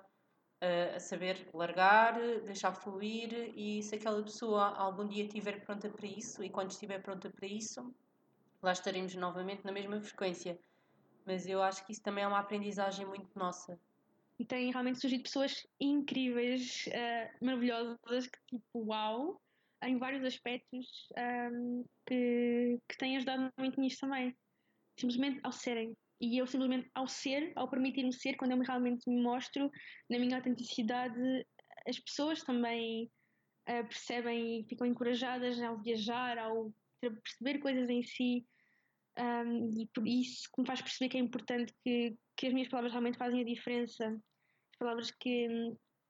a 0.94 0.98
saber 0.98 1.48
largar, 1.52 2.14
deixar 2.42 2.72
fluir 2.72 3.52
e 3.54 3.82
se 3.82 3.96
aquela 3.96 4.22
pessoa 4.22 4.74
algum 4.76 5.06
dia 5.06 5.24
estiver 5.24 5.64
pronta 5.64 5.90
para 5.90 6.06
isso 6.06 6.42
e 6.42 6.48
quando 6.48 6.70
estiver 6.70 7.02
pronta 7.02 7.30
para 7.30 7.46
isso, 7.46 7.94
lá 8.62 8.72
estaremos 8.72 9.14
novamente 9.14 9.64
na 9.64 9.72
mesma 9.72 10.00
frequência. 10.00 10.58
Mas 11.26 11.46
eu 11.46 11.62
acho 11.62 11.84
que 11.84 11.92
isso 11.92 12.02
também 12.02 12.24
é 12.24 12.26
uma 12.26 12.38
aprendizagem 12.38 13.06
muito 13.06 13.28
nossa. 13.38 13.78
E 14.38 14.44
tem 14.44 14.70
realmente 14.70 15.00
surgido 15.00 15.22
pessoas 15.22 15.66
incríveis, 15.78 16.86
uh, 16.88 17.44
maravilhosas, 17.44 18.26
que 18.26 18.38
tipo, 18.46 18.86
uau, 18.86 19.40
em 19.82 19.98
vários 19.98 20.24
aspectos 20.24 20.86
um, 21.52 21.84
que, 22.06 22.78
que 22.88 22.98
têm 22.98 23.16
ajudado 23.16 23.52
muito 23.58 23.80
nisto 23.80 24.00
também. 24.00 24.34
Simplesmente 24.98 25.40
ao 25.42 25.52
serem. 25.52 25.96
E 26.20 26.38
eu 26.38 26.46
simplesmente, 26.46 26.88
ao 26.94 27.06
ser, 27.08 27.52
ao 27.56 27.68
permitir-me 27.68 28.12
ser, 28.12 28.36
quando 28.36 28.52
eu 28.52 28.58
realmente 28.60 29.08
me 29.08 29.20
mostro 29.20 29.70
na 30.08 30.18
minha 30.18 30.36
autenticidade, 30.36 31.20
as 31.86 31.98
pessoas 31.98 32.42
também 32.42 33.10
uh, 33.68 33.86
percebem 33.86 34.60
e 34.60 34.64
ficam 34.64 34.86
encorajadas 34.86 35.60
ao 35.60 35.80
viajar, 35.82 36.38
ao 36.38 36.72
perceber 37.00 37.58
coisas 37.58 37.90
em 37.90 38.02
si. 38.02 38.46
Um, 39.18 39.80
e 39.80 39.86
por 39.94 40.06
isso 40.08 40.48
que 40.52 40.60
me 40.60 40.66
faz 40.66 40.80
perceber 40.80 41.08
que 41.10 41.16
é 41.16 41.20
importante 41.20 41.72
que, 41.84 42.16
que 42.36 42.46
as 42.46 42.52
minhas 42.52 42.68
palavras 42.68 42.92
realmente 42.92 43.18
fazem 43.18 43.40
a 43.40 43.44
diferença. 43.44 44.06
As 44.06 44.78
palavras 44.78 45.10
que, 45.10 45.46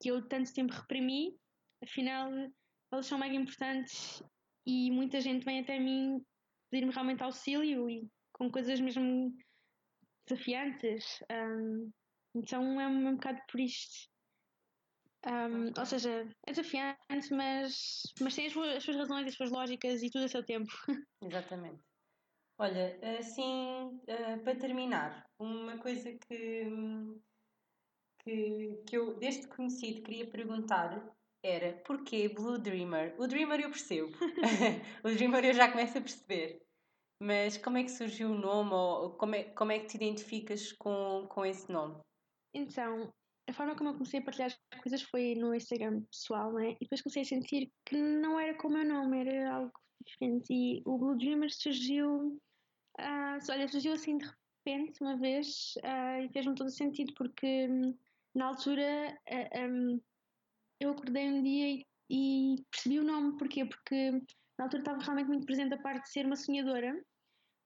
que 0.01 0.09
eu 0.09 0.27
tanto 0.27 0.53
tempo 0.53 0.73
reprimi, 0.73 1.35
afinal, 1.83 2.31
elas 2.95 3.05
são 3.05 3.19
mega 3.19 3.35
importantes 3.35 4.23
e 4.65 4.89
muita 4.91 5.21
gente 5.21 5.45
vem 5.45 5.59
até 5.59 5.79
mim 5.79 6.23
pedir-me 6.71 6.93
realmente 6.93 7.23
auxílio 7.23 7.89
e 7.89 8.07
com 8.33 8.49
coisas 8.49 8.79
mesmo 8.79 9.35
desafiantes. 10.27 11.19
Um, 11.31 11.91
então 12.33 12.81
é 12.81 12.87
um, 12.87 13.07
um 13.07 13.13
bocado 13.15 13.39
por 13.49 13.59
isto. 13.59 14.09
Um, 15.25 15.71
ou 15.77 15.85
seja, 15.85 16.27
é 16.45 16.51
desafiante, 16.51 17.31
mas, 17.31 18.01
mas 18.21 18.35
tem 18.35 18.47
as 18.47 18.53
suas, 18.53 18.75
as 18.75 18.83
suas 18.83 18.97
razões, 18.97 19.27
as 19.27 19.35
suas 19.35 19.51
lógicas 19.51 20.03
e 20.03 20.09
tudo 20.09 20.25
a 20.25 20.27
seu 20.27 20.43
tempo. 20.43 20.71
Exatamente. 21.21 21.81
Olha, 22.57 22.97
assim, 23.19 23.87
uh, 23.87 24.43
para 24.43 24.55
terminar, 24.55 25.25
uma 25.39 25.77
coisa 25.79 26.11
que, 26.13 26.63
que, 28.23 28.83
que 28.87 28.97
eu, 28.97 29.17
desde 29.17 29.47
que 29.47 29.55
conheci, 29.55 30.01
queria 30.01 30.29
perguntar 30.29 31.14
era 31.45 31.73
porquê 31.85 32.27
Blue 32.27 32.57
Dreamer? 32.57 33.15
O 33.19 33.27
Dreamer 33.27 33.59
eu 33.59 33.69
percebo. 33.69 34.11
o 35.03 35.09
Dreamer 35.09 35.45
eu 35.45 35.53
já 35.53 35.71
começo 35.71 35.97
a 35.97 36.01
perceber. 36.01 36.65
Mas 37.21 37.57
como 37.57 37.77
é 37.77 37.83
que 37.83 37.91
surgiu 37.91 38.31
o 38.31 38.37
nome 38.37 38.73
ou 38.73 39.11
como 39.11 39.35
é, 39.35 39.43
como 39.43 39.71
é 39.71 39.79
que 39.79 39.85
te 39.85 39.95
identificas 39.95 40.73
com, 40.73 41.27
com 41.29 41.45
esse 41.45 41.71
nome? 41.71 42.01
Então, 42.53 43.13
a 43.47 43.53
forma 43.53 43.75
como 43.75 43.91
eu 43.91 43.93
comecei 43.93 44.19
a 44.19 44.23
partilhar 44.23 44.49
as 44.49 44.81
coisas 44.81 45.01
foi 45.03 45.35
no 45.35 45.53
Instagram 45.53 46.01
pessoal, 46.11 46.51
né? 46.53 46.71
E 46.71 46.79
depois 46.81 47.01
comecei 47.01 47.21
a 47.21 47.25
sentir 47.25 47.71
que 47.85 47.95
não 47.95 48.39
era 48.39 48.57
com 48.57 48.67
o 48.67 48.71
meu 48.71 48.85
nome, 48.85 49.19
era 49.19 49.53
algo 49.53 49.71
diferente. 50.03 50.51
E 50.51 50.81
o 50.85 50.97
Blue 50.97 51.15
Dreamer 51.15 51.53
surgiu, 51.53 52.39
uh, 52.99 53.51
olha, 53.51 53.67
surgiu 53.67 53.93
assim 53.93 54.17
de 54.17 54.25
repente, 54.65 55.01
uma 55.01 55.15
vez, 55.15 55.75
uh, 55.77 56.25
e 56.25 56.29
fez-me 56.33 56.55
todo 56.55 56.69
sentido, 56.71 57.13
porque 57.15 57.67
um, 57.69 57.95
na 58.33 58.47
altura 58.47 59.17
uh, 59.29 59.49
ah, 59.53 59.67
um, 59.67 60.01
eu 60.85 60.91
acordei 60.91 61.27
um 61.27 61.41
dia 61.41 61.67
e, 61.69 61.85
e 62.09 62.63
percebi 62.71 62.99
o 62.99 63.03
nome, 63.03 63.37
porquê? 63.37 63.65
Porque 63.65 64.11
na 64.57 64.65
altura 64.65 64.81
estava 64.81 65.03
realmente 65.03 65.27
muito 65.27 65.45
presente 65.45 65.73
a 65.73 65.81
parte 65.81 66.03
de 66.03 66.11
ser 66.11 66.25
uma 66.25 66.35
sonhadora, 66.35 66.93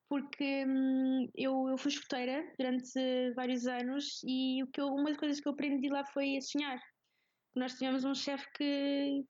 porque 0.10 0.66
hum, 0.66 1.30
eu, 1.36 1.70
eu 1.70 1.78
fui 1.78 1.92
escoteira 1.92 2.52
durante 2.58 3.34
vários 3.36 3.68
anos 3.68 4.22
e 4.26 4.64
o 4.64 4.68
que 4.68 4.82
eu, 4.82 4.88
uma 4.88 5.06
das 5.10 5.18
coisas 5.18 5.40
que 5.40 5.48
eu 5.48 5.54
aprendi 5.54 5.90
lá 5.90 6.04
foi 6.06 6.38
a 6.38 6.42
sonhar. 6.42 6.80
Nós 7.56 7.74
tivemos 7.74 8.04
um 8.04 8.16
chefe 8.16 8.46
que, 8.56 9.24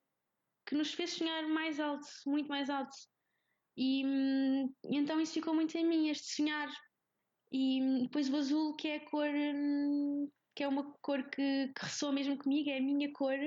que 0.68 0.76
nos 0.76 0.94
fez 0.94 1.11
sonhar 1.11 1.48
mais 1.48 1.80
alto, 1.80 2.07
muito 2.26 2.48
mais 2.48 2.70
alto. 2.70 2.95
E, 3.76 4.06
hum, 4.06 4.74
então 4.86 5.20
isso 5.20 5.34
ficou 5.34 5.53
muito 5.53 5.78
em 5.78 5.88
mim, 5.88 6.10
este 6.10 6.36
sonhar. 6.36 6.70
E 7.52 7.82
hum, 7.82 8.03
depois 8.03 8.30
o 8.30 8.38
azul, 8.38 8.76
que 8.76 8.88
é 8.88 8.95
a 8.98 9.10
cor, 9.10 9.30
hum, 9.30 10.30
que 10.56 10.64
é 10.64 10.68
uma 10.68 10.94
cor 11.02 11.24
que, 11.30 11.68
que 11.70 11.86
ressoa 11.86 12.11
mesmo 12.11 12.38
comigo, 12.38 12.70
é 12.70 12.78
a 12.78 12.82
minha 12.82 13.11
cor. 13.14 13.38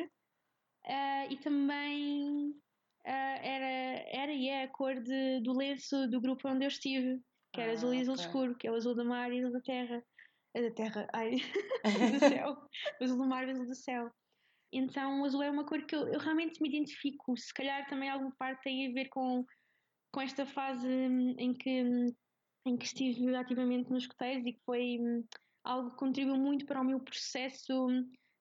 Uh, 0.86 1.30
e 1.30 1.36
também 1.38 2.50
uh, 2.50 3.38
era, 3.42 4.04
era 4.10 4.32
e 4.32 4.48
é 4.48 4.64
a 4.64 4.68
cor 4.68 5.00
de, 5.00 5.40
do 5.40 5.52
lenço 5.52 6.08
do 6.08 6.20
grupo 6.20 6.48
onde 6.48 6.64
eu 6.64 6.68
estive, 6.68 7.20
que 7.52 7.60
era 7.60 7.70
ah, 7.70 7.74
azul 7.74 7.94
e 7.94 8.00
azul 8.00 8.14
okay. 8.14 8.26
escuro, 8.26 8.56
que 8.56 8.66
é 8.66 8.70
o 8.70 8.74
azul 8.74 8.94
do 8.94 9.04
mar 9.04 9.32
e 9.32 9.38
azul 9.38 9.52
da 9.52 9.60
terra. 9.60 10.04
Da 10.54 10.70
terra, 10.72 11.08
ai, 11.12 11.36
do 12.12 12.18
céu. 12.42 12.56
o 13.00 13.04
azul 13.04 13.16
do 13.16 13.26
mar 13.26 13.46
e 13.46 13.52
azul 13.52 13.66
do 13.66 13.74
céu. 13.74 14.10
Então 14.72 15.20
o 15.20 15.24
azul 15.24 15.42
é 15.42 15.50
uma 15.50 15.66
cor 15.66 15.84
que 15.84 15.94
eu, 15.94 16.08
eu, 16.08 16.18
realmente 16.18 16.60
me 16.62 16.68
identifico. 16.68 17.36
Se 17.36 17.52
calhar 17.52 17.86
também 17.88 18.08
alguma 18.08 18.34
parte 18.38 18.62
tem 18.62 18.88
a 18.88 18.92
ver 18.92 19.08
com, 19.10 19.44
com 20.12 20.20
esta 20.20 20.46
fase 20.46 20.88
hum, 20.88 21.34
em 21.38 21.52
que, 21.52 21.84
hum, 21.84 22.14
em 22.66 22.76
que 22.76 22.86
estive 22.86 23.34
ativamente 23.36 23.90
nos 23.90 24.04
escuteiros 24.04 24.46
e 24.46 24.54
que 24.54 24.62
foi 24.64 24.98
hum, 24.98 25.24
algo 25.62 25.90
que 25.90 25.96
contribuiu 25.96 26.38
muito 26.38 26.64
para 26.64 26.80
o 26.80 26.84
meu 26.84 27.00
processo. 27.00 27.86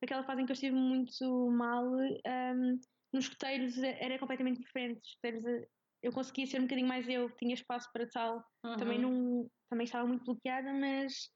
Aquela 0.03 0.23
fase 0.23 0.41
em 0.41 0.45
que 0.45 0.51
eu 0.51 0.55
estive 0.55 0.75
muito 0.75 1.51
mal, 1.51 1.85
um, 1.85 2.79
nos 3.13 3.25
escuteiros 3.25 3.77
era 3.77 4.17
completamente 4.17 4.61
diferente. 4.61 5.01
Escuteiros, 5.03 5.45
eh, 5.45 5.67
eu 6.01 6.11
conseguia 6.11 6.47
ser 6.47 6.59
um 6.59 6.63
bocadinho 6.63 6.87
mais 6.87 7.07
eu, 7.07 7.29
tinha 7.37 7.53
espaço 7.53 7.89
para 7.93 8.07
tal. 8.09 8.43
Uhum. 8.65 8.77
Também, 8.77 8.99
não, 8.99 9.49
também 9.69 9.85
estava 9.85 10.07
muito 10.07 10.25
bloqueada, 10.25 10.73
mas, 10.73 11.29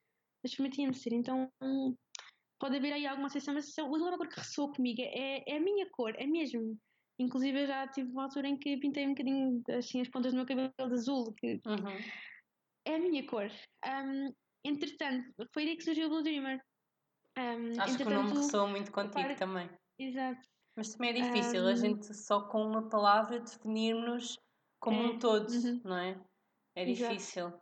mas 0.43 0.55
permitia-me 0.55 0.93
ser. 0.93 1.13
Então 1.13 1.49
pode 2.59 2.77
haver 2.77 2.93
aí 2.93 3.05
alguma 3.05 3.29
sensação, 3.29 3.53
mas 3.53 3.77
o 3.77 3.95
azul 3.95 4.07
é 4.07 4.11
uma 4.11 4.17
cor 4.17 4.27
que 4.27 4.39
ressoa 4.39 4.73
comigo, 4.73 5.01
é, 5.01 5.43
é 5.47 5.57
a 5.57 5.59
minha 5.59 5.87
cor, 5.91 6.15
é 6.15 6.25
mesmo. 6.25 6.77
Inclusive 7.19 7.61
eu 7.61 7.67
já 7.67 7.87
tive 7.87 8.11
uma 8.11 8.23
altura 8.23 8.47
em 8.47 8.57
que 8.57 8.77
pintei 8.77 9.05
um 9.05 9.09
bocadinho 9.09 9.61
assim 9.77 10.01
as 10.01 10.09
pontas 10.09 10.33
do 10.33 10.37
meu 10.37 10.45
cabelo 10.45 10.73
de 10.77 10.93
azul, 10.93 11.33
que 11.37 11.61
uhum. 11.65 11.97
é 12.85 12.95
a 12.95 12.99
minha 12.99 13.25
cor. 13.25 13.49
Um, 13.85 14.33
entretanto, 14.65 15.31
foi 15.53 15.63
aí 15.63 15.77
que 15.77 15.83
surgiu 15.83 16.07
o 16.07 16.09
Blue 16.09 16.23
Dreamer. 16.23 16.59
Um, 17.37 17.81
Acho 17.81 17.97
que 17.97 18.03
o 18.03 18.09
nome 18.09 18.33
ressoa 18.33 18.67
muito 18.67 18.91
contigo 18.91 19.35
também. 19.35 19.69
Exato. 19.99 20.47
Mas 20.77 20.93
também 20.93 21.11
é 21.11 21.13
difícil 21.13 21.63
um, 21.63 21.67
a 21.67 21.75
gente 21.75 22.13
só 22.13 22.41
com 22.47 22.65
uma 22.65 22.89
palavra 22.89 23.39
definirmos 23.39 24.37
como 24.79 25.01
é, 25.01 25.05
um 25.05 25.19
todo, 25.19 25.49
uhum. 25.49 25.81
não 25.83 25.97
é? 25.97 26.21
É 26.75 26.85
difícil. 26.85 27.47
Exato. 27.47 27.61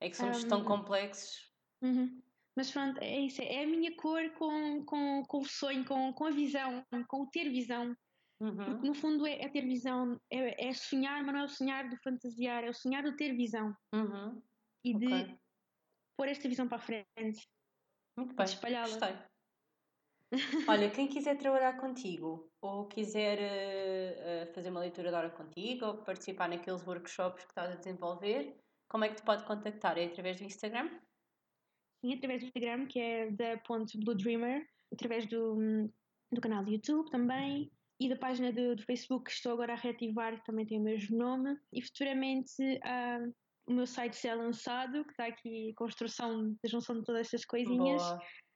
É 0.00 0.10
que 0.10 0.16
somos 0.16 0.44
tão 0.44 0.64
complexos. 0.64 1.50
Uhum. 1.82 2.20
Mas 2.56 2.70
pronto, 2.70 2.98
é 3.02 3.20
isso. 3.20 3.42
É 3.42 3.64
a 3.64 3.66
minha 3.66 3.94
cor 3.96 4.30
com, 4.32 4.84
com, 4.84 5.22
com 5.24 5.38
o 5.38 5.44
sonho, 5.44 5.84
com, 5.84 6.12
com 6.12 6.24
a 6.24 6.30
visão, 6.30 6.84
com 7.08 7.22
o 7.22 7.30
ter 7.30 7.50
visão. 7.50 7.96
Uhum. 8.40 8.56
Porque 8.56 8.86
no 8.88 8.94
fundo 8.94 9.26
é, 9.26 9.42
é 9.42 9.48
ter 9.48 9.62
visão, 9.62 10.20
é, 10.30 10.68
é, 10.68 10.72
sonhar, 10.72 11.22
mas 11.24 11.34
não 11.34 11.40
é 11.40 11.44
o 11.44 11.48
sonhar 11.48 11.88
do 11.88 11.96
fantasiar, 11.98 12.64
é 12.64 12.70
o 12.70 12.74
sonhar 12.74 13.02
do 13.02 13.16
ter 13.16 13.34
visão. 13.34 13.74
Uhum. 13.94 14.42
E 14.84 14.94
okay. 14.94 15.24
de 15.24 15.38
pôr 16.18 16.28
esta 16.28 16.48
visão 16.48 16.68
para 16.68 16.76
a 16.76 16.80
frente. 16.80 17.48
Muito 18.16 18.34
bem. 18.34 18.46
Gostei. 18.46 19.14
Olha, 20.68 20.90
quem 20.90 21.06
quiser 21.06 21.36
trabalhar 21.38 21.78
contigo 21.78 22.50
ou 22.60 22.88
quiser 22.88 23.38
uh, 23.38 24.50
uh, 24.50 24.54
fazer 24.54 24.70
uma 24.70 24.80
leitura 24.80 25.10
de 25.10 25.14
hora 25.14 25.30
contigo 25.30 25.86
ou 25.86 25.98
participar 25.98 26.48
naqueles 26.48 26.84
workshops 26.86 27.44
que 27.44 27.50
estás 27.50 27.70
a 27.72 27.76
desenvolver, 27.76 28.56
como 28.88 29.04
é 29.04 29.08
que 29.08 29.16
te 29.16 29.22
pode 29.22 29.44
contactar? 29.44 29.98
É 29.98 30.06
através 30.06 30.38
do 30.38 30.44
Instagram? 30.44 30.90
Sim, 32.00 32.14
através 32.14 32.40
do 32.40 32.46
Instagram, 32.46 32.86
que 32.86 32.98
é 32.98 33.30
da 33.30 33.58
ponto 33.58 33.98
Blue 34.00 34.16
Dreamer, 34.16 34.66
através 34.92 35.26
do, 35.26 35.56
do 36.32 36.40
canal 36.40 36.64
do 36.64 36.70
YouTube 36.70 37.10
também 37.10 37.70
e 37.98 38.08
da 38.08 38.16
página 38.16 38.52
do, 38.52 38.76
do, 38.76 38.82
Facebook 38.82 39.24
que 39.24 39.30
estou 39.30 39.52
agora 39.52 39.72
a 39.72 39.76
reativar, 39.76 40.36
que 40.36 40.44
também 40.44 40.66
tem 40.66 40.78
o 40.78 40.82
mesmo 40.82 41.16
nome. 41.16 41.58
E 41.72 41.82
futuramente 41.82 42.62
uh, 42.62 43.34
o 43.66 43.72
meu 43.72 43.86
site 43.86 44.16
será 44.16 44.34
lançado, 44.34 45.04
que 45.04 45.10
está 45.10 45.26
aqui 45.26 45.70
a 45.70 45.74
construção 45.74 46.56
da 46.62 46.68
junção 46.68 46.96
de 46.96 47.04
todas 47.04 47.22
estas 47.22 47.44
coisinhas. 47.44 48.02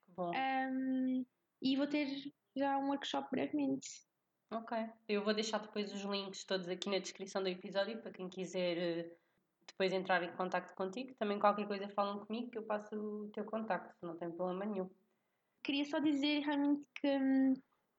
Boa. 0.08 0.30
Um, 0.30 1.24
e 1.62 1.76
vou 1.76 1.86
ter 1.86 2.08
já 2.56 2.78
um 2.78 2.88
workshop 2.88 3.28
brevemente. 3.30 3.88
Ok. 4.52 4.76
Eu 5.08 5.22
vou 5.22 5.32
deixar 5.32 5.58
depois 5.58 5.92
os 5.92 6.02
links 6.02 6.44
todos 6.44 6.68
aqui 6.68 6.90
na 6.90 6.98
descrição 6.98 7.42
do 7.42 7.48
episódio 7.48 8.00
para 8.00 8.10
quem 8.10 8.28
quiser 8.28 8.78
eh, 8.78 9.16
depois 9.66 9.92
entrar 9.92 10.22
em 10.22 10.32
contato 10.32 10.74
contigo. 10.74 11.14
Também 11.14 11.38
qualquer 11.38 11.66
coisa 11.66 11.88
falam 11.90 12.24
comigo 12.24 12.50
que 12.50 12.58
eu 12.58 12.64
passo 12.64 12.94
o 12.94 13.30
teu 13.30 13.44
contacto, 13.44 13.94
não 14.02 14.16
tem 14.16 14.30
problema 14.30 14.64
nenhum. 14.64 14.90
Queria 15.62 15.84
só 15.84 16.00
dizer 16.00 16.40
realmente 16.40 16.84
que, 16.96 17.18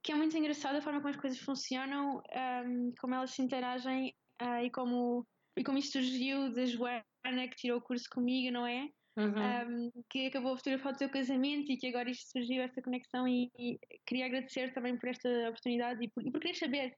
que 0.03 0.11
é 0.11 0.15
muito 0.15 0.35
engraçado 0.37 0.75
a 0.75 0.81
forma 0.81 0.99
como 0.99 1.13
as 1.13 1.21
coisas 1.21 1.39
funcionam, 1.39 2.21
um, 2.65 2.93
como 2.99 3.15
elas 3.15 3.31
se 3.31 3.41
interagem 3.41 4.13
uh, 4.41 4.63
e, 4.63 4.69
como, 4.71 5.25
e 5.57 5.63
como 5.63 5.77
isto 5.77 5.93
surgiu 5.93 6.53
da 6.53 6.65
Joana 6.65 7.03
que 7.49 7.55
tirou 7.55 7.77
o 7.77 7.81
curso 7.81 8.05
comigo, 8.09 8.51
não 8.51 8.65
é? 8.65 8.89
Uhum. 9.17 9.87
Um, 9.87 9.91
que 10.09 10.27
acabou 10.27 10.53
a 10.53 10.57
fotografar 10.57 10.93
o 10.93 10.97
teu 10.97 11.09
casamento 11.09 11.69
e 11.69 11.77
que 11.77 11.87
agora 11.87 12.09
isto 12.09 12.31
surgiu, 12.31 12.61
esta 12.61 12.81
conexão 12.81 13.27
e, 13.27 13.51
e 13.59 13.77
queria 14.07 14.25
agradecer 14.25 14.73
também 14.73 14.97
por 14.97 15.09
esta 15.09 15.29
oportunidade 15.49 16.03
e 16.03 16.09
por, 16.09 16.25
e 16.25 16.31
por 16.31 16.39
querer 16.39 16.55
saber, 16.55 16.95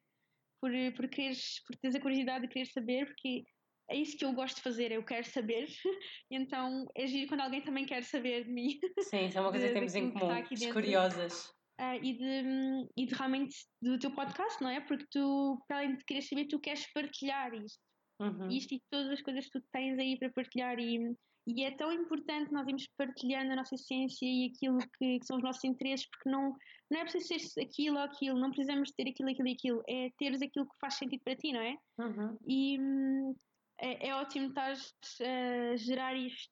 por, 0.61 0.71
por, 0.95 1.07
quereres, 1.09 1.63
por 1.65 1.75
teres 1.77 1.95
a 1.95 1.99
curiosidade 1.99 2.47
de 2.47 2.53
querer 2.53 2.67
saber, 2.67 3.07
porque 3.07 3.43
é 3.89 3.97
isso 3.97 4.15
que 4.15 4.23
eu 4.23 4.33
gosto 4.33 4.57
de 4.57 4.61
fazer, 4.61 4.91
eu 4.91 5.03
quero 5.03 5.25
saber, 5.25 5.67
então 6.29 6.85
é 6.95 7.07
giro 7.07 7.27
quando 7.27 7.41
alguém 7.41 7.61
também 7.61 7.85
quer 7.85 8.03
saber 8.03 8.45
de 8.45 8.51
mim. 8.51 8.79
Sim, 8.99 9.25
isso 9.25 9.37
é 9.37 9.41
uma 9.41 9.51
coisa 9.51 9.67
de, 9.67 9.73
que 9.73 9.79
temos 9.79 9.95
em 9.95 10.11
comum, 10.11 10.29
as 10.31 10.71
curiosas. 10.71 11.53
Uh, 11.81 11.97
e, 12.03 12.13
de, 12.13 12.87
e 12.95 13.05
de 13.07 13.15
realmente 13.15 13.55
do 13.81 13.97
teu 13.97 14.11
podcast, 14.11 14.61
não 14.61 14.69
é? 14.69 14.79
Porque 14.79 15.05
tu, 15.11 15.59
para 15.67 15.77
além 15.77 15.95
de 15.95 16.05
querer 16.05 16.21
saber, 16.21 16.45
tu 16.45 16.59
queres 16.59 16.85
partilhar 16.93 17.51
isto. 17.55 17.81
Uhum. 18.19 18.49
Isto 18.49 18.75
e 18.75 18.81
todas 18.89 19.11
as 19.11 19.21
coisas 19.21 19.45
que 19.45 19.59
tu 19.59 19.65
tens 19.71 19.97
aí 19.97 20.17
para 20.17 20.31
partilhar 20.31 20.79
e, 20.79 21.15
e 21.47 21.63
é 21.63 21.71
tão 21.71 21.91
importante 21.91 22.51
nós 22.51 22.67
irmos 22.67 22.87
partilhando 22.97 23.51
a 23.51 23.55
nossa 23.55 23.75
essência 23.75 24.25
e 24.25 24.51
aquilo 24.53 24.77
que, 24.97 25.19
que, 25.19 25.25
são 25.25 25.37
os 25.37 25.43
nossos 25.43 25.63
interesses, 25.63 26.07
porque 26.09 26.29
não, 26.29 26.55
não 26.89 26.99
é 26.99 27.03
preciso 27.03 27.49
ser 27.49 27.61
aquilo 27.61 27.97
ou 27.97 28.03
aquilo, 28.03 28.39
não 28.39 28.49
precisamos 28.49 28.91
ter 28.91 29.09
aquilo, 29.09 29.29
aquilo 29.29 29.47
e 29.47 29.53
aquilo, 29.53 29.83
é 29.87 30.09
teres 30.17 30.41
aquilo 30.41 30.65
que 30.65 30.79
faz 30.79 30.95
sentido 30.95 31.21
para 31.23 31.35
ti, 31.35 31.51
não 31.51 31.61
é? 31.61 31.75
Uhum. 31.99 32.37
E 32.47 32.79
hum, 32.79 33.35
é, 33.79 34.07
é, 34.07 34.15
ótimo 34.15 34.47
estar 34.47 34.71
a 34.71 35.75
gerar 35.75 36.15
isto. 36.15 36.51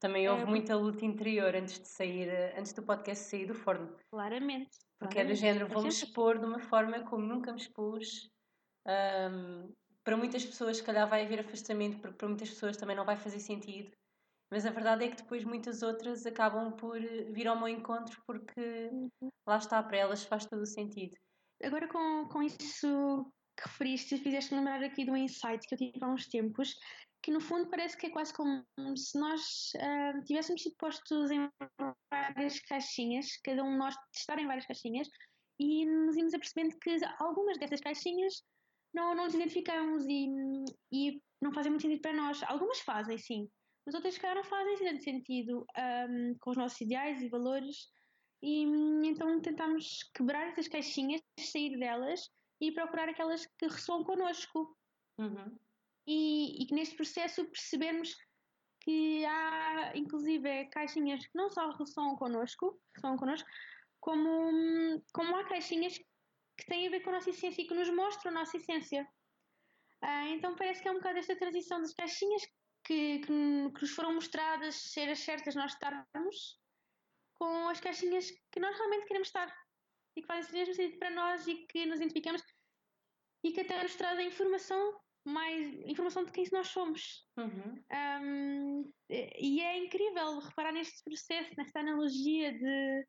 Também 0.00 0.28
houve 0.28 0.42
é, 0.42 0.46
muita 0.46 0.76
luta 0.76 1.04
interior 1.04 1.54
antes 1.56 1.80
de 1.80 1.88
sair, 1.88 2.28
antes 2.56 2.72
do 2.72 2.82
podcast 2.82 3.24
sair 3.24 3.46
do 3.46 3.54
forno. 3.54 3.96
Claramente. 4.10 4.70
Porque 4.98 5.14
claramente. 5.14 5.18
é 5.18 5.24
do 5.24 5.34
género, 5.34 5.68
vou-me 5.68 5.88
expor 5.88 6.38
de 6.38 6.44
uma 6.44 6.60
forma 6.60 7.00
como 7.04 7.26
nunca 7.26 7.52
me 7.52 7.58
expus. 7.58 8.30
Um, 8.86 9.72
para 10.08 10.16
muitas 10.16 10.42
pessoas, 10.42 10.78
se 10.78 10.82
calhar, 10.82 11.06
vai 11.06 11.22
haver 11.22 11.40
afastamento, 11.40 11.98
porque 12.00 12.16
para 12.16 12.28
muitas 12.28 12.48
pessoas 12.48 12.78
também 12.78 12.96
não 12.96 13.04
vai 13.04 13.14
fazer 13.14 13.40
sentido. 13.40 13.94
Mas 14.50 14.64
a 14.64 14.70
verdade 14.70 15.04
é 15.04 15.10
que 15.10 15.18
depois 15.18 15.44
muitas 15.44 15.82
outras 15.82 16.24
acabam 16.24 16.72
por 16.72 16.98
vir 16.98 17.46
ao 17.46 17.58
meu 17.58 17.68
encontro 17.68 18.18
porque 18.26 18.88
uhum. 18.90 19.28
lá 19.46 19.58
está, 19.58 19.82
para 19.82 19.98
elas 19.98 20.24
faz 20.24 20.46
todo 20.46 20.62
o 20.62 20.66
sentido. 20.66 21.14
Agora 21.62 21.86
com, 21.88 22.26
com 22.26 22.42
isso 22.42 23.30
que 23.54 23.68
referiste, 23.68 24.16
fizeste-me 24.16 24.60
lembrar 24.60 24.82
aqui 24.82 25.04
de 25.04 25.10
um 25.10 25.16
insight 25.16 25.68
que 25.68 25.74
eu 25.74 25.78
tive 25.78 26.02
há 26.02 26.08
uns 26.08 26.26
tempos, 26.26 26.74
que 27.22 27.30
no 27.30 27.42
fundo 27.42 27.68
parece 27.68 27.94
que 27.94 28.06
é 28.06 28.10
quase 28.10 28.32
como 28.32 28.64
se 28.96 29.20
nós 29.20 29.72
uh, 29.76 30.24
tivéssemos 30.24 30.62
sido 30.62 30.76
postos 30.78 31.30
em 31.30 31.46
várias 32.10 32.58
caixinhas, 32.60 33.26
cada 33.44 33.62
um 33.62 33.72
de 33.72 33.76
nós 33.76 33.94
estar 34.16 34.38
em 34.38 34.46
várias 34.46 34.64
caixinhas, 34.64 35.06
e 35.60 35.84
nos 35.84 36.16
íamos 36.16 36.32
apercebendo 36.32 36.78
que 36.78 36.96
algumas 37.18 37.58
dessas 37.58 37.82
caixinhas 37.82 38.42
não, 38.94 39.14
não 39.14 39.24
nos 39.24 39.34
identificamos 39.34 40.04
e, 40.06 40.28
e 40.92 41.22
não 41.40 41.52
fazem 41.52 41.70
muito 41.70 41.82
sentido 41.82 42.00
para 42.00 42.12
nós. 42.12 42.42
Algumas 42.44 42.80
fazem, 42.80 43.18
sim, 43.18 43.48
mas 43.86 43.94
outras 43.94 44.18
que 44.18 44.34
não 44.34 44.44
fazem 44.44 44.76
tanto 44.78 45.02
sentido 45.02 45.66
um, 46.08 46.36
com 46.40 46.50
os 46.50 46.56
nossos 46.56 46.80
ideais 46.80 47.22
e 47.22 47.28
valores. 47.28 47.88
E 48.42 48.62
então 49.04 49.40
tentamos 49.40 50.02
quebrar 50.14 50.48
essas 50.48 50.68
caixinhas, 50.68 51.22
sair 51.40 51.78
delas 51.78 52.20
e 52.60 52.70
procurar 52.72 53.08
aquelas 53.08 53.46
que 53.58 53.66
ressoam 53.66 54.04
connosco. 54.04 54.76
Uhum. 55.18 55.58
E, 56.06 56.62
e 56.62 56.66
que 56.66 56.74
neste 56.74 56.96
processo 56.96 57.44
percebermos 57.46 58.14
que 58.80 59.24
há, 59.24 59.92
inclusive, 59.94 60.66
caixinhas 60.66 61.26
que 61.26 61.34
não 61.34 61.50
só 61.50 61.70
ressoam 61.70 62.16
connosco, 62.16 62.80
ressoam 62.94 63.16
connosco 63.16 63.48
como, 64.00 65.02
como 65.12 65.36
há 65.36 65.44
caixinhas 65.44 65.98
que 66.58 66.66
têm 66.66 66.86
a 66.86 66.90
ver 66.90 67.00
com 67.00 67.10
a 67.10 67.14
nossa 67.14 67.30
essência 67.30 67.62
e 67.62 67.66
que 67.66 67.74
nos 67.74 67.88
mostram 67.88 68.32
a 68.32 68.34
nossa 68.34 68.56
essência. 68.56 69.08
Ah, 70.02 70.28
então 70.28 70.56
parece 70.56 70.82
que 70.82 70.88
é 70.88 70.90
um 70.90 70.96
bocado 70.96 71.18
esta 71.18 71.36
transição 71.36 71.80
das 71.80 71.94
caixinhas 71.94 72.42
que, 72.84 73.20
que, 73.20 73.26
que 73.74 73.80
nos 73.80 73.90
foram 73.92 74.14
mostradas 74.14 74.74
ser 74.74 75.08
as 75.08 75.20
certas 75.20 75.54
nós 75.54 75.72
estarmos 75.72 76.60
com 77.34 77.68
as 77.68 77.80
caixinhas 77.80 78.30
que 78.50 78.60
nós 78.60 78.76
realmente 78.76 79.06
queremos 79.06 79.28
estar 79.28 79.54
e 80.16 80.20
que 80.20 80.26
fazem 80.26 80.52
mesmo 80.52 80.74
sentido 80.74 80.98
para 80.98 81.10
nós 81.10 81.46
e 81.46 81.66
que 81.66 81.86
nos 81.86 81.96
identificamos 81.96 82.42
e 83.44 83.52
que 83.52 83.60
até 83.60 83.80
nos 83.82 83.94
trazem 83.94 84.26
informação 84.26 85.00
mais 85.24 85.74
informação 85.86 86.24
de 86.24 86.32
quem 86.32 86.44
nós 86.52 86.68
somos. 86.68 87.26
Uhum. 87.36 87.84
Um, 87.92 88.92
e 89.10 89.60
é 89.60 89.78
incrível 89.84 90.38
reparar 90.38 90.72
neste 90.72 91.02
processo, 91.04 91.50
nesta 91.56 91.80
analogia 91.80 92.52
de, 92.52 93.06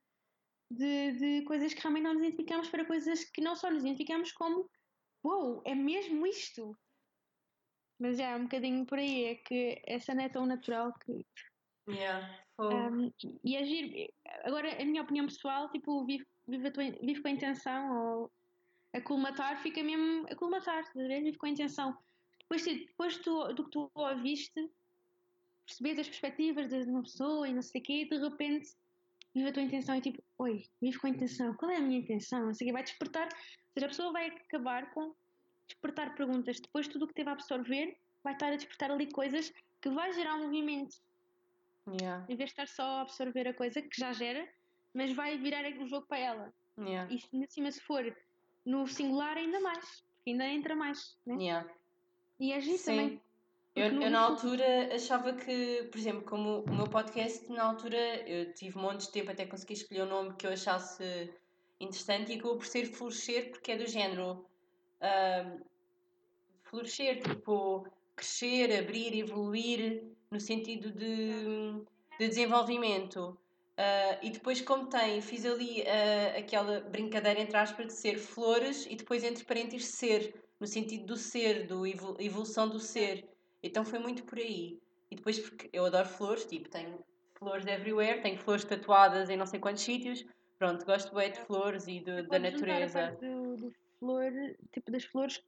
de, 0.69 1.11
de, 1.13 1.41
coisas 1.45 1.73
que 1.73 1.81
realmente 1.81 2.03
não 2.03 2.13
nos 2.13 2.23
identificamos 2.23 2.69
para 2.69 2.85
coisas 2.85 3.23
que 3.23 3.41
não 3.41 3.55
só 3.55 3.71
nos 3.71 3.83
identificamos 3.83 4.31
como 4.31 4.69
uou, 5.23 5.55
wow, 5.55 5.63
é 5.65 5.75
mesmo 5.75 6.25
isto. 6.25 6.77
Mas 7.99 8.19
é 8.19 8.35
um 8.35 8.43
bocadinho 8.43 8.85
por 8.85 8.97
aí, 8.97 9.25
é 9.25 9.35
que 9.35 9.81
essa 9.85 10.13
não 10.13 10.23
é 10.23 10.29
tão 10.29 10.45
natural 10.45 10.93
que. 11.03 11.25
Yeah, 11.89 12.45
um, 12.59 13.11
e 13.43 13.57
agir. 13.57 14.13
Agora, 14.43 14.81
a 14.81 14.85
minha 14.85 15.01
opinião 15.01 15.25
pessoal, 15.25 15.69
tipo, 15.71 16.05
vive, 16.05 16.25
tua, 16.71 16.83
vive 17.01 17.21
com 17.21 17.27
a 17.27 17.31
intenção 17.31 17.97
ou 17.97 18.31
aclimatar, 18.93 19.61
fica 19.61 19.83
mesmo 19.83 20.25
aclimatar, 20.29 20.83
vive 20.93 21.37
com 21.37 21.45
a 21.45 21.49
intenção. 21.49 21.97
Depois, 22.39 22.65
depois 22.65 23.17
tu, 23.17 23.53
do 23.53 23.63
que 23.65 23.71
tu 23.71 23.91
ouviste, 23.93 24.69
percebes 25.65 25.99
as 25.99 26.07
perspectivas 26.07 26.67
de 26.69 26.89
uma 26.89 27.03
pessoa 27.03 27.47
e 27.47 27.53
não 27.53 27.61
sei 27.61 27.81
o 27.81 27.83
quê, 27.83 28.05
de 28.05 28.17
repente 28.17 28.69
vive 29.33 29.49
a 29.49 29.53
tua 29.53 29.63
intenção 29.63 29.95
e 29.95 30.01
tipo, 30.01 30.23
oi, 30.37 30.63
vive 30.81 30.97
com 30.97 31.07
a 31.07 31.09
intenção, 31.09 31.53
qual 31.55 31.71
é 31.71 31.77
a 31.77 31.81
minha 31.81 31.99
intenção? 31.99 32.51
Que 32.53 32.71
vai 32.71 32.83
despertar, 32.83 33.25
ou 33.25 33.73
seja, 33.73 33.85
a 33.85 33.89
pessoa 33.89 34.11
vai 34.11 34.27
acabar 34.27 34.91
com 34.91 35.13
despertar 35.67 36.15
perguntas. 36.15 36.59
Depois 36.59 36.87
tudo 36.87 37.05
o 37.05 37.07
que 37.07 37.13
teve 37.13 37.29
a 37.29 37.33
absorver 37.33 37.97
vai 38.23 38.33
estar 38.33 38.47
a 38.47 38.55
despertar 38.55 38.91
ali 38.91 39.11
coisas 39.11 39.53
que 39.81 39.89
vai 39.89 40.11
gerar 40.13 40.35
um 40.35 40.43
movimento. 40.45 40.95
Yeah. 42.01 42.25
Em 42.27 42.35
vez 42.35 42.49
de 42.49 42.61
estar 42.61 42.67
só 42.67 42.83
a 42.83 43.01
absorver 43.01 43.47
a 43.47 43.53
coisa 43.53 43.81
que 43.81 43.99
já 43.99 44.11
gera, 44.13 44.47
mas 44.93 45.13
vai 45.13 45.37
virar 45.37 45.65
o 45.79 45.87
jogo 45.87 46.05
para 46.07 46.19
ela. 46.19 46.53
Yeah. 46.77 47.11
E 47.11 47.23
ainda 47.33 47.47
cima 47.49 47.71
se 47.71 47.81
for 47.81 48.15
no 48.65 48.87
singular 48.87 49.37
ainda 49.37 49.59
mais, 49.59 50.03
porque 50.17 50.31
ainda 50.31 50.47
entra 50.47 50.75
mais, 50.75 51.17
né? 51.25 51.35
Yeah. 51.35 51.73
E 52.39 52.51
é 52.51 52.57
isso 52.57 52.77
Sim. 52.77 52.85
também. 52.85 53.21
Eu, 53.79 53.91
no- 53.93 54.03
eu 54.03 54.09
na 54.11 54.21
no- 54.21 54.35
altura 54.35 54.93
achava 54.93 55.33
que, 55.33 55.83
por 55.91 55.97
exemplo, 55.97 56.23
como 56.23 56.61
o 56.63 56.75
meu 56.75 56.85
podcast, 56.87 57.49
na 57.51 57.63
altura 57.63 57.97
eu 58.27 58.53
tive 58.53 58.77
um 58.77 58.81
monte 58.81 59.01
de 59.01 59.11
tempo 59.11 59.31
até 59.31 59.45
conseguir 59.45 59.73
escolher 59.73 60.03
um 60.03 60.07
nome 60.09 60.35
que 60.35 60.45
eu 60.45 60.51
achasse 60.51 61.03
interessante 61.79 62.31
e 62.33 62.35
acabou 62.35 62.57
por 62.57 62.65
ser 62.65 62.85
florescer 62.85 63.49
porque 63.51 63.71
é 63.71 63.77
do 63.77 63.87
género 63.87 64.45
ahm, 65.01 65.59
florescer, 66.63 67.21
tipo 67.21 67.87
crescer, 68.15 68.77
abrir, 68.77 69.17
evoluir 69.17 70.03
no 70.29 70.39
sentido 70.39 70.91
de, 70.91 71.85
de 72.19 72.27
desenvolvimento. 72.27 73.37
Ah, 73.77 74.19
e 74.21 74.29
depois, 74.29 74.59
como 74.61 74.87
tem, 74.89 75.21
fiz 75.21 75.45
ali 75.45 75.83
ah, 75.87 76.37
aquela 76.37 76.81
brincadeira 76.81 77.39
entre 77.39 77.55
aspas 77.57 77.87
de 77.87 77.93
ser 77.93 78.17
flores 78.17 78.85
e 78.89 78.95
depois 78.95 79.23
entre 79.23 79.45
parênteses 79.45 79.87
ser, 79.95 80.33
no 80.59 80.67
sentido 80.67 81.05
do 81.05 81.15
ser, 81.15 81.65
do 81.65 81.87
evol- 81.87 82.17
evolução 82.19 82.67
do 82.67 82.79
ser. 82.79 83.25
Então 83.63 83.83
foi 83.85 83.99
muito 83.99 84.23
por 84.23 84.37
aí. 84.37 84.79
E 85.11 85.15
depois, 85.15 85.39
porque 85.39 85.69
eu 85.73 85.85
adoro 85.85 86.07
flores, 86.07 86.45
tipo, 86.45 86.69
tenho 86.69 86.99
flores 87.37 87.65
everywhere, 87.65 88.21
tenho 88.21 88.37
flores 88.39 88.63
tatuadas 88.63 89.29
em 89.29 89.37
não 89.37 89.45
sei 89.45 89.59
quantos 89.59 89.83
sítios. 89.83 90.25
Pronto, 90.57 90.85
gosto 90.85 91.15
bem 91.15 91.31
de 91.31 91.39
flores 91.41 91.87
e 91.87 92.01
do- 92.01 92.27
da 92.27 92.37
natureza. 92.39 93.17
do, 93.21 93.55
do 93.55 93.73
flor, 93.99 94.31
tipo 94.73 94.91
das 94.91 95.05
flores, 95.05 95.41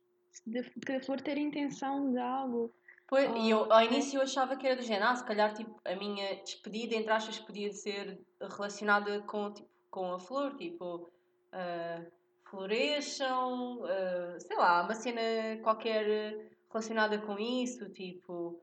de, 0.48 0.62
de 0.62 0.70
cada 0.86 1.04
flor 1.04 1.20
ter 1.22 1.38
intenção 1.38 2.12
de 2.12 2.18
algo. 2.18 2.74
Pois, 3.08 3.30
e 3.36 3.50
eu, 3.50 3.60
Oh, 3.68 3.74
ao 3.74 3.80
ok. 3.84 3.88
início 3.88 4.18
eu 4.18 4.22
achava 4.24 4.56
que 4.56 4.66
era 4.66 4.78
do 4.78 4.82
género, 4.84 5.06
ah, 5.12 5.16
se 5.16 5.26
calhar 5.26 5.54
tipo, 5.54 5.76
a 5.84 5.96
minha 5.96 6.36
despedida, 6.44 6.96
entre 6.96 7.12
aspas, 7.12 7.40
podia 7.40 7.72
ser 7.74 8.18
relacionada 8.40 9.22
com, 9.24 9.52
tipo, 9.54 9.70
com 9.90 10.14
a 10.14 10.20
flor, 10.20 10.56
tipo, 10.56 11.12
ah, 11.52 12.06
floresçam, 12.50 13.84
ah, 13.84 14.38
sei 14.40 14.56
lá, 14.58 14.84
uma 14.84 14.96
cena 14.96 15.22
qualquer 15.62 16.51
relacionada 16.72 17.18
com 17.20 17.38
isso, 17.38 17.90
tipo, 17.90 18.62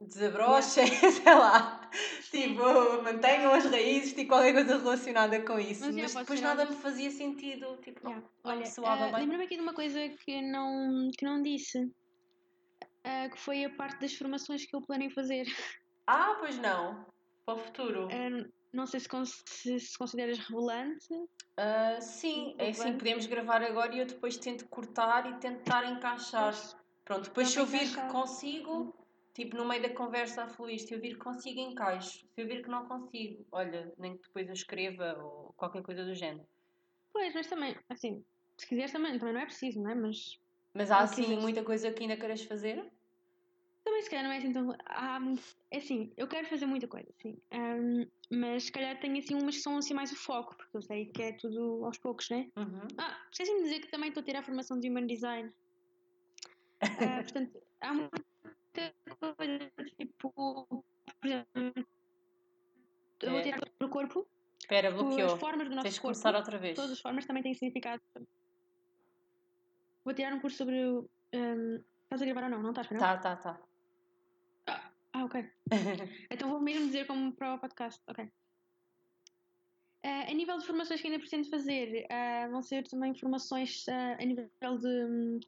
desabrochem, 0.00 0.86
sei 1.22 1.34
lá, 1.34 1.90
tipo, 2.30 3.02
mantenham 3.02 3.52
as 3.52 3.64
raízes, 3.64 4.12
tipo, 4.12 4.28
qualquer 4.28 4.52
coisa 4.52 4.78
relacionada 4.78 5.40
com 5.44 5.58
isso. 5.58 5.84
Mas, 5.84 5.96
Mas, 5.96 5.96
yeah, 5.96 6.20
depois 6.20 6.40
nada 6.40 6.64
me 6.66 6.76
fazia 6.76 7.10
sentido, 7.10 7.76
tipo, 7.82 7.98
Yeah. 8.08 8.26
não 8.44 8.52
Olha, 8.52 8.66
soava 8.66 9.06
ah, 9.06 9.10
bem. 9.10 9.20
lembro-me 9.20 9.44
aqui 9.44 9.56
de 9.56 9.62
uma 9.62 9.74
coisa 9.74 10.08
que 10.08 10.40
não, 10.40 11.10
que 11.16 11.24
não 11.24 11.42
disse, 11.42 11.90
ah, 13.04 13.28
que 13.28 13.38
foi 13.38 13.64
a 13.64 13.70
parte 13.70 14.00
das 14.00 14.14
formações 14.14 14.64
que 14.64 14.76
eu 14.76 14.82
planei 14.82 15.10
fazer. 15.10 15.46
Ah, 16.06 16.36
pois 16.38 16.56
não, 16.58 17.04
para 17.44 17.54
o 17.54 17.58
futuro. 17.58 18.08
Ah, 18.10 18.48
não 18.72 18.86
sei 18.86 19.00
se, 19.00 19.08
se, 19.46 19.80
se 19.80 19.98
consideras 19.98 20.38
revelante. 20.38 21.08
Ah, 21.56 22.00
sim, 22.00 22.54
é 22.58 22.70
assim, 22.70 22.96
podemos 22.96 23.26
gravar 23.26 23.62
agora 23.62 23.94
e 23.94 23.98
eu 23.98 24.06
depois 24.06 24.36
tento 24.36 24.68
cortar 24.68 25.30
e 25.30 25.38
tentar 25.40 25.84
encaixar. 25.90 26.52
Pois. 26.52 26.76
Pronto, 27.04 27.24
depois 27.24 27.48
se 27.48 27.58
eu 27.58 27.66
vir 27.66 27.88
que 27.88 28.12
consigo, 28.12 28.94
tipo 29.34 29.56
no 29.56 29.64
meio 29.64 29.82
da 29.82 29.94
conversa 29.94 30.44
a 30.44 30.48
fluir, 30.48 30.78
se 30.78 30.92
eu 30.94 31.00
vir 31.00 31.14
que 31.14 31.24
consigo, 31.24 31.58
encaixo. 31.58 32.18
Se 32.18 32.40
eu 32.42 32.46
vir 32.46 32.62
que 32.62 32.68
não 32.68 32.86
consigo, 32.86 33.46
olha, 33.50 33.92
nem 33.98 34.16
que 34.16 34.22
depois 34.24 34.46
eu 34.46 34.52
escreva 34.52 35.16
ou 35.22 35.54
qualquer 35.56 35.82
coisa 35.82 36.04
do 36.04 36.14
género. 36.14 36.46
Pois, 37.12 37.34
mas 37.34 37.46
também, 37.46 37.74
assim, 37.88 38.22
se 38.58 38.66
quiseres 38.66 38.92
também, 38.92 39.18
também 39.18 39.34
não 39.34 39.40
é 39.40 39.46
preciso, 39.46 39.82
não 39.82 39.90
é? 39.90 39.94
Mas 39.94 40.38
Mas 40.74 40.90
há 40.90 40.98
assim 40.98 41.22
quiseres. 41.22 41.42
muita 41.42 41.64
coisa 41.64 41.90
que 41.92 42.02
ainda 42.02 42.16
queres 42.16 42.44
fazer? 42.44 42.92
Também 43.88 44.02
se 44.02 44.10
calhar 44.10 44.24
não 44.24 44.32
é 44.32 44.36
assim 44.38 44.52
tão. 44.52 44.76
Há, 44.84 45.18
muito- 45.18 45.42
é 45.70 45.78
assim, 45.78 46.12
eu 46.16 46.28
quero 46.28 46.46
fazer 46.46 46.66
muita 46.66 46.86
coisa, 46.86 47.08
sim. 47.22 47.38
Ahm, 47.50 48.04
mas 48.30 48.64
se 48.64 48.72
calhar 48.72 48.98
tenho 49.00 49.18
assim 49.18 49.34
umas 49.34 49.56
que 49.56 49.62
são 49.62 49.78
assim 49.78 49.94
mais 49.94 50.12
o 50.12 50.16
foco, 50.16 50.54
porque 50.56 50.76
eu 50.76 50.82
sei 50.82 51.06
que 51.06 51.22
é 51.22 51.32
tudo 51.32 51.84
aos 51.84 51.98
poucos, 51.98 52.28
né? 52.30 52.50
Uhum. 52.56 52.86
Ah, 52.98 53.18
esqueci-me 53.32 53.58
de 53.60 53.64
dizer 53.64 53.80
que 53.80 53.90
também 53.90 54.08
estou 54.08 54.20
a 54.20 54.24
tirar 54.24 54.40
a 54.40 54.42
formação 54.42 54.78
de 54.78 54.90
Human 54.90 55.06
Design. 55.06 55.50
Ah, 56.82 56.86
portanto, 57.24 57.62
há 57.80 57.94
muita 57.94 58.94
coisa, 59.18 59.72
tipo, 59.98 60.30
por 60.30 61.24
exemplo, 61.24 61.86
eu 63.22 63.30
vou 63.32 63.42
tirar 63.42 63.60
para 63.60 63.86
o 63.86 63.90
corpo, 63.90 64.28
Espera, 64.60 64.88
as 64.88 64.94
bloqueou. 64.94 65.38
formas 65.38 65.68
do 65.68 65.74
nosso 65.74 65.84
Tens 65.84 65.94
de 65.94 66.00
corpo, 66.00 66.14
começar 66.20 66.36
outra 66.36 66.58
vez. 66.58 66.76
todas 66.76 66.92
as 66.92 67.00
formas 67.00 67.24
também 67.26 67.42
têm 67.42 67.54
significado. 67.54 68.02
Vou 70.04 70.14
tirar 70.14 70.32
um 70.34 70.40
curso 70.40 70.58
sobre. 70.58 70.76
ahm, 71.34 71.82
estás 72.04 72.22
a 72.22 72.24
gravar 72.26 72.44
ou 72.44 72.50
não? 72.50 72.62
Não 72.62 72.70
estás, 72.70 72.90
não? 72.90 72.98
Tá, 72.98 73.18
tá, 73.18 73.36
tá. 73.36 73.67
Ah, 75.18 75.24
ok. 75.24 75.44
Então 76.30 76.48
vou 76.48 76.60
mesmo 76.60 76.86
dizer 76.86 77.06
como 77.06 77.32
para 77.32 77.54
o 77.54 77.58
podcast. 77.58 78.00
Ok. 78.06 78.28
Ah, 80.04 80.26
a 80.30 80.32
nível 80.32 80.56
de 80.58 80.64
formações 80.66 81.00
que 81.00 81.08
ainda 81.08 81.18
pretendo 81.18 81.48
fazer, 81.50 82.06
ah, 82.08 82.46
vão 82.50 82.62
ser 82.62 82.86
também 82.86 83.14
formações 83.14 83.84
ah, 83.88 84.16
a 84.20 84.24
nível 84.24 84.48
de, 84.78 85.40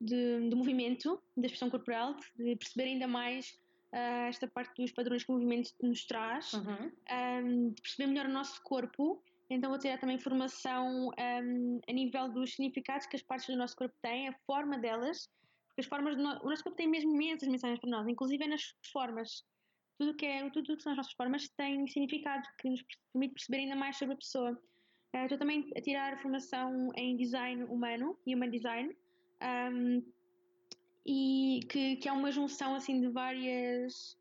de, 0.00 0.48
de 0.50 0.54
movimento, 0.54 1.22
da 1.36 1.46
expressão 1.46 1.70
corporal, 1.70 2.14
de 2.36 2.54
perceber 2.56 2.84
ainda 2.84 3.08
mais 3.08 3.58
esta 4.28 4.48
parte 4.48 4.82
dos 4.82 4.90
padrões 4.90 5.22
que 5.22 5.30
o 5.30 5.34
movimento 5.34 5.70
nos 5.80 6.04
traz, 6.04 6.52
Uhum. 6.52 6.90
um, 7.44 7.68
de 7.70 7.80
perceber 7.80 8.08
melhor 8.08 8.26
o 8.26 8.32
nosso 8.32 8.60
corpo. 8.64 9.22
Então 9.48 9.70
vou 9.70 9.78
tirar 9.78 9.98
também 9.98 10.18
formação 10.18 11.10
um, 11.16 11.80
a 11.88 11.92
nível 11.92 12.28
dos 12.28 12.56
significados 12.56 13.06
que 13.06 13.14
as 13.14 13.22
partes 13.22 13.46
do 13.46 13.56
nosso 13.56 13.76
corpo 13.76 13.94
têm, 14.02 14.26
a 14.28 14.32
forma 14.48 14.76
delas, 14.78 15.30
porque 15.74 15.80
as 15.80 15.86
formas 15.86 16.16
no... 16.16 16.30
o 16.44 16.50
nosso 16.50 16.62
corpo 16.62 16.76
tem 16.76 16.88
mesmo 16.88 17.12
imensas 17.12 17.48
mensagens 17.48 17.80
para 17.80 17.90
nós, 17.90 18.06
inclusive 18.06 18.44
é 18.44 18.46
nas 18.46 18.62
formas. 18.92 19.44
Tudo 19.98 20.14
que 20.14 20.24
é, 20.24 20.48
tudo 20.50 20.76
que 20.76 20.82
são 20.82 20.92
as 20.92 20.98
nossas 20.98 21.12
formas 21.14 21.48
tem 21.56 21.86
significado 21.88 22.46
que 22.58 22.70
nos 22.70 22.84
permite 23.12 23.34
perceber 23.34 23.58
ainda 23.58 23.76
mais 23.76 23.96
sobre 23.96 24.14
a 24.14 24.18
pessoa. 24.18 24.52
Uh, 25.14 25.22
estou 25.22 25.38
também 25.38 25.70
a 25.76 25.80
tirar 25.80 26.20
formação 26.20 26.90
em 26.96 27.16
design 27.16 27.64
humano, 27.64 28.16
human 28.26 28.50
design, 28.50 28.96
um, 29.72 30.02
e 31.06 31.60
que, 31.68 31.96
que 31.96 32.08
é 32.08 32.12
uma 32.12 32.30
junção 32.30 32.74
assim 32.74 33.00
de 33.00 33.08
várias 33.08 34.16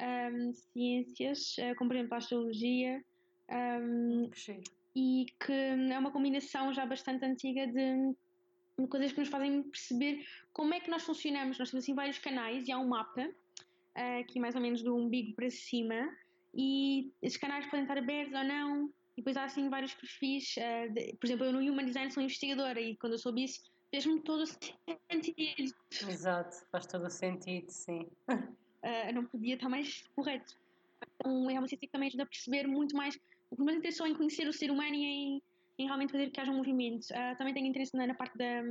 um, 0.00 0.52
ciências, 0.52 1.56
uh, 1.58 1.76
como 1.76 1.90
por 1.90 1.96
exemplo 1.96 2.14
a 2.14 2.18
astrologia, 2.18 3.04
um, 3.50 4.30
Que 4.30 4.62
e 4.94 5.26
que 5.40 5.52
é 5.52 5.98
uma 5.98 6.10
combinação 6.10 6.72
já 6.72 6.84
bastante 6.84 7.24
antiga 7.24 7.66
de, 7.66 7.72
de 7.72 8.16
coisas 8.88 9.12
que 9.12 9.20
nos 9.20 9.28
fazem 9.28 9.62
perceber 9.62 10.24
como 10.52 10.74
é 10.74 10.80
que 10.80 10.90
nós 10.90 11.02
funcionamos. 11.02 11.58
Nós 11.58 11.70
temos 11.70 11.84
assim 11.84 11.94
vários 11.94 12.18
canais 12.18 12.66
e 12.66 12.72
há 12.72 12.78
um 12.78 12.88
mapa, 12.88 13.22
uh, 13.22 14.20
aqui 14.20 14.40
mais 14.40 14.54
ou 14.54 14.60
menos 14.60 14.82
do 14.82 14.96
umbigo 14.96 15.34
para 15.34 15.50
cima, 15.50 16.08
e 16.54 17.10
esses 17.22 17.38
canais 17.38 17.64
podem 17.66 17.82
estar 17.82 17.98
abertos 17.98 18.34
ou 18.34 18.44
não. 18.44 18.86
E 19.16 19.20
depois 19.20 19.36
há 19.36 19.44
assim 19.44 19.68
vários 19.68 19.94
perfis. 19.94 20.54
uh, 20.56 20.92
de- 20.92 21.16
por 21.16 21.26
exemplo, 21.26 21.46
eu 21.46 21.52
no 21.52 21.60
Human 21.60 21.84
Design 21.84 22.10
sou 22.10 22.22
investigadora 22.22 22.80
e 22.80 22.96
quando 22.96 23.12
eu 23.12 23.18
soube 23.18 23.44
isso 23.44 23.60
fez-me 23.90 24.22
todo 24.22 24.42
o 24.42 24.46
sentido. 24.46 25.74
Exato, 26.08 26.56
faz 26.70 26.86
todo 26.86 27.06
o 27.06 27.10
sentido, 27.10 27.70
sim. 27.70 28.08
uh, 28.28 29.12
não 29.14 29.26
podia 29.26 29.54
estar 29.54 29.68
mais 29.68 30.02
correto. 30.16 30.56
Então, 31.14 31.50
é 31.50 31.58
uma 31.58 31.68
ciência 31.68 31.86
que 31.86 31.92
também 31.92 32.08
ajuda 32.08 32.22
a 32.22 32.26
perceber 32.26 32.66
muito 32.66 32.96
mais. 32.96 33.18
O 33.50 33.56
que 33.56 33.62
interessa 33.70 33.98
só 33.98 34.06
em 34.06 34.14
conhecer 34.14 34.48
o 34.48 34.52
ser 34.52 34.70
humano 34.70 34.94
e 34.94 35.04
em, 35.04 35.42
em 35.82 35.86
realmente 35.86 36.12
fazer 36.12 36.30
que 36.30 36.40
haja 36.40 36.50
um 36.50 36.56
movimento. 36.56 37.04
Uh, 37.10 37.36
também 37.36 37.54
tenho 37.54 37.66
interesse 37.66 37.96
na, 37.96 38.06
na 38.06 38.14
parte 38.14 38.36
da, 38.36 38.62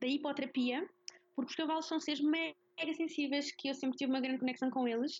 da 0.00 0.06
hipoterapia, 0.06 0.88
porque 1.34 1.50
os 1.50 1.56
cavalos 1.56 1.86
são 1.86 2.00
seres 2.00 2.20
mega 2.20 2.54
sensíveis 2.94 3.52
que 3.52 3.68
eu 3.68 3.74
sempre 3.74 3.96
tive 3.96 4.10
uma 4.10 4.20
grande 4.20 4.40
conexão 4.40 4.70
com 4.70 4.86
eles. 4.86 5.18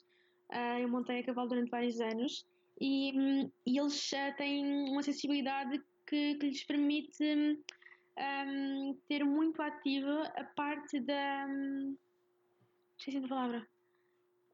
Uh, 0.51 0.79
eu 0.81 0.89
montei 0.89 1.21
a 1.21 1.25
cavalo 1.25 1.49
durante 1.49 1.71
vários 1.71 2.01
anos 2.01 2.47
e, 2.81 3.13
hum, 3.15 3.51
e 3.67 3.79
eles 3.79 4.13
uh, 4.13 4.37
têm 4.37 4.91
uma 4.91 5.03
sensibilidade 5.03 5.83
que, 6.07 6.35
que 6.37 6.47
lhes 6.47 6.65
permite 6.65 7.63
um, 8.19 8.95
ter 9.09 9.25
muito 9.25 9.61
ativa 9.63 10.23
a 10.37 10.45
parte 10.45 11.01
da. 11.01 11.47
hum, 11.49 11.97
Esqueci 12.99 13.21
da 13.21 13.29
palavra. 13.29 13.69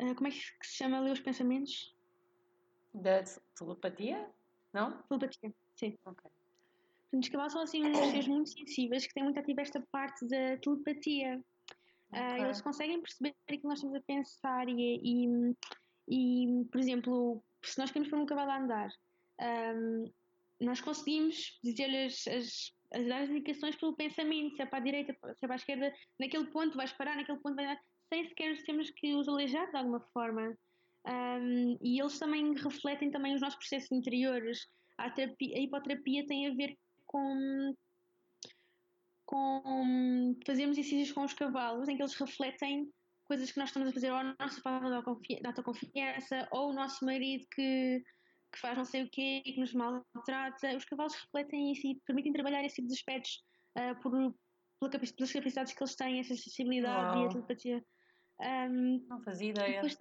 Uh, 0.03 0.15
como 0.15 0.29
é 0.29 0.31
que 0.31 0.39
se 0.39 0.77
chama 0.77 1.01
ler 1.01 1.13
os 1.13 1.21
pensamentos? 1.21 1.95
Da 2.93 3.23
telepatia? 3.57 4.29
Não? 4.73 5.03
Telepatia, 5.09 5.55
sim. 5.77 5.97
Ok. 6.05 6.31
Portanto, 7.15 7.25
os 7.25 7.29
cavalos 7.29 7.53
são 7.53 7.63
assim 7.63 7.85
uns 7.85 7.97
seres 8.11 8.27
muito 8.27 8.51
sensíveis 8.51 9.07
que 9.07 9.15
têm 9.15 9.23
muito 9.23 9.39
ativa 9.39 9.61
esta 9.61 9.81
parte 9.93 10.27
da 10.27 10.57
telepatia. 10.59 11.41
Ah, 12.13 12.33
Ok. 12.33 12.45
eles 12.45 12.61
conseguem 12.61 13.01
perceber 13.01 13.35
aquilo 13.47 13.61
que 13.61 13.69
nós 13.69 13.79
estamos 13.79 13.97
a 13.97 14.03
pensar 14.03 14.69
e, 14.69 15.01
e, 15.03 15.55
e, 16.09 16.65
por 16.67 16.81
exemplo, 16.81 17.45
se 17.63 17.79
nós 17.79 17.91
queremos 17.91 18.11
pôr 18.11 18.19
um 18.19 18.27
cavalo 18.27 18.51
a 18.51 18.59
andar, 18.59 18.91
ahm, 19.41 20.11
nós 20.61 20.81
conseguimos 20.81 21.59
dizer-lhe 21.63 22.07
as, 22.07 22.27
as, 22.27 22.73
as, 22.93 23.11
as 23.11 23.31
indicações 23.31 23.77
pelo 23.77 23.95
pensamento, 23.95 24.57
se 24.57 24.63
é 24.63 24.67
para 24.67 24.79
a 24.79 24.83
direita, 24.83 25.13
se 25.13 25.45
é 25.45 25.47
para 25.47 25.55
a 25.55 25.57
esquerda, 25.57 25.95
naquele 26.19 26.47
ponto 26.47 26.77
vais 26.77 26.93
parar, 26.93 27.17
naquele 27.17 27.39
ponto 27.39 27.55
vai 27.55 27.67
dar, 27.67 27.81
sem 28.13 28.25
sequer 28.29 28.61
termos 28.65 28.91
que 28.91 29.15
os 29.15 29.29
aleijar 29.29 29.71
de 29.71 29.77
alguma 29.77 30.01
forma. 30.13 30.57
Um, 31.07 31.79
e 31.81 32.01
eles 32.01 32.19
também 32.19 32.55
refletem 32.55 33.11
também 33.11 33.35
os 33.35 33.41
nossos 33.41 33.59
processos 33.59 33.93
interiores. 33.93 34.67
A, 34.99 35.11
terapia, 35.11 35.57
a 35.57 35.61
hipoterapia 35.61 36.27
tem 36.27 36.49
a 36.49 36.55
ver 36.55 36.77
com, 37.15 37.77
com 39.25 40.35
fazermos 40.45 40.77
exercícios 40.77 41.13
com 41.13 41.23
os 41.23 41.33
cavalos 41.33 41.89
em 41.89 41.97
que 41.97 42.03
eles 42.03 42.15
refletem 42.15 42.91
coisas 43.25 43.53
que 43.53 43.59
nós 43.59 43.69
estamos 43.69 43.89
a 43.89 43.93
fazer 43.93 44.11
ou 44.11 44.17
a 44.17 44.35
nossa 44.39 44.61
falta 44.61 44.89
de 44.91 45.47
autoconfiança 45.47 46.49
ou 46.51 46.71
o 46.71 46.73
nosso 46.73 47.05
marido 47.05 47.47
que, 47.55 48.03
que 48.53 48.59
faz 48.59 48.77
não 48.77 48.85
sei 48.85 49.05
o 49.05 49.11
quê 49.11 49.43
e 49.47 49.53
que 49.53 49.61
nos 49.61 49.73
maltrata. 49.73 50.77
Os 50.77 50.85
cavalos 50.85 51.15
refletem 51.15 51.71
isso 51.71 51.87
e 51.87 52.01
permitem 52.05 52.33
trabalhar 52.33 52.65
esse 52.65 52.77
tipo 52.77 52.89
de 52.89 52.95
aspectos 52.95 53.45
uh, 53.79 54.01
por, 54.03 54.35
pelas 54.91 55.33
capacidades 55.33 55.73
que 55.73 55.83
eles 55.83 55.95
têm, 55.95 56.19
essa 56.19 56.35
sensibilidade 56.35 57.17
Uau. 57.17 57.23
e 57.23 57.27
a 57.27 57.29
telepatia. 57.29 57.85
Um, 58.41 59.07
não 59.09 59.23
fazia 59.23 59.51
ideia. 59.51 59.81
Depois, 59.81 59.97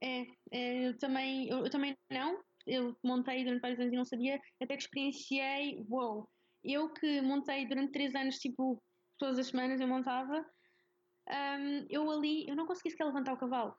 é, 0.00 0.26
é, 0.52 0.86
eu, 0.86 0.98
também, 0.98 1.48
eu, 1.48 1.64
eu, 1.64 1.70
também 1.70 1.96
não. 2.08 2.40
Eu 2.64 2.96
montei 3.02 3.42
durante 3.42 3.60
vários 3.60 3.80
anos 3.80 3.92
e 3.92 3.96
não 3.96 4.04
sabia, 4.04 4.40
até 4.62 4.76
que 4.76 4.84
experienciei. 4.84 5.84
Uou! 5.88 6.20
Wow, 6.20 6.28
eu 6.64 6.88
que 6.90 7.20
montei 7.20 7.66
durante 7.66 7.92
três 7.92 8.14
anos, 8.14 8.38
tipo, 8.38 8.82
todas 9.18 9.38
as 9.38 9.48
semanas 9.48 9.80
eu 9.80 9.88
montava, 9.88 10.44
um, 11.28 11.86
eu 11.88 12.10
ali, 12.10 12.48
eu 12.48 12.56
não 12.56 12.66
conseguia 12.66 12.90
sequer 12.90 13.04
levantar 13.04 13.32
o 13.32 13.38
cavalo. 13.38 13.74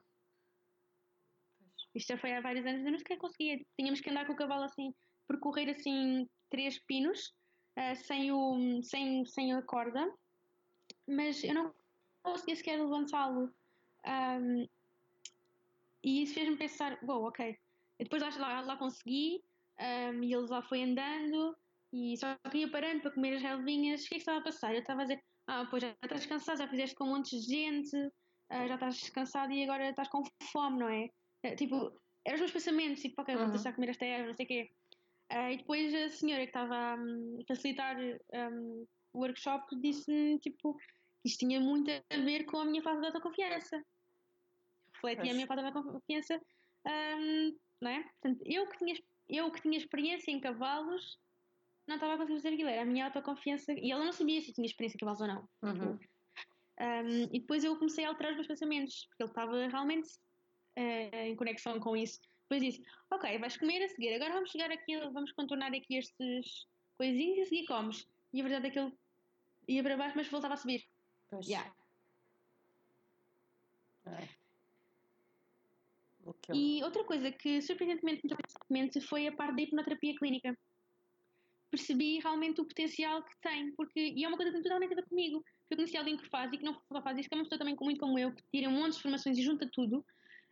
Isto 1.95 2.13
já 2.13 2.17
foi 2.17 2.33
há 2.33 2.41
vários 2.41 2.65
anos, 2.65 2.83
eu 2.83 2.91
não 2.91 2.99
sequer 2.99 3.17
conseguia. 3.17 3.63
Tínhamos 3.77 4.01
que 4.01 4.09
andar 4.09 4.25
com 4.25 4.33
o 4.33 4.35
cavalo 4.35 4.63
assim, 4.63 4.93
percorrer 5.27 5.69
assim 5.69 6.27
três 6.49 6.79
pinos, 6.85 7.33
uh, 7.77 7.95
sem, 7.95 8.31
o, 8.31 8.81
sem, 8.83 9.25
sem 9.25 9.53
a 9.53 9.61
corda, 9.61 10.11
mas 11.07 11.43
eu 11.43 11.53
não 11.53 11.73
conseguia 12.23 12.55
sequer 12.55 12.81
levantá-lo. 12.81 13.53
Um, 14.05 14.67
e 16.03 16.23
isso 16.23 16.33
fez-me 16.33 16.57
pensar, 16.57 16.97
bom, 17.03 17.27
ok. 17.27 17.57
E 17.99 18.03
depois 18.03 18.21
lá, 18.37 18.61
lá 18.61 18.77
consegui, 18.77 19.43
um, 19.79 20.23
e 20.23 20.33
ele 20.33 20.47
lá 20.47 20.61
foi 20.63 20.83
andando, 20.83 21.55
e 21.93 22.17
só 22.17 22.35
que 22.49 22.59
ia 22.59 22.71
parando 22.71 23.01
para 23.01 23.11
comer 23.11 23.35
as 23.35 23.41
relvinhas. 23.41 24.03
O 24.03 24.09
que 24.09 24.15
é 24.15 24.17
que 24.17 24.21
estava 24.21 24.39
a 24.39 24.43
passar? 24.43 24.73
Eu 24.73 24.81
estava 24.81 25.01
a 25.01 25.05
dizer, 25.05 25.23
ah, 25.47 25.67
pois 25.69 25.83
já 25.83 25.95
estás 26.03 26.25
cansado, 26.25 26.57
já 26.57 26.67
fizeste 26.67 26.95
com 26.95 27.05
um 27.05 27.15
monte 27.15 27.39
de 27.39 27.45
gente, 27.45 27.95
uh, 27.95 28.67
já 28.67 28.73
estás 28.73 29.09
cansado 29.09 29.53
e 29.53 29.63
agora 29.63 29.89
estás 29.89 30.09
com 30.09 30.23
fome, 30.51 30.79
não 30.79 30.89
é? 30.89 31.09
Uh, 31.45 31.55
tipo, 31.55 31.75
eram 32.25 32.35
os 32.35 32.41
meus 32.41 32.51
pensamentos, 32.51 33.01
tipo, 33.01 33.21
ok, 33.21 33.35
vou 33.35 33.49
deixar 33.49 33.69
uhum. 33.69 33.75
comer 33.75 33.89
esta 33.89 34.05
erva, 34.05 34.27
não 34.27 34.35
sei 34.35 34.45
o 34.45 34.47
quê. 34.47 34.71
Uh, 35.31 35.51
e 35.51 35.57
depois 35.57 35.93
a 35.93 36.09
senhora 36.09 36.41
que 36.43 36.49
estava 36.49 36.95
a 36.95 36.97
facilitar 37.47 37.97
um, 37.97 38.85
o 39.13 39.19
workshop 39.19 39.63
disse-me, 39.79 40.39
tipo, 40.39 40.75
que 40.75 41.29
isto 41.29 41.39
tinha 41.39 41.59
muito 41.59 41.91
a 41.91 42.17
ver 42.17 42.45
com 42.45 42.57
a 42.57 42.65
minha 42.65 42.81
falta 42.81 43.01
de 43.01 43.07
autoconfiança 43.07 43.81
refletia 45.03 45.31
a 45.31 45.35
minha 45.35 45.47
falta 45.47 45.63
de 45.63 45.71
confiança, 45.71 46.41
um, 46.87 47.57
não 47.81 47.91
é? 47.91 48.03
Portanto, 48.03 48.41
eu 48.45 48.67
que, 48.69 48.77
tinha, 48.77 48.95
eu 49.27 49.51
que 49.51 49.61
tinha 49.61 49.77
experiência 49.77 50.31
em 50.31 50.39
cavalos, 50.39 51.17
não 51.87 51.95
estava 51.95 52.13
a 52.13 52.17
conseguir 52.17 52.39
fazer 52.39 52.53
aquilo, 52.53 52.69
era 52.69 52.81
a 52.81 52.85
minha 52.85 53.05
autoconfiança, 53.05 53.73
e 53.73 53.91
ela 53.91 54.05
não 54.05 54.11
sabia 54.11 54.41
se 54.41 54.49
eu 54.49 54.53
tinha 54.53 54.65
experiência 54.65 54.97
cavalos 54.99 55.21
ou 55.21 55.27
não. 55.27 55.49
Uhum. 55.61 55.99
Um, 56.79 57.23
e 57.31 57.39
depois 57.39 57.63
eu 57.63 57.75
comecei 57.77 58.05
a 58.05 58.09
alterar 58.09 58.31
os 58.31 58.37
meus 58.37 58.47
pensamentos, 58.47 59.05
porque 59.07 59.23
ele 59.23 59.29
estava 59.29 59.67
realmente 59.67 60.09
uh, 60.77 61.15
em 61.15 61.35
conexão 61.35 61.79
com 61.79 61.95
isso. 61.95 62.19
Depois 62.43 62.61
disse: 62.61 62.83
Ok, 63.11 63.37
vais 63.37 63.57
comer 63.57 63.83
a 63.83 63.89
seguir, 63.89 64.13
agora 64.15 64.33
vamos 64.33 64.51
chegar 64.51 64.71
aqui, 64.71 64.97
vamos 65.11 65.31
contornar 65.33 65.73
aqui 65.73 65.97
estes 65.97 66.67
coisinhos 66.97 67.37
e 67.37 67.41
a 67.41 67.45
seguir 67.45 67.65
comes. 67.67 68.07
E 68.33 68.39
a 68.39 68.43
verdade 68.43 68.67
é 68.67 68.71
que 68.71 68.79
ele 68.79 68.93
ia 69.67 69.83
para 69.83 69.97
baixo, 69.97 70.17
mas 70.17 70.27
voltava 70.27 70.55
a 70.55 70.57
subir. 70.57 70.83
Pois. 71.29 71.47
Yeah. 71.47 71.73
É. 74.07 74.27
E 76.53 76.81
outra 76.83 77.03
coisa 77.03 77.31
que 77.31 77.61
surpreendentemente 77.61 78.21
me 78.69 79.01
foi 79.01 79.27
a 79.27 79.31
parte 79.31 79.55
da 79.55 79.61
hipnoterapia 79.61 80.15
clínica. 80.15 80.57
Percebi 81.73 82.19
realmente 82.19 82.61
o 82.61 82.65
potencial 82.65 83.23
que 83.23 83.35
tem, 83.41 83.73
porque 83.73 83.99
e 83.99 84.23
é 84.23 84.27
uma 84.27 84.37
coisa 84.37 84.51
que 84.51 84.57
tem 84.57 84.63
totalmente 84.63 84.93
a 84.93 84.95
ver 84.95 85.09
comigo. 85.09 85.39
Porque 85.41 85.73
eu 85.73 85.77
conheci 85.77 85.97
alguém 85.97 86.17
que 86.17 86.29
faz 86.29 86.53
e 86.53 86.57
que 86.59 86.63
não 86.63 86.79
faz 87.01 87.17
isso, 87.17 87.27
que 87.27 87.33
é 87.33 87.37
uma 87.37 87.45
pessoa 87.45 87.57
também 87.57 87.75
muito 87.81 87.99
como 87.99 88.19
eu, 88.19 88.31
que 88.31 88.43
tira 88.51 88.69
um 88.69 88.73
monte 88.73 88.91
de 88.91 88.99
informações 88.99 89.39
e 89.39 89.41
junta 89.41 89.67
tudo, 89.73 90.05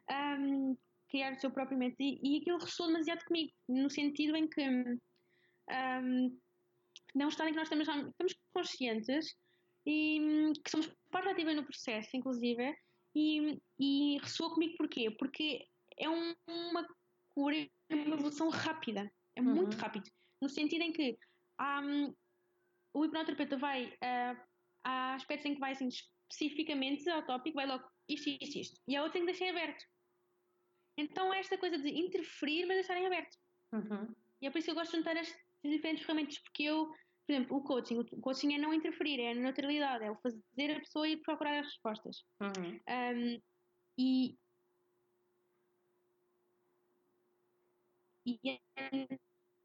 um, 0.10 0.76
criar 1.12 1.34
o 1.34 1.40
seu 1.40 1.52
próprio 1.52 1.78
método. 1.78 2.02
E, 2.02 2.20
e 2.24 2.38
aquilo 2.40 2.58
ressoou 2.58 2.88
demasiado 2.88 3.24
comigo, 3.26 3.52
no 3.70 3.88
sentido 3.88 4.36
em 4.36 4.48
que 4.48 4.68
um, 4.68 6.40
não 7.14 7.28
está 7.28 7.48
em 7.48 7.52
que 7.52 7.58
nós 7.58 7.70
estamos, 7.70 7.88
estamos 7.88 8.36
conscientes 8.52 9.36
e 9.86 10.52
que 10.64 10.72
somos 10.72 10.92
parte 11.12 11.30
ativa 11.30 11.54
no 11.54 11.64
processo, 11.64 12.10
inclusive, 12.18 12.76
e, 13.14 13.62
e 13.80 14.18
ressoa 14.24 14.52
comigo 14.56 14.74
porquê? 14.76 15.12
Porque 15.12 15.68
é 16.00 16.10
um, 16.10 16.34
uma 16.48 16.84
cura, 17.30 17.58
é 17.90 17.96
uma 17.96 18.16
evolução 18.16 18.50
rápida, 18.50 19.12
é 19.36 19.42
uhum. 19.42 19.54
muito 19.54 19.78
rápido, 19.78 20.10
no 20.42 20.50
sentido 20.50 20.82
em 20.82 20.92
que 20.92 21.18
um, 21.60 22.14
o 22.94 23.06
hipnoterapeuta 23.06 23.58
vai, 23.58 23.86
uh, 23.86 24.42
há 24.84 25.16
aspectos 25.16 25.46
em 25.46 25.54
que 25.54 25.60
vai 25.60 25.72
assim, 25.72 25.88
especificamente 25.88 27.08
ao 27.10 27.26
tópico, 27.26 27.56
vai 27.56 27.68
logo 27.68 27.84
isto, 28.10 28.30
isto, 28.30 28.60
isto, 28.60 28.82
e 28.88 28.96
a 28.96 29.04
outra 29.04 29.20
tem 29.20 29.26
que 29.26 29.32
deixar 29.32 29.50
aberto. 29.50 29.86
Então, 30.98 31.34
esta 31.34 31.58
coisa 31.58 31.78
de 31.78 31.90
interferir, 31.90 32.66
mas 32.66 32.78
deixar 32.78 32.98
em 32.98 33.06
aberto. 33.06 33.38
Uhum. 33.74 34.14
E 34.42 34.48
é 34.48 34.52
por 34.52 34.58
isso 34.58 34.66
que 34.66 34.72
eu 34.72 34.76
gosto 34.76 34.92
de 34.92 34.98
juntar 34.98 35.16
estas 35.16 35.40
diferentes 35.64 36.04
ferramentas, 36.04 36.38
porque 36.40 36.64
eu 36.64 36.92
por 37.26 37.34
exemplo, 37.34 37.58
o 37.58 37.64
coaching, 37.64 37.98
o 38.00 38.22
coaching 38.22 38.54
é 38.56 38.58
não 38.58 38.74
interferir, 38.74 39.20
é 39.20 39.32
a 39.32 39.36
neutralidade, 39.36 40.04
é 40.04 40.12
o 40.12 40.18
fazer 40.18 40.76
a 40.76 40.80
pessoa 40.80 41.08
ir 41.08 41.22
procurar 41.22 41.60
as 41.60 41.68
respostas. 41.68 42.26
Uhum. 42.42 42.80
Um, 42.90 43.42
e, 43.98 44.38
e 48.26 48.60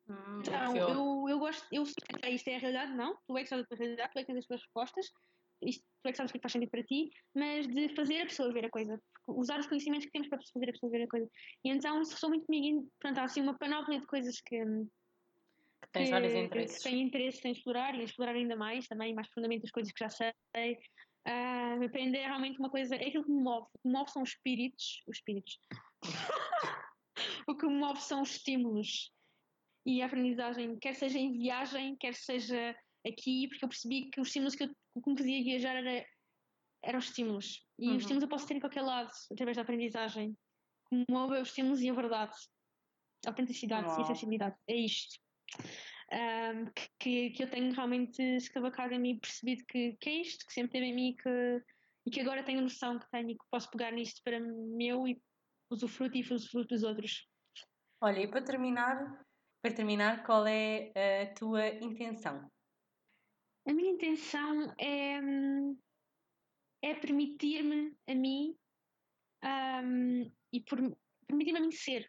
hum, 0.08 0.40
então, 0.40 0.76
eu, 0.76 1.28
eu 1.28 1.38
gosto, 1.38 1.66
eu 1.72 1.84
sei 1.84 1.94
que 2.20 2.28
isto 2.30 2.48
é 2.48 2.56
a 2.56 2.58
realidade, 2.58 2.92
não, 2.94 3.16
tu 3.26 3.36
é 3.36 3.42
que 3.42 3.48
sabes 3.48 3.64
a 3.64 3.68
tua 3.68 3.78
realidade, 3.78 4.12
tu 4.12 4.18
é 4.18 4.22
que 4.22 4.26
tens 4.26 4.38
as 4.38 4.46
tuas 4.46 4.60
respostas, 4.62 5.10
isto, 5.62 5.84
tu 6.02 6.08
é 6.08 6.10
que 6.10 6.16
sabes 6.16 6.30
o 6.30 6.32
que 6.32 6.38
é 6.38 6.42
faz 6.42 6.52
sentido 6.52 6.70
para 6.70 6.82
ti, 6.84 7.10
mas 7.34 7.66
de 7.66 7.88
fazer 7.94 8.20
a 8.20 8.26
pessoa 8.26 8.52
ver 8.52 8.66
a 8.66 8.70
coisa, 8.70 9.00
usar 9.28 9.58
os 9.58 9.66
conhecimentos 9.66 10.06
que 10.06 10.12
temos 10.12 10.28
para 10.28 10.38
fazer 10.52 10.68
a 10.68 10.72
pessoa 10.72 10.90
ver 10.90 11.04
a 11.04 11.08
coisa. 11.08 11.28
E 11.64 11.70
então 11.70 12.00
isso 12.02 12.12
ressoa 12.12 12.30
muito 12.30 12.46
comigo, 12.46 12.88
portanto, 13.00 13.18
há 13.18 13.24
assim 13.24 13.40
uma 13.40 13.56
panóplia 13.58 14.00
de 14.00 14.06
coisas 14.06 14.40
que 14.40 14.64
que 15.82 15.92
tens 15.92 16.10
vários 16.10 16.34
interesses. 16.34 16.78
Que 16.78 16.90
tenho 16.90 17.06
interesse 17.06 17.46
em 17.46 17.52
explorar 17.52 17.94
e 17.94 18.04
explorar 18.04 18.34
ainda 18.34 18.56
mais 18.56 18.86
também, 18.86 19.14
mais 19.14 19.28
profundamente 19.28 19.64
as 19.64 19.70
coisas 19.70 19.92
que 19.92 20.04
já 20.04 20.10
sei. 20.10 20.32
Uh, 21.26 21.84
aprender 21.84 22.18
é 22.18 22.26
realmente 22.26 22.58
uma 22.58 22.70
coisa, 22.70 22.94
é 22.94 23.08
aquilo 23.08 23.24
que 23.24 23.30
me 23.30 23.42
move. 23.42 23.66
O 23.66 23.78
que 23.78 23.88
me 23.88 23.94
move 23.94 24.10
são 24.10 24.22
os 24.22 24.30
espíritos, 24.30 25.02
os 25.06 25.16
espíritos. 25.16 25.58
o 27.48 27.56
que 27.56 27.66
me 27.66 27.74
move 27.74 28.00
são 28.00 28.22
os 28.22 28.30
estímulos 28.30 29.12
e 29.86 30.02
a 30.02 30.06
aprendizagem, 30.06 30.76
quer 30.78 30.94
seja 30.94 31.18
em 31.18 31.32
viagem, 31.32 31.96
quer 31.96 32.14
seja 32.14 32.76
aqui, 33.06 33.48
porque 33.48 33.64
eu 33.64 33.68
percebi 33.68 34.10
que 34.10 34.20
os 34.20 34.28
estímulos 34.28 34.54
que, 34.54 34.64
eu, 34.64 34.68
que 34.68 35.10
me 35.10 35.16
fazia 35.16 35.44
viajar 35.44 35.76
era, 35.76 36.04
eram 36.82 36.98
estímulos. 36.98 37.64
E 37.78 37.88
uhum. 37.88 37.96
os 37.96 38.02
estímulos 38.02 38.22
eu 38.24 38.28
posso 38.28 38.46
ter 38.46 38.56
em 38.56 38.60
qualquer 38.60 38.82
lado, 38.82 39.10
através 39.32 39.56
da 39.56 39.62
aprendizagem. 39.62 40.36
Como 40.84 41.04
move 41.08 41.38
os 41.38 41.48
estímulos 41.48 41.80
e 41.80 41.88
a 41.88 41.94
verdade. 41.94 42.34
A 43.24 43.30
autenticidade 43.30 43.86
Uau. 43.86 43.98
e 43.98 44.02
a 44.02 44.06
sensibilidade. 44.06 44.56
É 44.68 44.74
isto 44.74 45.20
um, 46.12 46.70
que, 46.98 47.30
que 47.30 47.42
eu 47.42 47.50
tenho 47.50 47.72
realmente 47.72 48.22
escavacado 48.22 48.94
em 48.94 48.98
mim 48.98 49.10
e 49.10 49.20
percebido 49.20 49.64
que, 49.66 49.96
que 50.00 50.08
é 50.08 50.20
isto, 50.20 50.46
que 50.46 50.52
sempre 50.52 50.72
teve 50.72 50.86
em 50.86 50.94
mim 50.94 51.16
que, 51.16 51.62
e 52.06 52.10
que 52.10 52.20
agora 52.20 52.44
tenho 52.44 52.62
noção 52.62 52.98
que 52.98 53.10
tenho 53.10 53.30
e 53.30 53.34
que 53.34 53.44
posso 53.50 53.70
pegar 53.70 53.92
nisto 53.92 54.20
para 54.22 54.40
meu 54.40 55.06
e 55.06 55.20
usufruto 55.70 56.16
e 56.16 56.20
usufruto 56.20 56.74
dos 56.74 56.82
outros. 56.82 57.28
Olha, 58.00 58.20
e 58.20 58.28
para 58.28 58.44
terminar, 58.44 59.24
para 59.66 59.74
terminar, 59.74 60.24
qual 60.24 60.47
é 60.47 60.93
a 61.22 61.34
tua 61.34 61.66
intenção? 61.66 62.48
A 63.66 63.72
minha 63.72 63.90
intenção 63.90 64.72
é, 64.78 65.18
é 66.82 66.94
permitir-me 66.94 67.93
a 68.06 68.14
mim 68.14 68.56
um, 69.44 70.32
e 70.52 70.60
permitir-me 71.26 71.59
a 71.59 71.60
mim 71.60 71.72
ser 71.72 72.09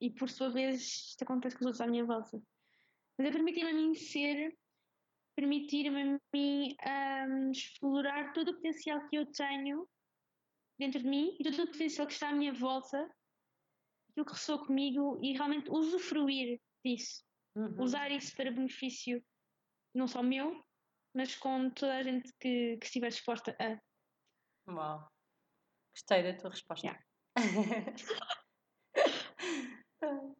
e 0.00 0.10
por 0.10 0.30
sua 0.30 0.48
vez 0.48 0.80
isto 0.80 1.22
acontece 1.24 1.56
com 1.56 1.62
os 1.62 1.66
outros 1.66 1.80
à 1.80 1.88
minha 1.88 2.04
volta. 2.04 2.40
Mas 3.18 3.26
é 3.26 3.32
permitir-me 3.32 3.70
a 3.70 3.74
mim 3.74 3.94
ser, 3.96 4.56
permitir-me 5.34 6.02
a 6.02 6.20
mim 6.32 6.76
um, 6.86 7.50
explorar 7.50 8.32
todo 8.32 8.52
o 8.52 8.54
potencial 8.54 9.04
que 9.08 9.16
eu 9.16 9.26
tenho 9.26 9.88
dentro 10.78 11.02
de 11.02 11.08
mim 11.08 11.36
e 11.40 11.42
todo 11.42 11.64
o 11.64 11.72
potencial 11.72 12.06
que 12.06 12.12
está 12.12 12.28
à 12.28 12.32
minha 12.32 12.52
volta, 12.52 13.10
aquilo 14.20 14.24
que 14.24 14.32
ressoa 14.32 14.66
comigo 14.66 15.20
e 15.22 15.32
realmente 15.32 15.70
usufruir 15.70 16.60
disso. 16.84 17.24
Uhum. 17.56 17.82
Usar 17.82 18.10
isso 18.10 18.36
para 18.36 18.50
benefício 18.50 19.24
não 19.94 20.06
só 20.06 20.22
meu, 20.22 20.62
mas 21.14 21.34
com 21.36 21.70
toda 21.70 21.96
a 21.96 22.02
gente 22.02 22.30
que, 22.38 22.76
que 22.76 22.86
estiver 22.86 23.08
disposta 23.08 23.56
a. 23.58 23.80
Uau! 24.70 25.10
Gostei 25.94 26.22
da 26.22 26.34
tua 26.38 26.50
resposta. 26.50 26.86
Yeah. 26.86 27.02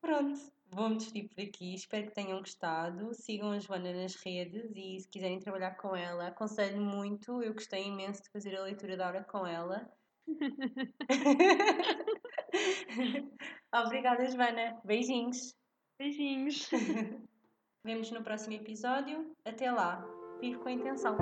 Pronto, 0.00 0.40
vou-me 0.66 0.96
despedir 0.96 1.28
por 1.28 1.40
aqui. 1.42 1.74
Espero 1.74 2.06
que 2.06 2.14
tenham 2.14 2.38
gostado. 2.38 3.12
Sigam 3.14 3.50
a 3.52 3.58
Joana 3.58 3.92
nas 3.92 4.14
redes 4.16 4.70
e 4.76 5.00
se 5.00 5.08
quiserem 5.08 5.40
trabalhar 5.40 5.76
com 5.76 5.96
ela, 5.96 6.28
aconselho 6.28 6.80
muito. 6.80 7.42
Eu 7.42 7.54
gostei 7.54 7.86
imenso 7.86 8.22
de 8.22 8.30
fazer 8.30 8.56
a 8.56 8.62
leitura 8.62 8.96
da 8.96 9.08
hora 9.08 9.24
com 9.24 9.44
ela. 9.46 9.90
Obrigada, 13.74 14.26
Joana. 14.30 14.80
Beijinhos. 14.84 15.54
Beijinhos. 15.98 16.68
Vemos 17.84 18.10
no 18.10 18.22
próximo 18.22 18.54
episódio. 18.54 19.34
Até 19.44 19.70
lá. 19.70 20.04
Vive 20.40 20.58
com 20.58 20.68
a 20.68 20.72
intenção. 20.72 21.16